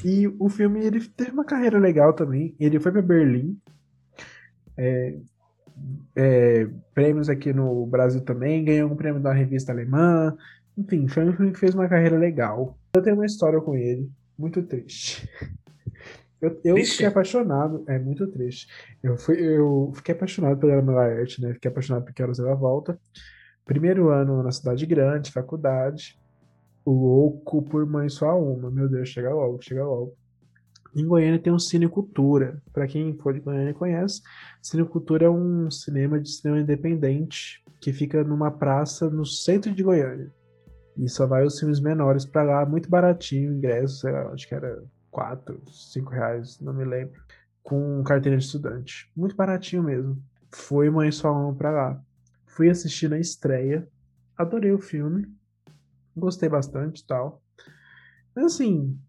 E 0.03 0.27
o 0.39 0.49
filme 0.49 0.83
ele 0.83 1.07
teve 1.09 1.31
uma 1.31 1.45
carreira 1.45 1.77
legal 1.77 2.13
também. 2.13 2.55
Ele 2.59 2.79
foi 2.79 2.91
para 2.91 3.01
Berlim. 3.01 3.57
É, 4.75 5.19
é, 6.15 6.67
prêmios 6.93 7.29
aqui 7.29 7.53
no 7.53 7.85
Brasil 7.85 8.21
também. 8.21 8.65
Ganhou 8.65 8.91
um 8.91 8.95
prêmio 8.95 9.21
da 9.21 9.31
revista 9.31 9.71
alemã. 9.71 10.35
Enfim, 10.77 11.07
foi 11.07 11.25
um 11.25 11.33
filme 11.33 11.51
que 11.51 11.59
fez 11.59 11.75
uma 11.75 11.87
carreira 11.87 12.17
legal. 12.17 12.77
Eu 12.95 13.01
tenho 13.01 13.15
uma 13.15 13.25
história 13.25 13.61
com 13.61 13.75
ele, 13.75 14.09
muito 14.37 14.61
triste. 14.63 15.29
Eu, 16.43 16.59
eu 16.65 16.75
fiquei 16.75 17.05
apaixonado, 17.05 17.85
é 17.87 17.97
muito 17.97 18.27
triste. 18.27 18.67
Eu, 19.01 19.17
fui, 19.17 19.39
eu 19.39 19.93
fiquei 19.95 20.13
apaixonado 20.13 20.59
pela 20.59 20.81
Laerte, 20.81 21.41
né? 21.41 21.53
Fiquei 21.53 21.71
apaixonado 21.71 22.03
por 22.03 22.13
Quero 22.13 22.35
Ser 22.35 22.45
a 22.49 22.53
Volta. 22.53 22.99
Primeiro 23.63 24.09
ano 24.09 24.43
na 24.43 24.51
cidade 24.51 24.85
grande, 24.85 25.31
faculdade. 25.31 26.19
Louco 26.85 27.61
por 27.61 27.85
mãe 27.85 28.09
só 28.09 28.37
uma. 28.37 28.69
Meu 28.69 28.89
Deus, 28.89 29.07
chega 29.07 29.33
logo, 29.33 29.61
chega 29.61 29.85
logo. 29.85 30.17
Em 30.93 31.07
Goiânia 31.07 31.39
tem 31.39 31.53
um 31.53 31.57
Cinecultura. 31.57 32.61
Para 32.73 32.87
quem 32.87 33.17
for 33.17 33.33
de 33.33 33.39
Goiânia 33.39 33.73
conhece, 33.73 34.21
Cinecultura 34.61 35.27
é 35.27 35.29
um 35.29 35.71
cinema 35.71 36.19
de 36.19 36.29
cinema 36.29 36.59
independente 36.59 37.63
que 37.79 37.93
fica 37.93 38.21
numa 38.21 38.51
praça 38.51 39.09
no 39.09 39.25
centro 39.25 39.73
de 39.73 39.81
Goiânia. 39.81 40.29
E 40.97 41.07
só 41.07 41.25
vai 41.25 41.45
os 41.45 41.57
filmes 41.57 41.79
menores 41.79 42.25
pra 42.25 42.43
lá, 42.43 42.65
muito 42.65 42.89
baratinho 42.89 43.49
o 43.49 43.55
ingresso, 43.55 44.01
sei 44.01 44.11
lá, 44.11 44.27
acho 44.33 44.45
que 44.45 44.53
era 44.53 44.83
4, 45.13 45.61
5 45.71 46.09
reais, 46.09 46.59
não 46.59 46.73
me 46.73 46.83
lembro. 46.83 47.21
Com 47.61 48.03
carteira 48.03 48.37
de 48.37 48.43
estudante. 48.43 49.09
Muito 49.15 49.35
baratinho 49.35 49.83
mesmo. 49.83 50.21
Foi 50.51 50.89
mãe 50.89 51.11
só 51.11 51.51
pra 51.53 51.71
lá. 51.71 52.03
Fui 52.47 52.69
assistir 52.69 53.09
na 53.09 53.19
estreia. 53.19 53.87
Adorei 54.35 54.71
o 54.71 54.79
filme. 54.79 55.31
Gostei 56.17 56.49
bastante 56.49 57.01
e 57.01 57.05
tal. 57.05 57.41
Mas 58.35 58.45
assim, 58.45 58.99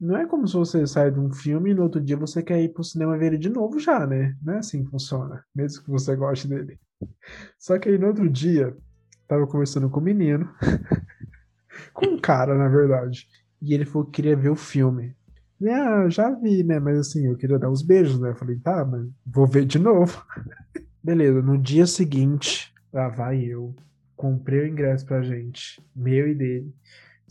não 0.00 0.16
é 0.16 0.26
como 0.26 0.46
se 0.46 0.54
você 0.54 0.86
sai 0.86 1.10
de 1.10 1.18
um 1.18 1.32
filme 1.32 1.70
e 1.70 1.74
no 1.74 1.82
outro 1.82 2.00
dia 2.00 2.16
você 2.16 2.42
quer 2.42 2.60
ir 2.62 2.72
pro 2.72 2.84
cinema 2.84 3.16
ver 3.16 3.28
ele 3.28 3.38
de 3.38 3.48
novo 3.48 3.80
já, 3.80 4.06
né? 4.06 4.36
Não 4.42 4.54
é 4.54 4.58
assim 4.58 4.84
que 4.84 4.90
funciona. 4.90 5.42
Mesmo 5.54 5.82
que 5.82 5.90
você 5.90 6.14
goste 6.14 6.46
dele. 6.46 6.78
Só 7.58 7.78
que 7.78 7.88
aí 7.88 7.98
no 7.98 8.08
outro 8.08 8.28
dia, 8.28 8.76
tava 9.26 9.46
conversando 9.46 9.88
com 9.88 10.00
um 10.00 10.04
menino. 10.04 10.54
com 11.92 12.06
um 12.06 12.18
cara, 12.20 12.56
na 12.56 12.68
verdade. 12.68 13.26
E 13.64 13.72
ele 13.72 13.86
falou 13.86 14.04
que 14.04 14.12
queria 14.12 14.36
ver 14.36 14.50
o 14.50 14.56
filme. 14.56 15.16
E, 15.58 15.68
ah, 15.70 16.08
já 16.10 16.30
vi, 16.30 16.62
né? 16.62 16.78
Mas 16.78 16.98
assim, 16.98 17.26
eu 17.26 17.36
queria 17.36 17.58
dar 17.58 17.70
uns 17.70 17.82
beijos, 17.82 18.20
né? 18.20 18.30
Eu 18.30 18.36
falei, 18.36 18.58
tá, 18.58 18.84
mas 18.84 19.08
vou 19.24 19.46
ver 19.46 19.64
de 19.64 19.78
novo. 19.78 20.22
Beleza, 21.02 21.40
no 21.40 21.56
dia 21.56 21.86
seguinte, 21.86 22.72
lá 22.92 23.08
vai 23.08 23.42
eu. 23.42 23.74
Comprei 24.14 24.60
o 24.60 24.66
ingresso 24.68 25.06
pra 25.06 25.22
gente, 25.22 25.82
meu 25.96 26.28
e 26.28 26.34
dele. 26.34 26.74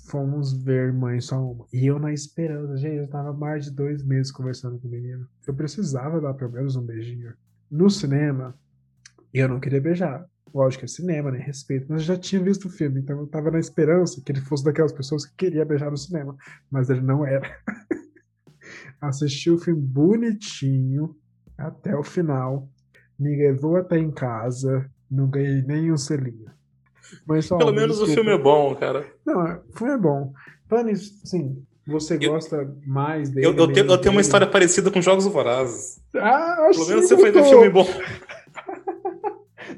Fomos 0.10 0.52
ver 0.52 0.92
Mãe 0.92 1.22
Só 1.22 1.40
Uma. 1.40 1.66
E 1.72 1.86
eu 1.86 2.00
na 2.00 2.12
esperança, 2.12 2.76
gente, 2.76 2.98
eu 2.98 3.08
tava 3.08 3.32
mais 3.32 3.66
de 3.66 3.72
dois 3.72 4.04
meses 4.04 4.32
conversando 4.32 4.80
com 4.80 4.88
o 4.88 4.92
menino. 4.92 5.28
Eu 5.48 5.54
precisava 5.54 6.20
dar 6.20 6.34
pelo 6.34 6.52
menos 6.52 6.76
um 6.76 6.86
beijinho. 6.86 7.34
No 7.72 7.90
cinema, 7.90 8.58
eu 9.34 9.48
não 9.48 9.60
queria 9.60 9.80
beijar. 9.80 10.28
Lógico 10.54 10.82
que 10.82 10.86
é 10.86 10.88
cinema, 10.88 11.32
né? 11.32 11.40
Respeito. 11.40 11.88
Mas 11.90 12.02
eu 12.02 12.08
já 12.08 12.18
tinha 12.18 12.42
visto 12.42 12.66
o 12.66 12.70
filme, 12.70 13.00
então 13.00 13.20
eu 13.20 13.28
tava 13.28 13.50
na 13.50 13.60
esperança 13.60 14.22
que 14.24 14.32
ele 14.32 14.42
fosse 14.42 14.64
daquelas 14.64 14.92
pessoas 14.94 15.26
que 15.26 15.34
queria 15.36 15.66
beijar 15.66 15.90
no 15.90 15.98
cinema. 15.98 16.36
Mas 16.70 16.90
ele 16.90 17.02
não 17.02 17.26
era. 17.26 17.50
Assisti 19.02 19.50
o 19.50 19.58
filme 19.58 19.82
bonitinho 19.82 21.16
até 21.58 21.96
o 21.96 22.04
final. 22.04 22.70
Me 23.20 23.36
levou 23.36 23.76
até 23.78 23.98
em 23.98 24.12
casa. 24.12 24.90
Não 25.10 25.28
ganhei 25.30 25.62
nenhum 25.62 25.98
selinho. 25.98 26.52
Mas 27.26 27.48
Pelo 27.48 27.74
menos 27.74 28.00
o 28.02 28.08
filme 28.08 28.32
é 28.32 28.38
bom, 28.38 28.76
cara. 28.76 29.06
Não, 29.26 29.62
o 29.70 29.78
filme 29.78 29.94
é 29.94 29.98
bom. 29.98 30.34
Isso, 30.92 31.22
assim, 31.24 31.64
você 31.86 32.16
Eu- 32.20 32.32
gosta 32.32 32.74
mais 32.88 33.30
dele? 33.30 33.46
Eu, 33.48 33.56
eu, 33.56 33.72
tenho, 33.72 33.86
eu 33.88 33.98
tenho 34.00 34.12
uma 34.16 34.22
história 34.22 34.48
parecida 34.48 34.90
com 34.90 35.02
Jogos 35.02 35.26
Vorazes. 35.26 36.02
Ah, 36.16 36.70
Pelo 36.72 36.88
menos 36.88 37.08
você 37.08 37.18
foi 37.18 37.32
ver 37.32 37.44
filme 37.44 37.70
bom. 37.70 37.86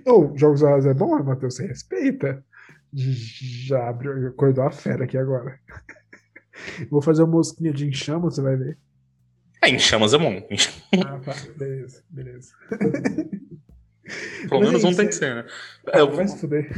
Ô, 0.06 0.32
Jogos 0.36 0.62
Vorazes 0.62 0.90
é 0.90 0.94
bom, 0.94 1.22
Matheus? 1.24 1.56
Você 1.56 1.66
respeita? 1.66 2.44
Já 2.94 3.90
abriu, 3.90 4.28
acordou 4.28 4.64
a 4.64 4.72
fera 4.72 5.04
aqui 5.06 5.18
agora. 5.18 5.60
Vou 6.90 7.02
fazer 7.02 7.24
um 7.24 7.28
mosquinha 7.28 7.74
de 7.74 7.88
enxama, 7.88 8.30
você 8.30 8.42
vai 8.42 8.56
ver. 8.56 8.78
É, 9.62 9.70
em 9.70 9.80
chamas 9.80 10.14
é 10.14 10.18
bom. 10.18 10.42
Ah, 11.06 11.20
tá. 11.20 11.34
Beleza, 11.58 12.04
beleza. 12.10 12.54
Pelo 14.48 14.62
menos 14.62 14.84
é 14.84 14.88
um 14.88 14.96
tem 14.96 15.06
é- 15.06 15.08
que 15.10 15.16
ser, 15.16 15.36
né? 15.36 15.46
Ah, 15.88 15.98
É, 15.98 16.02
eu- 16.02 16.16
vai 16.16 16.28
se 16.28 16.38
fuder. 16.40 16.70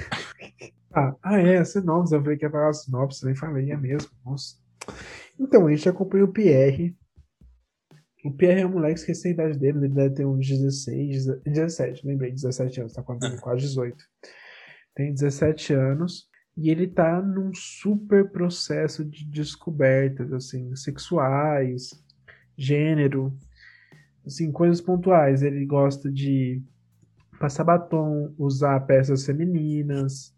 Ah, 0.93 1.13
ah, 1.21 1.39
é, 1.39 1.63
sinopse. 1.65 2.15
Eu 2.15 2.21
falei 2.21 2.38
que 2.38 2.45
ia 2.45 2.49
falar 2.49 2.73
sinopse, 2.73 3.25
nem 3.25 3.36
falei, 3.36 3.71
é 3.71 3.78
mesmo. 3.78 4.09
Nossa. 4.25 4.55
Então, 5.38 5.67
a 5.67 5.71
gente 5.71 5.89
acompanha 5.89 6.23
o 6.23 6.32
Pierre. 6.32 6.95
O 8.24 8.32
Pierre 8.32 8.61
é 8.61 8.65
um 8.65 8.72
moleque, 8.72 8.99
esqueci 8.99 9.28
a 9.28 9.32
idade 9.32 9.59
dele, 9.59 9.78
ele 9.78 9.89
deve 9.89 10.15
ter 10.15 10.26
uns 10.26 10.47
16, 10.47 11.28
17, 11.45 12.05
lembrei, 12.05 12.32
17 12.32 12.82
anos, 12.82 12.93
tá 12.93 13.01
quase, 13.03 13.39
quase 13.39 13.61
18. 13.61 13.95
Tem 14.95 15.13
17 15.13 15.74
anos 15.74 16.28
e 16.57 16.72
ele 16.72 16.88
tá 16.88 17.22
num 17.22 17.53
super 17.53 18.32
processo 18.32 19.05
de 19.05 19.24
descobertas, 19.26 20.34
assim, 20.34 20.76
sexuais, 20.76 21.91
gênero, 22.57 23.32
assim, 24.26 24.51
coisas 24.51 24.82
pontuais. 24.82 25.43
Ele 25.43 25.63
gosta 25.68 26.11
de 26.11 26.61
passar 27.39 27.63
batom, 27.63 28.34
usar 28.39 28.80
peças 28.82 29.24
femininas. 29.24 30.36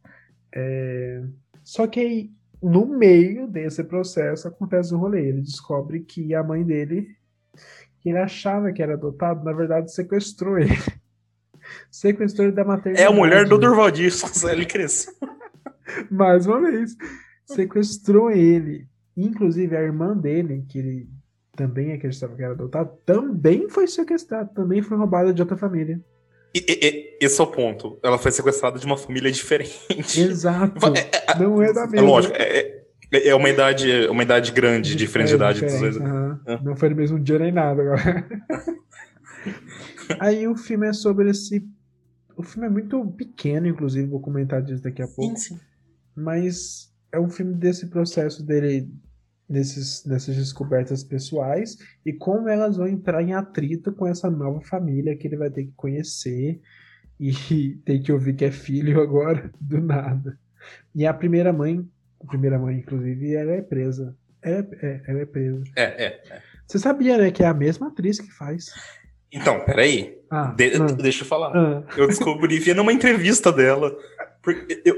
é, 0.54 1.24
Só 1.64 1.88
que 1.88 2.02
aí, 2.02 2.32
no 2.62 2.86
meio 2.86 3.48
desse 3.48 3.82
processo 3.86 4.50
acontece 4.50 4.94
um 4.94 5.00
rolê. 5.00 5.30
Ele 5.30 5.42
descobre 5.42 6.02
que 6.02 6.36
a 6.36 6.44
mãe 6.44 6.66
dele, 6.66 7.16
que 8.02 8.10
ele 8.10 8.18
achava 8.18 8.72
que 8.72 8.82
era 8.82 8.94
adotado, 8.94 9.44
na 9.44 9.52
verdade 9.54 9.92
sequestrou 9.94 10.58
ele. 10.58 10.76
sequestrou 11.92 12.48
ele 12.48 12.56
da 12.56 12.64
maternidade. 12.64 13.06
é 13.06 13.12
a 13.12 13.16
mulher 13.16 13.48
do 13.48 13.58
Durval 13.58 13.92
Dias. 13.92 14.44
Ele 14.44 14.66
cresceu. 14.66 15.14
Mais 16.10 16.46
uma 16.46 16.62
vez. 16.62 16.96
Sequestrou 17.46 18.32
ele. 18.32 18.88
Inclusive, 19.18 19.76
a 19.76 19.82
irmã 19.82 20.16
dele, 20.16 20.66
que 20.70 20.78
ele 20.80 21.10
também 21.56 21.92
acreditava 21.92 22.36
que 22.36 22.44
era 22.44 22.54
adotado, 22.54 22.92
também 23.06 23.68
foi 23.68 23.86
sequestrada, 23.88 24.50
também 24.54 24.82
foi 24.82 24.96
roubada 24.98 25.34
de 25.34 25.42
outra 25.42 25.58
família. 25.58 26.00
E- 26.56 26.64
e- 26.68 27.18
esse 27.26 27.40
é 27.40 27.44
o 27.44 27.48
ponto. 27.48 28.00
Ela 28.02 28.18
foi 28.18 28.32
sequestrada 28.32 28.80
de 28.80 28.86
uma 28.86 28.98
família 28.98 29.32
diferente. 29.32 29.78
Exato. 30.20 30.74
É, 30.96 31.32
é, 31.34 31.40
Não 31.40 31.62
é 31.62 31.74
da 31.74 31.84
é 31.84 31.88
mesma. 31.88 32.08
lógico, 32.08 32.34
é, 32.38 32.79
é- 33.12 33.36
uma 33.36 33.50
idade, 33.50 34.08
uma 34.08 34.24
idade 34.24 34.52
grande, 34.52 34.96
diferente 34.96 35.30
de 35.30 35.36
idade 35.36 35.60
diferente. 35.60 35.98
É. 36.46 36.62
Não 36.62 36.76
foi 36.76 36.90
no 36.90 36.96
mesmo 36.96 37.20
dia 37.20 37.40
nem 37.40 37.52
nada 37.52 37.82
agora. 37.82 38.28
Aí 40.20 40.48
o 40.48 40.56
filme 40.56 40.88
é 40.88 40.94
sobre 40.94 41.30
esse. 41.30 41.68
O 42.36 42.44
filme 42.44 42.68
é 42.68 42.70
muito 42.70 43.06
pequeno, 43.12 43.68
inclusive, 43.68 44.08
vou 44.08 44.22
comentar 44.22 44.62
disso 44.62 44.84
daqui 44.84 45.02
a 45.02 45.08
pouco. 45.08 45.38
Sim, 45.38 45.56
sim. 45.56 45.60
Mas 46.16 46.92
é 47.12 47.20
um 47.20 47.30
filme 47.30 47.54
desse 47.54 47.88
processo 47.88 48.46
dele, 48.46 48.90
desses, 49.48 50.04
dessas 50.04 50.36
descobertas 50.36 51.04
pessoais 51.04 51.78
e 52.06 52.14
como 52.14 52.48
elas 52.48 52.78
vão 52.78 52.88
entrar 52.88 53.22
em 53.22 53.34
atrito 53.34 53.92
com 53.92 54.08
essa 54.08 54.30
nova 54.30 54.62
família 54.62 55.16
que 55.16 55.28
ele 55.28 55.38
vai 55.38 55.50
ter 55.50 55.66
que 55.66 55.74
conhecer 55.76 56.62
e 57.20 57.32
tem 57.86 58.02
que 58.02 58.12
ouvir 58.12 58.36
que 58.36 58.46
é 58.46 58.52
filho 58.52 59.02
agora, 59.02 59.52
do 59.60 59.82
nada. 59.82 60.40
E 60.94 61.06
a 61.06 61.14
primeira 61.14 61.52
mãe, 61.52 61.88
primeira 62.28 62.58
mãe, 62.60 62.76
inclusive, 62.78 63.34
ela 63.36 63.52
é 63.54 63.62
presa. 63.62 64.16
Ela 64.42 64.68
é, 64.82 64.86
é, 64.86 65.02
ela 65.08 65.20
é 65.22 65.26
presa. 65.26 65.64
É, 65.76 65.84
é. 66.06 66.22
Você 66.68 66.80
sabia, 66.80 67.18
né, 67.18 67.32
que 67.32 67.44
é 67.44 67.48
a 67.48 67.54
mesma 67.54 67.88
atriz 67.88 68.20
que 68.20 68.32
faz. 68.32 68.68
Então, 69.32 69.60
peraí. 69.62 70.18
Ah, 70.30 70.54
De- 70.56 70.76
ah, 70.76 70.86
Deixa 70.94 71.24
eu 71.24 71.28
falar. 71.28 71.56
ah. 71.56 71.84
Eu 71.98 72.08
descobri 72.08 72.60
vendo 72.60 72.82
uma 72.82 72.94
entrevista 72.94 73.52
dela. 73.52 73.96
Porque 74.42 74.82
eu, 74.86 74.96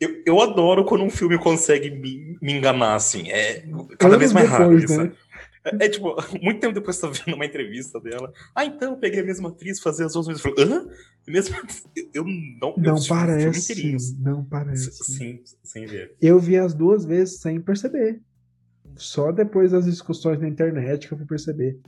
eu, 0.00 0.22
eu 0.26 0.40
adoro 0.40 0.84
quando 0.84 1.04
um 1.04 1.10
filme 1.10 1.36
consegue 1.38 1.90
me, 1.90 2.38
me 2.40 2.52
enganar, 2.52 2.94
assim. 2.94 3.30
É 3.30 3.60
cada 3.98 4.14
Anos 4.14 4.18
vez 4.18 4.32
mais 4.32 4.48
raro 4.48 4.78
depois, 4.78 4.90
isso. 4.90 5.12
É, 5.64 5.84
é, 5.84 5.88
tipo, 5.88 6.16
muito 6.42 6.60
tempo 6.60 6.74
depois 6.74 6.96
você 6.96 7.02
tá 7.02 7.12
vendo 7.24 7.34
uma 7.34 7.44
entrevista 7.44 8.00
dela. 8.00 8.32
Ah, 8.54 8.64
então 8.64 8.92
eu 8.92 8.98
peguei 8.98 9.20
a 9.20 9.24
mesma 9.24 9.50
atriz 9.50 9.80
fazer 9.80 10.04
as 10.04 10.12
duas 10.12 10.26
vezes. 10.26 10.44
Eu 10.44 10.54
falei, 10.54 10.72
hã? 10.72 10.88
Mesmo? 11.26 11.56
Eu 12.14 12.24
não. 12.24 12.74
eu 12.76 12.82
Não 12.82 12.96
filme 12.96 13.08
parece. 13.08 14.16
Não 14.18 14.44
parece. 14.44 14.90
Sim, 15.04 15.42
sem 15.62 15.86
ver. 15.86 16.14
Eu 16.20 16.38
vi 16.38 16.56
as 16.56 16.74
duas 16.74 17.04
vezes 17.04 17.40
sem 17.40 17.60
perceber. 17.60 18.20
Só 18.96 19.30
depois 19.30 19.72
das 19.72 19.84
discussões 19.84 20.40
na 20.40 20.48
internet 20.48 21.06
que 21.06 21.14
eu 21.14 21.18
fui 21.18 21.26
perceber. 21.26 21.78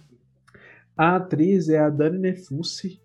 A 0.96 1.16
atriz 1.16 1.68
é 1.68 1.78
a 1.78 1.88
Dani 1.88 2.18
Nefusi. 2.18 3.00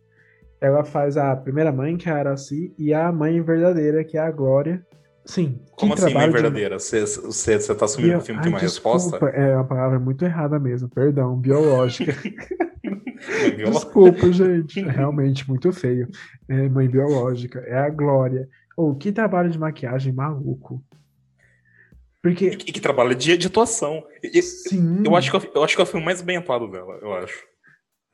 Ela 0.60 0.84
faz 0.84 1.18
a 1.18 1.36
primeira 1.36 1.72
mãe, 1.72 1.98
que 1.98 2.10
é 2.10 2.12
a 2.12 2.18
Araci, 2.18 2.74
e 2.78 2.94
a 2.94 3.12
mãe 3.12 3.42
verdadeira, 3.42 4.04
que 4.04 4.18
é 4.18 4.22
a 4.22 4.32
Glória. 4.32 4.86
Sim. 5.28 5.60
que 5.66 5.72
Como 5.76 5.94
assim, 5.94 6.04
trabalho 6.04 6.28
de- 6.28 6.34
verdadeira? 6.42 6.80
Você, 6.80 7.02
você, 7.02 7.60
você 7.60 7.76
tá 7.76 7.86
assumindo 7.86 8.14
que 8.14 8.18
o 8.18 8.22
filme 8.22 8.40
Ai, 8.40 8.44
tem 8.46 8.54
uma 8.54 8.60
desculpa, 8.60 8.98
resposta? 8.98 9.26
É 9.30 9.56
uma 9.56 9.66
palavra 9.66 10.00
muito 10.00 10.24
errada 10.26 10.58
mesmo, 10.58 10.90
perdão, 10.90 11.38
biológica. 11.38 12.14
Desculpa, 13.66 14.32
gente. 14.32 14.80
É 14.80 14.84
realmente 14.90 15.48
muito 15.48 15.72
feio. 15.72 16.08
É 16.48 16.70
mãe 16.70 16.88
biológica. 16.88 17.60
É 17.60 17.78
a 17.78 17.90
Glória. 17.90 18.48
Ou 18.76 18.96
que 18.96 19.12
trabalho 19.12 19.50
de 19.50 19.58
maquiagem 19.60 20.14
maluco. 20.14 20.84
Porque, 22.22 22.48
E 22.48 22.56
que 22.72 22.80
trabalha 22.82 23.16
de, 23.16 23.38
de 23.38 23.48
atuação. 23.48 24.04
E- 24.24 24.42
sim. 24.42 25.04
Eu 25.06 25.16
acho, 25.16 25.32
que, 25.32 25.38
é 25.48 25.52
eu 25.56 25.64
acho 25.64 25.76
que 25.76 25.82
é 25.82 25.84
o 25.84 25.88
filme 25.88 26.06
mais 26.06 26.22
bem 26.22 26.38
atuado 26.38 26.70
dela, 26.70 26.98
eu 27.02 27.14
acho. 27.14 27.44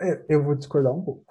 É, 0.01 0.23
eu 0.29 0.43
vou 0.43 0.55
discordar 0.55 0.93
um 0.93 1.01
pouco. 1.01 1.25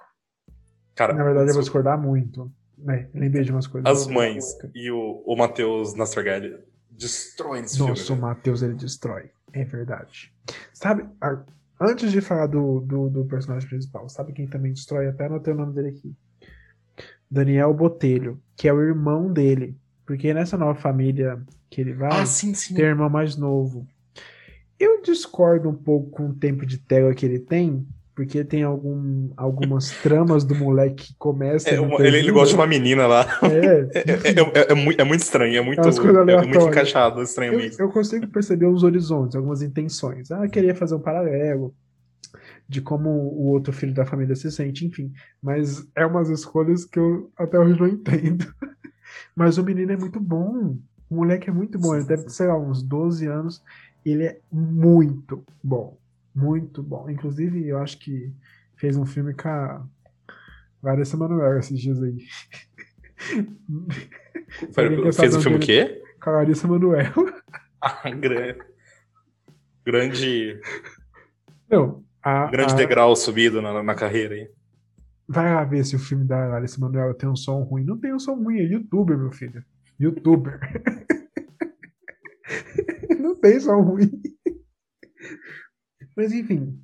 Cara, 0.95 1.13
Na 1.13 1.23
verdade, 1.23 1.49
eu 1.49 1.53
vou 1.53 1.61
discordar 1.63 1.99
muito. 1.99 2.51
Né? 2.83 3.09
lembrei 3.13 3.43
de 3.43 3.51
umas 3.51 3.67
coisas. 3.67 3.89
as 3.89 4.07
mães 4.07 4.45
e 4.75 4.91
o, 4.91 5.23
o 5.25 5.35
Matheus 5.35 5.95
Nastergalli 5.95 6.57
destroem 6.91 7.63
esse 7.63 7.79
Nossa, 7.79 7.91
o 7.93 8.05
filme. 8.05 8.21
né? 8.21 8.27
Matheus 8.27 8.61
ele 8.61 8.73
destrói. 8.75 9.29
É 9.51 9.63
verdade. 9.63 10.33
Sabe, 10.73 11.05
a- 11.21 11.43
antes 11.79 12.11
de 12.11 12.21
falar 12.21 12.47
do, 12.47 12.79
do, 12.81 13.09
do 13.09 13.25
personagem 13.25 13.67
principal, 13.67 14.07
sabe 14.09 14.33
quem 14.33 14.47
também 14.47 14.73
destrói? 14.73 15.07
Até 15.07 15.25
anotei 15.25 15.53
o 15.53 15.57
nome 15.57 15.73
dele 15.73 15.89
aqui. 15.89 16.15
Daniel 17.29 17.73
Botelho, 17.73 18.41
que 18.55 18.67
é 18.67 18.73
o 18.73 18.81
irmão 18.81 19.31
dele. 19.31 19.77
Porque 20.05 20.33
nessa 20.33 20.57
nova 20.57 20.75
família 20.79 21.41
que 21.69 21.81
ele 21.81 21.93
vai, 21.93 22.11
Ah, 22.21 22.25
sim, 22.25 22.53
sim. 22.53 22.75
tem 22.75 22.85
um 22.85 22.89
irmão 22.89 23.09
mais 23.09 23.35
novo. 23.37 23.87
Eu 24.79 25.01
discordo 25.01 25.69
um 25.69 25.75
pouco 25.75 26.09
com 26.11 26.29
o 26.29 26.33
tempo 26.33 26.65
de 26.65 26.77
tela 26.77 27.13
que 27.15 27.25
ele 27.25 27.39
tem, 27.39 27.87
porque 28.15 28.43
tem 28.43 28.63
algum, 28.63 29.29
algumas 29.35 29.89
tramas 30.01 30.43
do 30.43 30.53
moleque 30.55 31.07
que 31.07 31.15
começa. 31.17 31.69
É, 31.69 31.79
uma- 31.79 31.99
ele, 32.05 32.19
ele 32.19 32.31
gosta 32.31 32.49
de 32.49 32.55
uma 32.59 32.67
menina 32.67 33.07
lá. 33.07 33.25
É, 33.43 33.89
É, 33.93 33.99
é- 34.29 34.61
é- 34.61 34.71
é 34.71 34.75
muito, 34.75 34.99
é 34.99 35.03
muito 35.03 35.21
estranho, 35.21 35.57
é 35.57 35.61
muito, 35.61 35.81
é 35.81 36.45
muito 36.45 36.67
encaixado, 36.67 37.19
eu, 37.19 37.23
estranhamente. 37.23 37.79
eu 37.79 37.89
consigo 37.89 38.27
perceber 38.27 38.67
os 38.67 38.83
horizontes, 38.83 39.35
algumas 39.35 39.61
intenções. 39.61 40.31
Ah, 40.31 40.47
queria 40.47 40.75
fazer 40.75 40.95
um 40.95 40.99
paralelo 40.99 41.73
de 42.67 42.81
como 42.81 43.09
o 43.09 43.47
outro 43.47 43.73
filho 43.73 43.93
da 43.93 44.05
família 44.05 44.35
se 44.35 44.51
sente, 44.51 44.85
enfim. 44.85 45.11
Mas 45.41 45.85
é 45.95 46.05
umas 46.05 46.29
escolhas 46.29 46.85
que 46.85 46.97
eu 46.99 47.31
até 47.37 47.59
hoje 47.59 47.79
não 47.79 47.87
entendo. 47.87 48.45
Mas 49.35 49.57
o 49.57 49.63
menino 49.63 49.91
é 49.91 49.97
muito 49.97 50.19
bom. 50.19 50.77
O 51.09 51.15
moleque 51.15 51.49
é 51.49 51.53
muito 51.53 51.77
bom. 51.77 51.95
Ele 51.95 52.05
deve 52.05 52.23
ter, 52.23 52.29
sei 52.29 52.47
lá, 52.47 52.57
uns 52.57 52.81
12 52.81 53.27
anos. 53.27 53.61
Ele 54.05 54.23
é 54.23 54.39
muito 54.51 55.43
bom. 55.63 55.97
Muito 56.35 56.81
bom. 56.81 57.09
Inclusive, 57.09 57.67
eu 57.67 57.77
acho 57.79 57.97
que 57.99 58.31
fez 58.75 58.97
um 58.97 59.05
filme 59.05 59.33
com 59.33 59.47
a 59.49 59.85
Larissa 60.81 61.17
Manoel 61.17 61.59
esses 61.59 61.79
dias 61.79 62.01
aí. 62.01 62.17
Foi- 64.73 65.11
Fez 65.13 65.35
o 65.35 65.41
filme 65.41 65.57
o 65.57 65.59
quê? 65.59 66.01
Com 66.21 66.29
a 66.29 66.33
Larissa 66.33 66.67
Manoel. 66.67 67.11
Ah, 67.85 68.09
grande. 68.11 68.59
Grande, 69.85 70.57
Não, 71.69 72.01
a, 72.23 72.49
grande 72.49 72.71
a- 72.71 72.75
degrau 72.77 73.13
subido 73.13 73.61
na, 73.61 73.83
na 73.83 73.93
carreira 73.93 74.35
aí. 74.35 74.49
vai 75.27 75.53
lá 75.53 75.65
ver 75.65 75.83
se 75.85 75.93
o 75.93 75.99
filme 75.99 76.23
da 76.23 76.55
Alice 76.55 76.79
Manoela 76.79 77.13
tem 77.13 77.27
um 77.27 77.35
som 77.35 77.61
ruim. 77.63 77.83
Não 77.83 77.97
tem 77.99 78.13
um 78.13 78.19
som 78.19 78.35
ruim, 78.35 78.59
é 78.59 78.63
youtuber, 78.63 79.17
meu 79.17 79.33
filho. 79.33 79.61
Youtuber. 79.99 80.61
Não 83.19 83.35
tem 83.35 83.59
som 83.59 83.81
ruim. 83.81 84.09
Mas 86.15 86.31
enfim. 86.31 86.79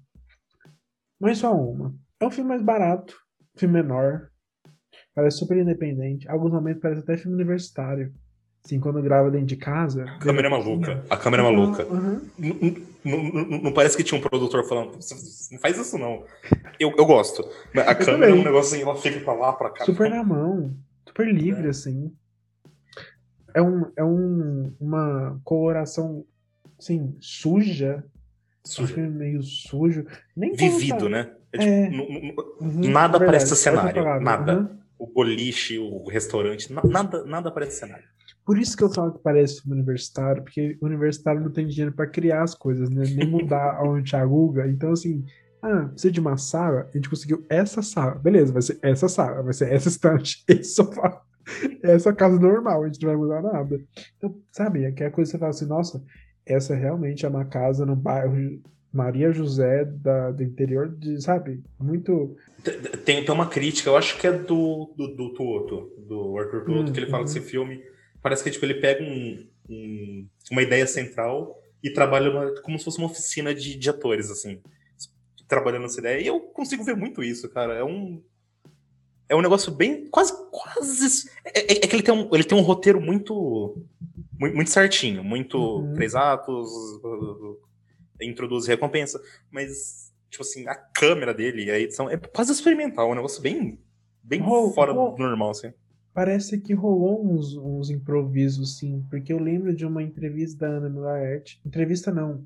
Mas 1.20 1.38
só 1.40 1.54
uma. 1.54 1.94
É 2.20 2.26
um 2.26 2.32
filme 2.32 2.50
mais 2.50 2.62
barato, 2.62 3.16
filme 3.56 3.82
menor. 3.82 4.30
Parece 5.14 5.38
super 5.38 5.58
independente. 5.58 6.28
Alguns 6.30 6.52
momentos 6.52 6.82
parece 6.82 7.02
até 7.02 7.18
filme 7.18 7.36
universitário. 7.36 8.14
Assim, 8.66 8.80
quando 8.80 9.02
grava 9.02 9.32
dentro 9.32 9.48
de 9.48 9.56
casa. 9.56 10.04
A 10.04 10.20
câmera 10.20 10.48
é 10.48 10.52
maluca. 10.52 11.06
A 11.10 11.18
câmera 11.18 11.44
é 11.44 11.46
maluca. 11.46 11.86
Não, 11.86 13.24
não- 13.24 13.46
não- 13.46 13.62
não 13.64 13.74
parece 13.74 13.96
que 13.96 14.04
tinha 14.04 14.20
um 14.20 14.22
produtor 14.22 14.68
falando, 14.68 14.92
não 15.52 15.60
faz 15.60 15.78
isso 15.78 15.98
não. 15.98 16.26
Eu, 16.80 16.94
eu 16.98 17.06
gosto. 17.06 17.42
Mas 17.74 17.88
A 17.88 17.92
Eu 17.92 17.98
câmera 18.06 18.32
é 18.32 18.34
um 18.34 18.44
negócio 18.44 18.76
assim, 18.76 18.84
ela 18.84 18.96
fica 18.96 19.20
pra 19.22 19.34
lá, 19.34 19.54
pra 19.54 19.70
cá. 19.72 19.86
Super 19.86 20.10
na 20.10 20.24
mão. 20.24 20.76
Super 21.08 21.34
livre, 21.34 21.70
assim. 21.70 22.14
É, 23.56 23.62
um, 23.62 23.86
é 23.98 24.04
um, 24.04 24.74
uma 24.80 25.40
coloração, 25.44 26.26
assim, 26.78 27.16
suja. 27.20 28.04
Filme 28.76 29.10
meio 29.10 29.42
sujo. 29.42 30.06
Nem 30.36 30.54
Vivido, 30.54 30.98
tá- 31.06 31.10
né? 31.10 31.32
É 31.52 31.58
tipo, 31.58 31.72
É. 31.72 31.90
Uhum, 32.62 32.92
nada 32.92 33.18
verdade, 33.18 33.26
parece 33.26 33.56
cenário, 33.56 33.94
palavra, 34.04 34.20
nada. 34.24 34.60
uhum. 34.60 34.80
O 35.00 35.08
boliche, 35.08 35.80
o 35.80 36.08
restaurante, 36.10 36.72
na- 36.74 36.84
nada, 36.84 37.24
nada 37.24 37.52
parece 37.52 37.78
cenário. 37.80 38.04
Por 38.46 38.58
isso 38.58 38.76
que 38.76 38.84
eu 38.84 38.90
falo 38.90 39.14
que 39.14 39.20
parece 39.24 39.62
filme 39.62 39.76
universitário, 39.78 40.44
porque 40.44 40.78
o 40.82 40.86
universitário 40.86 41.40
não 41.42 41.52
tem 41.52 41.68
dinheiro 41.68 41.94
pra 41.96 42.06
criar 42.08 42.44
as 42.44 42.54
coisas, 42.54 42.90
né? 42.90 43.04
Nem 43.16 43.28
mudar 43.28 43.82
onde 43.84 44.16
aluga. 44.16 44.68
Então, 44.68 44.92
assim, 44.92 45.24
ah, 45.62 45.86
precisa 45.92 46.12
de 46.12 46.20
uma 46.20 46.36
sala, 46.38 46.88
a 46.94 46.98
gente 46.98 47.10
conseguiu 47.10 47.46
essa 47.50 47.82
sala. 47.82 48.16
Beleza, 48.16 48.52
vai 48.52 48.62
ser 48.62 48.78
essa 48.82 49.08
sala, 49.08 49.42
vai 49.42 49.54
ser 49.54 49.72
essa 49.72 49.88
estante, 49.90 50.44
esse 50.50 50.74
sofá. 50.76 51.22
Essa 51.82 52.14
casa 52.14 52.40
normal, 52.40 52.84
a 52.84 52.88
gente 52.88 53.02
não 53.02 53.10
vai 53.10 53.18
mudar 53.18 53.42
nada. 53.42 53.80
Então, 54.18 54.36
sabe, 54.52 54.84
é 54.86 54.92
que 54.92 55.04
a 55.04 55.10
coisa 55.12 55.32
que 55.32 55.38
você 55.38 55.40
fala 55.40 55.50
assim, 55.52 55.66
nossa, 55.66 56.04
essa 56.50 56.76
realmente 56.76 57.26
é 57.26 57.30
uma 57.30 57.46
casa 57.46 57.86
no 57.86 57.96
bairro 57.96 58.62
Maria 58.92 59.32
José 59.32 59.86
da, 59.86 60.32
do 60.32 60.42
interior 60.44 60.90
de, 60.90 61.22
sabe, 61.22 61.64
muito. 61.80 62.36
Tem, 63.06 63.24
tem 63.24 63.34
uma 63.36 63.48
crítica, 63.48 63.90
eu 63.90 63.96
acho 63.96 64.18
que 64.20 64.26
é 64.28 64.32
do, 64.32 64.94
do, 64.98 65.08
do 65.16 65.34
Tuoto, 65.34 65.94
do 66.08 66.38
Arthur 66.38 66.66
Tuoto, 66.66 66.90
Hum, 66.90 66.94
que 66.94 67.00
ele 67.00 67.06
fala 67.10 67.24
uhum. 67.24 67.32
que 67.32 67.38
esse 67.38 67.48
filme 67.48 67.84
parece 68.22 68.44
que 68.44 68.50
tipo, 68.52 68.66
ele 68.66 68.76
pega 68.76 69.04
um, 69.04 69.48
um- 69.70 70.28
uma 70.52 70.62
ideia 70.64 70.86
central 70.88 71.56
e 71.84 71.92
trabalha 71.92 72.32
uma- 72.32 72.62
como 72.62 72.78
se 72.80 72.84
fosse 72.86 72.98
uma 72.98 73.08
oficina 73.08 73.54
de, 73.54 73.78
de 73.78 73.90
atores, 73.90 74.30
assim, 74.32 74.60
trabalhando 75.48 75.86
essa 75.86 76.00
ideia. 76.00 76.20
E 76.22 76.28
eu 76.28 76.40
consigo 76.40 76.84
ver 76.84 76.96
muito 76.96 77.24
isso, 77.24 77.48
cara. 77.50 77.74
É 77.76 77.84
um. 77.84 78.22
É 79.30 79.36
um 79.36 79.42
negócio 79.42 79.72
bem. 79.72 80.08
Quase. 80.10 80.34
quase 80.52 81.30
é, 81.46 81.60
é- 81.60 81.86
é 81.86 81.88
que 81.88 81.96
ele 81.96 82.04
tem, 82.04 82.14
um, 82.14 82.30
ele 82.34 82.44
tem 82.44 82.58
um 82.58 82.62
roteiro 82.62 83.00
muito. 83.00 83.78
Muito, 84.40 84.70
certinho, 84.70 85.22
muito 85.24 85.58
Uhum. 85.58 85.94
três 85.94 86.16
atos, 86.16 86.70
introduz 88.22 88.68
recompensa, 88.68 89.20
mas, 89.52 90.14
tipo 90.30 90.44
assim, 90.44 90.66
a 90.66 90.76
câmera 90.76 91.34
dele, 91.34 91.70
a 91.70 91.78
edição, 91.78 92.10
é 92.10 92.16
quase 92.16 92.52
experimental, 92.54 93.10
é 93.10 93.12
um 93.12 93.16
negócio 93.16 93.42
bem, 93.42 93.78
bem 94.24 94.42
Oh, 94.42 94.72
fora 94.72 94.94
oh. 94.94 95.12
do 95.12 95.18
normal, 95.18 95.50
assim. 95.52 95.74
Parece 96.14 96.58
que 96.60 96.74
rolou 96.74 97.26
uns, 97.30 97.54
uns 97.56 97.90
improvisos, 97.90 98.78
sim, 98.78 99.06
porque 99.10 99.32
eu 99.32 99.40
lembro 99.40 99.76
de 99.76 99.86
uma 99.86 100.02
entrevista 100.02 100.68
da 100.68 100.78
Ana 100.78 100.90
Mulaert. 100.90 101.60
Entrevista 101.66 102.10
não, 102.12 102.46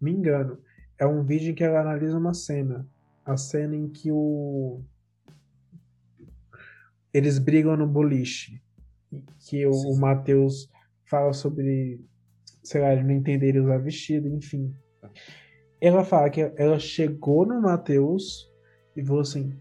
me 0.00 0.12
engano. 0.12 0.58
É 0.98 1.06
um 1.06 1.22
vídeo 1.24 1.50
em 1.50 1.54
que 1.54 1.64
ela 1.64 1.80
analisa 1.80 2.16
uma 2.16 2.32
cena. 2.34 2.86
A 3.24 3.36
cena 3.36 3.74
em 3.76 3.88
que 3.88 4.10
o. 4.12 4.80
Eles 7.12 7.38
brigam 7.38 7.76
no 7.76 7.86
boliche. 7.86 8.60
Que 9.48 9.66
o, 9.66 9.70
o 9.72 9.96
Matheus 9.98 10.68
fala 11.04 11.32
sobre. 11.32 12.00
Sei 12.64 12.80
lá, 12.80 12.92
ele 12.92 13.02
não 13.02 13.10
entender 13.10 13.60
usar 13.60 13.78
vestido, 13.78 14.28
enfim. 14.28 14.72
Ela 15.80 16.04
fala 16.04 16.30
que 16.30 16.40
ela 16.56 16.78
chegou 16.78 17.44
no 17.44 17.60
Matheus 17.60 18.48
e 18.96 19.04
falou 19.04 19.20
assim: 19.22 19.52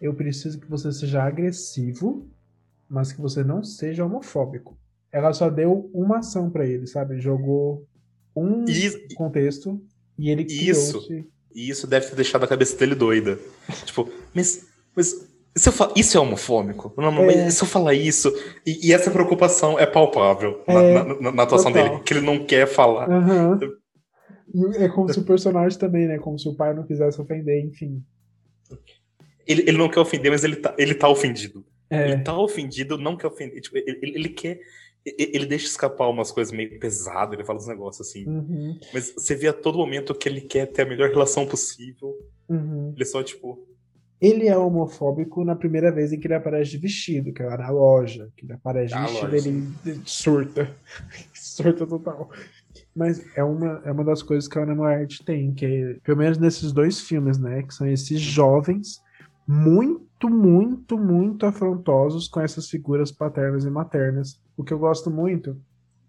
Eu 0.00 0.14
preciso 0.14 0.58
que 0.60 0.68
você 0.70 0.90
seja 0.92 1.22
agressivo 1.22 2.30
mas 2.88 3.12
que 3.12 3.20
você 3.20 3.42
não 3.42 3.64
seja 3.64 4.04
homofóbico. 4.04 4.78
Ela 5.10 5.32
só 5.32 5.48
deu 5.50 5.90
uma 5.92 6.18
ação 6.18 6.50
pra 6.50 6.66
ele, 6.66 6.86
sabe? 6.86 7.18
Jogou 7.18 7.88
um 8.36 8.64
E- 8.68 9.14
contexto 9.14 9.80
e 10.18 10.30
ele 10.30 10.44
Isso. 10.44 11.00
E 11.54 11.68
isso 11.68 11.86
deve 11.86 12.06
ter 12.06 12.14
deixado 12.16 12.44
a 12.44 12.48
cabeça 12.48 12.76
dele 12.76 12.94
doida. 12.94 13.38
tipo, 13.84 14.08
mas, 14.34 14.68
mas 14.94 15.28
se 15.56 15.68
eu 15.68 15.72
fa- 15.72 15.92
isso 15.96 16.16
é 16.16 16.20
homofóbico? 16.20 16.92
Não, 16.96 17.24
É. 17.30 17.50
se 17.50 17.62
eu 17.62 17.66
falar 17.68 17.94
isso, 17.94 18.32
e, 18.66 18.88
e 18.88 18.92
essa 18.92 19.10
preocupação 19.10 19.78
é 19.78 19.86
palpável 19.86 20.62
na, 20.66 20.82
É, 20.82 20.94
na- 20.94 21.04
na- 21.20 21.32
na 21.32 21.42
atuação 21.42 21.72
total. 21.72 21.88
dele, 21.90 22.02
que 22.02 22.14
ele 22.14 22.20
não 22.26 22.44
quer 22.44 22.66
falar. 22.66 23.08
E 24.54 24.76
É 24.84 24.88
como 24.88 25.12
se 25.12 25.18
o 25.18 25.24
personagem 25.24 25.78
também, 25.78 26.06
né? 26.06 26.18
Como 26.18 26.38
se 26.38 26.48
o 26.48 26.54
pai 26.54 26.74
não 26.74 26.84
quisesse 26.86 27.20
ofender, 27.20 27.64
enfim. 27.64 28.02
Ele, 29.46 29.62
ele 29.62 29.76
não 29.78 29.88
quer 29.88 30.00
ofender, 30.00 30.30
mas 30.30 30.44
ele 30.44 30.56
tá, 30.56 30.74
ele 30.78 30.94
tá 30.94 31.08
ofendido. 31.08 31.64
É. 31.90 32.10
Ele 32.12 32.22
tá 32.22 32.36
ofendido, 32.38 32.96
não 32.96 33.16
quer 33.16 33.26
ofender. 33.26 33.60
Tipo, 33.60 33.76
ele, 33.78 33.98
ele- 34.02 34.28
quer. 34.28 34.58
Ele 35.06 35.32
ele 35.36 35.46
deixa 35.46 35.66
escapar 35.66 36.08
umas 36.08 36.32
coisas 36.32 36.50
meio 36.50 36.78
pesadas, 36.78 37.34
ele 37.34 37.44
fala 37.44 37.58
uns 37.58 37.66
negócios 37.68 38.08
assim. 38.08 38.26
Uhum, 38.26 38.78
Mas 38.92 39.12
você 39.14 39.34
vê 39.34 39.48
a 39.48 39.52
todo 39.52 39.76
momento 39.76 40.14
que 40.14 40.26
ele 40.26 40.40
quer 40.40 40.64
ter 40.66 40.80
a 40.82 40.86
melhor 40.86 41.10
relação 41.10 41.44
possível. 41.46 42.14
uhum. 42.48 42.92
Ele 42.96 43.04
só, 43.04 43.22
tipo. 43.22 43.68
Ele 44.20 44.48
é 44.48 44.56
homofóbico 44.56 45.44
na 45.44 45.54
primeira 45.54 45.92
vez 45.92 46.12
em 46.12 46.18
que 46.18 46.26
ele 46.26 46.34
aparece 46.34 46.70
de 46.70 46.78
vestido, 46.78 47.32
que 47.32 47.42
é 47.42 47.46
lá 47.46 47.58
na 47.58 47.70
loja. 47.70 48.28
Que 48.36 48.46
ele 48.46 48.52
aparece 48.54 48.94
de 48.94 49.00
Na 49.00 49.06
vestido, 49.06 49.30
loja, 49.32 49.48
ele 49.48 49.68
surta. 50.06 50.76
surta 51.34 51.86
total. 51.86 52.30
Mas 52.94 53.22
é 53.36 53.42
uma, 53.44 53.82
é 53.84 53.90
uma 53.92 54.04
das 54.04 54.22
coisas 54.22 54.48
que 54.48 54.58
a 54.58 54.62
Ana 54.62 54.74
Moarte 54.74 55.24
tem, 55.24 55.52
que 55.52 55.66
é, 55.66 55.94
pelo 56.04 56.18
menos 56.18 56.38
nesses 56.38 56.72
dois 56.72 57.00
filmes, 57.00 57.38
né? 57.38 57.62
Que 57.62 57.74
são 57.74 57.86
esses 57.86 58.20
jovens 58.20 59.00
muito, 59.46 60.28
muito, 60.30 60.96
muito 60.96 61.44
afrontosos 61.44 62.28
com 62.28 62.40
essas 62.40 62.68
figuras 62.68 63.12
paternas 63.12 63.64
e 63.64 63.70
maternas. 63.70 64.40
O 64.56 64.64
que 64.64 64.72
eu 64.72 64.78
gosto 64.78 65.10
muito, 65.10 65.60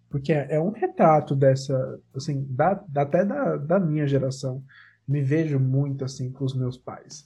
porque 0.10 0.32
é, 0.32 0.48
é 0.56 0.60
um 0.60 0.70
retrato 0.72 1.36
dessa, 1.36 2.00
assim, 2.16 2.46
da- 2.50 2.82
até 2.96 3.26
da, 3.26 3.58
da 3.58 3.80
minha 3.80 4.08
geração. 4.08 4.64
Me 5.08 5.22
vejo 5.22 5.60
muito 5.60 6.06
assim 6.06 6.32
com 6.32 6.46
os 6.46 6.56
meus 6.56 6.78
pais. 6.78 7.26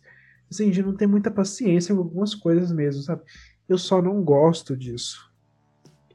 Assim, 0.49 0.69
de 0.71 0.81
não 0.81 0.95
ter 0.95 1.07
muita 1.07 1.29
paciência 1.29 1.93
em 1.93 1.97
algumas 1.97 2.33
coisas 2.33 2.71
mesmo, 2.71 3.01
sabe? 3.03 3.21
Eu 3.67 3.77
só 3.77 4.01
não 4.01 4.23
gosto 4.23 4.75
disso. 4.75 5.29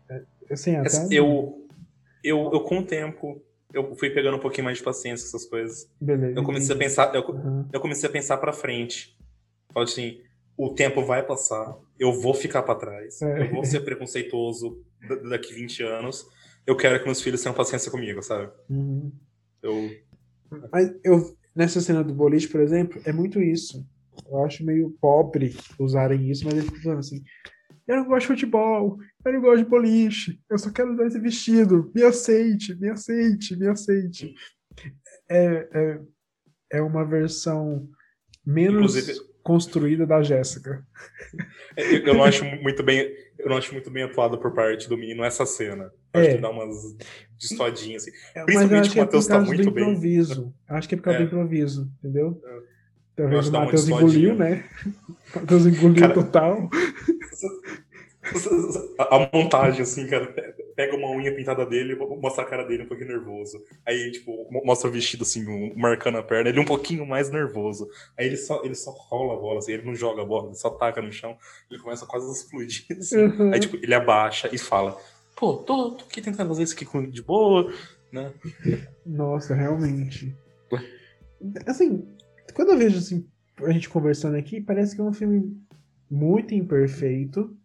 É, 0.09 0.23
Assim, 0.51 0.77
até 0.77 0.99
um- 1.01 1.09
Eu, 1.13 1.67
eu, 2.23 2.51
eu, 2.53 2.61
com 2.61 2.79
o 2.81 2.85
tempo, 2.87 3.41
eu 3.73 3.95
fui 3.97 4.11
pegando 4.11 4.37
um 4.37 4.41
pouquinho 4.41 4.65
mais 4.65 4.79
de 4.79 4.85
paciência 4.85 5.29
com 5.31 5.37
essas 5.37 5.49
coisas. 5.49 5.89
Beleza, 6.01 6.39
Eu 6.39 6.43
comecei 6.45 6.75
a 6.75 6.79
pensar. 6.79 7.15
Eu, 7.15 7.23
Uhum. 7.29 7.69
eu 7.73 7.81
comecei 7.81 8.09
a 8.09 8.13
pensar 8.13 8.37
pra 8.39 8.53
frente. 8.53 9.17
Falo 9.73 9.85
assim, 9.85 10.21
o 10.57 10.75
tempo 10.75 11.05
vai 11.05 11.23
passar, 11.25 11.77
eu 11.99 12.13
vou 12.21 12.35
ficar 12.35 12.63
pra 12.63 12.75
trás, 12.75 13.21
É. 13.23 13.43
eu 13.43 13.51
vou 13.53 13.65
ser 13.65 13.81
preconceituoso 13.81 14.83
da- 15.09 15.17
daqui 15.31 15.53
20 15.55 15.83
anos. 15.83 16.27
Eu 16.67 16.77
quero 16.77 16.99
que 16.99 17.05
meus 17.05 17.21
filhos 17.21 17.43
tenham 17.43 17.55
paciência 17.55 17.91
comigo, 17.91 18.23
sabe? 18.23 18.51
Uhum. 18.71 19.13
Eu, 19.63 19.91
Mas 20.73 20.93
eu, 21.05 21.37
nessa 21.55 21.81
cena 21.81 22.03
do 22.05 22.15
boliche, 22.15 22.49
por 22.49 22.61
exemplo, 22.61 23.01
é 23.05 23.13
muito 23.13 23.41
isso. 23.41 23.85
Eu 24.31 24.45
acho 24.45 24.65
meio 24.65 24.91
pobre 25.01 25.55
usarem 25.79 26.31
isso, 26.31 26.45
mas 26.45 26.55
eles 26.55 26.67
ficam 26.67 26.83
falando 26.83 26.99
assim: 27.01 27.23
eu 27.87 27.97
não 27.97 28.05
gosto 28.07 28.21
de 28.23 28.27
futebol, 28.29 28.99
eu 29.25 29.33
não 29.33 29.41
gosto 29.41 29.65
de 29.65 29.71
boliche, 29.71 30.41
eu 30.51 30.59
só 30.59 30.71
quero 30.71 30.93
usar 30.93 31.07
esse 31.07 31.19
vestido, 31.19 31.91
me 31.95 32.03
aceite, 32.03 32.75
me 32.77 32.89
aceite, 32.89 33.57
me 33.57 33.67
aceite. 33.69 34.35
É, 35.31 35.69
é, 35.73 36.01
é 36.75 36.83
uma 36.83 37.05
versão 37.05 37.89
menos 38.47 38.97
Inclusive- 38.97 39.35
construída 39.43 40.07
da 40.07 40.23
Jéssica. 40.23 40.87
eu, 41.77 42.15
não 42.15 42.25
acho 42.25 42.45
muito 42.45 42.83
bem. 42.83 43.13
Eu 43.39 43.51
não 43.51 43.59
acho 43.59 43.73
muito 43.75 43.91
bem 43.91 44.05
atuado 44.05 44.39
por 44.41 44.55
parte 44.55 44.89
do 44.89 44.97
menino 44.97 45.23
essa 45.23 45.45
cena. 45.45 45.93
Eu 46.15 46.21
É. 46.21 46.27
acho 46.27 46.37
que 46.37 46.41
dá 46.43 46.49
umas 46.51 46.75
destoadinhas, 47.39 48.03
assim. 48.07 48.13
É, 48.35 48.45
Principalmente 48.45 48.81
acho 48.81 48.89
o 48.89 48.93
é 48.93 48.95
por 48.95 49.05
Matheus 49.05 49.27
tá 49.27 49.41
muito 49.41 49.71
bem. 49.71 49.85
improviso. 49.91 50.55
Acho 50.67 50.89
que 50.89 50.95
é 50.95 50.99
por 50.99 51.05
causa 51.05 51.19
É. 51.19 51.23
do 51.23 51.27
improviso, 51.27 51.93
entendeu? 51.99 52.41
Eu 52.43 52.63
Talvez 53.17 53.41
acho 53.41 53.51
o 53.51 53.53
Matheus 53.53 53.89
engoliu, 53.89 54.35
né? 54.35 54.65
O 55.35 55.39
Matheus 55.41 55.67
engoliu 55.67 56.01
Cara, 56.01 56.15
total. 56.15 56.69
A, 58.99 59.29
montagem, 59.33 59.83
assim, 59.83 60.07
cara, 60.07 60.27
pe- 60.29 60.55
pega 60.75 60.97
uma 60.97 61.11
unha 61.11 61.35
pintada 61.35 61.67
dele, 61.67 61.95
mostra 61.95 62.43
a 62.43 62.47
cara 62.47 62.65
dele 62.65 62.85
um 62.85 62.89
pouquinho 62.89 63.09
nervoso. 63.11 63.63
Aí, 63.87 64.11
tipo, 64.13 64.51
mo- 64.51 64.63
mostra 64.65 64.89
o 64.89 64.93
vestido, 64.93 65.23
assim, 65.25 65.45
marcando 65.77 66.17
a 66.17 66.23
perna, 66.23 66.49
ele 66.49 66.59
um 66.59 66.65
pouquinho 66.65 67.05
mais 67.07 67.31
nervoso. 67.31 67.87
Aí 68.19 68.27
ele 68.27 68.39
só, 68.39 68.65
ele 68.65 68.75
só 68.75 68.91
rola 68.93 69.35
a 69.35 69.37
bola, 69.37 69.59
assim, 69.59 69.73
ele 69.73 69.85
não 69.85 69.95
joga 69.95 70.23
a 70.23 70.25
bola, 70.25 70.47
ele 70.49 70.57
só 70.57 70.71
taca 70.71 71.03
no 71.03 71.13
chão, 71.13 71.37
ele 71.71 71.79
começa 71.81 72.07
quase 72.07 72.27
a 72.27 72.33
explodir, 72.33 72.87
assim. 72.99 73.19
Uhum. 73.27 73.53
Aí, 73.53 73.61
tipo, 73.61 73.77
ele 73.77 73.95
abaixa 73.95 74.49
e 74.51 74.57
fala, 74.57 74.97
pô, 75.37 75.55
tô, 75.59 75.91
tô 75.91 76.05
aqui 76.07 76.23
tentando 76.23 76.49
fazer 76.49 76.63
isso 76.63 76.75
aqui 76.75 76.87
com- 76.87 77.09
de 77.09 77.23
boa, 77.23 77.71
né? 78.11 78.33
Nossa, 79.05 79.55
realmente. 79.55 80.35
Assim, 81.67 82.09
quando 82.55 82.71
eu 82.71 82.79
vejo 82.79 82.99
assim, 82.99 83.27
a 83.63 83.71
gente 83.71 83.89
conversando 83.89 84.37
aqui, 84.37 84.61
parece 84.61 84.95
que 84.95 85.01
é 85.01 85.05
um 85.05 85.13
filme 85.13 85.57
muito 86.11 86.55
imperfeito, 86.55 87.57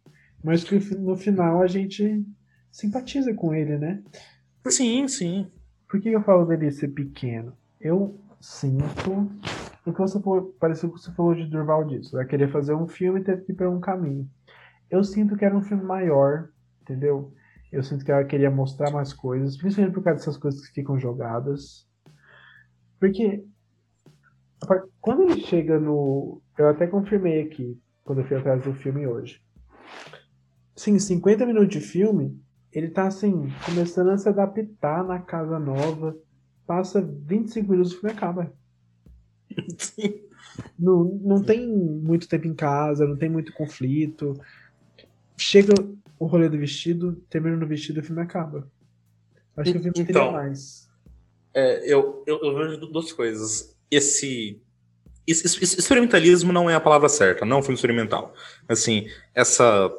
mas 0.43 0.63
que 0.63 0.79
no 0.95 1.15
final 1.15 1.61
a 1.61 1.67
gente 1.67 2.25
simpatiza 2.71 3.33
com 3.33 3.53
ele, 3.53 3.77
né? 3.77 4.01
Sim, 4.67 5.07
sim. 5.07 5.47
Por 5.87 5.99
que 5.99 6.09
eu 6.09 6.21
falo 6.21 6.45
dele 6.45 6.71
ser 6.71 6.89
pequeno? 6.89 7.53
Eu 7.79 8.19
sinto. 8.39 9.29
O 9.85 9.93
que 9.93 9.99
você 9.99 10.19
falou, 10.21 10.55
pareceu 10.59 10.91
que 10.91 10.99
você 10.99 11.11
falou 11.11 11.33
de 11.33 11.45
Durval 11.45 11.85
disso. 11.85 12.15
Vai 12.15 12.25
querer 12.25 12.51
fazer 12.51 12.73
um 12.73 12.87
filme 12.87 13.19
e 13.19 13.23
teve 13.23 13.43
que 13.43 13.51
ir 13.51 13.55
para 13.55 13.69
um 13.69 13.79
caminho. 13.79 14.29
Eu 14.89 15.03
sinto 15.03 15.35
que 15.35 15.45
era 15.45 15.55
um 15.55 15.63
filme 15.63 15.83
maior, 15.83 16.49
entendeu? 16.81 17.33
Eu 17.71 17.83
sinto 17.83 18.03
que 18.03 18.11
ela 18.11 18.23
queria 18.23 18.49
mostrar 18.49 18.91
mais 18.91 19.13
coisas, 19.13 19.57
principalmente 19.57 19.93
por 19.93 20.03
causa 20.03 20.19
dessas 20.19 20.37
coisas 20.37 20.67
que 20.67 20.73
ficam 20.73 20.99
jogadas. 20.99 21.87
Porque 22.99 23.45
quando 25.01 25.23
ele 25.23 25.41
chega 25.41 25.79
no. 25.79 26.41
Eu 26.57 26.67
até 26.69 26.87
confirmei 26.87 27.41
aqui, 27.41 27.79
quando 28.03 28.19
eu 28.19 28.25
fui 28.25 28.37
atrás 28.37 28.63
do 28.63 28.73
filme 28.73 29.07
hoje. 29.07 29.41
Sim, 30.75 30.97
50 30.97 31.45
minutos 31.45 31.69
de 31.69 31.81
filme, 31.81 32.39
ele 32.71 32.89
tá 32.89 33.07
assim, 33.07 33.49
começando 33.65 34.09
a 34.09 34.17
se 34.17 34.27
adaptar 34.29 35.03
na 35.03 35.19
casa 35.19 35.59
nova. 35.59 36.17
Passa 36.65 37.01
25 37.01 37.71
minutos 37.71 37.91
e 37.91 37.95
o 37.95 37.99
filme 37.99 38.15
acaba. 38.15 38.53
Não, 40.77 41.03
não 41.21 41.43
tem 41.43 41.67
muito 41.67 42.27
tempo 42.27 42.47
em 42.47 42.53
casa, 42.53 43.05
não 43.05 43.15
tem 43.15 43.29
muito 43.29 43.53
conflito. 43.53 44.39
Chega 45.37 45.73
o 46.17 46.25
rolê 46.25 46.49
do 46.49 46.57
vestido, 46.57 47.15
termina 47.29 47.55
no 47.55 47.67
vestido 47.67 47.99
e 47.99 48.01
o 48.01 48.03
filme 48.03 48.21
acaba. 48.21 48.69
Acho 49.55 49.71
que 49.71 49.77
o 49.77 49.81
filme 49.81 49.99
então, 50.01 50.31
mais. 50.31 50.89
É, 51.53 51.91
eu, 51.91 52.23
eu, 52.25 52.39
eu 52.41 52.55
vejo 52.55 52.77
duas 52.87 53.11
coisas. 53.11 53.77
Esse, 53.91 54.61
esse, 55.25 55.63
experimentalismo 55.63 56.53
não 56.53 56.69
é 56.69 56.75
a 56.75 56.79
palavra 56.79 57.09
certa, 57.09 57.45
não 57.45 57.59
é 57.59 57.61
um 57.69 57.73
experimental. 57.73 58.33
Assim, 58.67 59.07
essa 59.33 59.91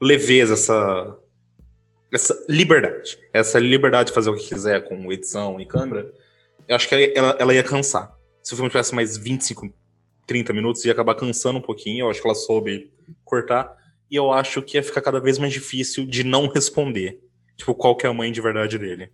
leveza, 0.00 0.54
essa, 0.54 1.18
essa 2.12 2.44
liberdade, 2.48 3.18
essa 3.32 3.58
liberdade 3.58 4.08
de 4.08 4.14
fazer 4.14 4.30
o 4.30 4.36
que 4.36 4.48
quiser 4.48 4.88
com 4.88 5.12
edição 5.12 5.60
e 5.60 5.66
câmera, 5.66 6.12
eu 6.66 6.76
acho 6.76 6.88
que 6.88 7.12
ela, 7.14 7.36
ela 7.38 7.54
ia 7.54 7.62
cansar. 7.62 8.16
Se 8.42 8.52
o 8.52 8.56
filme 8.56 8.70
tivesse 8.70 8.94
mais 8.94 9.16
25, 9.16 9.72
30 10.26 10.52
minutos, 10.52 10.84
ia 10.84 10.92
acabar 10.92 11.14
cansando 11.14 11.58
um 11.58 11.62
pouquinho. 11.62 12.04
Eu 12.04 12.10
acho 12.10 12.20
que 12.20 12.26
ela 12.26 12.34
soube 12.34 12.92
cortar. 13.24 13.76
E 14.10 14.16
eu 14.16 14.32
acho 14.32 14.62
que 14.62 14.76
ia 14.76 14.82
ficar 14.82 15.00
cada 15.00 15.20
vez 15.20 15.38
mais 15.38 15.52
difícil 15.52 16.04
de 16.06 16.24
não 16.24 16.48
responder. 16.48 17.20
Tipo, 17.56 17.74
qual 17.74 17.96
que 17.96 18.06
é 18.06 18.10
a 18.10 18.14
mãe 18.14 18.32
de 18.32 18.40
verdade 18.40 18.78
dele. 18.78 19.12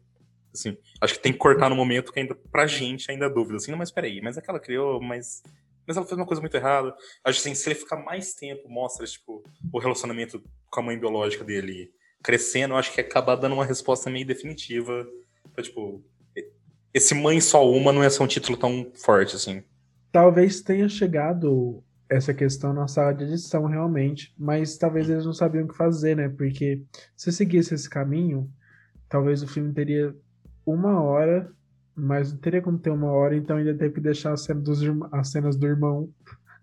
Assim, 0.53 0.77
acho 1.01 1.15
que 1.15 1.21
tem 1.21 1.33
que 1.33 1.39
cortar 1.39 1.69
no 1.69 1.77
momento 1.77 2.13
que 2.13 2.21
ainda, 2.21 2.35
pra 2.51 2.67
gente, 2.67 3.11
ainda 3.11 3.27
é 3.27 3.31
dúvida. 3.31 3.57
Assim, 3.57 3.71
não, 3.71 3.79
mas 3.79 3.91
peraí, 3.91 4.21
mas 4.21 4.39
aquela 4.39 4.61
criou, 4.61 5.01
mas 5.01 5.43
mas 5.89 5.97
ela 5.97 6.05
fez 6.05 6.19
uma 6.19 6.27
coisa 6.27 6.43
muito 6.43 6.55
errada. 6.55 6.95
Acho 7.25 7.41
assim, 7.41 7.55
se 7.55 7.67
ele 7.67 7.75
ficar 7.75 7.97
mais 7.97 8.35
tempo, 8.35 8.69
mostra, 8.69 9.07
tipo, 9.07 9.43
o 9.73 9.79
relacionamento 9.79 10.43
com 10.71 10.81
a 10.81 10.83
mãe 10.83 10.99
biológica 10.99 11.43
dele 11.43 11.91
crescendo, 12.23 12.75
acho 12.75 12.93
que 12.93 13.01
acaba 13.01 13.35
dando 13.35 13.55
uma 13.55 13.65
resposta 13.65 14.11
meio 14.11 14.27
definitiva. 14.27 15.07
Pra, 15.55 15.65
tipo, 15.65 16.05
esse 16.93 17.15
mãe 17.15 17.41
só 17.41 17.67
uma 17.67 17.91
não 17.91 18.03
é 18.03 18.11
só 18.11 18.23
um 18.23 18.27
título 18.27 18.59
tão 18.59 18.93
forte, 18.95 19.37
assim. 19.37 19.63
Talvez 20.13 20.61
tenha 20.61 20.91
chegado 20.91 21.83
essa 22.07 22.35
questão 22.35 22.75
na 22.75 22.87
sala 22.87 23.13
de 23.13 23.25
edição, 23.25 23.65
realmente, 23.65 24.35
mas 24.39 24.77
talvez 24.77 25.09
eles 25.09 25.25
não 25.25 25.33
sabiam 25.33 25.65
o 25.65 25.69
que 25.69 25.77
fazer, 25.77 26.17
né? 26.17 26.29
Porque 26.29 26.83
se 27.17 27.33
seguisse 27.33 27.75
esse 27.75 27.89
caminho, 27.89 28.51
talvez 29.09 29.43
o 29.43 29.49
filme 29.49 29.73
teria 29.73 30.15
uma 30.73 31.01
hora 31.03 31.51
mas 31.99 32.33
não 32.33 32.39
teria 32.39 32.63
como 32.63 32.79
ter 32.79 32.91
uma 32.91 33.11
hora, 33.11 33.37
então 33.37 33.57
ainda 33.57 33.75
teve 33.75 33.95
que 33.95 34.01
deixar 34.01 34.33
as 34.33 34.45
cenas, 34.45 34.63
dos, 34.63 34.81
as 35.11 35.31
cenas 35.31 35.57
do 35.57 35.67
irmão. 35.67 36.09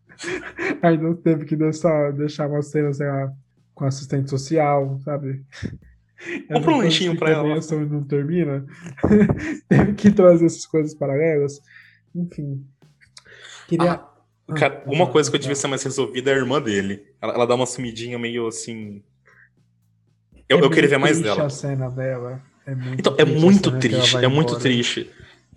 ainda 0.82 1.14
teve 1.15 1.44
que 1.44 1.57
deixar, 1.57 2.14
deixar 2.14 2.48
uma 2.48 2.61
cena, 2.61 2.94
sei 2.94 3.07
lá, 3.07 3.34
com 3.73 3.84
assistente 3.84 4.30
social, 4.30 4.98
sabe? 5.03 5.44
Compra 6.48 6.72
um 6.72 6.77
lanchinho 6.77 7.18
pra 7.18 7.32
ela. 7.32 7.53
A 7.53 7.76
não 7.86 8.03
termina. 8.06 8.65
teve 9.68 9.94
que 9.94 10.10
trazer 10.10 10.45
essas 10.45 10.65
coisas 10.65 10.94
paralelas. 10.95 11.60
Enfim. 12.15 12.65
Queria. 13.68 13.91
Ah, 13.91 14.10
cara, 14.56 14.84
ah, 14.86 14.90
uma 14.90 15.11
coisa 15.11 15.30
que 15.30 15.36
eu 15.36 15.41
devia 15.41 15.56
ser 15.56 15.68
mais 15.68 15.84
resolvida 15.84 16.32
é 16.32 16.34
a 16.34 16.38
irmã 16.38 16.61
dele. 16.61 17.06
Ela, 17.22 17.34
ela 17.34 17.45
dá 17.45 17.53
uma 17.53 17.65
sumidinha 17.65 18.18
meio 18.18 18.48
assim. 18.48 19.03
Eu, 20.48 20.60
é 20.60 20.61
eu 20.61 20.69
queria 20.69 20.90
ver 20.90 20.98
mais 20.98 21.19
dela. 21.19 21.45
a 21.45 21.49
cena 21.49 21.90
dela. 21.90 22.41
É 22.65 22.73
muito 22.73 22.99
então, 22.99 23.15
é 23.17 23.25
muito 23.25 23.71
triste, 23.79 24.17
é 24.17 24.27
muito 24.27 24.57
triste. 24.57 25.09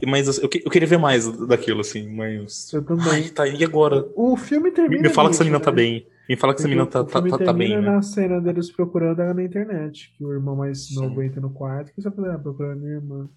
Mas 0.07 0.29
assim, 0.29 0.43
eu, 0.43 0.51
eu 0.65 0.71
queria 0.71 0.87
ver 0.87 0.99
mais 0.99 1.27
daquilo, 1.47 1.81
assim, 1.81 2.09
mas. 2.09 2.73
Eu 2.73 2.85
também. 2.85 3.09
Ai, 3.11 3.29
tá, 3.31 3.49
e 3.49 3.65
agora? 3.65 4.07
O 4.15 4.37
filme 4.37 4.71
termina. 4.71 5.03
Me, 5.03 5.09
fala 5.09 5.29
que 5.29 5.35
essa 5.35 5.45
menina 5.45 5.59
tá 5.59 5.71
né? 5.71 5.77
tá 5.77 5.77
bem. 5.77 6.07
Me 6.29 6.37
fala 6.37 6.55
que 6.55 6.61
essa 6.61 6.69
menina 6.69 6.87
tá, 6.87 7.03
tá, 7.03 7.23
tá, 7.23 7.39
tá 7.39 7.53
bem. 7.53 7.71
Né? 7.71 7.81
na 7.81 8.01
cena 8.03 8.41
deles 8.41 8.71
procurando 8.71 9.21
ela 9.21 9.35
na 9.35 9.43
internet. 9.43 10.15
Que 10.17 10.25
o 10.25 10.33
irmão 10.33 10.55
mais 10.55 10.95
novo 10.95 11.21
entra 11.23 11.41
no 11.41 11.51
quarto. 11.51 11.93
Que 11.93 12.01
só 12.01 12.13
falando, 12.13 12.43
procurando 12.43 12.81
minha 12.81 12.95
irmã. 12.95 13.29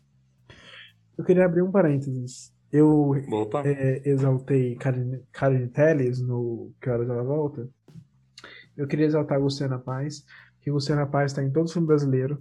Eu 1.18 1.24
queria 1.24 1.46
abrir 1.46 1.64
um 1.64 1.72
parênteses. 1.72 2.54
Eu 2.72 3.16
é, 3.66 4.02
exaltei 4.06 4.76
Karen, 4.76 5.68
Telles 5.68 6.22
no 6.22 6.72
Que 6.80 6.90
Horas 6.90 7.10
Ela 7.10 7.24
Volta. 7.24 7.68
Eu 8.78 8.88
queria 8.88 9.06
exaltar 9.06 9.38
a 9.38 9.42
Luciana 9.42 9.80
Paz. 9.80 10.24
Que 10.62 10.70
Luciana 10.70 11.08
Paz 11.08 11.34
tá 11.34 11.44
em 11.44 11.50
todo 11.50 11.72
filme 11.72 11.88
brasileiro. 11.88 12.38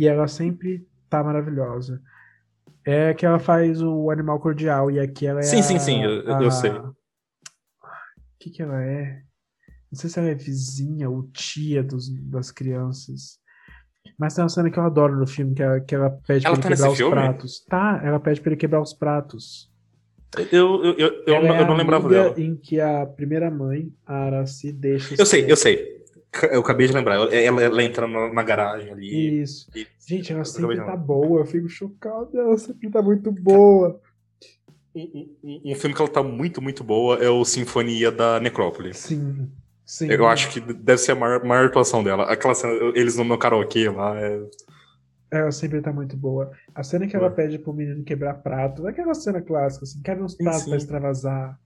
E 0.00 0.08
ela 0.08 0.26
sempre 0.26 0.88
tá 1.10 1.22
maravilhosa. 1.22 2.00
É 2.82 3.12
que 3.12 3.26
ela 3.26 3.38
faz 3.38 3.82
o 3.82 4.10
Animal 4.10 4.40
Cordial 4.40 4.90
e 4.90 4.98
aqui 4.98 5.26
ela 5.26 5.40
é. 5.40 5.42
Sim, 5.42 5.58
a, 5.58 5.62
sim, 5.62 5.78
sim, 5.78 6.02
eu, 6.02 6.34
a... 6.36 6.42
eu 6.42 6.50
sei. 6.50 6.70
O 6.70 6.94
que, 8.38 8.48
que 8.48 8.62
ela 8.62 8.82
é? 8.82 9.20
Não 9.92 10.00
sei 10.00 10.08
se 10.08 10.18
ela 10.18 10.30
é 10.30 10.34
vizinha 10.34 11.10
ou 11.10 11.24
tia 11.24 11.82
dos, 11.82 12.08
das 12.30 12.50
crianças. 12.50 13.38
Mas 14.18 14.34
tem 14.34 14.42
uma 14.42 14.48
cena 14.48 14.70
que 14.70 14.78
eu 14.78 14.84
adoro 14.84 15.18
no 15.18 15.26
filme, 15.26 15.54
que 15.54 15.62
ela, 15.62 15.78
que 15.78 15.94
ela 15.94 16.08
pede 16.26 16.46
ela 16.46 16.54
pra 16.54 16.62
tá 16.62 16.68
ele 16.68 16.76
quebrar 16.76 16.90
os 16.90 16.96
filme? 16.96 17.12
pratos. 17.12 17.64
Tá, 17.68 18.00
ela 18.02 18.20
pede 18.20 18.40
pra 18.40 18.52
ele 18.52 18.60
quebrar 18.60 18.80
os 18.80 18.94
pratos. 18.94 19.70
Eu, 20.50 20.82
eu, 20.82 20.94
eu, 20.94 21.24
eu, 21.26 21.34
é 21.34 21.60
eu 21.60 21.66
não 21.66 21.76
lembrava 21.76 22.08
dela. 22.08 22.40
Em 22.40 22.56
que 22.56 22.80
a 22.80 23.04
primeira 23.04 23.50
mãe, 23.50 23.92
a 24.06 24.14
Araci, 24.14 24.72
deixa. 24.72 25.14
Eu 25.18 25.26
sei, 25.26 25.44
eu 25.46 25.56
sei. 25.56 25.99
Eu 26.50 26.60
acabei 26.60 26.86
de 26.86 26.92
lembrar. 26.92 27.16
Ela, 27.16 27.62
ela 27.62 27.82
entra 27.82 28.06
na 28.06 28.42
garagem 28.42 28.92
ali. 28.92 29.42
Isso. 29.42 29.68
E... 29.74 29.86
Gente, 30.06 30.32
ela 30.32 30.44
sempre 30.44 30.76
tá 30.76 30.96
boa. 30.96 31.40
Eu 31.40 31.46
fico 31.46 31.68
chocado. 31.68 32.30
Ela 32.38 32.56
sempre 32.56 32.88
tá 32.90 33.02
muito 33.02 33.32
boa. 33.32 34.00
Um, 34.94 35.74
filme 35.76 35.94
que 35.94 36.02
ela 36.02 36.10
tá 36.10 36.22
muito, 36.22 36.60
muito 36.60 36.82
boa 36.82 37.16
é 37.22 37.28
o 37.28 37.44
Sinfonia 37.44 38.10
da 38.10 38.40
Necrópole. 38.40 38.92
Sim. 38.92 39.48
Sim. 39.84 40.08
Eu 40.08 40.26
acho 40.26 40.50
que 40.50 40.60
deve 40.60 40.98
ser 40.98 41.12
a 41.12 41.14
maior, 41.16 41.44
maior 41.44 41.66
atuação 41.66 42.02
dela. 42.02 42.24
Aquela 42.24 42.54
cena, 42.54 42.72
eles 42.94 43.16
no, 43.16 43.24
no 43.24 43.36
karaokê 43.36 43.88
lá. 43.88 44.16
É... 44.20 44.40
Ela 45.32 45.50
sempre 45.50 45.80
tá 45.80 45.92
muito 45.92 46.16
boa. 46.16 46.52
A 46.72 46.84
cena 46.84 47.08
que 47.08 47.16
ela 47.16 47.26
é. 47.26 47.30
pede 47.30 47.58
pro 47.58 47.72
menino 47.72 48.04
quebrar 48.04 48.34
prato, 48.34 48.86
é 48.86 48.90
aquela 48.90 49.14
cena 49.14 49.40
clássica, 49.40 49.84
assim, 49.84 50.00
quebra 50.02 50.24
uns 50.24 50.36
pratos 50.36 50.64
pra 50.64 50.76
extravasar. 50.76 51.58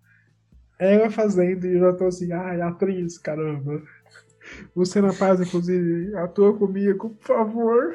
É 0.78 0.95
ela 0.95 1.11
fazendo 1.11 1.66
e 1.66 1.74
eu 1.74 1.81
já 1.81 1.93
tô 1.93 2.07
assim, 2.07 2.32
ai, 2.32 2.61
atriz, 2.61 3.19
caramba. 3.19 3.82
Luciana 4.75 5.13
Paz, 5.13 5.41
inclusive, 5.41 6.15
atua 6.17 6.57
comigo, 6.57 7.11
por 7.11 7.27
favor. 7.27 7.93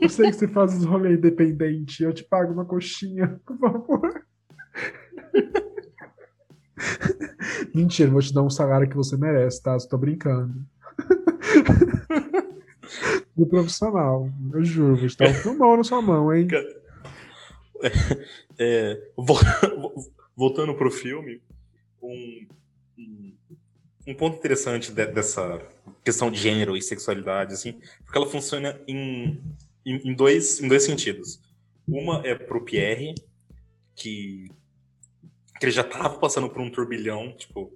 Eu 0.00 0.08
sei 0.08 0.30
que 0.30 0.36
você 0.36 0.48
faz 0.48 0.76
os 0.76 0.84
rolês 0.84 1.18
independente. 1.18 2.02
Eu 2.02 2.12
te 2.12 2.24
pago 2.24 2.52
uma 2.52 2.64
coxinha, 2.64 3.40
por 3.44 3.58
favor. 3.58 4.24
Mentira, 7.74 8.10
vou 8.10 8.20
te 8.20 8.32
dar 8.32 8.42
um 8.42 8.50
salário 8.50 8.88
que 8.88 8.96
você 8.96 9.16
merece, 9.16 9.62
tá? 9.62 9.76
Estou 9.76 9.98
brincando. 9.98 10.54
Do 13.34 13.46
profissional, 13.46 14.28
eu 14.52 14.62
juro, 14.64 14.96
vou 14.96 15.08
te 15.08 15.16
dar 15.16 15.30
um 15.30 15.34
filmão 15.34 15.76
na 15.76 15.84
sua 15.84 16.02
mão, 16.02 16.32
hein? 16.34 16.46
É, 18.58 19.00
voltando 20.36 20.74
pro 20.74 20.90
filme, 20.90 21.40
um, 22.02 22.46
um, 22.98 23.31
um 24.06 24.14
ponto 24.14 24.36
interessante 24.36 24.92
de, 24.92 25.06
dessa 25.06 25.60
questão 26.04 26.30
de 26.30 26.38
gênero 26.38 26.76
e 26.76 26.82
sexualidade, 26.82 27.54
assim, 27.54 27.80
porque 28.04 28.18
ela 28.18 28.26
funciona 28.26 28.80
em, 28.86 29.40
em, 29.86 30.10
em 30.10 30.14
dois, 30.14 30.60
em 30.60 30.68
dois 30.68 30.84
sentidos. 30.84 31.40
Uma 31.86 32.22
é 32.24 32.34
pro 32.34 32.64
Pierre, 32.64 33.14
que, 33.94 34.50
que 35.58 35.66
ele 35.66 35.72
já 35.72 35.84
tava 35.84 36.18
passando 36.18 36.48
por 36.48 36.60
um 36.60 36.70
turbilhão, 36.70 37.32
tipo, 37.32 37.72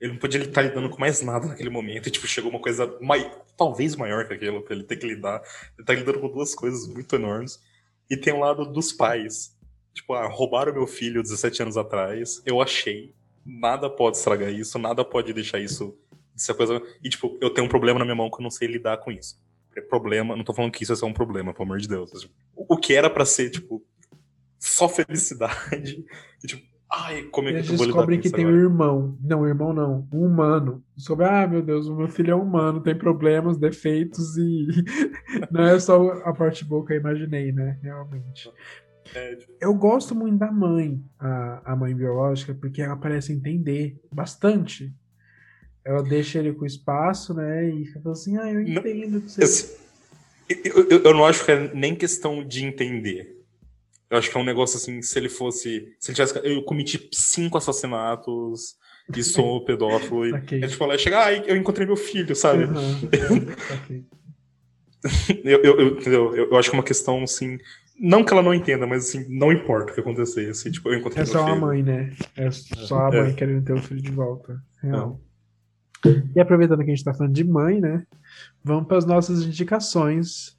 ele 0.00 0.12
não 0.12 0.18
podia 0.18 0.40
estar 0.40 0.62
lidando 0.62 0.90
com 0.90 0.98
mais 0.98 1.22
nada 1.22 1.46
naquele 1.46 1.70
momento, 1.70 2.08
e, 2.08 2.10
tipo, 2.10 2.26
chegou 2.26 2.50
uma 2.50 2.60
coisa 2.60 2.98
mai, 3.00 3.30
talvez 3.56 3.96
maior 3.96 4.26
que 4.26 4.34
aquilo, 4.34 4.62
pra 4.62 4.74
ele 4.74 4.84
ter 4.84 4.96
que 4.96 5.06
lidar. 5.06 5.42
Ele 5.76 5.86
tá 5.86 5.94
lidando 5.94 6.20
com 6.20 6.28
duas 6.28 6.54
coisas 6.54 6.86
muito 6.86 7.14
enormes. 7.14 7.62
E 8.10 8.16
tem 8.16 8.34
um 8.34 8.40
lado 8.40 8.66
dos 8.66 8.92
pais. 8.92 9.56
Tipo, 9.94 10.14
ah, 10.14 10.26
roubaram 10.26 10.72
meu 10.72 10.86
filho 10.86 11.22
17 11.22 11.62
anos 11.62 11.76
atrás, 11.76 12.42
eu 12.44 12.60
achei, 12.60 13.14
nada 13.44 13.90
pode 13.90 14.16
estragar 14.16 14.50
isso, 14.50 14.78
nada 14.78 15.04
pode 15.04 15.32
deixar 15.32 15.58
isso 15.58 15.96
ser 16.36 16.54
coisa. 16.54 16.80
E, 17.02 17.08
tipo, 17.08 17.38
eu 17.40 17.50
tenho 17.50 17.66
um 17.66 17.70
problema 17.70 17.98
na 17.98 18.04
minha 18.04 18.14
mão 18.14 18.30
que 18.30 18.38
eu 18.38 18.42
não 18.42 18.50
sei 18.50 18.68
lidar 18.68 18.98
com 18.98 19.10
isso. 19.10 19.40
é 19.76 19.80
problema. 19.80 20.36
Não 20.36 20.44
tô 20.44 20.52
falando 20.54 20.72
que 20.72 20.82
isso 20.82 20.92
é 20.92 20.96
só 20.96 21.06
um 21.06 21.12
problema, 21.12 21.52
pelo 21.52 21.64
amor 21.64 21.78
de 21.78 21.88
Deus. 21.88 22.10
Tipo, 22.10 22.34
o 22.56 22.76
que 22.76 22.94
era 22.94 23.10
pra 23.10 23.24
ser, 23.24 23.50
tipo, 23.50 23.82
só 24.58 24.88
felicidade. 24.88 26.04
E, 26.42 26.46
tipo, 26.46 26.62
ai, 26.92 27.22
como 27.24 27.48
é 27.48 27.52
que 27.52 27.58
eu 27.58 27.64
vou 27.64 27.72
lidar 27.72 27.86
descobrem 27.86 28.20
que 28.20 28.30
tem 28.30 28.44
um 28.44 28.48
agora? 28.48 28.62
irmão. 28.62 29.18
Não, 29.22 29.48
irmão 29.48 29.72
não. 29.72 30.06
Um 30.12 30.26
humano. 30.26 30.84
Descobre, 30.94 31.24
ah, 31.24 31.46
meu 31.46 31.62
Deus, 31.62 31.86
o 31.86 31.96
meu 31.96 32.08
filho 32.08 32.32
é 32.32 32.34
humano, 32.34 32.82
tem 32.82 32.94
problemas, 32.94 33.56
defeitos 33.56 34.36
e 34.36 34.66
não 35.50 35.62
é 35.62 35.80
só 35.80 36.10
a 36.22 36.34
parte 36.34 36.64
boa 36.64 36.84
que 36.84 36.92
eu 36.92 36.98
imaginei, 36.98 37.50
né? 37.50 37.78
Realmente. 37.82 38.50
Eu 39.60 39.74
gosto 39.74 40.14
muito 40.14 40.38
da 40.38 40.50
mãe, 40.50 41.02
a, 41.18 41.72
a 41.72 41.76
mãe 41.76 41.94
biológica, 41.94 42.54
porque 42.54 42.82
ela 42.82 42.96
parece 42.96 43.32
entender 43.32 43.96
bastante. 44.12 44.92
Ela 45.84 46.02
deixa 46.02 46.38
ele 46.38 46.52
com 46.52 46.64
espaço, 46.64 47.34
né? 47.34 47.68
E 47.70 47.84
fica 47.86 48.10
assim, 48.10 48.36
ah, 48.38 48.50
eu 48.50 48.54
Não- 48.62 48.80
entendo. 48.80 49.20
que 49.20 49.30
você- 49.30 49.76
eu, 50.48 50.88
eu, 50.90 51.02
eu 51.04 51.14
não 51.14 51.24
acho 51.24 51.44
que 51.44 51.50
é 51.52 51.72
nem 51.74 51.94
questão 51.94 52.42
de 52.46 52.64
entender. 52.64 53.34
Eu 54.10 54.18
acho 54.18 54.30
que 54.30 54.36
é 54.36 54.40
um 54.40 54.44
negócio 54.44 54.76
assim, 54.76 55.00
se 55.02 55.18
ele 55.18 55.28
fosse. 55.28 55.94
Se 55.98 56.10
ele 56.10 56.16
tivesse. 56.16 56.38
Eu 56.44 56.62
cometi 56.62 57.08
cinco 57.12 57.58
assassinatos 57.58 58.76
e 59.14 59.22
sou 59.24 59.64
pedófilo. 59.64 60.26
E, 60.26 60.30
Saquei. 60.30 60.62
é 60.62 60.66
tipo, 60.68 60.84
ela 60.84 60.96
chega, 60.98 61.18
ai, 61.20 61.44
eu 61.46 61.56
encontrei 61.56 61.86
meu 61.86 61.96
filho, 61.96 62.34
sabe? 62.36 62.66
Saquei. 63.68 64.04
Eu, 65.44 65.62
eu? 65.62 65.98
Eu, 66.00 66.34
eu 66.50 66.56
acho 66.56 66.70
que 66.70 66.76
é 66.76 66.78
uma 66.78 66.84
questão, 66.84 67.22
assim. 67.22 67.58
Não 67.98 68.24
que 68.24 68.32
ela 68.32 68.42
não 68.42 68.52
entenda, 68.52 68.86
mas 68.86 69.04
assim, 69.08 69.24
não 69.28 69.52
importa 69.52 69.92
o 69.92 69.94
que 69.94 70.00
acontecesse. 70.00 70.70
Tipo, 70.70 70.88
eu 70.90 70.98
encontrei 70.98 71.22
É 71.22 71.26
só 71.26 71.46
a 71.46 71.54
mãe, 71.56 71.82
né? 71.82 72.12
É 72.36 72.50
só 72.50 73.06
a 73.06 73.14
É. 73.14 73.22
mãe 73.22 73.34
querendo 73.34 73.64
ter 73.64 73.72
o 73.72 73.82
filho 73.82 74.02
de 74.02 74.10
volta. 74.10 74.60
Real. 74.82 75.20
E 76.34 76.40
aproveitando 76.40 76.78
que 76.84 76.90
a 76.90 76.94
gente 76.94 77.04
tá 77.04 77.14
falando 77.14 77.32
de 77.32 77.44
mãe, 77.44 77.80
né? 77.80 78.04
Vamos 78.62 78.86
para 78.86 78.98
as 78.98 79.06
nossas 79.06 79.42
indicações. 79.44 80.58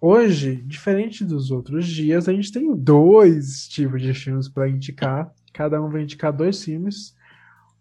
Hoje, 0.00 0.56
diferente 0.64 1.24
dos 1.24 1.50
outros 1.50 1.86
dias, 1.86 2.28
a 2.28 2.32
gente 2.32 2.52
tem 2.52 2.74
dois 2.74 3.66
tipos 3.68 4.00
de 4.00 4.14
filmes 4.14 4.48
para 4.48 4.68
indicar. 4.68 5.30
Cada 5.52 5.82
um 5.82 5.90
vai 5.90 6.02
indicar 6.02 6.32
dois 6.32 6.62
filmes. 6.62 7.14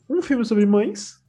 Um 0.10 0.22
filme 0.22 0.44
sobre 0.44 0.66
mães 0.66 1.24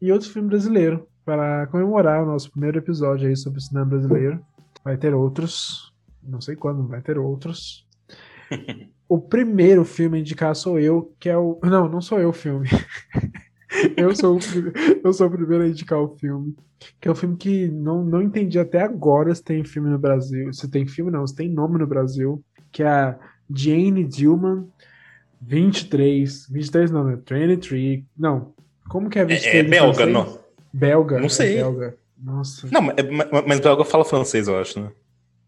e 0.00 0.10
outro 0.10 0.30
filme 0.30 0.48
brasileiro. 0.48 1.06
Para 1.24 1.66
comemorar 1.66 2.22
o 2.22 2.26
nosso 2.26 2.50
primeiro 2.50 2.78
episódio 2.78 3.28
aí 3.28 3.36
sobre 3.36 3.58
o 3.58 3.62
cinema 3.62 3.86
brasileiro. 3.86 4.40
Vai 4.82 4.96
ter 4.96 5.14
outros. 5.14 5.89
Não 6.22 6.40
sei 6.40 6.56
quando, 6.56 6.86
vai 6.86 7.00
ter 7.00 7.18
outros. 7.18 7.86
O 9.08 9.18
primeiro 9.18 9.84
filme 9.84 10.18
a 10.18 10.20
indicar 10.20 10.54
sou 10.54 10.78
eu, 10.78 11.12
que 11.18 11.28
é 11.28 11.36
o. 11.36 11.58
Não, 11.64 11.88
não 11.88 12.00
sou 12.00 12.20
eu 12.20 12.28
o 12.28 12.32
filme. 12.32 12.68
eu, 13.96 14.14
sou 14.14 14.36
o, 14.36 14.40
eu 15.02 15.12
sou 15.12 15.26
o 15.26 15.30
primeiro 15.30 15.64
a 15.64 15.68
indicar 15.68 15.98
o 15.98 16.16
filme. 16.16 16.54
Que 17.00 17.08
é 17.08 17.10
um 17.10 17.14
filme 17.14 17.36
que 17.36 17.68
não, 17.68 18.04
não 18.04 18.22
entendi 18.22 18.58
até 18.58 18.80
agora 18.80 19.34
se 19.34 19.42
tem 19.42 19.64
filme 19.64 19.90
no 19.90 19.98
Brasil. 19.98 20.52
Se 20.52 20.68
tem 20.68 20.86
filme, 20.86 21.10
não, 21.10 21.26
se 21.26 21.34
tem 21.34 21.48
nome 21.48 21.78
no 21.78 21.86
Brasil. 21.86 22.42
Que 22.70 22.82
é 22.82 22.88
a 22.88 23.18
Jane 23.52 24.04
Dillman 24.04 24.68
23. 25.40 26.46
23 26.48 26.90
não, 26.90 27.04
né? 27.04 27.18
23. 27.28 28.04
Não. 28.16 28.52
Como 28.88 29.08
que 29.08 29.18
é 29.18 29.24
23? 29.24 29.54
É, 29.54 29.58
é 29.58 29.62
belga, 29.62 30.06
não. 30.06 30.38
Belga. 30.72 31.18
Não 31.18 31.26
é 31.26 31.30
sei. 31.30 31.56
belga. 31.56 31.96
Nossa. 32.16 32.68
Não, 32.70 32.82
mas, 32.82 32.94
mas 33.46 33.60
belga 33.60 33.84
fala 33.84 34.04
francês, 34.04 34.46
eu 34.46 34.58
acho, 34.58 34.80
né? 34.80 34.90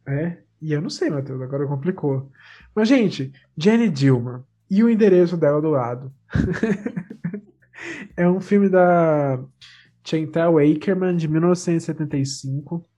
É, 0.06 0.36
e 0.62 0.72
eu 0.72 0.80
não 0.80 0.88
sei, 0.88 1.10
Matheus, 1.10 1.42
agora 1.42 1.66
complicou. 1.66 2.30
Mas, 2.74 2.88
gente, 2.88 3.32
Jenny 3.56 3.90
Dillman 3.90 4.44
e 4.70 4.82
o 4.82 4.88
endereço 4.88 5.36
dela 5.36 5.60
do 5.60 5.68
lado. 5.68 6.12
é 8.16 8.28
um 8.28 8.40
filme 8.40 8.68
da 8.68 9.44
Chantal 10.04 10.58
Akerman, 10.58 11.16
de 11.16 11.28
1975, 11.28 12.88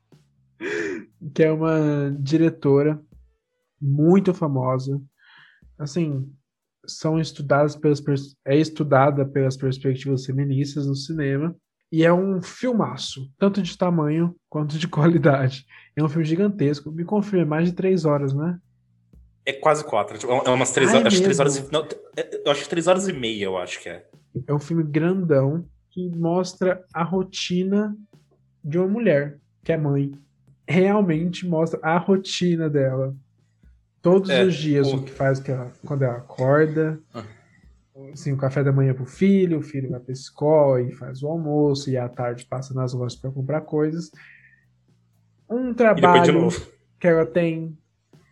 que 1.35 1.43
é 1.43 1.51
uma 1.51 2.15
diretora 2.21 3.03
muito 3.81 4.33
famosa. 4.35 5.01
Assim, 5.79 6.31
são 6.87 7.19
estudadas 7.19 7.77
pelas 7.77 8.03
é 8.45 8.57
estudada 8.57 9.27
pelas 9.27 9.57
perspectivas 9.57 10.25
feministas 10.25 10.87
no 10.87 10.95
cinema. 10.95 11.57
E 11.95 12.05
é 12.05 12.13
um 12.13 12.43
filmaço, 12.43 13.31
tanto 13.39 13.63
de 13.63 13.79
tamanho 13.79 14.35
quanto 14.49 14.77
de 14.77 14.89
qualidade. 14.89 15.65
É 15.95 16.03
um 16.03 16.09
filme 16.09 16.25
gigantesco. 16.25 16.91
Me 16.91 17.05
confirma, 17.05 17.43
é 17.43 17.45
mais 17.45 17.67
de 17.69 17.73
três 17.73 18.05
horas, 18.05 18.35
né? 18.35 18.59
É 19.47 19.53
quase 19.53 19.85
quatro. 19.85 20.19
Tipo, 20.19 20.33
É 20.33 20.51
umas 20.51 20.73
três 20.73 20.91
Ah, 20.91 20.95
é 20.97 20.99
horas. 20.99 21.13
acho 21.15 21.23
três 21.23 21.39
horas. 21.39 21.57
e- 21.57 21.73
Não, 21.73 21.87
é- 22.17 22.43
eu 22.45 22.51
acho 22.51 22.65
que 22.65 22.69
três 22.69 22.89
horas 22.89 23.07
e 23.07 23.13
meia, 23.13 23.45
eu 23.45 23.57
acho 23.57 23.81
que 23.81 23.89
é. 23.89 24.05
É 24.45 24.53
um 24.53 24.59
filme 24.59 24.83
grandão 24.83 25.65
que 25.91 26.09
mostra 26.17 26.83
a 26.93 27.05
rotina 27.05 27.97
de 28.65 28.77
uma 28.77 28.89
mulher, 28.89 29.39
que 29.63 29.71
é 29.71 29.77
mãe. 29.77 30.11
Realmente 30.67 31.47
mostra 31.47 31.79
a 31.81 31.97
rotina 31.97 32.69
dela. 32.69 33.15
Todos 34.03 34.31
É, 34.31 34.43
os 34.43 34.57
dias, 34.57 34.93
o- 34.93 34.97
o 34.97 35.03
que 35.05 35.13
faz 35.13 35.39
que 35.39 35.53
ela, 35.53 35.71
quando 35.87 36.03
ela 36.03 36.17
acorda. 36.17 36.99
Assim, 38.13 38.33
o 38.33 38.37
café 38.37 38.65
da 38.65 38.73
manhã 38.73 38.93
pro 38.93 39.07
filho, 39.07 39.59
o 39.59 39.63
filho 39.63 39.91
vai 39.91 40.01
pra 40.01 40.13
escola 40.13 40.81
e 40.83 40.93
faz 40.93 41.23
o 41.23 41.29
almoço, 41.29 41.89
e 41.89 41.97
à 41.97 42.09
tarde 42.09 42.45
passa 42.45 42.75
nas 42.75 42.93
lojas 42.93 43.17
para 43.17 43.31
comprar 43.31 43.61
coisas. 43.61 44.11
Um 45.49 45.73
trabalho 45.73 46.49
que 46.99 47.07
ela 47.07 47.25
tem, 47.25 47.79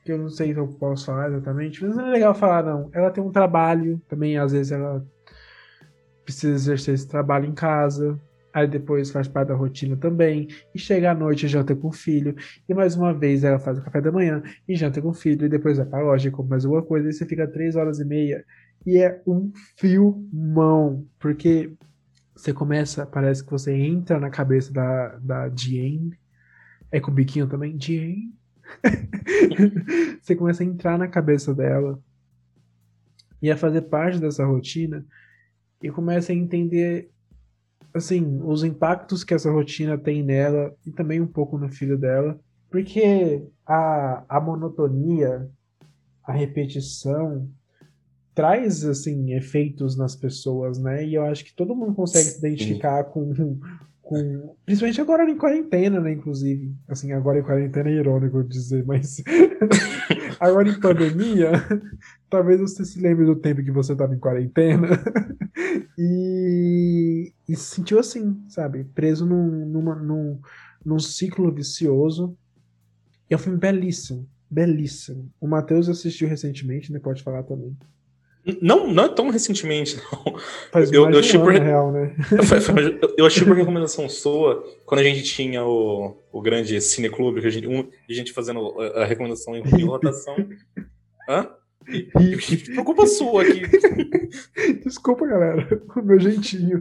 que 0.04 0.10
eu 0.10 0.18
não 0.18 0.28
sei 0.28 0.52
se 0.52 0.58
eu 0.58 0.66
posso 0.66 1.06
falar 1.06 1.28
exatamente, 1.28 1.84
mas 1.84 1.94
não 1.94 2.08
é 2.08 2.10
legal 2.10 2.34
falar, 2.34 2.64
não. 2.64 2.90
Ela 2.92 3.10
tem 3.10 3.22
um 3.22 3.30
trabalho, 3.30 4.02
também 4.08 4.36
às 4.36 4.50
vezes 4.50 4.72
ela 4.72 5.06
precisa 6.24 6.54
exercer 6.54 6.94
esse 6.94 7.06
trabalho 7.06 7.46
em 7.46 7.54
casa, 7.54 8.18
aí 8.52 8.66
depois 8.66 9.10
faz 9.10 9.28
parte 9.28 9.48
da 9.48 9.54
rotina 9.54 9.96
também, 9.96 10.48
e 10.74 10.78
chega 10.78 11.12
à 11.12 11.14
noite 11.14 11.46
e 11.46 11.48
janta 11.48 11.76
com 11.76 11.88
o 11.88 11.92
filho, 11.92 12.34
e 12.68 12.74
mais 12.74 12.96
uma 12.96 13.14
vez 13.14 13.44
ela 13.44 13.60
faz 13.60 13.78
o 13.78 13.82
café 13.82 14.00
da 14.00 14.10
manhã 14.10 14.42
e 14.68 14.74
janta 14.74 15.00
com 15.00 15.10
o 15.10 15.14
filho, 15.14 15.46
e 15.46 15.48
depois 15.48 15.78
vai 15.78 15.86
pra 15.86 16.02
loja 16.02 16.28
e 16.28 16.32
compra 16.32 16.50
mais 16.50 16.64
alguma 16.64 16.82
coisa, 16.82 17.08
e 17.08 17.12
você 17.12 17.24
fica 17.24 17.46
três 17.46 17.76
horas 17.76 18.00
e 18.00 18.04
meia, 18.04 18.44
e 18.84 18.98
é 18.98 19.22
um 19.26 19.52
filmão, 19.76 21.06
porque 21.18 21.72
você 22.34 22.52
começa, 22.52 23.06
parece 23.06 23.44
que 23.44 23.50
você 23.50 23.72
entra 23.72 24.18
na 24.18 24.30
cabeça 24.30 24.72
da, 24.72 25.18
da 25.18 25.48
Jane, 25.48 26.18
é 26.90 27.00
com 27.00 27.10
o 27.10 27.14
biquinho 27.14 27.48
também, 27.48 27.78
Jane. 27.80 28.34
você 30.20 30.34
começa 30.34 30.62
a 30.62 30.66
entrar 30.66 30.98
na 30.98 31.08
cabeça 31.08 31.54
dela 31.54 31.98
e 33.40 33.50
a 33.50 33.56
fazer 33.56 33.82
parte 33.82 34.18
dessa 34.18 34.44
rotina 34.44 35.04
e 35.82 35.90
começa 35.90 36.32
a 36.32 36.34
entender 36.34 37.10
assim 37.92 38.40
os 38.42 38.64
impactos 38.64 39.24
que 39.24 39.34
essa 39.34 39.50
rotina 39.50 39.98
tem 39.98 40.22
nela 40.22 40.74
e 40.86 40.90
também 40.90 41.20
um 41.20 41.26
pouco 41.26 41.58
no 41.58 41.68
filho 41.68 41.98
dela. 41.98 42.38
Porque 42.70 43.44
a, 43.66 44.24
a 44.28 44.40
monotonia 44.40 45.50
a 46.24 46.32
repetição 46.32 47.50
traz 48.34 48.84
assim 48.84 49.32
efeitos 49.34 49.96
nas 49.96 50.16
pessoas 50.16 50.78
né 50.78 51.04
e 51.06 51.14
eu 51.14 51.22
acho 51.24 51.44
que 51.44 51.54
todo 51.54 51.74
mundo 51.74 51.94
consegue 51.94 52.24
se 52.30 52.38
identificar 52.38 53.04
com 53.04 53.58
com 54.00 54.54
principalmente 54.64 55.00
agora 55.00 55.30
em 55.30 55.36
quarentena 55.36 56.00
né 56.00 56.12
inclusive 56.12 56.74
assim 56.88 57.12
agora 57.12 57.38
em 57.38 57.42
quarentena 57.42 57.88
é 57.90 57.92
irônico 57.94 58.42
dizer 58.42 58.84
mas 58.86 59.22
agora 60.40 60.68
em 60.68 60.80
pandemia 60.80 61.52
talvez 62.30 62.60
você 62.60 62.84
se 62.84 63.00
lembre 63.00 63.24
do 63.26 63.36
tempo 63.36 63.62
que 63.62 63.70
você 63.70 63.92
estava 63.92 64.14
em 64.14 64.18
quarentena 64.18 64.88
e, 65.98 67.32
e 67.48 67.56
se 67.56 67.74
sentiu 67.76 67.98
assim, 67.98 68.42
sabe? 68.48 68.84
Preso 68.94 69.26
num, 69.26 69.66
numa- 69.66 69.94
num, 69.94 70.40
num 70.84 70.98
ciclo 70.98 71.52
vicioso. 71.52 72.36
E 73.30 73.34
é 73.34 73.36
um 73.36 73.40
filme 73.40 73.58
belíssimo, 73.58 74.28
belíssimo. 74.50 75.30
O 75.40 75.46
Matheus 75.46 75.88
assistiu 75.88 76.28
recentemente, 76.28 76.92
né? 76.92 76.98
Pode 76.98 77.22
falar 77.22 77.42
também. 77.42 77.76
Não, 78.60 78.92
não 78.92 79.04
é 79.04 79.08
tão 79.08 79.30
recentemente, 79.30 79.96
não. 80.12 80.36
Faz 80.72 80.90
Eu- 80.92 81.08
eu 81.10 81.18
achei 81.20 81.38
por- 81.38 81.52
real, 81.52 81.92
né? 81.92 82.14
Eu- 83.00 83.14
Eu 83.18 83.26
achei 83.26 83.46
por 83.46 83.56
recomendação 83.56 84.08
sua, 84.08 84.64
quando 84.84 85.00
a 85.00 85.04
gente 85.04 85.22
tinha 85.22 85.64
o, 85.64 86.16
o 86.32 86.40
grande 86.42 86.80
cineclube, 86.80 87.40
que 87.40 87.46
a 87.46 87.50
gente, 87.50 87.68
um, 87.68 87.88
a 88.08 88.12
gente 88.12 88.32
fazendo 88.32 88.80
a 88.80 89.02
a 89.02 89.04
recomendação 89.04 89.54
em, 89.56 89.62
em 89.62 89.84
rotação. 89.84 90.34
Hã? 91.28 91.48
Por 92.76 92.84
culpa 92.84 93.06
sua 93.08 93.42
aqui. 93.42 93.62
Desculpa, 94.84 95.26
galera, 95.26 95.82
o 95.96 96.02
meu 96.02 96.18
jeitinho. 96.20 96.80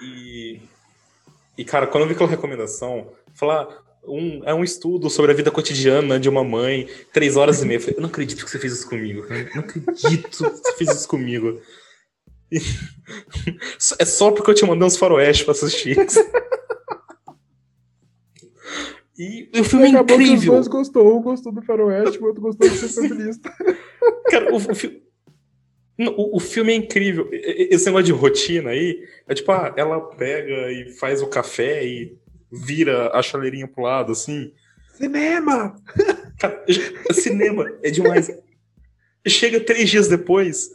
E, 0.00 0.60
e, 1.56 1.64
cara, 1.64 1.86
quando 1.86 2.02
eu 2.04 2.08
vi 2.08 2.14
aquela 2.14 2.30
recomendação, 2.30 3.08
falar. 3.34 3.68
Um, 4.08 4.42
é 4.44 4.54
um 4.54 4.64
estudo 4.64 5.08
sobre 5.10 5.30
a 5.32 5.34
vida 5.34 5.50
cotidiana 5.50 6.18
de 6.18 6.28
uma 6.28 6.42
mãe, 6.42 6.88
três 7.12 7.36
horas 7.36 7.62
e 7.62 7.66
meia. 7.66 7.76
Eu 7.76 7.80
falei, 7.80 7.96
eu 7.98 8.02
não 8.02 8.08
acredito 8.08 8.44
que 8.44 8.50
você 8.50 8.58
fez 8.58 8.72
isso 8.72 8.88
comigo. 8.88 9.24
Eu 9.28 9.44
não 9.54 9.60
acredito 9.62 10.28
que 10.28 10.36
você 10.36 10.74
fez 10.76 10.90
isso 10.90 11.08
comigo. 11.08 11.60
É 14.00 14.04
só 14.06 14.30
porque 14.30 14.50
eu 14.50 14.54
te 14.54 14.64
mandei 14.64 14.86
uns 14.86 14.96
faroeste 14.96 15.44
pra 15.44 15.52
assistir. 15.52 15.96
E 19.18 19.50
o 19.58 19.64
filme 19.64 19.86
é 19.86 19.90
que 19.90 19.96
os 19.96 20.20
incrível. 20.20 20.52
dois 20.54 20.68
gostou. 20.68 21.18
Um 21.18 21.22
gostou 21.22 21.52
do 21.52 21.60
faroeste, 21.62 22.18
o 22.18 22.24
outro 22.24 22.40
gostou 22.40 22.68
de 22.68 22.76
ser 22.76 22.88
feminista. 22.88 23.52
Cara, 24.30 24.52
o, 24.52 24.56
o, 24.56 24.74
fi- 24.74 25.02
Não, 25.98 26.12
o, 26.16 26.36
o 26.36 26.40
filme 26.40 26.72
é 26.72 26.76
incrível. 26.76 27.28
Esse 27.32 27.86
negócio 27.86 28.06
de 28.06 28.12
rotina 28.12 28.70
aí, 28.70 29.02
é 29.26 29.34
tipo, 29.34 29.50
ah, 29.50 29.74
ela 29.76 30.00
pega 30.16 30.70
e 30.72 30.92
faz 30.92 31.20
o 31.20 31.26
café 31.26 31.84
e 31.84 32.16
vira 32.50 33.10
a 33.16 33.22
chaleirinha 33.22 33.66
pro 33.68 33.82
lado, 33.84 34.12
assim. 34.12 34.52
Cinema! 34.94 35.74
Cinema 37.12 37.70
é 37.82 37.90
demais. 37.90 38.30
Chega 39.26 39.60
três 39.60 39.90
dias 39.90 40.08
depois, 40.08 40.70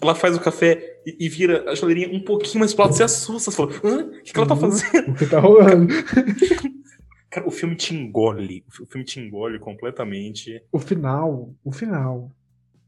ela 0.00 0.14
faz 0.14 0.36
o 0.36 0.40
café 0.40 0.98
e, 1.06 1.26
e 1.26 1.28
vira 1.28 1.70
a 1.70 1.76
chaleirinha 1.76 2.08
um 2.10 2.20
pouquinho 2.20 2.60
mais 2.60 2.72
pro 2.72 2.84
lado, 2.84 2.94
você 2.94 3.02
assusta, 3.02 3.50
você 3.50 3.56
fala, 3.56 3.70
hã? 3.84 4.04
O 4.06 4.22
que, 4.22 4.32
que 4.32 4.38
ela 4.38 4.48
tá 4.48 4.54
Uhum. 4.54 4.60
fazendo? 4.60 5.10
O 5.10 5.14
que 5.14 5.26
tá 5.26 5.38
rolando? 5.40 5.92
Cara, 7.30 7.46
o 7.46 7.50
filme 7.50 7.76
te 7.76 7.94
engole. 7.94 8.64
O 8.80 8.86
filme 8.86 9.04
te 9.04 9.20
engole 9.20 9.58
completamente. 9.60 10.60
O 10.72 10.80
final, 10.80 11.54
o 11.62 11.70
final. 11.70 12.32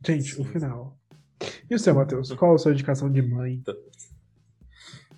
Gente, 0.04 0.40
o 0.40 0.44
final. 0.44 0.96
E 1.70 1.74
o 1.74 1.78
seu, 1.78 1.94
Matheus? 1.94 2.32
Qual 2.32 2.54
a 2.54 2.58
sua 2.58 2.72
indicação 2.72 3.10
de 3.10 3.22
mãe? 3.22 3.62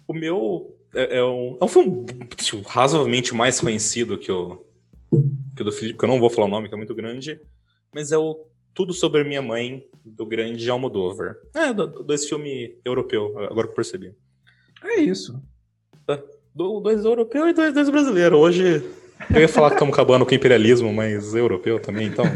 O 0.07 0.13
meu 0.13 0.77
é, 0.95 1.19
é 1.19 1.25
um, 1.25 1.59
é 1.61 1.65
um 1.65 1.69
filme 1.69 2.05
tipo, 2.37 2.61
razoavelmente 2.63 3.35
mais 3.35 3.61
conhecido 3.61 4.19
que 4.19 4.31
o, 4.31 4.65
que 5.55 5.63
o 5.63 5.65
do 5.65 5.73
Felipe, 5.73 5.99
que 5.99 6.05
eu 6.05 6.09
não 6.09 6.21
vou 6.21 6.31
falar 6.31 6.47
o 6.47 6.51
nome, 6.51 6.69
que 6.69 6.75
é 6.75 6.77
muito 6.77 6.95
grande, 6.95 7.41
mas 7.93 8.13
é 8.13 8.19
o 8.19 8.47
Tudo 8.73 8.93
Sobre 8.93 9.25
Minha 9.25 9.43
Mãe, 9.43 9.87
do 10.05 10.27
grande 10.27 10.69
Almodóvar. 10.71 11.37
É, 11.55 11.73
do, 11.73 12.03
desse 12.03 12.29
filme 12.29 12.77
europeu, 12.85 13.39
agora 13.39 13.67
que 13.67 13.73
eu 13.73 13.77
percebi. 13.77 14.15
É 14.83 15.01
isso. 15.01 15.41
Do, 16.55 16.81
dois 16.81 17.05
europeus 17.05 17.51
e 17.51 17.53
dois, 17.53 17.75
dois 17.75 17.91
brasileiros. 17.91 18.39
Hoje 18.39 18.83
eu 19.35 19.41
ia 19.41 19.49
falar 19.49 19.71
que 19.71 19.77
estamos 19.77 19.95
acabando 19.95 20.25
com 20.27 20.33
o 20.33 20.35
imperialismo, 20.35 20.93
mas 20.93 21.35
europeu 21.35 21.81
também, 21.81 22.09
então. 22.09 22.25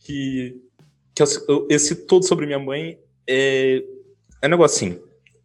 que, 0.00 0.60
que 1.14 1.22
eu- 1.22 1.66
esse 1.70 1.94
Tudo 2.06 2.26
Sobre 2.26 2.46
Minha 2.46 2.58
Mãe 2.58 2.98
é, 3.30 3.84
é 4.42 4.46
um 4.46 4.50
negócio 4.50 4.76
assim. 4.88 5.02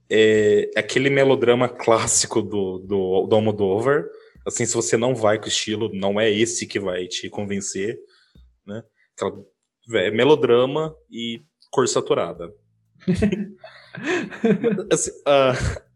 É 0.09 0.69
aquele 0.75 1.09
melodrama 1.09 1.69
clássico 1.69 2.41
do, 2.41 2.79
do, 2.79 3.27
do 3.27 3.35
Almodóvar. 3.35 4.05
Assim, 4.45 4.65
se 4.65 4.75
você 4.75 4.97
não 4.97 5.15
vai 5.15 5.39
com 5.39 5.45
o 5.45 5.49
estilo, 5.49 5.89
não 5.93 6.19
é 6.19 6.31
esse 6.31 6.67
que 6.67 6.79
vai 6.79 7.07
te 7.07 7.29
convencer, 7.29 7.97
né? 8.65 8.83
Aquela, 9.15 9.43
é 9.93 10.11
melodrama 10.11 10.95
e 11.09 11.41
cor 11.71 11.87
saturada. 11.87 12.53
Assim, 14.91 15.11
a, 15.25 15.53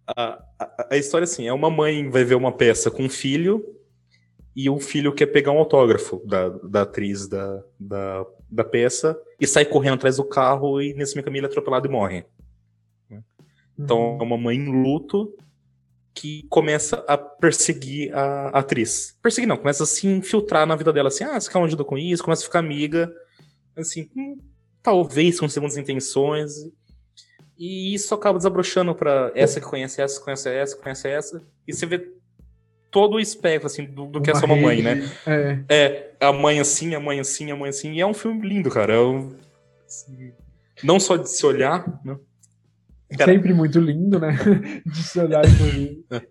a, 0.07 0.43
a, 0.59 0.87
a 0.91 0.97
história 0.97 1.25
assim, 1.25 1.47
é 1.47 1.53
uma 1.53 1.69
mãe 1.69 2.09
vai 2.09 2.23
ver 2.23 2.35
uma 2.35 2.55
peça 2.55 2.89
com 2.89 3.03
um 3.03 3.09
filho 3.09 3.61
e 4.55 4.69
o 4.69 4.79
filho 4.79 5.13
quer 5.13 5.27
pegar 5.27 5.51
um 5.51 5.57
autógrafo 5.57 6.21
da, 6.25 6.49
da 6.49 6.81
atriz 6.83 7.27
da, 7.27 7.63
da, 7.79 8.25
da 8.49 8.63
peça 8.63 9.19
e 9.39 9.45
sai 9.45 9.65
correndo 9.65 9.95
atrás 9.95 10.17
do 10.17 10.23
carro 10.23 10.81
e 10.81 10.93
nesse 10.93 11.15
meio 11.15 11.25
caminho 11.25 11.41
ele 11.41 11.47
é 11.47 11.49
atropelado 11.49 11.87
e 11.87 11.91
morre. 11.91 12.25
Então 13.77 14.17
é 14.19 14.23
uma 14.23 14.37
mãe 14.37 14.57
em 14.57 14.83
luto 14.83 15.33
que 16.13 16.45
começa 16.49 16.97
a 17.07 17.17
perseguir 17.17 18.13
a 18.13 18.49
atriz. 18.49 19.17
Perseguir 19.21 19.47
não, 19.47 19.55
começa 19.55 19.83
a 19.83 19.87
se 19.87 20.05
infiltrar 20.05 20.67
na 20.67 20.75
vida 20.75 20.91
dela, 20.91 21.07
assim, 21.07 21.23
ah, 21.23 21.39
você 21.39 21.49
quer 21.49 21.57
uma 21.57 21.67
ajuda 21.67 21.85
com 21.85 21.97
isso? 21.97 22.23
Começa 22.23 22.41
a 22.41 22.45
ficar 22.45 22.59
amiga, 22.59 23.09
assim, 23.77 24.09
hum, 24.13 24.37
talvez 24.83 25.39
com 25.39 25.47
segundas 25.47 25.77
intenções. 25.77 26.51
E 27.57 27.93
isso 27.93 28.13
acaba 28.13 28.37
desabrochando 28.37 28.93
pra 28.93 29.31
essa 29.33 29.61
que 29.61 29.65
conhece 29.65 30.01
essa, 30.01 30.19
conhece 30.19 30.49
essa, 30.49 30.75
conhece 30.75 31.07
essa. 31.07 31.41
E 31.65 31.73
você 31.73 31.85
vê 31.85 32.18
todo 32.91 33.15
o 33.15 33.19
espectro, 33.19 33.67
assim, 33.67 33.85
do, 33.85 34.05
do 34.07 34.21
que 34.21 34.31
é 34.31 34.35
sua 34.35 34.47
mamãe, 34.47 34.81
né? 34.81 35.09
É. 35.25 35.59
É, 35.69 36.11
a 36.19 36.31
mãe 36.33 36.59
assim, 36.59 36.95
a 36.95 36.99
mãe 36.99 37.19
assim, 37.19 37.51
a 37.51 37.55
mãe 37.55 37.69
assim. 37.69 37.93
E 37.93 38.01
é 38.01 38.05
um 38.05 38.13
filme 38.13 38.47
lindo, 38.47 38.69
cara. 38.69 38.93
É 38.93 38.99
um- 38.99 39.35
assim, 39.87 40.31
não 40.83 40.99
só 40.99 41.17
de 41.17 41.29
se 41.29 41.45
olhar, 41.45 41.85
né? 42.03 42.17
Cara, 43.17 43.33
Sempre 43.33 43.53
muito 43.53 43.79
lindo, 43.79 44.19
né? 44.19 44.37
De 44.85 45.03
se 45.03 45.19
olhar 45.19 45.43
e 45.43 45.49
sorrir. 45.49 46.05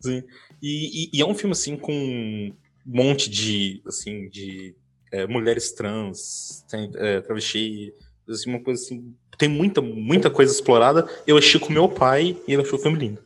Sim. 0.00 0.22
E, 0.62 1.04
e- 1.06 1.10
e 1.14 1.20
é 1.22 1.26
um 1.26 1.34
filme 1.34 1.52
assim 1.52 1.76
com 1.76 1.92
um 1.92 2.52
monte 2.84 3.30
de 3.30 3.82
assim 3.86 4.28
de 4.28 4.74
é, 5.12 5.26
mulheres 5.26 5.72
trans, 5.72 6.64
tem, 6.70 6.90
é, 6.96 7.20
travesti, 7.22 7.92
assim, 8.28 8.50
uma 8.50 8.60
coisa 8.62 8.82
assim. 8.82 9.14
Tem 9.38 9.48
muita 9.48 9.80
muita 9.80 10.28
coisa 10.30 10.52
explorada. 10.52 11.08
Eu 11.26 11.38
achei 11.38 11.58
com 11.58 11.72
meu 11.72 11.88
pai 11.88 12.36
e 12.46 12.52
ele 12.52 12.62
achou 12.62 12.78
o 12.78 12.82
filme 12.82 12.98
lindo. 12.98 13.22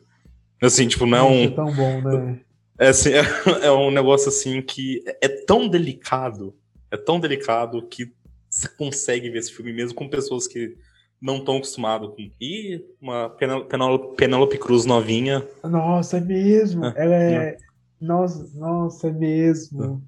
Assim, 0.61 0.87
tipo, 0.87 1.05
não 1.05 1.17
é 1.17 1.23
um 1.23 1.43
é 1.43 1.49
tão 1.49 1.73
bom, 1.73 2.01
né? 2.01 2.39
É, 2.79 2.87
assim, 2.89 3.11
é, 3.13 3.65
é 3.67 3.71
um 3.71 3.91
negócio 3.91 4.29
assim 4.29 4.61
que 4.61 5.03
é 5.21 5.27
tão 5.27 5.67
delicado, 5.67 6.55
é 6.91 6.97
tão 6.97 7.19
delicado 7.19 7.81
que 7.87 8.13
você 8.49 8.67
consegue 8.69 9.29
ver 9.29 9.39
esse 9.39 9.51
filme 9.51 9.73
mesmo 9.73 9.95
com 9.95 10.07
pessoas 10.07 10.47
que 10.47 10.77
não 11.21 11.37
estão 11.37 11.57
acostumadas 11.57 12.09
com. 12.09 12.31
E 12.39 12.83
uma 13.01 13.29
Penélope 14.17 14.57
Cruz 14.57 14.85
novinha. 14.85 15.45
Nossa, 15.63 16.17
é 16.17 16.21
mesmo. 16.21 16.85
Ah, 16.85 16.93
Ela 16.95 17.15
é. 17.15 17.57
Nossa, 17.99 18.47
nossa, 18.57 19.07
é 19.07 19.11
mesmo. 19.11 20.01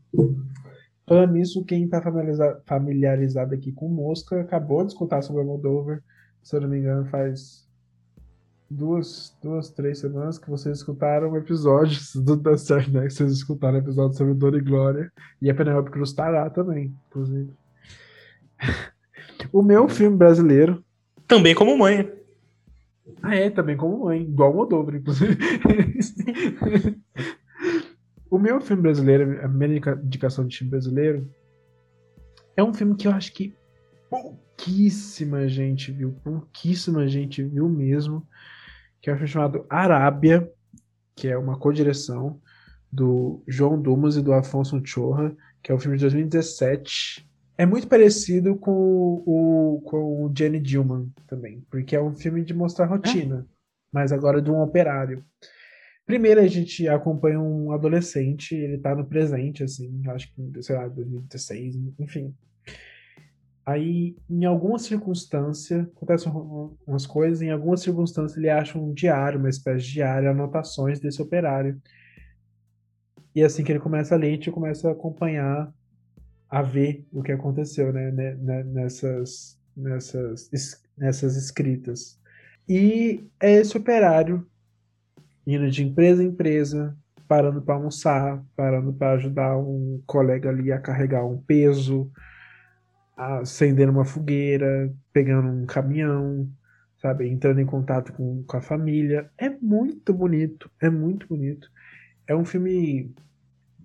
Falando 1.08 1.34
nisso, 1.34 1.64
quem 1.66 1.88
tá 1.88 2.02
familiariza- 2.02 2.62
familiarizado 2.66 3.54
aqui 3.56 3.72
com 3.72 3.88
Mosca 3.88 4.42
acabou 4.42 4.84
de 4.84 4.92
escutar 4.92 5.22
sobre 5.22 5.42
a 5.42 5.46
Moldover. 5.46 6.04
Se 6.44 6.56
eu 6.56 6.62
não 6.62 6.68
me 6.70 6.78
engano, 6.78 7.06
faz 7.10 7.67
duas, 8.70 9.36
duas, 9.42 9.70
três 9.70 10.00
semanas 10.00 10.38
que 10.38 10.50
vocês 10.50 10.78
escutaram 10.78 11.36
episódios 11.36 12.16
do 12.16 12.36
Da 12.36 12.58
Certo, 12.58 12.92
né? 12.92 13.08
Que 13.08 13.14
vocês 13.14 13.32
escutaram 13.32 13.78
episódio 13.78 14.18
sobre 14.18 14.34
Dor 14.34 14.56
e 14.56 14.62
Glória. 14.62 15.12
E 15.42 15.50
a 15.50 15.56
Penélope 15.56 15.92
Cruz 15.92 16.14
tá 16.14 16.30
lá 16.30 16.50
também, 16.50 16.96
inclusive. 17.08 17.52
O 19.52 19.62
meu 19.62 19.88
filme 19.88 20.18
brasileiro. 20.18 20.84
Também 21.28 21.56
como 21.56 21.78
mãe. 21.78 22.12
Ah, 23.22 23.36
é, 23.36 23.50
também 23.50 23.78
como 23.78 24.06
mãe, 24.06 24.22
igual 24.22 24.52
o 24.52 24.56
Moldover, 24.56 24.96
inclusive. 24.96 25.38
o 28.30 28.38
meu 28.38 28.60
filme 28.60 28.82
brasileiro, 28.82 29.44
a 29.44 29.48
minha 29.48 29.72
indica- 29.72 30.02
indicação 30.04 30.46
de 30.46 30.58
filme 30.58 30.72
brasileiro, 30.72 31.30
é 32.56 32.64
um 32.64 32.74
filme 32.74 32.96
que 32.96 33.08
eu 33.08 33.12
acho 33.12 33.34
que 33.34 33.56
pouquíssima 34.10 35.48
gente 35.48 35.92
viu, 35.92 36.14
pouquíssima 36.24 37.08
gente 37.08 37.44
viu 37.44 37.70
mesmo, 37.70 38.26
que 39.08 39.12
é 39.12 39.14
um 39.14 39.18
filme 39.18 39.32
chamado 39.32 39.66
Arábia, 39.70 40.52
que 41.16 41.30
é 41.30 41.38
uma 41.38 41.58
co-direção 41.58 42.42
do 42.92 43.42
João 43.48 43.82
Dumas 43.82 44.18
e 44.18 44.22
do 44.22 44.34
Afonso 44.34 44.82
Chorra, 44.84 45.34
que 45.64 45.72
é 45.72 45.76
um 45.76 45.80
filme 45.80 45.96
de 45.96 46.02
2017. 46.02 47.26
É 47.58 47.66
muito 47.66 47.88
parecido 47.88 48.58
com 48.58 49.24
o, 49.26 49.82
com 49.86 50.26
o 50.26 50.34
Jenny 50.38 50.60
Dillman 50.60 51.10
também, 51.26 51.66
porque 51.72 51.96
é 51.96 52.02
um 52.02 52.14
filme 52.14 52.44
de 52.44 52.54
mostrar 52.54 52.88
rotina, 52.88 53.48
mas 53.94 54.12
agora 54.12 54.42
de 54.42 54.52
um 54.52 54.62
operário. 54.62 55.24
Primeiro 56.06 56.42
a 56.42 56.48
gente 56.48 56.86
acompanha 56.90 57.40
um 57.40 57.72
adolescente, 57.72 58.56
ele 58.56 58.78
tá 58.78 58.94
no 58.94 59.06
presente, 59.06 59.64
assim, 59.64 60.02
acho 60.10 60.34
que, 60.34 60.62
sei 60.62 60.76
lá, 60.76 60.86
2016, 60.90 61.78
enfim. 61.98 62.36
Aí, 63.68 64.16
em 64.30 64.46
alguma 64.46 64.80
circunstância, 64.80 65.82
acontecem 65.94 66.32
um- 66.32 66.74
umas 66.88 67.06
coisas, 67.06 67.42
em 67.42 67.52
alguma 67.52 67.76
circunstância 67.76 68.40
ele 68.40 68.50
acha 68.50 68.80
um 68.80 68.94
diário, 68.94 69.38
uma 69.40 69.50
espécie 69.50 69.86
de 69.86 69.94
diário, 69.96 70.32
anotações 70.32 71.02
desse 71.02 71.22
operário. 71.22 71.78
E 73.36 73.44
assim 73.44 73.66
que 73.66 73.72
ele 73.72 73.80
começa 73.80 74.16
a 74.16 74.18
ler, 74.18 74.28
a 74.28 74.32
gente 74.32 74.52
começa 74.52 74.88
a 74.88 74.94
acompanhar, 74.94 75.70
a 76.50 76.62
ver 76.62 77.06
o 77.12 77.22
que 77.22 77.32
aconteceu, 77.34 77.92
né, 77.92 78.12
né, 78.12 78.36
né, 78.36 78.64
nessas, 78.64 79.60
nessas, 79.76 80.50
es- 80.54 80.82
nessas 80.98 81.36
escritas. 81.36 82.20
E 82.70 83.26
é 83.40 83.52
esse 83.54 83.78
operário 83.78 84.48
indo 85.46 85.70
de 85.70 85.84
empresa 85.84 86.24
em 86.24 86.28
empresa, 86.28 86.98
parando 87.28 87.62
para 87.62 87.76
almoçar, 87.76 88.44
parando 88.56 88.94
para 88.94 89.14
ajudar 89.14 89.58
um 89.58 90.02
colega 90.06 90.50
ali 90.50 90.72
a 90.72 90.80
carregar 90.80 91.26
um 91.26 91.38
peso, 91.38 92.12
acendendo 93.18 93.92
uma 93.92 94.06
fogueira, 94.06 94.94
pegando 95.12 95.50
um 95.50 95.66
caminhão, 95.66 96.48
sabe, 97.02 97.28
entrando 97.28 97.60
em 97.60 97.66
contato 97.66 98.14
com, 98.14 98.44
com 98.44 98.58
a 98.58 98.62
família. 98.62 99.30
É 99.38 99.50
muito 99.50 100.14
bonito, 100.14 100.70
é 100.82 100.90
muito 100.90 101.28
bonito. 101.28 101.70
É 102.28 102.36
um 102.36 102.46
filme 102.46 103.14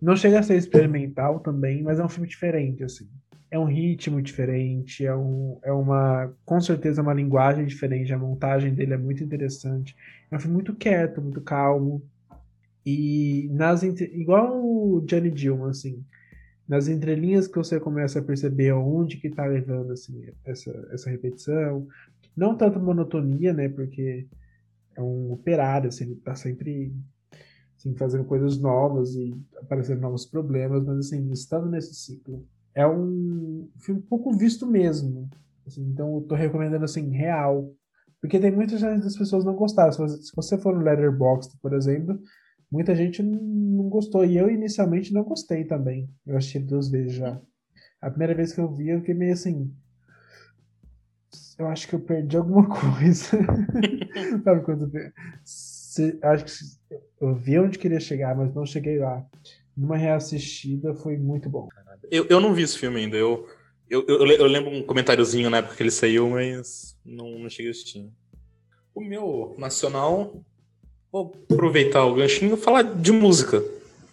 não 0.03 0.17
chega 0.17 0.41
a 0.41 0.43
ser 0.43 0.57
experimental 0.57 1.39
também, 1.39 1.81
mas 1.81 2.01
é 2.01 2.05
um 2.05 2.09
filme 2.09 2.29
diferente 2.29 2.83
assim. 2.83 3.09
É 3.49 3.59
um 3.59 3.67
ritmo 3.67 4.21
diferente, 4.21 5.07
é, 5.07 5.15
um, 5.15 5.59
é 5.63 5.71
uma, 5.71 6.35
com 6.45 6.61
certeza, 6.61 7.03
uma 7.03 7.13
linguagem 7.15 7.67
diferente. 7.67 8.13
A 8.13 8.19
montagem 8.19 8.75
dele 8.75 8.95
é 8.95 8.97
muito 8.97 9.23
interessante. 9.23 9.95
É 10.31 10.37
um 10.37 10.41
filme 10.41 10.55
muito 10.55 10.75
quieto, 10.75 11.21
muito 11.21 11.41
calmo. 11.43 12.03
E 12.85 13.49
nas 13.53 13.83
igual 13.83 14.59
o 14.59 15.03
Johnny 15.07 15.31
Dillman, 15.31 15.71
assim, 15.71 16.03
nas 16.69 16.89
entrelinhas 16.89 17.47
que 17.47 17.57
você 17.57 17.79
começa 17.79 18.19
a 18.19 18.23
perceber 18.23 18.71
aonde 18.71 19.17
que 19.17 19.31
tá 19.31 19.45
levando 19.45 19.93
assim, 19.93 20.27
essa, 20.45 20.71
essa 20.93 21.11
repetição. 21.11 21.87
Não 22.37 22.57
tanto 22.57 22.81
monotonia, 22.81 23.53
né? 23.53 23.69
Porque 23.69 24.27
é 24.97 25.03
um 25.03 25.33
operário, 25.33 25.89
assim, 25.89 26.05
ele 26.05 26.17
tá 26.17 26.35
sempre 26.35 26.93
assim, 27.77 27.95
fazendo 27.97 28.25
coisas 28.25 28.59
novas 28.59 29.15
e 29.15 29.37
aparecendo 29.61 30.01
novos 30.01 30.25
problemas, 30.25 30.85
mas 30.85 30.99
assim, 30.99 31.31
estando 31.31 31.69
nesse 31.69 31.95
ciclo. 31.95 32.47
É 32.75 32.87
um 32.87 33.69
filme 33.79 34.01
pouco 34.01 34.33
visto 34.33 34.67
mesmo. 34.67 35.29
assim, 35.67 35.83
então 35.83 36.15
eu 36.15 36.21
tô 36.23 36.35
recomendando 36.35 36.85
assim, 36.85 37.11
real 37.11 37.71
Porque 38.21 38.39
tem 38.39 38.53
muita 38.53 38.79
gente 38.79 39.03
das 39.03 39.17
pessoas 39.17 39.45
não 39.45 39.57
você, 39.57 40.23
se 40.23 40.33
você 40.35 40.57
for 40.57 40.75
no 40.75 40.83
Letterboxd, 40.83 41.59
por 41.61 41.75
exemplo, 41.75 42.19
muita 42.73 42.97
gente 42.97 43.23
não 43.23 43.89
gostou. 43.91 44.25
E 44.25 44.37
eu 44.37 44.49
inicialmente 44.49 45.13
não 45.13 45.23
gostei 45.23 45.65
também. 45.65 46.09
Eu 46.27 46.39
assisti 46.39 46.59
duas 46.59 46.89
vezes 46.89 47.13
já. 47.13 47.39
A 48.01 48.09
primeira 48.09 48.35
vez 48.35 48.55
que 48.55 48.61
eu 48.61 48.75
vi, 48.75 48.89
eu 48.89 49.01
fiquei 49.01 49.15
meio 49.15 49.35
assim. 49.35 49.71
Eu 51.59 51.69
acho 51.69 51.87
que 51.87 51.95
eu 51.95 52.01
perdi 52.01 52.37
alguma 52.37 52.67
coisa. 52.67 53.39
Sabe 54.43 54.65
quando. 54.65 54.91
Se, 55.45 56.19
acho 56.23 56.45
que 56.47 56.97
eu 57.21 57.35
vi 57.35 57.59
onde 57.59 57.79
queria 57.79 58.01
chegar, 58.01 58.35
mas 58.35 58.55
não 58.55 58.65
cheguei 58.65 58.99
lá. 58.99 59.25
Numa 59.77 59.97
reassistida 59.97 60.95
foi 60.95 61.19
muito 61.19 61.51
bom. 61.51 61.69
Eu, 62.11 62.27
eu 62.29 62.41
não 62.41 62.55
vi 62.55 62.63
esse 62.63 62.79
filme 62.79 63.01
ainda. 63.01 63.17
Eu, 63.17 63.47
eu, 63.89 64.05
eu, 64.09 64.27
eu 64.27 64.47
lembro 64.47 64.71
um 64.71 64.83
comentáriozinho 64.83 65.51
na 65.51 65.59
época 65.59 65.77
que 65.77 65.83
ele 65.83 65.91
saiu, 65.91 66.31
mas 66.31 66.99
não, 67.05 67.39
não 67.39 67.51
cheguei 67.51 67.69
a 67.69 67.73
assistir. 67.73 68.11
O 68.95 69.01
meu 69.01 69.55
nacional, 69.59 70.43
vou 71.13 71.33
aproveitar 71.53 72.05
o 72.07 72.15
ganchinho 72.15 72.55
e 72.55 72.57
falar 72.61 72.83
de 72.83 73.13
música 73.13 73.63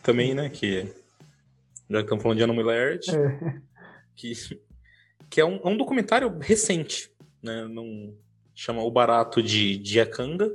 também, 0.03 0.33
né? 0.35 0.49
Que 0.49 0.81
já 1.89 1.97
que 1.99 2.03
estamos 2.03 2.21
falando 2.21 2.37
de 2.37 2.43
Ana 2.43 2.53
Mulher, 2.53 2.99
É. 3.09 3.59
que, 4.15 4.33
que 5.29 5.41
é, 5.41 5.45
um, 5.45 5.55
é 5.63 5.67
um 5.69 5.77
documentário 5.77 6.37
recente, 6.39 7.09
né? 7.41 7.65
Não, 7.67 8.13
chama 8.53 8.83
O 8.83 8.91
Barato 8.91 9.41
de 9.41 9.77
Diacanga, 9.77 10.51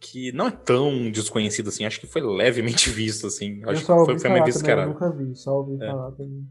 que 0.00 0.32
não 0.32 0.48
é 0.48 0.50
tão 0.50 1.10
desconhecido 1.10 1.68
assim, 1.68 1.84
acho 1.86 2.00
que 2.00 2.06
foi 2.08 2.20
levemente 2.20 2.90
visto, 2.90 3.28
assim. 3.28 3.60
Eu 3.62 3.70
Acho 3.70 3.80
que 3.80 3.86
foi, 3.86 3.96
foi 4.04 4.06
meio 4.14 4.18
também, 4.22 4.38
eu 4.40 4.44
descarado. 4.44 4.88
nunca 4.90 5.10
vi, 5.10 5.34
só 5.36 5.58
ouvi 5.58 5.82
É. 5.82 5.86
falar 5.86 6.10
também. 6.12 6.46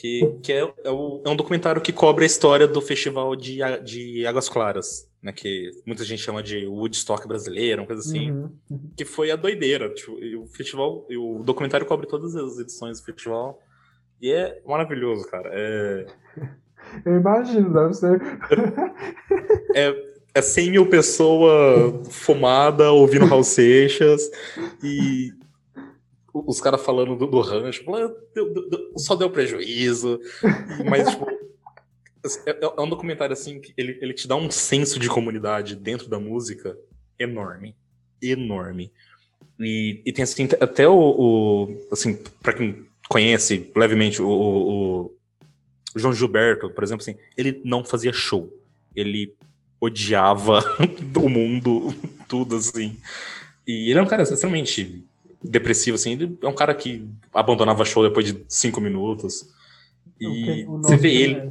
Que, 0.00 0.38
que 0.42 0.50
é, 0.50 0.62
é, 0.62 0.88
é 0.88 0.90
um 0.90 1.36
documentário 1.36 1.82
que 1.82 1.92
cobre 1.92 2.24
a 2.24 2.26
história 2.26 2.66
do 2.66 2.80
festival 2.80 3.36
de, 3.36 3.58
de 3.84 4.24
Águas 4.24 4.48
Claras, 4.48 5.06
né? 5.22 5.30
Que 5.30 5.70
muita 5.84 6.04
gente 6.04 6.22
chama 6.22 6.42
de 6.42 6.66
Woodstock 6.66 7.28
brasileiro, 7.28 7.82
uma 7.82 7.86
coisa 7.86 8.00
assim. 8.00 8.30
Uhum, 8.30 8.50
uhum. 8.70 8.90
Que 8.96 9.04
foi 9.04 9.30
a 9.30 9.36
doideira. 9.36 9.92
Tipo, 9.92 10.12
o 10.42 10.46
festival, 10.46 11.06
o 11.10 11.42
documentário 11.44 11.84
cobre 11.84 12.06
todas 12.06 12.34
as 12.34 12.58
edições 12.58 12.98
do 12.98 13.04
festival. 13.04 13.60
E 14.22 14.32
é 14.32 14.62
maravilhoso, 14.66 15.28
cara. 15.28 15.50
É, 15.52 16.06
Eu 17.04 17.20
imagino, 17.20 17.70
deve 17.70 17.92
ser. 17.92 18.22
é 20.34 20.40
100 20.40 20.70
mil 20.70 20.88
pessoas 20.88 22.08
fumada, 22.08 22.90
ouvindo 22.90 23.26
Raul 23.26 23.44
Seixas, 23.44 24.30
e 24.82 25.30
os 26.32 26.60
caras 26.60 26.82
falando 26.82 27.16
do, 27.16 27.26
do 27.26 27.40
rancho, 27.40 27.84
falando, 27.84 28.14
"Ah, 28.14 28.20
deu- 28.34 28.68
deu- 28.68 28.92
só 28.96 29.14
deu 29.14 29.30
prejuízo, 29.30 30.20
mas, 30.88 31.10
tipo, 31.10 31.26
é, 32.46 32.58
é 32.76 32.80
um 32.80 32.88
documentário, 32.88 33.32
assim, 33.32 33.60
que 33.60 33.72
ele, 33.76 33.98
ele 34.00 34.12
te 34.14 34.28
dá 34.28 34.36
um 34.36 34.50
senso 34.50 34.98
de 34.98 35.08
comunidade 35.08 35.74
dentro 35.74 36.08
da 36.08 36.18
música 36.20 36.76
enorme, 37.18 37.74
enorme. 38.20 38.92
E, 39.58 40.02
e 40.04 40.12
tem, 40.12 40.22
assim, 40.22 40.48
até 40.60 40.88
o, 40.88 40.94
o 40.94 41.88
assim, 41.90 42.18
pra 42.42 42.52
quem 42.52 42.86
conhece 43.08 43.70
levemente 43.74 44.22
o, 44.22 44.28
o, 44.28 45.04
o 45.06 45.98
João 45.98 46.12
Gilberto, 46.14 46.70
por 46.70 46.84
exemplo, 46.84 47.02
assim, 47.02 47.16
ele 47.36 47.60
não 47.64 47.84
fazia 47.84 48.12
show. 48.12 48.52
Ele 48.94 49.34
odiava 49.80 50.60
o 51.16 51.28
mundo, 51.28 51.94
tudo 52.28 52.56
assim. 52.56 52.96
E 53.66 53.90
ele 53.90 53.98
é 53.98 54.02
um 54.02 54.06
cara 54.06 54.22
extremamente 54.22 55.04
depressivo, 55.42 55.94
assim. 55.94 56.12
Ele 56.12 56.38
é 56.42 56.46
um 56.48 56.54
cara 56.54 56.74
que 56.74 57.06
abandonava 57.32 57.84
show 57.84 58.02
depois 58.06 58.26
de 58.26 58.44
cinco 58.48 58.80
minutos. 58.80 59.48
E 60.20 60.64
você 60.66 60.96
vê 60.96 61.14
ele. 61.14 61.50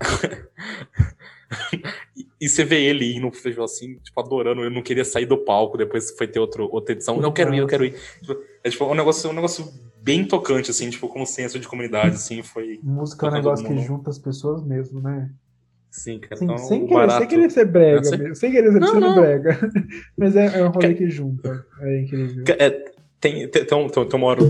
E- 2.40 2.48
você 2.48 2.64
vê 2.64 2.82
ele 2.84 3.16
indo 3.16 3.30
pro 3.30 3.40
festival 3.40 3.64
assim, 3.64 3.98
tipo, 3.98 4.20
adorando. 4.20 4.62
Eu 4.62 4.70
não 4.70 4.82
queria 4.82 5.04
sair 5.04 5.26
do 5.26 5.38
palco, 5.38 5.78
depois 5.78 6.10
foi 6.16 6.26
ter 6.26 6.38
outro, 6.38 6.68
outra 6.72 6.92
edição. 6.94 7.20
Eu 7.22 7.32
quero 7.32 7.54
ir, 7.54 7.58
eu 7.58 7.66
quero 7.66 7.84
ir. 7.84 7.94
Tipo, 8.20 8.36
É 8.64 8.68
tipo 8.70 8.84
um 8.84 8.94
negócio, 8.94 9.30
um 9.30 9.32
negócio 9.32 9.72
bem 10.02 10.24
tocante, 10.26 10.70
assim, 10.70 10.90
tipo, 10.90 11.08
como 11.08 11.26
senso 11.26 11.58
de 11.58 11.66
comunidade, 11.68 12.16
assim, 12.16 12.42
foi. 12.42 12.78
Música 12.82 13.26
é 13.26 13.30
um 13.30 13.32
negócio 13.32 13.66
que 13.66 13.78
junta 13.80 14.10
as 14.10 14.18
pessoas 14.18 14.62
mesmo, 14.64 15.00
né? 15.00 15.30
Sim, 15.96 16.18
cara. 16.18 16.36
Sem, 16.36 16.44
então, 16.46 16.58
sem, 16.58 16.86
querer, 16.86 17.10
sem 17.10 17.26
querer 17.26 17.50
ser 17.50 17.64
brega, 17.64 18.04
Sem- 18.04 18.18
mesmo. 18.18 18.36
Sem 18.36 18.52
querer 18.52 18.72
ser 18.72 18.80
Não, 18.80 19.00
não. 19.00 19.14
brega. 19.14 19.58
Mas 20.16 20.36
é, 20.36 20.60
é 20.60 20.64
um 20.64 20.70
rolê 20.70 20.94
que 20.94 21.08
junta. 21.08 21.64
É 21.80 22.00
incrível. 22.02 22.44
É, 22.58 22.70
tem, 23.18 23.48
tem, 23.48 23.64
tem, 23.64 23.88
tem, 23.88 24.08
tem 24.08 24.20
uma 24.20 24.26
hora 24.26 24.42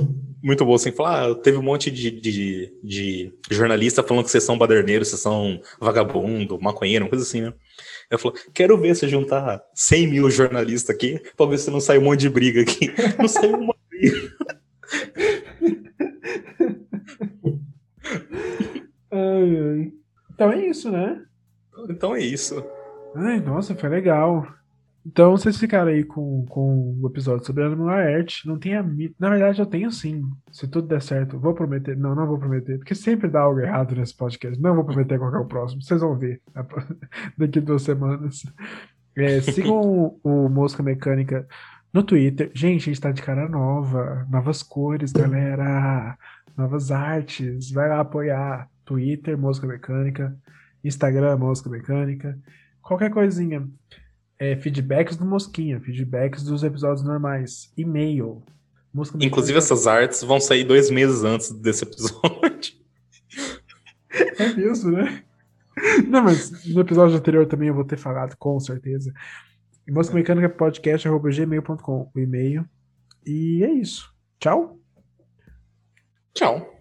muito 0.43 0.65
boa 0.65 0.77
assim, 0.77 0.93
falar, 0.93 1.31
ah, 1.31 1.35
teve 1.35 1.57
um 1.57 1.63
monte 1.63 1.91
de, 1.91 2.11
de, 2.11 2.73
de 2.83 3.33
jornalista 3.51 4.03
falando 4.03 4.25
que 4.25 4.31
vocês 4.31 4.45
são 4.45 4.59
baderneiros, 4.59 5.09
vocês 5.09 5.21
são 5.21 5.61
vagabundo, 5.81 6.61
maconheiro, 6.61 7.05
uma 7.05 7.11
coisa 7.11 7.25
assim, 7.25 7.43
né? 7.43 7.53
Eu 8.11 8.19
falo, 8.19 8.35
quero 8.53 8.77
ver 8.79 8.95
se 8.97 9.09
juntar 9.09 9.61
100 9.75 10.07
mil 10.09 10.31
jornalistas 10.31 10.95
aqui, 10.95 11.21
pra 11.37 11.47
ver 11.47 11.59
se 11.59 11.71
não 11.71 11.81
sai 11.81 11.99
um 11.99 12.03
monte 12.03 12.21
de 12.21 12.29
briga 12.29 12.61
aqui. 12.61 12.93
Não 13.19 13.29
saiu 13.29 13.57
uma 13.57 13.75
briga. 13.89 14.33
Ai, 19.11 19.59
ai. 19.59 19.93
Então 20.35 20.53
é 20.53 20.67
isso, 20.67 20.91
né? 20.91 21.23
Então 21.89 22.15
é 22.15 22.21
isso. 22.21 22.65
Ai, 23.15 23.41
nossa, 23.41 23.75
foi 23.75 23.89
legal. 23.89 24.47
Então 25.07 25.31
vocês 25.37 25.57
ficaram 25.57 25.93
aí 25.93 26.03
com, 26.03 26.45
com 26.47 26.99
o 27.01 27.07
episódio 27.07 27.47
sobre 27.47 27.63
a 27.63 27.69
Laerte. 27.69 28.47
Não 28.47 28.59
tem 28.59 28.75
a 28.75 28.83
Na 29.21 29.31
verdade, 29.31 29.61
eu 29.61 29.67
tenho 29.67 29.91
sim. 29.93 30.25
Se 30.51 30.67
tudo 30.67 30.89
der 30.89 31.01
certo, 31.01 31.39
vou 31.39 31.55
prometer. 31.55 31.97
Não, 31.97 32.13
não 32.13 32.27
vou 32.27 32.39
prometer, 32.39 32.79
porque 32.79 32.95
sempre 32.95 33.29
dá 33.29 33.43
algo 33.43 33.61
errado 33.61 33.95
nesse 33.95 34.17
podcast. 34.17 34.61
Não 34.61 34.75
vou 34.75 34.85
prometer 34.85 35.17
qual 35.17 35.31
que 35.31 35.37
é 35.37 35.41
o 35.41 35.47
próximo. 35.47 35.81
Vocês 35.81 36.01
vão 36.01 36.19
ver 36.19 36.43
daqui 37.39 37.61
duas 37.61 37.83
semanas. 37.83 38.43
É, 39.17 39.41
sigam 39.53 40.19
o 40.25 40.49
Mosca 40.49 40.83
Mecânica 40.83 41.47
no 41.93 42.03
Twitter. 42.03 42.51
Gente, 42.53 42.91
a 42.91 42.93
gente 42.93 43.01
tá 43.01 43.13
de 43.13 43.23
cara 43.23 43.49
nova. 43.49 44.27
Novas 44.29 44.61
cores, 44.61 45.13
galera. 45.13 46.19
Novas 46.57 46.91
artes. 46.91 47.71
Vai 47.71 47.89
lá 47.89 48.01
apoiar. 48.01 48.69
Twitter, 48.85 49.39
Mosca 49.39 49.69
Mecânica. 49.69 50.37
Instagram, 50.87 51.37
Mosca 51.37 51.69
Mecânica. 51.69 52.39
Qualquer 52.83 53.11
coisinha. 53.11 53.69
É, 54.39 54.55
feedbacks 54.57 55.17
do 55.17 55.25
Mosquinha, 55.25 55.81
feedbacks 55.81 56.43
dos 56.45 56.63
episódios 56.63 57.03
normais. 57.05 57.73
E-mail. 57.77 58.43
Mosca 58.93 59.17
Inclusive, 59.17 59.55
Mecânica- 59.55 59.59
essas 59.75 59.87
artes 59.87 60.23
vão 60.23 60.39
sair 60.41 60.65
dois 60.65 60.91
meses 60.91 61.23
antes 61.25 61.51
desse 61.53 61.85
episódio. 61.85 62.75
É 64.39 64.47
isso, 64.71 64.91
né? 64.91 65.23
Não, 66.09 66.23
mas 66.23 66.65
no 66.73 66.81
episódio 66.81 67.17
anterior 67.17 67.47
também 67.47 67.69
eu 67.69 67.75
vou 67.75 67.85
ter 67.85 67.99
falado, 67.99 68.35
com 68.37 68.59
certeza. 68.61 69.13
Mosca 69.89 70.15
Mecânica 70.15 70.49
Podcast, 70.49 71.07
arroba 71.07 71.31
gmail.com, 71.31 72.11
o 72.15 72.19
e-mail. 72.19 72.65
E 73.27 73.63
é 73.63 73.71
isso. 73.73 74.11
Tchau. 74.39 74.79
Tchau. 76.35 76.76